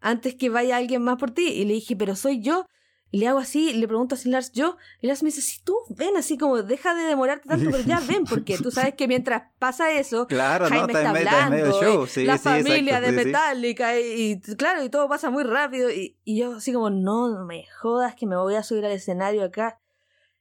antes 0.00 0.34
que 0.36 0.48
vaya 0.48 0.76
alguien 0.76 1.02
más 1.02 1.16
por 1.16 1.32
ti. 1.32 1.48
Y 1.48 1.64
le 1.64 1.74
dije, 1.74 1.96
pero 1.96 2.16
soy 2.16 2.40
yo. 2.40 2.66
Y 3.10 3.20
le 3.20 3.28
hago 3.28 3.38
así, 3.38 3.72
le 3.72 3.88
pregunto 3.88 4.14
a 4.16 4.18
Lars 4.28 4.52
yo, 4.52 4.76
y 5.00 5.06
Lars 5.06 5.22
me 5.22 5.28
dice, 5.28 5.40
si 5.40 5.62
tú 5.62 5.74
ven 5.88 6.16
así 6.18 6.36
como, 6.36 6.62
deja 6.62 6.94
de 6.94 7.04
demorarte 7.04 7.48
tanto, 7.48 7.70
pero 7.70 7.82
ya 7.82 8.00
ven, 8.00 8.24
porque 8.28 8.58
tú 8.58 8.70
sabes 8.70 8.94
que 8.96 9.08
mientras 9.08 9.44
pasa 9.58 9.90
eso, 9.92 10.26
Claro, 10.26 10.68
no, 10.68 10.76
Jaime 10.76 10.92
está 10.92 10.98
está 10.98 11.08
en, 11.08 11.12
medio, 11.14 11.24
está 11.30 11.44
en 11.46 11.50
medio 11.50 11.64
del 11.64 11.72
hablando, 11.74 11.94
show. 11.94 12.04
y 12.04 12.08
Sí, 12.08 12.24
la 12.26 12.36
sí, 12.36 12.44
familia 12.44 12.98
exacto, 12.98 13.16
de. 13.16 13.24
Metallica, 13.24 13.98
y, 13.98 14.32
y 14.32 14.40
claro, 14.56 14.84
y 14.84 14.90
todo 14.90 15.08
pasa 15.08 15.30
muy 15.30 15.42
rápido, 15.44 15.90
y, 15.90 16.18
y 16.24 16.38
yo 16.38 16.56
así 16.56 16.70
como, 16.72 16.90
no 16.90 17.44
me 17.46 17.64
jodas 17.80 18.14
que 18.14 18.26
me 18.26 18.36
voy 18.36 18.56
a 18.56 18.62
subir 18.62 18.84
al 18.84 18.92
escenario 18.92 19.42
acá. 19.42 19.80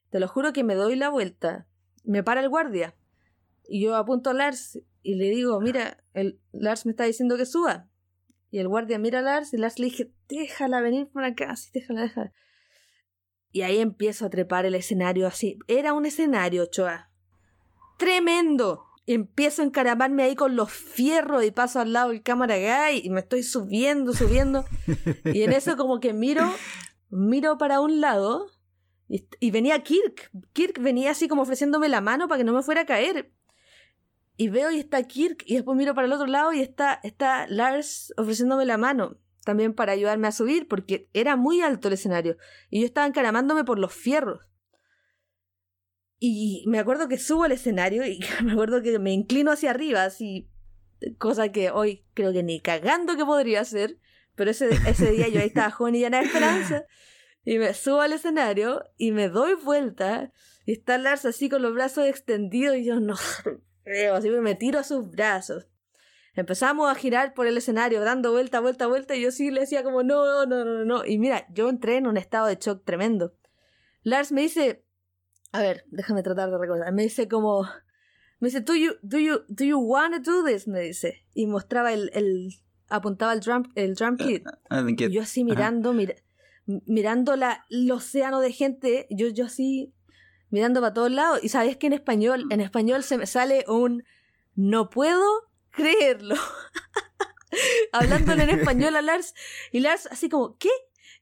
Te 0.10 0.20
lo 0.20 0.28
juro 0.28 0.52
que 0.52 0.66
me 0.66 0.76
doy 0.76 0.98
la 0.98 1.10
vuelta, 1.10 1.68
me 2.04 2.22
para 2.22 2.42
el 2.42 2.50
guardia, 2.50 2.96
y 3.66 3.82
yo 3.82 3.96
apunto 3.96 4.30
a 4.30 4.34
Lars, 4.34 4.80
y 5.04 5.16
le 5.16 5.30
digo, 5.30 5.62
mira, 5.62 6.04
el 6.14 6.38
Lars 6.52 6.86
me 6.86 6.92
está 6.92 7.06
diciendo 7.06 7.38
que 7.38 7.46
suba. 7.46 7.88
Y 8.52 8.60
el 8.60 8.68
guardia 8.68 9.00
mira 9.00 9.20
a 9.20 9.22
Lars, 9.22 9.54
y 9.54 9.58
Lars 9.58 9.80
le 9.80 9.86
dije, 9.86 10.12
déjala 10.28 10.82
venir 10.82 11.08
por 11.08 11.24
acá, 11.24 11.56
sí, 11.56 11.70
déjala, 11.74 12.02
déjala. 12.02 12.34
Y 13.58 13.64
ahí 13.64 13.80
empiezo 13.80 14.24
a 14.24 14.30
trepar 14.30 14.68
el 14.68 14.76
escenario 14.76 15.26
así. 15.26 15.58
Era 15.68 15.94
un 15.94 16.06
escenario, 16.06 16.68
Choa. 16.68 17.10
Tremendo. 17.98 18.84
Empiezo 19.08 19.64
a 19.64 19.66
encaramarme 19.66 20.22
ahí 20.22 20.36
con 20.36 20.56
los 20.56 20.72
fierros 20.72 21.44
y 21.44 21.50
paso 21.50 21.80
al 21.80 21.92
lado 21.92 22.12
del 22.12 22.22
cámara 22.22 22.56
guy 22.56 23.02
y 23.04 23.10
me 23.10 23.22
estoy 23.22 23.42
subiendo, 23.42 24.14
subiendo. 24.14 24.64
Y 25.34 25.42
en 25.42 25.54
eso 25.54 25.76
como 25.76 26.00
que 26.00 26.14
miro, 26.14 26.48
miro 27.10 27.58
para 27.58 27.82
un 27.82 28.00
lado 28.00 28.46
y, 29.10 29.28
y 29.40 29.50
venía 29.50 29.82
Kirk. 29.82 30.30
Kirk 30.54 30.80
venía 30.80 31.10
así 31.10 31.28
como 31.28 31.42
ofreciéndome 31.42 31.90
la 31.90 32.00
mano 32.00 32.28
para 32.28 32.38
que 32.38 32.44
no 32.44 32.54
me 32.54 32.62
fuera 32.62 32.82
a 32.82 32.86
caer. 32.86 33.32
Y 34.36 34.50
veo 34.50 34.70
y 34.70 34.78
está 34.78 35.02
Kirk 35.02 35.42
y 35.48 35.56
después 35.56 35.76
miro 35.76 35.96
para 35.96 36.06
el 36.06 36.14
otro 36.14 36.28
lado 36.28 36.54
y 36.54 36.62
está, 36.62 37.00
está 37.02 37.48
Lars 37.48 38.14
ofreciéndome 38.18 38.66
la 38.66 38.78
mano 38.78 39.18
también 39.48 39.74
para 39.74 39.94
ayudarme 39.94 40.28
a 40.28 40.34
subir 40.34 40.68
porque 40.68 41.10
era 41.14 41.38
muy 41.38 41.62
alto 41.62 41.88
el 41.88 41.94
escenario 41.94 42.36
y 42.70 42.82
yo 42.82 42.86
estaba 42.86 43.08
encaramándome 43.08 43.64
por 43.64 43.80
los 43.80 43.94
fierros. 43.94 44.46
Y 46.20 46.66
me 46.68 46.80
acuerdo 46.80 47.08
que 47.08 47.18
subo 47.18 47.46
al 47.46 47.54
escenario 47.54 48.06
y 48.06 48.20
me 48.44 48.52
acuerdo 48.52 48.82
que 48.82 49.00
me 49.00 49.14
inclino 49.14 49.52
hacia 49.52 49.70
arriba, 49.72 50.04
así, 50.04 50.52
cosa 51.18 51.50
que 51.54 51.72
hoy 51.72 52.06
creo 52.14 52.34
que 52.34 52.44
ni 52.44 52.60
cagando 52.60 53.16
que 53.16 53.24
podría 53.24 53.62
hacer, 53.62 53.98
pero 54.36 54.52
ese, 54.52 54.70
ese 54.86 55.12
día 55.12 55.30
yo 55.30 55.40
ahí 55.40 55.48
estaba 55.48 55.72
joven 55.72 55.96
y 55.96 56.00
llena 56.00 56.20
de 56.20 56.26
esperanza. 56.26 56.84
Y 57.46 57.58
me 57.58 57.74
subo 57.74 58.02
al 58.02 58.12
escenario 58.12 58.84
y 58.98 59.14
me 59.14 59.30
doy 59.30 59.54
vuelta 59.54 60.34
y 60.66 60.74
está 60.74 60.98
Lars 60.98 61.24
así 61.24 61.48
con 61.48 61.62
los 61.62 61.74
brazos 61.74 62.06
extendidos 62.06 62.76
y 62.76 62.84
yo 62.84 63.00
no 63.00 63.16
creo, 63.86 64.16
así 64.16 64.30
me 64.30 64.56
tiro 64.56 64.80
a 64.80 64.84
sus 64.84 65.10
brazos. 65.10 65.70
Empezamos 66.42 66.90
a 66.90 66.96
girar 66.96 67.34
por 67.34 67.48
el 67.48 67.58
escenario, 67.58 68.02
dando 68.02 68.32
vuelta, 68.32 68.60
vuelta, 68.60 68.88
vuelta, 68.88 69.16
y 69.16 69.22
yo 69.22 69.32
sí 69.32 69.50
le 69.50 69.62
decía 69.62 69.84
como, 69.84 70.04
no, 70.04 70.46
no, 70.46 70.64
no, 70.64 70.86
no. 70.86 71.06
Y 71.06 71.18
mira, 71.18 71.48
yo 71.52 71.68
entré 71.68 71.98
en 71.98 72.08
un 72.08 72.16
estado 72.16 72.46
de 72.46 72.58
shock 72.58 72.86
tremendo. 72.86 73.34
Lars 74.04 74.32
me 74.32 74.42
dice, 74.42 74.86
a 75.52 75.62
ver, 75.62 75.86
déjame 75.88 76.22
tratar 76.22 76.52
de 76.52 76.58
recordar, 76.58 76.94
me 76.94 77.04
dice 77.04 77.28
como, 77.28 77.64
me 78.40 78.50
dice, 78.50 78.62
do 78.62 78.76
you, 78.76 78.94
do 79.02 79.18
you, 79.18 79.42
do 79.48 79.66
you 79.66 79.80
want 79.80 80.14
to 80.14 80.32
do 80.32 80.46
this? 80.46 80.68
Me 80.68 80.80
dice. 80.82 81.26
Y 81.34 81.48
mostraba 81.48 81.92
el, 81.92 82.12
el 82.14 82.50
apuntaba 82.88 83.34
el 83.34 83.40
drum, 83.40 83.64
el 83.74 83.96
drum 83.96 84.16
kit. 84.16 84.46
Ah, 84.70 84.86
Y 84.88 85.12
yo 85.12 85.24
así 85.24 85.44
mirando, 85.44 85.92
mira, 85.94 86.14
mirando 86.68 87.36
la, 87.36 87.66
el 87.72 87.92
océano 87.92 88.42
de 88.42 88.52
gente, 88.52 89.08
yo, 89.10 89.30
yo 89.30 89.46
así 89.46 89.92
mirando 90.52 90.82
para 90.82 90.94
todos 90.94 91.12
lados. 91.12 91.40
Y 91.44 91.50
sabes 91.50 91.78
que 91.78 91.88
en 91.88 91.94
español, 91.94 92.46
en 92.52 92.62
español 92.62 93.02
se 93.02 93.18
me 93.18 93.26
sale 93.26 93.66
un 93.68 94.04
no 94.56 94.90
puedo 94.90 95.47
creerlo. 95.78 96.36
Hablándole 97.94 98.44
en 98.44 98.50
español 98.50 98.96
a 98.96 99.02
Lars. 99.02 99.34
Y 99.72 99.80
Lars 99.80 100.08
así 100.12 100.28
como, 100.28 100.58
¿qué? 100.58 100.70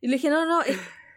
Y 0.02 0.08
le 0.08 0.16
dije, 0.16 0.30
no, 0.30 0.46
no, 0.46 0.62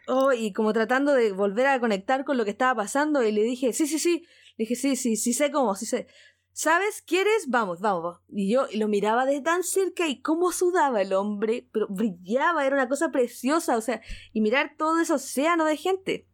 oh, 0.09 0.33
y 0.33 0.53
como 0.53 0.73
tratando 0.73 1.15
de 1.15 1.33
volver 1.33 1.67
a 1.67 1.81
conectar 1.81 2.25
con 2.25 2.37
lo 2.37 2.45
que 2.45 2.51
estaba 2.51 2.75
pasando. 2.75 3.23
Y 3.23 3.33
le 3.33 3.43
dije, 3.43 3.73
sí, 3.73 3.87
sí, 3.87 3.99
sí. 3.99 4.27
Le 4.57 4.65
dije, 4.65 4.75
sí, 4.75 4.97
sí, 4.97 5.17
sí 5.17 5.33
sé 5.33 5.51
cómo, 5.51 5.75
sí 5.75 5.87
sé. 5.87 6.09
¿Sabes? 6.53 7.03
¿Quieres? 7.03 7.47
Vamos, 7.49 7.81
vamos, 7.81 8.03
vamos. 8.03 8.21
Y 8.29 8.53
yo 8.53 8.67
lo 8.75 8.89
miraba 8.89 9.25
de 9.25 9.41
tan 9.41 9.63
cerca 9.63 10.09
y 10.09 10.21
cómo 10.21 10.51
sudaba 10.51 11.01
el 11.01 11.13
hombre, 11.13 11.69
pero 11.73 11.87
brillaba, 11.89 12.67
era 12.67 12.75
una 12.75 12.89
cosa 12.89 13.13
preciosa, 13.13 13.77
o 13.77 13.81
sea, 13.81 14.03
y 14.33 14.41
mirar 14.41 14.75
todo 14.77 15.01
ese 15.01 15.13
océano 15.13 15.65
de 15.65 15.77
gente. 15.77 16.27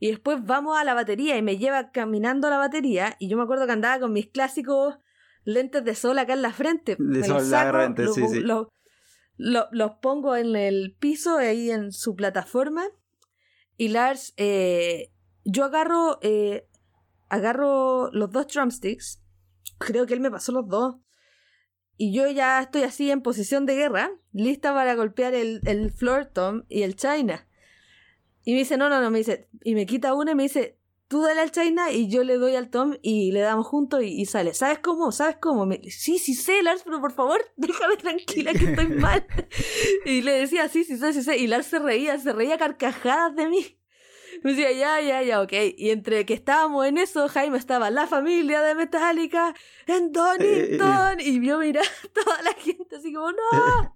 Y 0.00 0.10
después 0.10 0.44
vamos 0.44 0.76
a 0.76 0.84
la 0.84 0.92
batería 0.92 1.36
y 1.36 1.42
me 1.42 1.56
lleva 1.56 1.92
caminando 1.92 2.48
a 2.48 2.50
la 2.50 2.58
batería 2.58 3.16
y 3.20 3.28
yo 3.28 3.36
me 3.36 3.44
acuerdo 3.44 3.66
que 3.66 3.72
andaba 3.72 4.00
con 4.00 4.12
mis 4.12 4.26
clásicos 4.26 4.96
lentes 5.44 5.84
de 5.84 5.94
sol 5.94 6.18
acá 6.18 6.32
en 6.32 6.42
la 6.42 6.52
frente. 6.52 6.96
De 6.98 7.20
Me 7.20 7.26
sol 7.26 7.36
los 7.38 7.48
la 7.48 7.70
frente, 7.72 8.04
los 8.04 8.14
sí, 8.14 8.26
sí. 8.28 8.40
los- 8.40 8.68
lo- 9.36 9.68
los 9.72 9.92
pongo 10.00 10.36
en 10.36 10.54
el 10.56 10.96
piso, 10.98 11.36
ahí 11.38 11.70
en 11.70 11.92
su 11.92 12.14
plataforma. 12.14 12.84
Y 13.76 13.88
Lars, 13.88 14.32
eh, 14.36 15.10
yo 15.44 15.64
agarro, 15.64 16.18
eh, 16.22 16.68
agarro 17.28 18.10
los 18.12 18.30
dos 18.30 18.46
drumsticks. 18.48 19.20
Creo 19.78 20.06
que 20.06 20.14
él 20.14 20.20
me 20.20 20.30
pasó 20.30 20.52
los 20.52 20.68
dos. 20.68 20.96
Y 21.96 22.12
yo 22.14 22.28
ya 22.28 22.60
estoy 22.60 22.82
así 22.82 23.10
en 23.10 23.22
posición 23.22 23.66
de 23.66 23.76
guerra, 23.76 24.10
lista 24.32 24.72
para 24.74 24.94
golpear 24.94 25.34
el, 25.34 25.60
el 25.66 25.92
floor 25.92 26.26
tom 26.26 26.62
y 26.68 26.82
el 26.82 26.96
China. 26.96 27.46
Y 28.44 28.52
me 28.52 28.58
dice, 28.58 28.76
no, 28.76 28.88
no, 28.88 29.00
no, 29.00 29.10
me 29.10 29.18
dice, 29.18 29.48
y 29.62 29.74
me 29.74 29.86
quita 29.86 30.12
una 30.14 30.32
y 30.32 30.34
me 30.34 30.42
dice, 30.44 30.78
tú 31.08 31.22
dale 31.22 31.40
al 31.40 31.50
China 31.50 31.90
y 31.92 32.08
yo 32.08 32.24
le 32.24 32.36
doy 32.38 32.54
al 32.56 32.70
Tom 32.70 32.96
y 33.02 33.32
le 33.32 33.40
damos 33.40 33.66
juntos 33.66 34.02
y, 34.02 34.20
y 34.20 34.26
sale. 34.26 34.54
¿Sabes 34.54 34.78
cómo? 34.80 35.12
¿Sabes 35.12 35.36
cómo? 35.40 35.66
Me- 35.66 35.80
sí, 35.90 36.18
sí 36.18 36.34
sé, 36.34 36.62
Lars, 36.62 36.82
pero 36.84 37.00
por 37.00 37.12
favor, 37.12 37.40
déjame 37.56 37.96
tranquila 37.96 38.52
que 38.52 38.64
estoy 38.70 38.86
mal. 38.98 39.26
y 40.04 40.22
le 40.22 40.32
decía, 40.32 40.68
sí, 40.68 40.84
sí 40.84 40.96
sé, 40.96 41.12
sí 41.12 41.22
sé. 41.22 41.36
Y 41.38 41.46
Lars 41.46 41.66
se 41.66 41.78
reía, 41.78 42.18
se 42.18 42.32
reía 42.32 42.54
a 42.56 42.58
carcajadas 42.58 43.34
de 43.36 43.48
mí. 43.48 43.78
Me 44.42 44.50
decía, 44.50 44.72
ya, 44.72 45.00
ya, 45.00 45.22
ya, 45.22 45.40
ok. 45.42 45.52
Y 45.76 45.90
entre 45.90 46.26
que 46.26 46.34
estábamos 46.34 46.84
en 46.86 46.98
eso, 46.98 47.28
Jaime 47.28 47.56
estaba 47.56 47.90
la 47.90 48.06
familia 48.08 48.60
de 48.62 48.74
Metallica 48.74 49.54
en 49.86 50.10
Donington. 50.12 51.20
Y 51.20 51.38
vio 51.38 51.58
mirar 51.58 51.86
toda 52.12 52.42
la 52.42 52.52
gente 52.54 52.96
así 52.96 53.12
como, 53.12 53.30
no. 53.30 53.94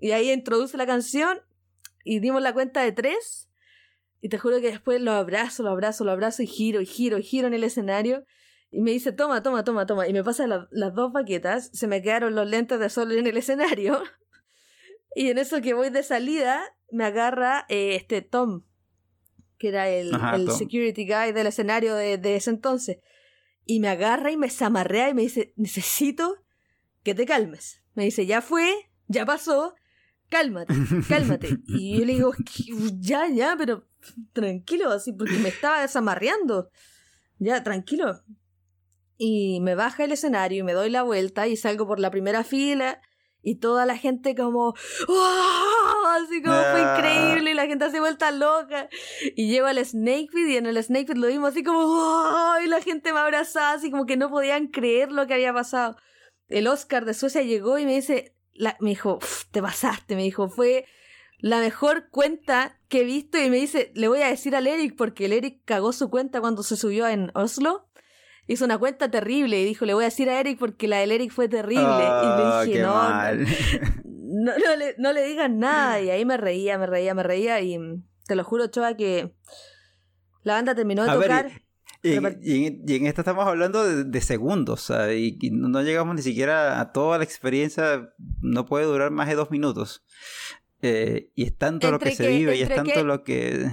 Y 0.00 0.10
ahí 0.10 0.32
introduce 0.32 0.76
la 0.76 0.84
canción 0.84 1.40
y 2.04 2.18
dimos 2.18 2.42
la 2.42 2.52
cuenta 2.52 2.80
de 2.82 2.90
tres. 2.90 3.48
Y 4.22 4.28
te 4.30 4.38
juro 4.38 4.60
que 4.60 4.68
después 4.68 5.00
lo 5.02 5.12
abrazo, 5.12 5.62
lo 5.64 5.70
abrazo, 5.70 6.04
lo 6.04 6.12
abrazo 6.12 6.42
y 6.42 6.46
giro, 6.46 6.80
y 6.80 6.86
giro, 6.86 7.18
y 7.18 7.22
giro 7.22 7.48
en 7.48 7.54
el 7.54 7.64
escenario. 7.64 8.24
Y 8.70 8.80
me 8.80 8.92
dice, 8.92 9.12
toma, 9.12 9.42
toma, 9.42 9.64
toma, 9.64 9.84
toma. 9.84 10.06
Y 10.08 10.12
me 10.14 10.22
pasa 10.24 10.46
la- 10.46 10.68
las 10.70 10.94
dos 10.94 11.12
baquetas. 11.12 11.68
Se 11.74 11.86
me 11.88 12.00
quedaron 12.00 12.34
los 12.34 12.48
lentes 12.48 12.78
de 12.80 12.88
sol 12.88 13.12
en 13.12 13.26
el 13.26 13.36
escenario. 13.36 14.02
Y 15.14 15.28
en 15.28 15.36
eso 15.36 15.60
que 15.60 15.74
voy 15.74 15.90
de 15.90 16.02
salida, 16.02 16.62
me 16.90 17.04
agarra 17.04 17.66
eh, 17.68 17.96
este 17.96 18.22
Tom, 18.22 18.64
que 19.58 19.68
era 19.68 19.86
el, 19.90 20.14
Ajá, 20.14 20.36
el 20.36 20.46
Tom. 20.46 20.56
security 20.56 21.04
guy 21.06 21.32
del 21.32 21.48
escenario 21.48 21.94
de, 21.94 22.16
de 22.16 22.36
ese 22.36 22.48
entonces. 22.48 22.96
Y 23.66 23.80
me 23.80 23.88
agarra 23.88 24.30
y 24.30 24.38
me 24.38 24.48
zamarrea 24.48 25.10
y 25.10 25.14
me 25.14 25.20
dice, 25.20 25.52
necesito 25.56 26.36
que 27.02 27.14
te 27.14 27.26
calmes. 27.26 27.82
Me 27.92 28.04
dice, 28.04 28.24
ya 28.24 28.40
fue, 28.40 28.72
ya 29.06 29.26
pasó, 29.26 29.74
cálmate, 30.30 30.72
cálmate. 31.10 31.58
Y 31.68 31.98
yo 31.98 32.06
le 32.06 32.14
digo, 32.14 32.32
"¿Qué? 32.32 32.72
ya, 32.98 33.28
ya, 33.28 33.54
pero 33.58 33.86
tranquilo, 34.32 34.90
así, 34.90 35.12
porque 35.12 35.38
me 35.38 35.48
estaba 35.48 35.80
desamarreando. 35.80 36.68
Ya, 37.38 37.62
tranquilo. 37.62 38.20
Y 39.18 39.60
me 39.60 39.74
baja 39.74 40.04
el 40.04 40.12
escenario 40.12 40.60
y 40.60 40.62
me 40.62 40.72
doy 40.72 40.90
la 40.90 41.02
vuelta 41.02 41.46
y 41.46 41.56
salgo 41.56 41.86
por 41.86 42.00
la 42.00 42.10
primera 42.10 42.44
fila 42.44 43.00
y 43.42 43.56
toda 43.56 43.86
la 43.86 43.96
gente 43.96 44.34
como 44.34 44.74
¡Oh! 45.08 46.04
así 46.24 46.42
como 46.42 46.54
fue 46.56 46.80
Ah. 46.84 46.96
increíble 46.96 47.50
y 47.50 47.54
la 47.54 47.66
gente 47.66 47.84
hace 47.84 47.98
vuelta 48.00 48.30
loca 48.30 48.88
y 49.36 49.48
llego 49.50 49.66
al 49.66 49.84
Snake 49.84 50.28
Pit 50.32 50.48
y 50.48 50.56
en 50.56 50.66
el 50.66 50.82
Snake 50.82 51.06
Pit 51.06 51.16
lo 51.16 51.26
vimos 51.26 51.50
así 51.50 51.62
como 51.64 51.80
¡Oh! 51.82 52.54
y 52.64 52.68
la 52.68 52.80
gente 52.80 53.12
me 53.12 53.18
abrazaba 53.18 53.72
así 53.72 53.90
como 53.90 54.06
que 54.06 54.16
no 54.16 54.30
podían 54.30 54.68
creer 54.68 55.10
lo 55.12 55.26
que 55.26 55.34
había 55.34 55.52
pasado 55.52 55.96
el 56.48 56.66
Oscar 56.68 57.04
de 57.04 57.14
Suecia 57.14 57.42
llegó 57.42 57.78
y 57.78 57.84
me 57.86 57.94
dice 57.94 58.36
la- 58.54 58.76
me 58.80 58.90
dijo 58.90 59.16
"Uf, 59.16 59.46
te 59.50 59.60
pasaste 59.62 60.14
me 60.16 60.22
dijo 60.22 60.48
fue 60.48 60.86
la 61.42 61.58
mejor 61.60 62.08
cuenta 62.10 62.78
que 62.88 63.02
he 63.02 63.04
visto 63.04 63.36
y 63.38 63.50
me 63.50 63.56
dice 63.58 63.92
le 63.94 64.08
voy 64.08 64.22
a 64.22 64.28
decir 64.28 64.56
al 64.56 64.66
Eric 64.66 64.94
porque 64.96 65.26
el 65.26 65.32
Eric 65.34 65.60
cagó 65.66 65.92
su 65.92 66.08
cuenta 66.08 66.40
cuando 66.40 66.62
se 66.62 66.76
subió 66.76 67.06
en 67.06 67.30
Oslo 67.34 67.88
hizo 68.46 68.64
una 68.64 68.78
cuenta 68.78 69.10
terrible 69.10 69.60
y 69.60 69.64
dijo 69.64 69.84
le 69.84 69.92
voy 69.94 70.04
a 70.04 70.06
decir 70.06 70.30
a 70.30 70.40
Eric 70.40 70.58
porque 70.58 70.88
la 70.88 70.98
del 71.00 71.12
Eric 71.12 71.30
fue 71.32 71.48
terrible 71.48 71.84
Ah, 71.86 72.62
y 72.64 72.68
le 72.68 72.72
qué 72.72 72.78
dije 72.78 74.02
no, 74.32 74.52
no 74.56 74.76
le, 74.76 74.94
no 74.98 75.12
le 75.12 75.24
digan 75.24 75.58
nada. 75.58 76.00
Y 76.00 76.10
ahí 76.10 76.24
me 76.24 76.36
reía, 76.36 76.78
me 76.78 76.86
reía, 76.86 77.14
me 77.14 77.22
reía. 77.22 77.60
Y 77.60 77.78
te 78.26 78.34
lo 78.34 78.44
juro, 78.44 78.66
Choa, 78.66 78.96
que 78.96 79.34
la 80.42 80.54
banda 80.54 80.74
terminó 80.74 81.04
de 81.04 81.10
A 81.10 81.16
ver, 81.16 81.28
tocar. 81.28 81.52
Y, 82.02 82.18
Pero- 82.18 82.36
y 82.42 82.66
en, 82.66 82.82
y 82.86 82.94
en 82.96 83.06
esta 83.06 83.20
estamos 83.20 83.46
hablando 83.46 83.84
de, 83.86 84.04
de 84.04 84.20
segundos, 84.20 84.90
y, 85.14 85.38
y 85.40 85.50
no 85.52 85.82
llegamos 85.82 86.16
ni 86.16 86.22
siquiera 86.22 86.80
a 86.80 86.92
toda 86.92 87.18
la 87.18 87.24
experiencia, 87.24 88.12
no 88.40 88.66
puede 88.66 88.86
durar 88.86 89.10
más 89.12 89.28
de 89.28 89.36
dos 89.36 89.50
minutos. 89.52 90.02
Eh, 90.82 91.30
y 91.34 91.44
es 91.44 91.56
tanto 91.56 91.90
lo 91.90 91.98
que, 91.98 92.14
se 92.14 92.28
vive 92.28 92.56
y 92.56 92.62
es 92.62 92.68
tanto 92.68 92.92
que- 92.92 93.04
lo 93.04 93.22
que... 93.24 93.66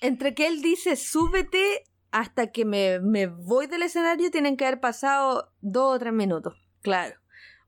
Entre 0.00 0.34
que 0.34 0.46
él 0.46 0.62
dice, 0.62 0.96
súbete 0.96 1.84
hasta 2.10 2.50
que 2.52 2.64
me, 2.64 3.00
me 3.00 3.26
voy 3.26 3.66
del 3.66 3.82
escenario, 3.82 4.30
tienen 4.30 4.56
que 4.56 4.66
haber 4.66 4.80
pasado 4.80 5.52
dos 5.60 5.96
o 5.96 5.98
tres 5.98 6.12
minutos. 6.12 6.54
Claro. 6.80 7.16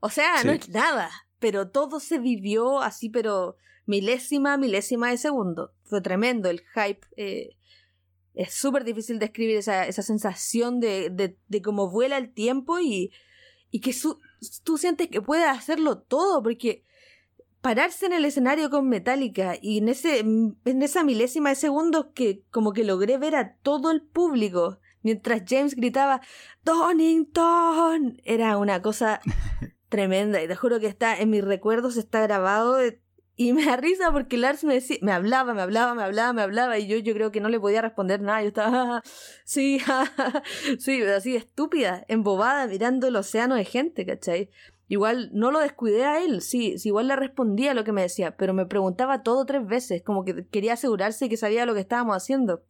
O 0.00 0.10
sea, 0.10 0.42
no 0.44 0.52
es 0.52 0.68
nada. 0.68 1.10
Pero 1.38 1.70
todo 1.70 2.00
se 2.00 2.18
vivió 2.18 2.80
así, 2.80 3.08
pero 3.08 3.56
milésima, 3.86 4.56
milésima 4.56 5.10
de 5.10 5.18
segundo. 5.18 5.72
Fue 5.84 6.00
tremendo 6.00 6.48
el 6.50 6.62
hype. 6.74 7.06
eh, 7.16 7.56
es 8.34 8.52
súper 8.52 8.82
difícil 8.84 9.18
describir 9.20 9.56
esa, 9.58 9.86
esa 9.86 10.02
sensación 10.02 10.80
de, 10.80 11.08
de, 11.10 11.38
de 11.46 11.62
cómo 11.62 11.88
vuela 11.88 12.18
el 12.18 12.32
tiempo 12.34 12.80
y, 12.80 13.12
y 13.70 13.80
que 13.80 13.92
su- 13.92 14.18
tú 14.64 14.76
sientes 14.76 15.06
que 15.08 15.22
puedes 15.22 15.46
hacerlo 15.46 15.98
todo, 16.02 16.42
porque 16.42 16.84
pararse 17.64 18.04
en 18.04 18.12
el 18.12 18.26
escenario 18.26 18.68
con 18.68 18.90
Metallica 18.90 19.54
y 19.58 19.78
en, 19.78 19.88
ese, 19.88 20.18
en 20.18 20.82
esa 20.82 21.02
milésima 21.02 21.48
de 21.48 21.54
segundos 21.54 22.08
que 22.14 22.42
como 22.50 22.74
que 22.74 22.84
logré 22.84 23.16
ver 23.16 23.34
a 23.36 23.56
todo 23.62 23.90
el 23.90 24.02
público 24.02 24.80
mientras 25.00 25.44
James 25.48 25.74
gritaba 25.74 26.20
Donington 26.62 28.20
era 28.22 28.58
una 28.58 28.82
cosa 28.82 29.22
tremenda 29.88 30.42
y 30.42 30.46
te 30.46 30.56
juro 30.56 30.78
que 30.78 30.88
está 30.88 31.16
en 31.18 31.30
mis 31.30 31.42
recuerdos 31.42 31.96
está 31.96 32.20
grabado 32.20 32.76
y 33.36 33.54
me 33.54 33.64
da 33.64 33.76
risa 33.78 34.12
porque 34.12 34.36
Lars 34.36 34.62
me 34.62 34.74
decía, 34.74 34.98
me 35.00 35.12
hablaba, 35.12 35.54
me 35.54 35.62
hablaba, 35.62 35.94
me 35.94 36.02
hablaba, 36.02 36.34
me 36.34 36.42
hablaba 36.42 36.78
y 36.78 36.86
yo 36.86 36.98
yo 36.98 37.14
creo 37.14 37.32
que 37.32 37.40
no 37.40 37.48
le 37.48 37.58
podía 37.58 37.80
responder 37.80 38.20
nada, 38.20 38.42
yo 38.42 38.48
estaba 38.48 38.98
"Ah, 38.98 39.02
sí, 39.46 39.80
sí, 40.78 41.00
así 41.00 41.34
estúpida, 41.34 42.04
embobada 42.08 42.66
mirando 42.66 43.08
el 43.08 43.16
océano 43.16 43.54
de 43.54 43.64
gente, 43.64 44.04
¿cachai? 44.04 44.50
Igual 44.88 45.30
no 45.32 45.50
lo 45.50 45.60
descuidé 45.60 46.04
a 46.04 46.22
él, 46.22 46.42
sí, 46.42 46.78
sí, 46.78 46.88
igual 46.88 47.08
le 47.08 47.16
respondía 47.16 47.70
a 47.70 47.74
lo 47.74 47.84
que 47.84 47.92
me 47.92 48.02
decía, 48.02 48.36
pero 48.36 48.52
me 48.52 48.66
preguntaba 48.66 49.22
todo 49.22 49.46
tres 49.46 49.66
veces, 49.66 50.02
como 50.02 50.24
que 50.24 50.46
quería 50.48 50.74
asegurarse 50.74 51.28
que 51.28 51.38
sabía 51.38 51.64
lo 51.64 51.74
que 51.74 51.80
estábamos 51.80 52.16
haciendo. 52.16 52.64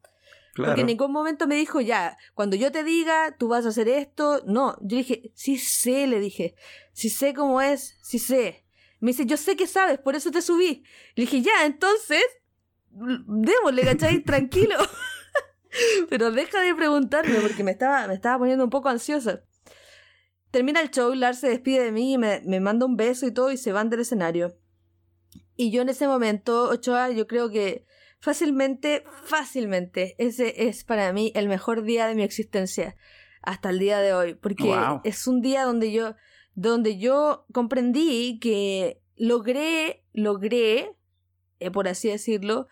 Claro. 0.55 0.71
Porque 0.71 0.83
en 0.83 0.87
ningún 0.87 1.11
momento 1.11 1.49
me 1.49 1.57
dijo, 1.57 1.81
ya, 1.81 2.17
cuando 2.35 2.55
yo 2.55 2.71
te 2.71 2.85
diga, 2.85 3.35
tú 3.37 3.49
vas 3.49 3.67
a 3.67 3.71
hacer 3.71 3.89
esto. 3.89 4.41
No, 4.47 4.77
yo 4.81 4.97
dije, 4.99 5.33
sí 5.35 5.59
sé, 5.59 6.07
le 6.07 6.21
dije, 6.21 6.55
sí 6.93 7.09
sé 7.09 7.35
cómo 7.35 7.61
es, 7.61 7.99
sí 8.03 8.21
sé. 8.21 8.65
Me 9.01 9.11
dice, 9.11 9.27
yo 9.27 9.37
sé 9.37 9.57
que 9.57 9.67
sabes, 9.67 9.99
por 9.99 10.15
eso 10.15 10.31
te 10.31 10.41
subí. 10.41 10.85
Le 11.17 11.25
dije, 11.25 11.43
ya, 11.43 11.67
entonces, 11.67 12.23
démosle, 12.93 13.83
¿cachai? 13.83 14.21
Tranquilo. 14.25 14.77
Pero 16.09 16.31
deja 16.31 16.61
de 16.61 16.75
preguntarme 16.75 17.41
porque 17.41 17.65
me 17.65 17.73
estaba, 17.73 18.07
me 18.07 18.15
estaba 18.15 18.39
poniendo 18.39 18.63
un 18.63 18.71
poco 18.71 18.89
ansiosa. 18.89 19.43
Termina 20.55 20.81
el 20.81 20.93
show, 20.93 21.13
Lars 21.13 21.41
se 21.41 21.49
despide 21.49 21.83
de 21.83 21.91
mí 21.91 22.13
y 22.13 22.17
me, 22.17 22.41
me 22.45 22.61
manda 22.61 22.87
un 22.87 22.97
beso 22.97 23.27
y 23.27 23.35
todo 23.35 23.51
y 23.51 23.57
se 23.57 23.73
van 23.73 23.91
del 23.91 23.99
escenario. 23.99 24.57
Y 25.57 25.73
yo 25.73 25.83
en 25.83 25.89
ese 25.89 26.07
momento, 26.07 26.71
Ochoa, 26.71 27.11
yo 27.11 27.27
creo 27.27 27.51
que 27.51 27.87
fácilmente, 28.21 29.03
fácilmente, 29.25 30.15
ese 30.19 30.69
es 30.69 30.85
para 30.85 31.13
mí 31.13 31.33
el 31.35 31.49
mejor 31.49 31.83
día 31.83 32.07
de 32.07 32.15
mi 32.15 32.23
existencia 32.23 32.95
hasta 33.43 33.71
el 33.71 33.81
día 33.81 33.99
de 33.99 34.15
hoy, 34.15 34.35
porque 34.35 34.63
Wow. 34.63 35.01
es 35.03 35.27
un 35.27 35.41
día 35.43 35.65
donde 35.65 35.91
yo, 35.91 36.15
donde 36.55 36.99
yo 36.99 37.47
comprendí 37.53 38.39
que 38.39 39.03
logré, 39.17 40.05
logré, 40.13 40.95
eh, 41.59 41.73
por 41.73 41.89
así 41.89 42.11
decirlo, 42.11 42.69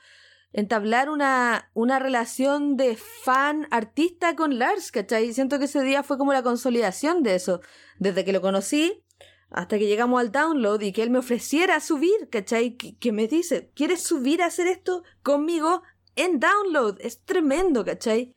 entablar 0.52 1.08
una, 1.08 1.70
una 1.74 1.98
relación 1.98 2.76
de 2.76 2.96
fan 2.96 3.66
artista 3.70 4.36
con 4.36 4.58
Lars, 4.58 4.92
¿cachai? 4.92 5.32
Siento 5.32 5.58
que 5.58 5.64
ese 5.64 5.82
día 5.82 6.02
fue 6.02 6.18
como 6.18 6.32
la 6.32 6.42
consolidación 6.42 7.22
de 7.22 7.34
eso. 7.34 7.60
Desde 7.98 8.24
que 8.24 8.32
lo 8.32 8.40
conocí 8.40 9.04
hasta 9.52 9.78
que 9.78 9.86
llegamos 9.86 10.20
al 10.20 10.32
download 10.32 10.80
y 10.80 10.92
que 10.92 11.02
él 11.02 11.10
me 11.10 11.18
ofreciera 11.18 11.78
subir, 11.80 12.28
¿cachai? 12.30 12.76
Que, 12.76 13.12
me 13.12 13.28
dice, 13.28 13.70
¿quieres 13.74 14.02
subir 14.02 14.42
a 14.42 14.46
hacer 14.46 14.66
esto 14.66 15.04
conmigo 15.22 15.82
en 16.16 16.40
download? 16.40 16.98
Es 17.00 17.22
tremendo, 17.22 17.84
¿cachai? 17.84 18.34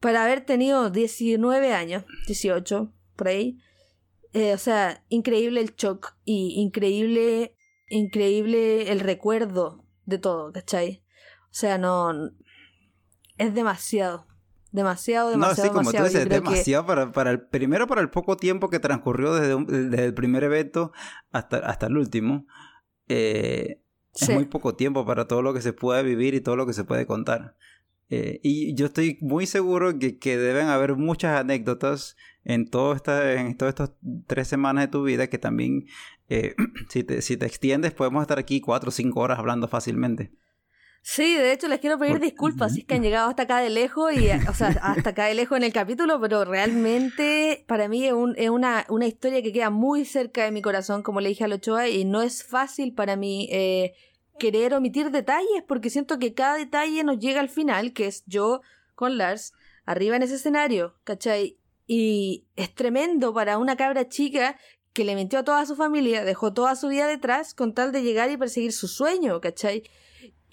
Para 0.00 0.24
haber 0.24 0.44
tenido 0.44 0.90
19 0.90 1.72
años, 1.72 2.04
18, 2.26 2.92
por 3.16 3.28
ahí. 3.28 3.58
Eh, 4.32 4.54
o 4.54 4.58
sea, 4.58 5.04
increíble 5.10 5.60
el 5.60 5.76
shock 5.76 6.16
y 6.24 6.60
increíble, 6.60 7.54
increíble 7.88 8.90
el 8.90 9.00
recuerdo 9.00 9.84
de 10.06 10.18
todo, 10.18 10.52
¿cachai? 10.52 11.03
O 11.54 11.56
sea, 11.56 11.78
no. 11.78 12.12
Es 13.38 13.54
demasiado. 13.54 14.26
Demasiado, 14.72 15.30
demasiado. 15.30 15.72
No, 15.72 15.82
sí, 15.82 15.88
como 15.88 15.92
tú 15.92 16.02
dices, 16.02 16.28
demasiado 16.28 16.84
para, 16.84 17.12
para 17.12 17.30
el. 17.30 17.42
Primero, 17.42 17.86
para 17.86 18.00
el 18.00 18.10
poco 18.10 18.36
tiempo 18.36 18.70
que 18.70 18.80
transcurrió 18.80 19.34
desde, 19.34 20.04
el 20.04 20.14
primer 20.14 20.42
evento 20.42 20.90
hasta, 21.30 21.58
hasta 21.58 21.86
el 21.86 21.96
último. 21.96 22.48
Eh, 23.06 23.80
es 24.16 24.30
muy 24.30 24.46
poco 24.46 24.74
tiempo 24.74 25.06
para 25.06 25.28
todo 25.28 25.42
lo 25.42 25.54
que 25.54 25.62
se 25.62 25.72
puede 25.72 26.02
vivir 26.02 26.34
y 26.34 26.40
todo 26.40 26.56
lo 26.56 26.66
que 26.66 26.72
se 26.72 26.82
puede 26.82 27.06
contar. 27.06 27.56
Eh, 28.10 28.40
y 28.42 28.74
yo 28.74 28.86
estoy 28.86 29.18
muy 29.20 29.46
seguro 29.46 29.96
que, 29.96 30.18
que 30.18 30.36
deben 30.36 30.66
haber 30.66 30.96
muchas 30.96 31.38
anécdotas 31.38 32.16
en, 32.42 32.68
todo 32.68 32.94
esta, 32.94 33.32
en 33.34 33.56
todas 33.56 33.74
estas 33.74 33.92
tres 34.26 34.48
semanas 34.48 34.84
de 34.86 34.88
tu 34.88 35.04
vida 35.04 35.28
que 35.28 35.38
también, 35.38 35.86
eh, 36.28 36.56
si, 36.88 37.04
te, 37.04 37.22
si 37.22 37.36
te 37.36 37.46
extiendes, 37.46 37.92
podemos 37.92 38.22
estar 38.22 38.40
aquí 38.40 38.60
cuatro 38.60 38.88
o 38.88 38.92
cinco 38.92 39.20
horas 39.20 39.38
hablando 39.38 39.68
fácilmente. 39.68 40.32
Sí, 41.06 41.34
de 41.34 41.52
hecho 41.52 41.68
les 41.68 41.80
quiero 41.80 41.98
pedir 41.98 42.18
disculpas 42.18 42.72
si 42.72 42.80
es 42.80 42.86
que 42.86 42.94
han 42.94 43.02
llegado 43.02 43.28
hasta 43.28 43.42
acá 43.42 43.58
de 43.58 43.68
lejos 43.68 44.10
y, 44.14 44.30
o 44.48 44.54
sea, 44.54 44.68
hasta 44.82 45.10
acá 45.10 45.26
de 45.26 45.34
lejos 45.34 45.58
en 45.58 45.64
el 45.64 45.72
capítulo, 45.72 46.18
pero 46.18 46.46
realmente 46.46 47.62
para 47.68 47.88
mí 47.88 48.06
es, 48.06 48.14
un, 48.14 48.34
es 48.38 48.48
una, 48.48 48.86
una, 48.88 49.06
historia 49.06 49.42
que 49.42 49.52
queda 49.52 49.68
muy 49.68 50.06
cerca 50.06 50.44
de 50.44 50.50
mi 50.50 50.62
corazón, 50.62 51.02
como 51.02 51.20
le 51.20 51.28
dije 51.28 51.44
a 51.44 51.48
Lochoa, 51.48 51.90
y 51.90 52.06
no 52.06 52.22
es 52.22 52.42
fácil 52.42 52.94
para 52.94 53.16
mí 53.16 53.50
eh, 53.52 53.92
querer 54.38 54.72
omitir 54.72 55.10
detalles 55.10 55.62
porque 55.68 55.90
siento 55.90 56.18
que 56.18 56.32
cada 56.32 56.56
detalle 56.56 57.04
nos 57.04 57.18
llega 57.18 57.40
al 57.40 57.50
final, 57.50 57.92
que 57.92 58.06
es 58.06 58.24
yo 58.24 58.62
con 58.94 59.18
Lars 59.18 59.52
arriba 59.84 60.16
en 60.16 60.22
ese 60.22 60.36
escenario, 60.36 60.94
¿cachai? 61.04 61.58
Y 61.86 62.46
es 62.56 62.74
tremendo 62.74 63.34
para 63.34 63.58
una 63.58 63.76
cabra 63.76 64.08
chica 64.08 64.56
que 64.94 65.04
le 65.04 65.16
mintió 65.16 65.40
a 65.40 65.44
toda 65.44 65.66
su 65.66 65.76
familia, 65.76 66.24
dejó 66.24 66.54
toda 66.54 66.74
su 66.76 66.88
vida 66.88 67.06
detrás 67.06 67.52
con 67.52 67.74
tal 67.74 67.92
de 67.92 68.02
llegar 68.02 68.30
y 68.30 68.38
perseguir 68.38 68.72
su 68.72 68.88
sueño, 68.88 69.42
¿cachai? 69.42 69.82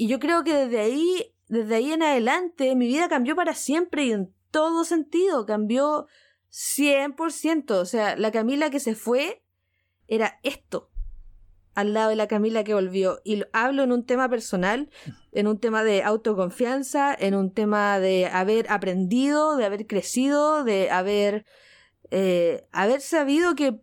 Y 0.01 0.07
yo 0.07 0.17
creo 0.17 0.43
que 0.43 0.55
desde 0.55 0.79
ahí, 0.79 1.31
desde 1.47 1.75
ahí 1.75 1.91
en 1.91 2.01
adelante, 2.01 2.75
mi 2.75 2.87
vida 2.87 3.07
cambió 3.07 3.35
para 3.35 3.53
siempre 3.53 4.05
y 4.05 4.13
en 4.13 4.33
todo 4.49 4.83
sentido, 4.83 5.45
cambió 5.45 6.07
100%. 6.49 7.69
O 7.73 7.85
sea, 7.85 8.15
la 8.15 8.31
Camila 8.31 8.71
que 8.71 8.79
se 8.79 8.95
fue 8.95 9.43
era 10.07 10.39
esto, 10.41 10.89
al 11.75 11.93
lado 11.93 12.09
de 12.09 12.15
la 12.15 12.27
Camila 12.27 12.63
que 12.63 12.73
volvió. 12.73 13.21
Y 13.23 13.35
lo 13.35 13.45
hablo 13.53 13.83
en 13.83 13.91
un 13.91 14.03
tema 14.03 14.27
personal, 14.27 14.89
en 15.33 15.45
un 15.45 15.59
tema 15.59 15.83
de 15.83 16.01
autoconfianza, 16.01 17.13
en 17.13 17.35
un 17.35 17.53
tema 17.53 17.99
de 17.99 18.25
haber 18.25 18.71
aprendido, 18.71 19.55
de 19.55 19.65
haber 19.65 19.85
crecido, 19.85 20.63
de 20.63 20.89
haber, 20.89 21.45
eh, 22.09 22.67
haber 22.71 23.01
sabido 23.01 23.53
que 23.53 23.79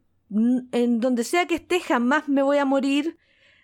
en 0.73 0.99
donde 0.99 1.23
sea 1.23 1.47
que 1.47 1.55
esté 1.55 1.79
jamás 1.79 2.29
me 2.29 2.43
voy 2.43 2.59
a 2.59 2.65
morir, 2.65 3.19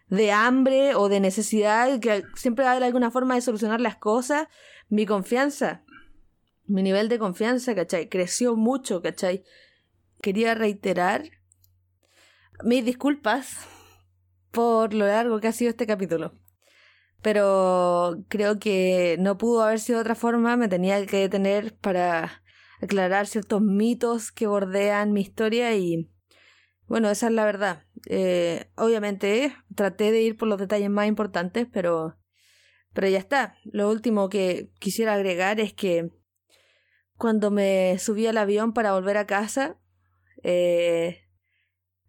de 0.09 0.33
hambre 0.33 0.95
o 0.95 1.09
de 1.09 1.21
necesidad, 1.21 1.99
que 2.01 2.25
siempre 2.35 2.65
va 2.65 2.71
a 2.71 2.73
haber 2.75 2.85
alguna 2.85 3.11
forma 3.11 3.35
de 3.35 3.41
solucionar 3.41 3.81
las 3.81 3.97
cosas, 3.97 4.49
mi 4.89 5.07
confianza, 5.07 5.85
mi 6.67 6.83
nivel 6.83 7.09
de 7.09 7.19
confianza, 7.19 7.75
¿cachai? 7.75 8.09
Creció 8.09 8.57
mucho, 8.57 9.03
¿cachai? 9.03 9.45
Quería 10.21 10.55
reiterar 10.55 11.25
mis 12.63 12.85
disculpas 12.85 13.67
por 14.51 14.95
lo 14.95 15.07
largo 15.07 15.41
que 15.41 15.49
ha 15.49 15.53
sido 15.53 15.71
este 15.71 15.87
capítulo. 15.87 16.33
Pero 17.23 18.23
creo 18.29 18.59
que 18.59 19.17
no 19.19 19.39
pudo 19.39 19.63
haber 19.63 19.81
sido 19.81 19.99
de 19.99 20.03
otra 20.03 20.15
forma, 20.15 20.57
me 20.57 20.69
tenía 20.69 21.05
que 21.07 21.19
detener 21.19 21.75
para 21.77 22.43
aclarar 22.81 23.27
ciertos 23.27 23.63
mitos 23.63 24.31
que 24.31 24.47
bordean 24.47 25.13
mi 25.13 25.23
historia 25.23 25.75
y 25.75 26.11
bueno, 26.87 27.11
esa 27.11 27.27
es 27.27 27.33
la 27.33 27.45
verdad. 27.45 27.85
Eh, 28.09 28.67
obviamente 28.77 29.55
traté 29.75 30.13
de 30.13 30.23
ir 30.23 30.37
por 30.37 30.49
los 30.49 30.59
detalles 30.59 30.91
más 30.91 31.07
importantes, 31.07 31.67
pero, 31.73 32.17
pero 32.93 33.09
ya 33.09 33.19
está. 33.19 33.57
Lo 33.65 33.91
último 33.91 34.29
que 34.29 34.71
quisiera 34.79 35.15
agregar 35.15 35.61
es 35.61 35.73
que 35.73 36.11
cuando 37.17 37.51
me 37.51 37.99
subí 37.99 38.27
al 38.27 38.39
avión 38.39 38.73
para 38.73 38.93
volver 38.93 39.17
a 39.17 39.27
casa, 39.27 39.79
eh, 40.43 41.21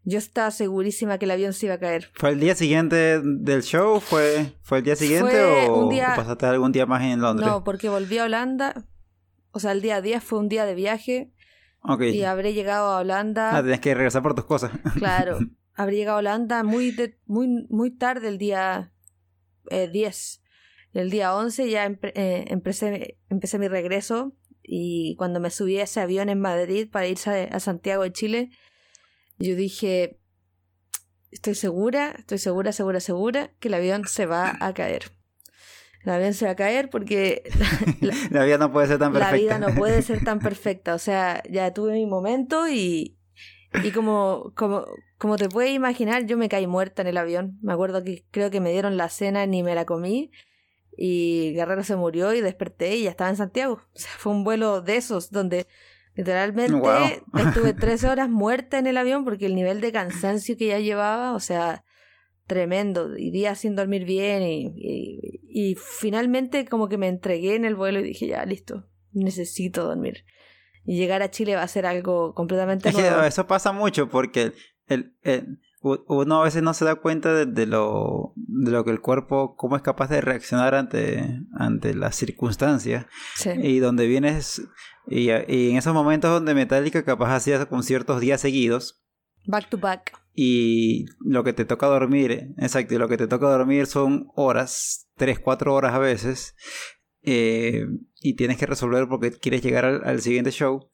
yo 0.03 0.19
estaba 0.19 0.51
segurísima 0.51 1.17
que 1.17 1.25
el 1.25 1.31
avión 1.31 1.53
se 1.53 1.65
iba 1.65 1.75
a 1.75 1.79
caer. 1.79 2.11
¿Fue 2.13 2.29
el 2.29 2.39
día 2.39 2.53
siguiente 2.53 3.21
del 3.23 3.63
show? 3.63 3.99
¿Fue, 3.99 4.53
fue 4.61 4.79
el 4.79 4.83
día 4.83 4.95
siguiente 4.95 5.67
o, 5.67 5.89
pasaste 5.89 6.45
algún 6.45 6.71
día 6.71 6.85
más 6.85 7.01
en 7.03 7.21
Londres? 7.21 7.47
No, 7.47 7.63
porque 7.63 7.89
volví 7.89 8.19
a 8.19 8.25
Holanda. 8.25 8.85
O 9.51 9.59
sea, 9.59 9.71
el 9.71 9.81
día 9.81 10.01
10 10.01 10.23
fue 10.23 10.39
un 10.39 10.49
día 10.49 10.65
de 10.65 10.75
viaje. 10.75 11.33
Y 11.99 12.23
habré 12.23 12.53
llegado 12.53 12.89
a 12.89 12.99
Holanda. 12.99 13.55
Ah, 13.55 13.61
tenés 13.61 13.79
que 13.79 13.93
regresar 13.93 14.21
por 14.21 14.35
tus 14.35 14.45
cosas. 14.45 14.71
Claro. 14.97 15.39
habré 15.75 15.97
llegado 15.97 16.17
a 16.17 16.19
Holanda 16.19 16.63
muy, 16.63 16.95
muy, 17.25 17.67
muy 17.69 17.91
tarde 17.91 18.29
el 18.29 18.37
día 18.37 18.91
eh, 19.69 19.89
10. 19.91 20.41
El 20.93 21.09
día 21.09 21.35
11 21.35 21.69
ya 21.69 21.85
eh, 21.85 22.45
empecé, 22.47 23.19
empecé 23.29 23.59
mi 23.59 23.67
regreso 23.67 24.33
y 24.63 25.15
cuando 25.17 25.39
me 25.39 25.49
subí 25.49 25.77
a 25.77 25.83
ese 25.83 25.99
avión 25.99 26.29
en 26.29 26.39
Madrid 26.39 26.89
para 26.89 27.07
irse 27.07 27.49
a, 27.51 27.59
Santiago 27.59 28.03
de 28.03 28.13
Chile, 28.13 28.49
yo 29.37 29.55
dije, 29.55 30.19
estoy 31.31 31.55
segura, 31.55 32.15
estoy 32.17 32.37
segura, 32.37 32.71
segura, 32.71 32.99
segura 33.01 33.51
que 33.59 33.67
el 33.67 33.73
avión 33.73 34.03
se 34.07 34.25
va 34.25 34.55
a 34.59 34.73
caer. 34.73 35.11
El 36.05 36.11
avión 36.11 36.33
se 36.35 36.45
va 36.45 36.51
a 36.51 36.55
caer 36.55 36.89
porque 36.89 37.41
la, 38.29 38.43
vida 38.43 38.57
no 38.59 38.71
puede 38.71 38.87
ser 38.87 38.99
tan 38.99 39.11
perfecta. 39.11 39.31
La 39.31 39.37
vida 39.37 39.59
no 39.59 39.73
puede 39.73 40.01
ser 40.03 40.23
tan 40.23 40.39
perfecta. 40.39 40.93
O 40.93 40.99
sea, 40.99 41.41
ya 41.49 41.73
tuve 41.73 41.93
mi 41.93 42.05
momento 42.05 42.67
y, 42.67 43.17
y 43.83 43.91
como, 43.91 44.53
como, 44.55 44.85
como 45.17 45.37
te 45.37 45.49
puedes 45.49 45.73
imaginar, 45.73 46.25
yo 46.25 46.37
me 46.37 46.47
caí 46.47 46.67
muerta 46.67 47.01
en 47.01 47.07
el 47.07 47.17
avión. 47.17 47.57
Me 47.63 47.73
acuerdo 47.73 48.03
que 48.03 48.23
creo 48.29 48.51
que 48.51 48.61
me 48.61 48.71
dieron 48.71 48.97
la 48.97 49.09
cena 49.09 49.47
ni 49.47 49.63
me 49.63 49.73
la 49.73 49.85
comí. 49.85 50.31
Y 50.95 51.53
Guerrero 51.53 51.83
se 51.83 51.95
murió 51.95 52.33
y 52.33 52.41
desperté 52.41 52.95
y 52.95 53.03
ya 53.03 53.09
estaba 53.09 53.31
en 53.31 53.37
Santiago. 53.37 53.81
O 53.93 53.99
sea, 53.99 54.11
fue 54.17 54.31
un 54.31 54.43
vuelo 54.43 54.81
de 54.81 54.97
esos 54.97 55.31
donde 55.31 55.65
literalmente 56.13 57.23
estuve 57.33 57.73
tres 57.73 58.03
horas 58.03 58.29
muerta 58.29 58.77
en 58.77 58.87
el 58.87 58.97
avión 58.97 59.25
porque 59.25 59.47
el 59.47 59.55
nivel 59.55 59.81
de 59.81 59.91
cansancio 59.91 60.55
que 60.55 60.67
ya 60.67 60.79
llevaba, 60.79 61.33
o 61.33 61.39
sea, 61.39 61.83
tremendo. 62.47 63.17
Y 63.17 63.31
días 63.31 63.59
sin 63.59 63.75
dormir 63.75 64.05
bien 64.05 64.43
y, 64.43 64.73
y, 64.75 65.71
y 65.71 65.75
finalmente 65.75 66.65
como 66.65 66.87
que 66.89 66.97
me 66.97 67.07
entregué 67.07 67.55
en 67.55 67.65
el 67.65 67.75
vuelo 67.75 67.99
y 67.99 68.03
dije, 68.03 68.27
ya, 68.27 68.45
listo, 68.45 68.87
necesito 69.11 69.85
dormir 69.85 70.23
y 70.85 70.97
llegar 70.97 71.21
a 71.21 71.31
Chile 71.31 71.55
va 71.55 71.63
a 71.63 71.67
ser 71.67 71.85
algo 71.85 72.33
completamente 72.33 72.91
nuevo. 72.93 73.23
eso 73.23 73.47
pasa 73.47 73.71
mucho 73.71 74.09
porque 74.09 74.53
el, 74.87 75.15
uno 75.81 76.41
a 76.41 76.43
veces 76.43 76.63
no 76.63 76.73
se 76.73 76.85
da 76.85 76.95
cuenta 76.95 77.45
de, 77.45 77.65
lo, 77.65 78.33
de 78.35 78.71
lo 78.71 78.83
que 78.83 78.91
el 78.91 79.01
cuerpo, 79.01 79.55
cómo 79.55 79.75
es 79.75 79.81
capaz 79.81 80.09
de 80.09 80.21
reaccionar 80.21 80.73
ante, 80.75 81.41
ante 81.53 81.93
las 81.93 82.15
circunstancias. 82.15 83.05
Y 83.57 83.79
donde 83.79 84.07
vienes, 84.07 84.63
y, 85.07 85.29
y, 85.29 85.69
en 85.69 85.77
esos 85.77 85.93
momentos 85.93 86.31
donde 86.31 86.55
Metallica 86.55 87.03
capaz 87.03 87.35
hacía 87.35 87.65
con 87.67 87.83
ciertos 87.83 88.19
días 88.19 88.41
seguidos. 88.41 89.03
Back 89.45 89.69
to 89.69 89.77
back. 89.77 90.24
Y 90.35 91.05
lo 91.19 91.43
que 91.43 91.53
te 91.53 91.63
toca 91.63 91.87
dormir, 91.87 92.53
exacto, 92.57 92.93
y 92.93 92.97
lo 92.97 93.07
que 93.07 93.17
te 93.17 93.27
toca 93.27 93.47
dormir 93.47 93.87
son 93.87 94.27
horas, 94.35 95.07
tres, 95.15 95.39
cuatro 95.39 95.73
horas 95.73 95.93
a 95.93 95.99
veces. 95.99 96.55
Eh, 97.23 97.85
y 98.21 98.35
tienes 98.35 98.57
que 98.57 98.65
resolver 98.65 99.07
porque 99.07 99.31
quieres 99.31 99.63
llegar 99.63 99.85
al, 99.85 100.21
siguiente 100.21 100.51
show, 100.51 100.89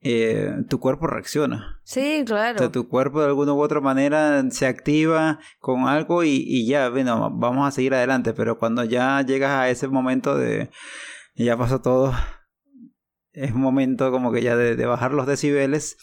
eh, 0.00 0.50
tu 0.68 0.80
cuerpo 0.80 1.06
reacciona. 1.06 1.80
Sí, 1.84 2.24
claro. 2.26 2.70
tu 2.70 2.88
cuerpo 2.88 3.20
de 3.20 3.26
alguna 3.26 3.52
u 3.52 3.60
otra 3.60 3.80
manera 3.80 4.42
se 4.50 4.66
activa 4.66 5.38
con 5.58 5.86
algo 5.86 6.24
y, 6.24 6.42
y 6.46 6.66
ya, 6.66 6.88
bueno, 6.88 7.30
vamos 7.30 7.68
a 7.68 7.70
seguir 7.70 7.94
adelante, 7.94 8.32
pero 8.32 8.58
cuando 8.58 8.82
ya 8.84 9.20
llegas 9.22 9.50
a 9.50 9.68
ese 9.68 9.88
momento 9.88 10.36
de 10.36 10.70
ya 11.34 11.56
pasó 11.56 11.80
todo, 11.80 12.12
es 13.32 13.52
un 13.52 13.60
momento 13.60 14.10
como 14.10 14.32
que 14.32 14.42
ya 14.42 14.56
de, 14.56 14.86
bajar 14.86 15.12
los 15.12 15.26
decibeles, 15.26 15.96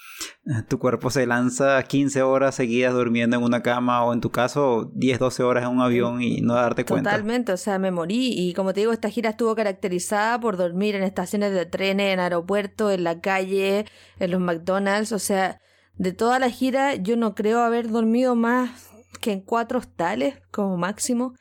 tu 0.69 0.79
cuerpo 0.79 1.09
se 1.09 1.25
lanza 1.25 1.81
15 1.83 2.21
horas 2.21 2.55
seguidas 2.55 2.93
durmiendo 2.93 3.35
en 3.35 3.43
una 3.43 3.61
cama 3.61 4.03
o 4.05 4.13
en 4.13 4.21
tu 4.21 4.31
caso 4.31 4.91
10, 4.95 5.19
12 5.19 5.43
horas 5.43 5.63
en 5.65 5.71
un 5.71 5.81
avión 5.81 6.21
y 6.21 6.41
no 6.41 6.53
darte 6.53 6.85
cuenta. 6.85 7.09
Totalmente, 7.11 7.51
o 7.51 7.57
sea, 7.57 7.79
me 7.79 7.91
morí 7.91 8.31
y 8.33 8.53
como 8.53 8.73
te 8.73 8.79
digo, 8.79 8.93
esta 8.93 9.09
gira 9.09 9.31
estuvo 9.31 9.55
caracterizada 9.55 10.39
por 10.39 10.55
dormir 10.55 10.95
en 10.95 11.03
estaciones 11.03 11.51
de 11.51 11.65
trenes, 11.65 12.13
en 12.13 12.19
aeropuertos, 12.19 12.93
en 12.93 13.03
la 13.03 13.19
calle, 13.19 13.85
en 14.19 14.31
los 14.31 14.39
McDonald's, 14.39 15.11
o 15.11 15.19
sea, 15.19 15.59
de 15.95 16.13
toda 16.13 16.39
la 16.39 16.49
gira 16.49 16.95
yo 16.95 17.17
no 17.17 17.35
creo 17.35 17.59
haber 17.59 17.89
dormido 17.89 18.35
más 18.35 18.89
que 19.19 19.33
en 19.33 19.41
cuatro 19.41 19.79
hostales 19.79 20.35
como 20.51 20.77
máximo. 20.77 21.33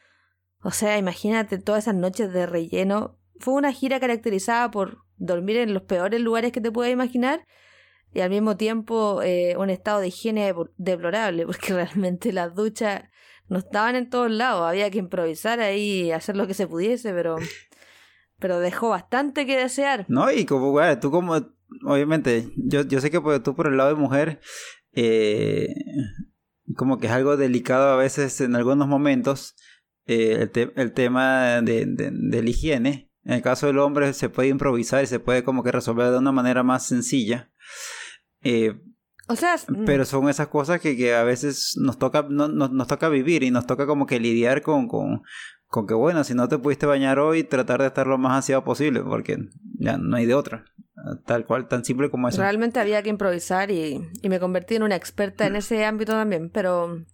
O 0.63 0.73
sea, 0.73 0.99
imagínate 0.99 1.59
todas 1.59 1.85
esas 1.85 1.95
noches 1.95 2.33
de 2.33 2.47
relleno. 2.47 3.21
Fue 3.39 3.55
una 3.55 3.71
gira 3.71 4.01
caracterizada 4.01 4.71
por 4.71 5.06
dormir 5.17 5.57
en 5.59 5.75
los 5.75 5.83
peores 5.83 6.21
lugares 6.21 6.53
que 6.53 6.61
te 6.61 6.71
puedas 6.71 6.93
imaginar 6.93 7.47
y 8.13 8.21
al 8.21 8.31
mismo 8.31 8.57
tiempo 8.57 9.21
eh, 9.23 9.57
un 9.59 9.69
estado 9.69 10.01
de 10.01 10.09
higiene 10.09 10.55
deplorable, 10.79 11.47
porque 11.47 11.75
realmente 11.75 12.33
las 12.33 12.55
duchas 12.55 13.05
no 13.49 13.59
estaban 13.59 13.95
en 13.95 14.09
todos 14.09 14.31
lados, 14.31 14.69
había 14.69 14.91
que 14.91 14.99
improvisar 14.99 15.61
ahí, 15.61 16.11
hacer 16.11 16.37
lo 16.37 16.47
que 16.47 16.55
se 16.55 16.67
pudiese, 16.67 17.13
pero, 17.13 17.37
pero 18.39 18.59
dejó 18.59 18.89
bastante 18.89 19.47
que 19.47 19.59
desear. 19.59 20.07
No, 20.09 20.33
y 20.33 20.47
como, 20.47 20.71
güey, 20.71 20.99
tú 20.99 21.11
como, 21.11 21.37
obviamente, 21.85 22.49
yo, 22.57 22.83
yo 22.83 23.01
sé 23.01 23.11
que 23.11 23.21
tú 23.41 23.55
por 23.55 23.67
el 23.67 23.77
lado 23.77 23.91
de 23.91 24.01
mujer, 24.01 24.41
eh, 24.93 25.69
como 26.75 26.99
que 26.99 27.07
es 27.07 27.13
algo 27.13 27.37
delicado 27.37 27.91
a 27.91 27.97
veces 27.97 28.41
en 28.41 28.57
algunos 28.57 28.89
momentos, 28.89 29.55
eh, 30.07 30.49
el, 30.55 30.73
el, 30.77 30.93
tema 30.93 31.61
de, 31.63 31.85
de, 31.87 32.43
la 32.43 32.49
higiene. 32.49 33.06
En 33.27 33.33
el 33.33 33.43
caso 33.43 33.67
del 33.67 33.79
hombre 33.79 34.13
se 34.13 34.29
puede 34.29 34.49
improvisar 34.49 35.03
y 35.03 35.09
se 35.09 35.19
puede 35.19 35.43
como 35.43 35.65
que 35.65 35.73
resolver 35.73 36.11
de 36.11 36.19
una 36.19 36.31
manera 36.31 36.63
más 36.63 36.87
sencilla. 36.87 37.51
Eh, 38.43 38.81
o 39.27 39.35
sea, 39.35 39.57
mm. 39.67 39.85
pero 39.85 40.05
son 40.05 40.29
esas 40.29 40.47
cosas 40.47 40.81
que, 40.81 40.97
que 40.97 41.13
a 41.13 41.25
veces 41.25 41.77
nos 41.77 41.99
toca, 41.99 42.25
no, 42.29 42.47
nos 42.47 42.87
toca 42.87 43.09
vivir 43.09 43.43
y 43.43 43.51
nos 43.51 43.67
toca 43.67 43.85
como 43.85 44.07
que 44.07 44.21
lidiar 44.21 44.63
con, 44.63 44.87
con, 44.87 45.25
con 45.67 45.89
que 45.89 45.95
bueno, 45.95 46.23
si 46.23 46.35
no 46.35 46.47
te 46.47 46.59
pudiste 46.59 46.87
bañar 46.87 47.19
hoy, 47.19 47.43
tratar 47.43 47.81
de 47.81 47.89
estar 47.89 48.07
lo 48.07 48.17
más 48.17 48.39
aseado 48.39 48.63
posible, 48.63 49.03
porque 49.03 49.39
ya 49.77 49.99
no 49.99 50.17
hay 50.17 50.27
de 50.27 50.35
otra. 50.35 50.65
Tal 51.25 51.45
cual, 51.47 51.67
tan 51.67 51.85
simple 51.85 52.11
como 52.11 52.29
eso. 52.29 52.41
Realmente 52.41 52.79
había 52.79 53.03
que 53.03 53.11
improvisar 53.11 53.73
y, 53.73 54.09
y 54.23 54.29
me 54.29 54.39
convertí 54.39 54.77
en 54.77 54.85
una 54.85 54.95
experta 54.95 55.47
en 55.47 55.57
ese 55.57 55.85
ámbito 55.85 56.13
también, 56.13 56.49
pero 56.49 57.05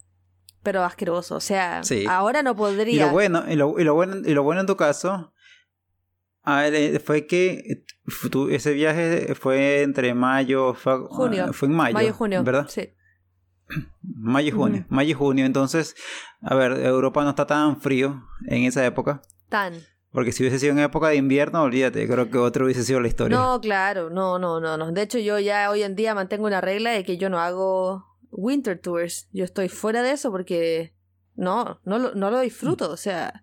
pero 0.63 0.85
asqueroso. 0.85 1.37
O 1.37 1.41
sea, 1.41 1.81
ahora 2.09 2.43
no 2.43 2.55
podría. 2.55 2.95
Y 2.95 2.99
lo 2.99 3.11
bueno, 3.11 3.45
y 3.49 3.57
lo, 3.57 3.79
y 3.79 3.85
lo 3.85 3.95
bueno, 3.95 4.17
y 4.25 4.35
lo 4.35 4.43
bueno 4.43 4.61
en 4.61 4.67
tu 4.67 4.77
caso 4.77 5.32
Ah, 6.45 6.65
fue 7.05 7.27
que 7.27 7.85
ese 8.51 8.73
viaje 8.73 9.35
fue 9.35 9.83
entre 9.83 10.13
mayo, 10.15 10.75
fue, 10.75 10.95
ah, 10.95 11.07
junio. 11.09 11.53
fue 11.53 11.69
en 11.69 11.75
mayo, 11.75 11.95
mayo 11.95 12.13
junio, 12.13 12.43
¿verdad? 12.43 12.67
Sí. 12.69 12.91
Mayo 14.03 14.49
y 14.49 14.51
junio, 14.51 14.85
mayo 14.89 15.11
y 15.11 15.15
junio. 15.15 15.47
Entonces, 15.47 15.95
a 16.43 16.55
ver, 16.55 16.73
Europa 16.85 17.25
no 17.25 17.31
está 17.31 17.47
tan 17.47 17.81
frío 17.81 18.23
en 18.47 18.65
esa 18.65 18.85
época. 18.85 19.23
Tan. 19.49 19.75
Porque 20.11 20.31
si 20.33 20.43
hubiese 20.43 20.59
sido 20.59 20.73
en 20.73 20.81
época 20.81 21.09
de 21.09 21.17
invierno, 21.17 21.63
olvídate, 21.63 22.07
creo 22.07 22.29
que 22.29 22.37
otro 22.37 22.67
hubiese 22.67 22.85
sido 22.85 23.01
la 23.01 23.09
historia. 23.09 23.37
No, 23.37 23.61
claro, 23.61 24.11
no, 24.11 24.39
no, 24.39 24.61
no, 24.61 24.77
no. 24.77 24.93
De 24.93 25.03
hecho, 25.03 25.19
yo 25.19 25.39
ya 25.39 25.71
hoy 25.71 25.83
en 25.83 25.97
día 25.97 26.15
mantengo 26.15 26.47
una 26.47 26.61
regla 26.61 26.91
de 26.91 27.03
que 27.03 27.17
yo 27.17 27.31
no 27.31 27.41
hago 27.41 28.05
winter 28.31 28.79
tours. 28.79 29.29
Yo 29.33 29.45
estoy 29.45 29.71
fuera 29.71 30.03
de 30.03 30.13
eso 30.13 30.31
porque 30.31 30.95
no, 31.35 31.81
no 31.85 31.99
lo, 31.99 32.15
no 32.15 32.31
lo 32.31 32.41
disfruto. 32.41 32.91
O 32.91 32.99
sea, 32.99 33.42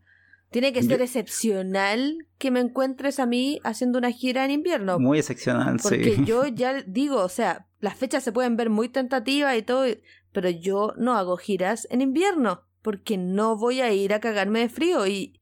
tiene 0.52 0.74
que 0.74 0.82
ser 0.82 1.02
excepcional 1.02 2.26
que 2.38 2.50
me 2.50 2.60
encuentres 2.60 3.20
a 3.20 3.26
mí 3.26 3.60
haciendo 3.64 4.00
una 4.00 4.12
gira 4.12 4.46
en 4.46 4.52
invierno. 4.52 5.00
Muy 5.00 5.20
excepcional, 5.20 5.80
sí. 5.80 5.90
Porque 5.90 6.18
yo 6.26 6.48
ya 6.54 6.82
digo, 6.82 7.22
o 7.22 7.30
sea, 7.30 7.68
las 7.80 7.96
fechas 7.96 8.24
se 8.24 8.32
pueden 8.32 8.58
ver 8.58 8.70
muy 8.70 8.90
tentativas 8.90 9.56
y 9.56 9.62
todo, 9.62 9.86
pero 10.32 10.50
yo 10.50 10.94
no 10.98 11.16
hago 11.16 11.38
giras 11.38 11.88
en 11.92 12.02
invierno 12.02 12.64
porque 12.82 13.18
no 13.18 13.58
voy 13.58 13.82
a 13.82 13.92
ir 13.92 14.14
a 14.14 14.20
cagarme 14.20 14.62
de 14.62 14.70
frío 14.70 15.06
y, 15.06 15.40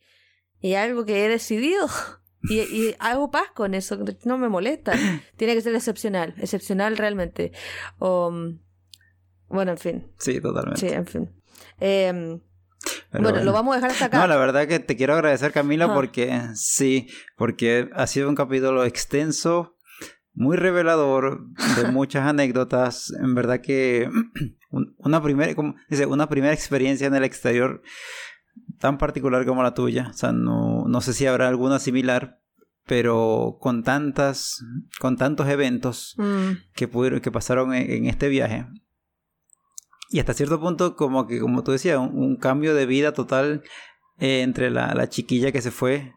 y 0.60 0.74
algo 0.74 1.06
que 1.06 1.26
he 1.26 1.30
decidido. 1.30 1.88
Y, 2.50 2.60
y, 2.60 2.96
hago 3.00 3.30
paz 3.30 3.50
con 3.54 3.74
eso, 3.74 3.98
no 4.24 4.38
me 4.38 4.48
molesta. 4.48 4.94
Tiene 5.36 5.56
que 5.56 5.62
ser 5.62 5.76
excepcional, 5.76 6.34
excepcional 6.38 6.96
realmente. 6.96 7.52
Um, 8.00 8.60
bueno, 9.50 9.72
en 9.72 9.78
fin. 9.78 10.12
Sí, 10.18 10.40
totalmente. 10.40 10.80
Sí, 10.80 10.88
en 10.88 11.08
fin. 11.08 11.32
Eh, 11.82 12.40
bueno, 13.12 13.44
lo 13.44 13.54
vamos 13.54 13.74
a 13.74 13.76
dejar 13.78 13.92
hasta 13.92 14.06
acá. 14.06 14.20
No, 14.20 14.28
la 14.28 14.38
verdad 14.38 14.68
que 14.68 14.80
te 14.80 14.96
quiero 14.96 15.14
agradecer, 15.14 15.52
Camila, 15.52 15.94
porque 15.94 16.42
sí, 16.56 17.08
porque 17.36 17.90
ha 17.94 18.08
sido 18.08 18.30
un 18.30 18.36
capítulo 18.36 18.84
extenso, 18.84 19.76
muy 20.34 20.58
revelador, 20.58 21.48
de 21.76 21.84
muchas 21.92 22.28
anécdotas. 22.28 23.12
En 23.22 23.36
verdad 23.36 23.62
que 23.62 24.10
una 24.98 25.22
primera, 25.22 25.56
como 25.56 25.76
dice, 25.90 26.06
una 26.06 26.30
primera 26.30 26.54
experiencia 26.54 27.08
en 27.08 27.16
el 27.16 27.24
exterior 27.24 27.82
tan 28.80 28.98
particular 28.98 29.46
como 29.46 29.64
la 29.64 29.74
tuya. 29.74 30.08
O 30.10 30.14
sea, 30.14 30.32
no, 30.32 30.86
no 30.88 31.02
sé 31.02 31.14
si 31.14 31.26
habrá 31.26 31.48
alguna 31.48 31.80
similar, 31.80 32.40
pero 32.86 33.58
con 33.60 33.84
tantas, 33.84 34.64
con 35.00 35.18
tantos 35.18 35.48
eventos 35.48 36.16
mm. 36.18 36.74
que 36.74 36.88
pudieron, 36.88 37.20
que 37.20 37.32
pasaron 37.32 37.74
en 37.74 38.06
este 38.06 38.30
viaje 38.30 38.66
y 40.10 40.20
hasta 40.20 40.34
cierto 40.34 40.60
punto, 40.60 40.96
como 40.96 41.28
que, 41.28 41.40
como 41.40 41.64
tú 41.64 41.72
decías, 41.72 41.98
un, 41.98 42.38
cambio 42.38 42.74
de 42.74 42.86
vida 42.86 43.14
total 43.14 43.64
eh, 44.20 44.42
entre 44.42 44.70
la, 44.70 44.94
la, 44.94 45.10
chiquilla 45.10 45.52
que 45.52 45.62
se 45.62 45.72
fue 45.72 46.14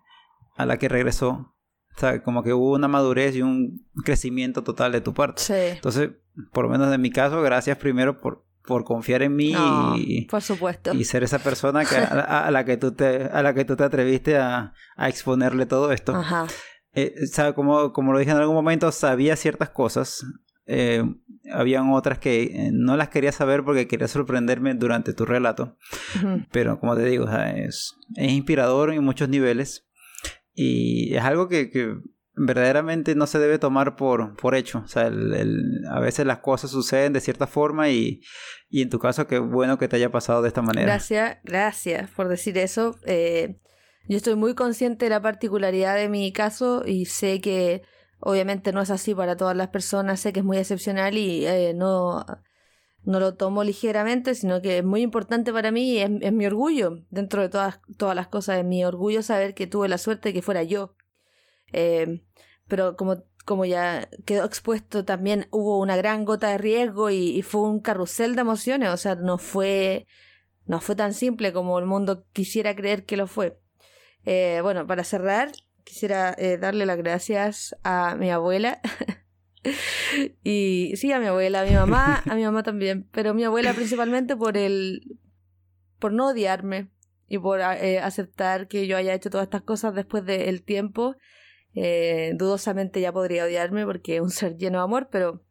a 0.56 0.66
la 0.66 0.78
que 0.78 0.88
regresó. 0.88 1.54
O 1.96 2.00
sea, 2.00 2.22
como 2.22 2.42
que 2.42 2.52
hubo 2.52 2.72
una 2.72 2.88
madurez 2.88 3.34
y 3.34 3.42
un 3.42 3.86
crecimiento 4.04 4.62
total 4.62 4.92
de 4.92 5.00
tu 5.00 5.12
parte. 5.12 5.42
Sí. 5.42 5.54
Entonces, 5.54 6.10
por 6.52 6.64
lo 6.64 6.70
menos 6.70 6.92
en 6.94 7.00
mi 7.00 7.10
caso, 7.10 7.42
gracias 7.42 7.78
primero 7.78 8.20
por, 8.20 8.44
por 8.64 8.84
confiar 8.84 9.22
en 9.22 9.34
mí 9.34 9.54
y, 9.96 10.26
por 10.26 10.40
supuesto. 10.40 10.94
y 10.94 11.04
ser 11.04 11.24
esa 11.24 11.40
persona 11.40 11.84
que, 11.84 11.96
a, 11.96 12.50
la 12.50 12.64
que 12.64 12.76
tú 12.76 12.92
te, 12.92 13.24
a 13.24 13.42
la 13.42 13.54
que 13.54 13.64
tú 13.64 13.76
te 13.76 13.84
atreviste 13.84 14.38
a, 14.38 14.72
a 14.96 15.08
exponerle 15.08 15.66
todo 15.66 15.92
esto. 15.92 16.14
Ajá. 16.14 16.46
Eh, 16.92 17.14
como, 17.54 17.92
como 17.92 18.12
lo 18.12 18.18
dije 18.18 18.30
en 18.30 18.38
algún 18.38 18.54
momento, 18.54 18.90
sabía 18.92 19.36
ciertas 19.36 19.70
cosas, 19.70 20.24
eh, 20.72 21.02
habían 21.52 21.90
otras 21.90 22.20
que 22.20 22.42
eh, 22.42 22.70
no 22.72 22.96
las 22.96 23.08
quería 23.08 23.32
saber 23.32 23.64
porque 23.64 23.88
quería 23.88 24.06
sorprenderme 24.06 24.74
durante 24.74 25.12
tu 25.12 25.24
relato. 25.24 25.76
Pero 26.52 26.78
como 26.78 26.94
te 26.94 27.04
digo, 27.04 27.28
es, 27.28 27.96
es 28.14 28.30
inspirador 28.30 28.92
en 28.92 29.02
muchos 29.02 29.28
niveles 29.28 29.88
y 30.54 31.12
es 31.14 31.24
algo 31.24 31.48
que, 31.48 31.70
que 31.70 31.96
verdaderamente 32.36 33.16
no 33.16 33.26
se 33.26 33.40
debe 33.40 33.58
tomar 33.58 33.96
por, 33.96 34.36
por 34.36 34.54
hecho. 34.54 34.82
O 34.84 34.88
sea, 34.88 35.08
el, 35.08 35.84
a 35.90 35.98
veces 35.98 36.24
las 36.24 36.38
cosas 36.38 36.70
suceden 36.70 37.12
de 37.12 37.20
cierta 37.20 37.48
forma 37.48 37.90
y, 37.90 38.20
y, 38.68 38.82
en 38.82 38.90
tu 38.90 39.00
caso, 39.00 39.26
qué 39.26 39.40
bueno 39.40 39.76
que 39.76 39.88
te 39.88 39.96
haya 39.96 40.12
pasado 40.12 40.42
de 40.42 40.48
esta 40.48 40.62
manera. 40.62 40.86
Gracias, 40.86 41.38
gracias 41.42 42.10
por 42.10 42.28
decir 42.28 42.56
eso. 42.58 42.96
Eh, 43.06 43.58
yo 44.08 44.16
estoy 44.16 44.36
muy 44.36 44.54
consciente 44.54 45.06
de 45.06 45.10
la 45.10 45.20
particularidad 45.20 45.96
de 45.96 46.08
mi 46.08 46.32
caso 46.32 46.84
y 46.86 47.06
sé 47.06 47.40
que 47.40 47.82
Obviamente 48.20 48.72
no 48.72 48.82
es 48.82 48.90
así 48.90 49.14
para 49.14 49.36
todas 49.36 49.56
las 49.56 49.68
personas, 49.68 50.20
sé 50.20 50.32
que 50.32 50.40
es 50.40 50.46
muy 50.46 50.58
excepcional 50.58 51.16
y 51.16 51.46
eh, 51.46 51.72
no, 51.74 52.24
no 53.04 53.20
lo 53.20 53.34
tomo 53.34 53.64
ligeramente, 53.64 54.34
sino 54.34 54.60
que 54.60 54.78
es 54.78 54.84
muy 54.84 55.00
importante 55.02 55.52
para 55.52 55.70
mí 55.70 55.92
y 55.92 55.98
es, 56.00 56.32
mi 56.32 56.46
orgullo. 56.46 57.02
Dentro 57.10 57.42
de 57.42 57.48
todas, 57.48 57.80
todas 57.96 58.14
las 58.14 58.28
cosas, 58.28 58.58
es 58.58 58.64
mi 58.64 58.84
orgullo 58.84 59.22
saber 59.22 59.54
que 59.54 59.66
tuve 59.66 59.88
la 59.88 59.98
suerte 59.98 60.30
de 60.30 60.32
que 60.34 60.42
fuera 60.42 60.62
yo. 60.62 60.94
Eh, 61.72 62.22
pero 62.68 62.96
como, 62.96 63.24
como 63.44 63.64
ya 63.64 64.08
quedó 64.26 64.44
expuesto, 64.44 65.04
también 65.04 65.48
hubo 65.50 65.78
una 65.78 65.96
gran 65.96 66.24
gota 66.24 66.48
de 66.50 66.58
riesgo 66.58 67.10
y, 67.10 67.42
fue 67.42 67.62
un 67.62 67.80
carrusel 67.80 68.34
de 68.34 68.42
emociones, 68.42 68.90
o 68.90 68.96
sea, 68.96 69.14
no 69.14 69.38
fue, 69.38 70.06
no 70.66 70.80
fue 70.80 70.94
tan 70.96 71.14
simple 71.14 71.52
como 71.52 71.78
el 71.78 71.86
mundo 71.86 72.26
quisiera 72.32 72.76
creer 72.76 73.04
que 73.06 73.16
lo 73.16 73.26
fue. 73.26 73.58
Eh, 74.24 74.60
bueno, 74.62 74.86
para 74.86 75.04
cerrar, 75.04 75.52
quisiera 75.90 76.34
eh, 76.38 76.56
darle 76.56 76.86
las 76.86 76.96
gracias 76.96 77.76
a 77.82 78.14
mi 78.14 78.30
abuela. 78.30 78.80
y 80.44 80.92
sí, 80.96 81.10
a 81.12 81.18
mi 81.18 81.26
abuela, 81.26 81.62
a 81.62 81.64
mi 81.64 81.72
mamá, 81.72 82.22
a 82.30 82.34
mi 82.36 82.44
mamá 82.44 82.62
también, 82.62 83.08
pero 83.10 83.34
mi 83.34 83.42
abuela 83.42 83.74
principalmente 83.74 84.36
por 84.36 84.56
el 84.56 85.18
por 85.98 86.12
no 86.12 86.28
odiarme 86.28 86.90
y 87.28 87.38
por 87.38 87.60
eh, 87.60 87.98
aceptar 87.98 88.68
que 88.68 88.86
yo 88.86 88.96
haya 88.96 89.12
hecho 89.12 89.30
todas 89.30 89.46
estas 89.46 89.62
cosas 89.62 89.94
después 89.94 90.24
del 90.24 90.62
tiempo. 90.62 91.16
Eh, 91.74 92.32
dudosamente 92.36 93.00
ya 93.00 93.12
podría 93.12 93.44
odiarme 93.44 93.84
porque 93.84 94.16
es 94.16 94.22
un 94.22 94.30
ser 94.30 94.56
lleno 94.56 94.78
de 94.78 94.84
amor, 94.84 95.08
pero 95.10 95.44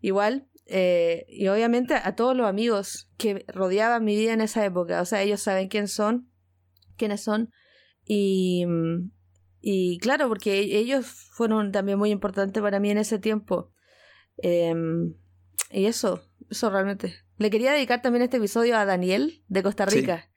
igual. 0.00 0.48
y 0.66 1.46
obviamente 1.48 1.94
a 1.94 2.16
todos 2.16 2.36
los 2.36 2.46
amigos 2.46 3.10
que 3.16 3.44
rodeaban 3.48 4.04
mi 4.04 4.16
vida 4.16 4.32
en 4.32 4.40
esa 4.40 4.64
época, 4.64 5.00
o 5.00 5.04
sea, 5.04 5.22
ellos 5.22 5.40
saben 5.40 5.68
quién 5.68 5.88
son, 5.88 6.28
quiénes 6.96 7.22
son, 7.22 7.50
y, 8.04 8.66
y 9.60 9.98
claro, 9.98 10.28
porque 10.28 10.60
ellos 10.60 11.06
fueron 11.06 11.72
también 11.72 11.98
muy 11.98 12.10
importantes 12.10 12.62
para 12.62 12.80
mí 12.80 12.90
en 12.90 12.98
ese 12.98 13.18
tiempo. 13.18 13.72
Em, 14.38 15.14
y 15.70 15.86
eso, 15.86 16.22
eso 16.50 16.70
realmente. 16.70 17.14
Le 17.36 17.50
quería 17.50 17.72
dedicar 17.72 18.02
también 18.02 18.22
este 18.22 18.36
episodio 18.36 18.76
a 18.76 18.84
Daniel 18.84 19.42
de 19.48 19.62
Costa 19.62 19.86
Rica. 19.86 20.28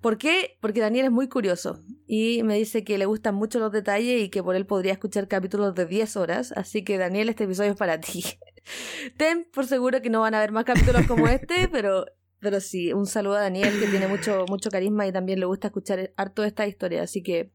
¿Por 0.00 0.18
qué? 0.18 0.58
Porque 0.60 0.80
Daniel 0.80 1.06
es 1.06 1.12
muy 1.12 1.28
curioso 1.28 1.80
y 2.08 2.42
me 2.42 2.56
dice 2.56 2.82
que 2.82 2.98
le 2.98 3.06
gustan 3.06 3.36
mucho 3.36 3.60
los 3.60 3.70
detalles 3.70 4.20
y 4.20 4.30
que 4.30 4.42
por 4.42 4.56
él 4.56 4.66
podría 4.66 4.92
escuchar 4.92 5.28
capítulos 5.28 5.76
de 5.76 5.86
10 5.86 6.16
horas. 6.16 6.52
Así 6.56 6.82
que 6.82 6.98
Daniel, 6.98 7.28
este 7.28 7.44
episodio 7.44 7.70
es 7.70 7.76
para 7.76 8.00
ti. 8.00 8.24
Ten 9.16 9.46
por 9.54 9.66
seguro 9.66 10.02
que 10.02 10.10
no 10.10 10.20
van 10.20 10.34
a 10.34 10.38
haber 10.38 10.50
más 10.50 10.64
capítulos 10.64 11.06
como 11.06 11.28
este, 11.28 11.68
pero, 11.72 12.06
pero 12.40 12.60
sí, 12.60 12.92
un 12.92 13.06
saludo 13.06 13.36
a 13.36 13.42
Daniel 13.42 13.78
que 13.78 13.86
tiene 13.86 14.08
mucho, 14.08 14.44
mucho 14.48 14.70
carisma 14.70 15.06
y 15.06 15.12
también 15.12 15.38
le 15.38 15.46
gusta 15.46 15.68
escuchar 15.68 16.12
harto 16.16 16.42
esta 16.42 16.66
historia. 16.66 17.02
Así 17.02 17.22
que 17.22 17.52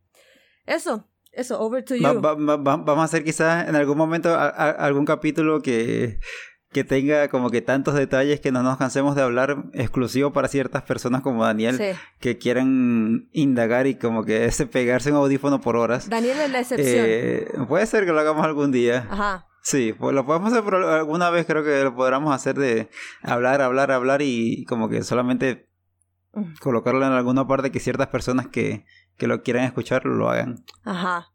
eso, 0.67 1.07
eso, 1.31 1.59
over 1.59 1.83
to 1.83 1.95
you. 1.95 2.21
vamos 2.21 2.99
a 2.99 3.03
hacer 3.03 3.23
quizás 3.23 3.67
en 3.67 3.75
algún 3.75 3.97
momento 3.97 4.37
algún 4.37 5.05
capítulo 5.05 5.61
que, 5.61 6.19
que 6.71 6.83
tenga 6.83 7.29
como 7.29 7.49
que 7.49 7.61
tantos 7.61 7.95
detalles 7.95 8.41
que 8.41 8.51
no 8.51 8.61
nos 8.61 8.77
cansemos 8.77 9.15
de 9.15 9.21
hablar 9.21 9.65
exclusivo 9.73 10.33
para 10.33 10.47
ciertas 10.47 10.83
personas 10.83 11.21
como 11.21 11.45
Daniel 11.45 11.95
que 12.19 12.37
quieran 12.37 13.29
indagar 13.31 13.87
y 13.87 13.95
como 13.95 14.25
que 14.25 14.45
ese 14.45 14.67
pegarse 14.67 15.11
un 15.11 15.17
audífono 15.17 15.61
por 15.61 15.77
horas. 15.77 16.09
Daniel 16.09 16.37
es 16.39 16.51
la 16.51 16.59
excepción. 16.59 17.05
Eh, 17.07 17.47
puede 17.67 17.85
ser 17.85 18.05
que 18.05 18.11
lo 18.11 18.19
hagamos 18.19 18.45
algún 18.45 18.71
día. 18.71 19.07
Ajá. 19.09 19.47
Sí, 19.61 19.93
pues 19.97 20.15
lo 20.15 20.25
podemos 20.25 20.51
hacer, 20.51 20.63
pero 20.63 20.89
alguna 20.93 21.29
vez 21.29 21.45
creo 21.45 21.63
que 21.63 21.83
lo 21.83 21.93
podremos 21.93 22.33
hacer 22.33 22.55
de 22.55 22.89
hablar, 23.21 23.61
hablar, 23.61 23.91
hablar 23.91 24.21
y 24.21 24.63
como 24.65 24.87
que 24.87 25.03
solamente 25.03 25.67
mm. 26.33 26.55
colocarlo 26.61 27.05
en 27.05 27.11
alguna 27.11 27.47
parte 27.47 27.71
que 27.71 27.79
ciertas 27.79 28.07
personas 28.07 28.47
que, 28.47 28.85
que 29.17 29.27
lo 29.27 29.43
quieran 29.43 29.63
escuchar 29.65 30.05
lo 30.05 30.29
hagan. 30.29 30.63
Ajá. 30.83 31.31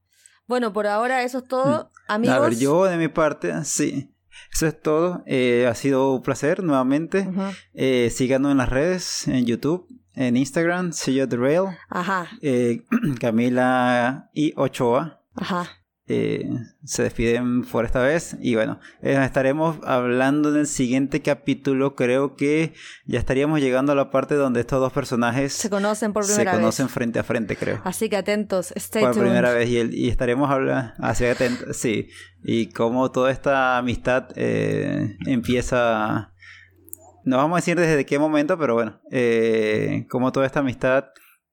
Bueno, 0.46 0.72
por 0.72 0.86
ahora 0.86 1.22
eso 1.22 1.38
es 1.38 1.48
todo. 1.48 1.90
Amigos. 2.08 2.36
A 2.36 2.40
ver, 2.40 2.58
yo 2.58 2.84
de 2.84 2.96
mi 2.96 3.08
parte, 3.08 3.64
sí. 3.64 4.08
Eso 4.52 4.66
es 4.66 4.80
todo. 4.80 5.22
Eh, 5.26 5.66
ha 5.70 5.74
sido 5.74 6.12
un 6.14 6.22
placer 6.22 6.62
nuevamente. 6.62 7.28
eh, 7.74 8.10
síganos 8.10 8.50
en 8.52 8.58
las 8.58 8.68
redes, 8.68 9.28
en 9.28 9.44
YouTube, 9.46 9.86
en 10.14 10.36
Instagram, 10.36 10.92
See 10.92 11.14
You 11.14 11.26
The 11.26 11.36
Rail. 11.36 11.64
Ajá. 11.88 12.28
Eh, 12.40 12.82
Camila 13.20 14.30
y 14.34 14.52
Ochoa. 14.56 15.20
Ajá. 15.34 15.66
Eh, 16.08 16.50
se 16.84 17.04
despiden 17.04 17.62
por 17.62 17.84
esta 17.84 18.02
vez. 18.02 18.36
Y 18.40 18.56
bueno, 18.56 18.80
eh, 19.02 19.16
estaremos 19.24 19.78
hablando 19.84 20.50
en 20.50 20.56
el 20.56 20.66
siguiente 20.66 21.22
capítulo, 21.22 21.94
creo 21.94 22.34
que 22.34 22.74
ya 23.06 23.20
estaríamos 23.20 23.60
llegando 23.60 23.92
a 23.92 23.94
la 23.94 24.10
parte 24.10 24.34
donde 24.34 24.60
estos 24.60 24.80
dos 24.80 24.92
personajes 24.92 25.52
se 25.52 25.70
conocen 25.70 26.12
por 26.12 26.24
primera 26.24 26.50
vez. 26.50 26.54
Se 26.54 26.60
conocen 26.60 26.88
frente 26.88 27.18
a 27.20 27.22
frente, 27.22 27.56
creo. 27.56 27.80
Así 27.84 28.08
que 28.08 28.16
atentos, 28.16 28.72
stay 28.74 29.04
Por 29.04 29.14
primera 29.14 29.52
vez. 29.52 29.68
Y, 29.68 30.06
y 30.06 30.08
estaremos 30.08 30.50
hablando, 30.50 30.92
así 30.98 31.24
atentos, 31.24 31.76
sí, 31.76 32.08
y 32.42 32.66
cómo 32.70 33.12
toda 33.12 33.30
esta 33.30 33.78
amistad 33.78 34.30
eh, 34.34 35.16
empieza, 35.26 36.32
no 37.24 37.36
vamos 37.36 37.56
a 37.56 37.60
decir 37.60 37.78
desde 37.78 38.04
qué 38.04 38.18
momento, 38.18 38.58
pero 38.58 38.74
bueno, 38.74 39.00
cómo 40.10 40.32
toda 40.32 40.46
esta 40.46 40.60
amistad 40.60 41.04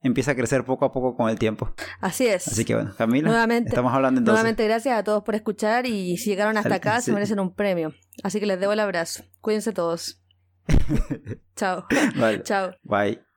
empieza 0.01 0.31
a 0.31 0.35
crecer 0.35 0.63
poco 0.63 0.85
a 0.85 0.91
poco 0.91 1.15
con 1.15 1.29
el 1.29 1.37
tiempo. 1.37 1.73
Así 1.99 2.27
es. 2.27 2.47
Así 2.47 2.65
que 2.65 2.75
bueno, 2.75 2.93
Camila, 2.97 3.29
nuevamente, 3.29 3.69
estamos 3.69 3.93
hablando 3.93 4.19
entonces. 4.19 4.39
Nuevamente 4.39 4.65
gracias 4.65 4.97
a 4.97 5.03
todos 5.03 5.23
por 5.23 5.35
escuchar 5.35 5.85
y 5.85 6.17
si 6.17 6.29
llegaron 6.29 6.57
hasta 6.57 6.75
acá 6.75 7.01
se 7.01 7.11
merecen 7.11 7.39
un 7.39 7.53
premio. 7.53 7.93
Así 8.23 8.39
que 8.39 8.45
les 8.45 8.59
debo 8.59 8.73
el 8.73 8.79
abrazo. 8.79 9.23
Cuídense 9.41 9.73
todos. 9.73 10.21
Chao. 11.55 11.85
Vale. 12.15 12.43
Chao. 12.43 12.71
Bye. 12.83 13.28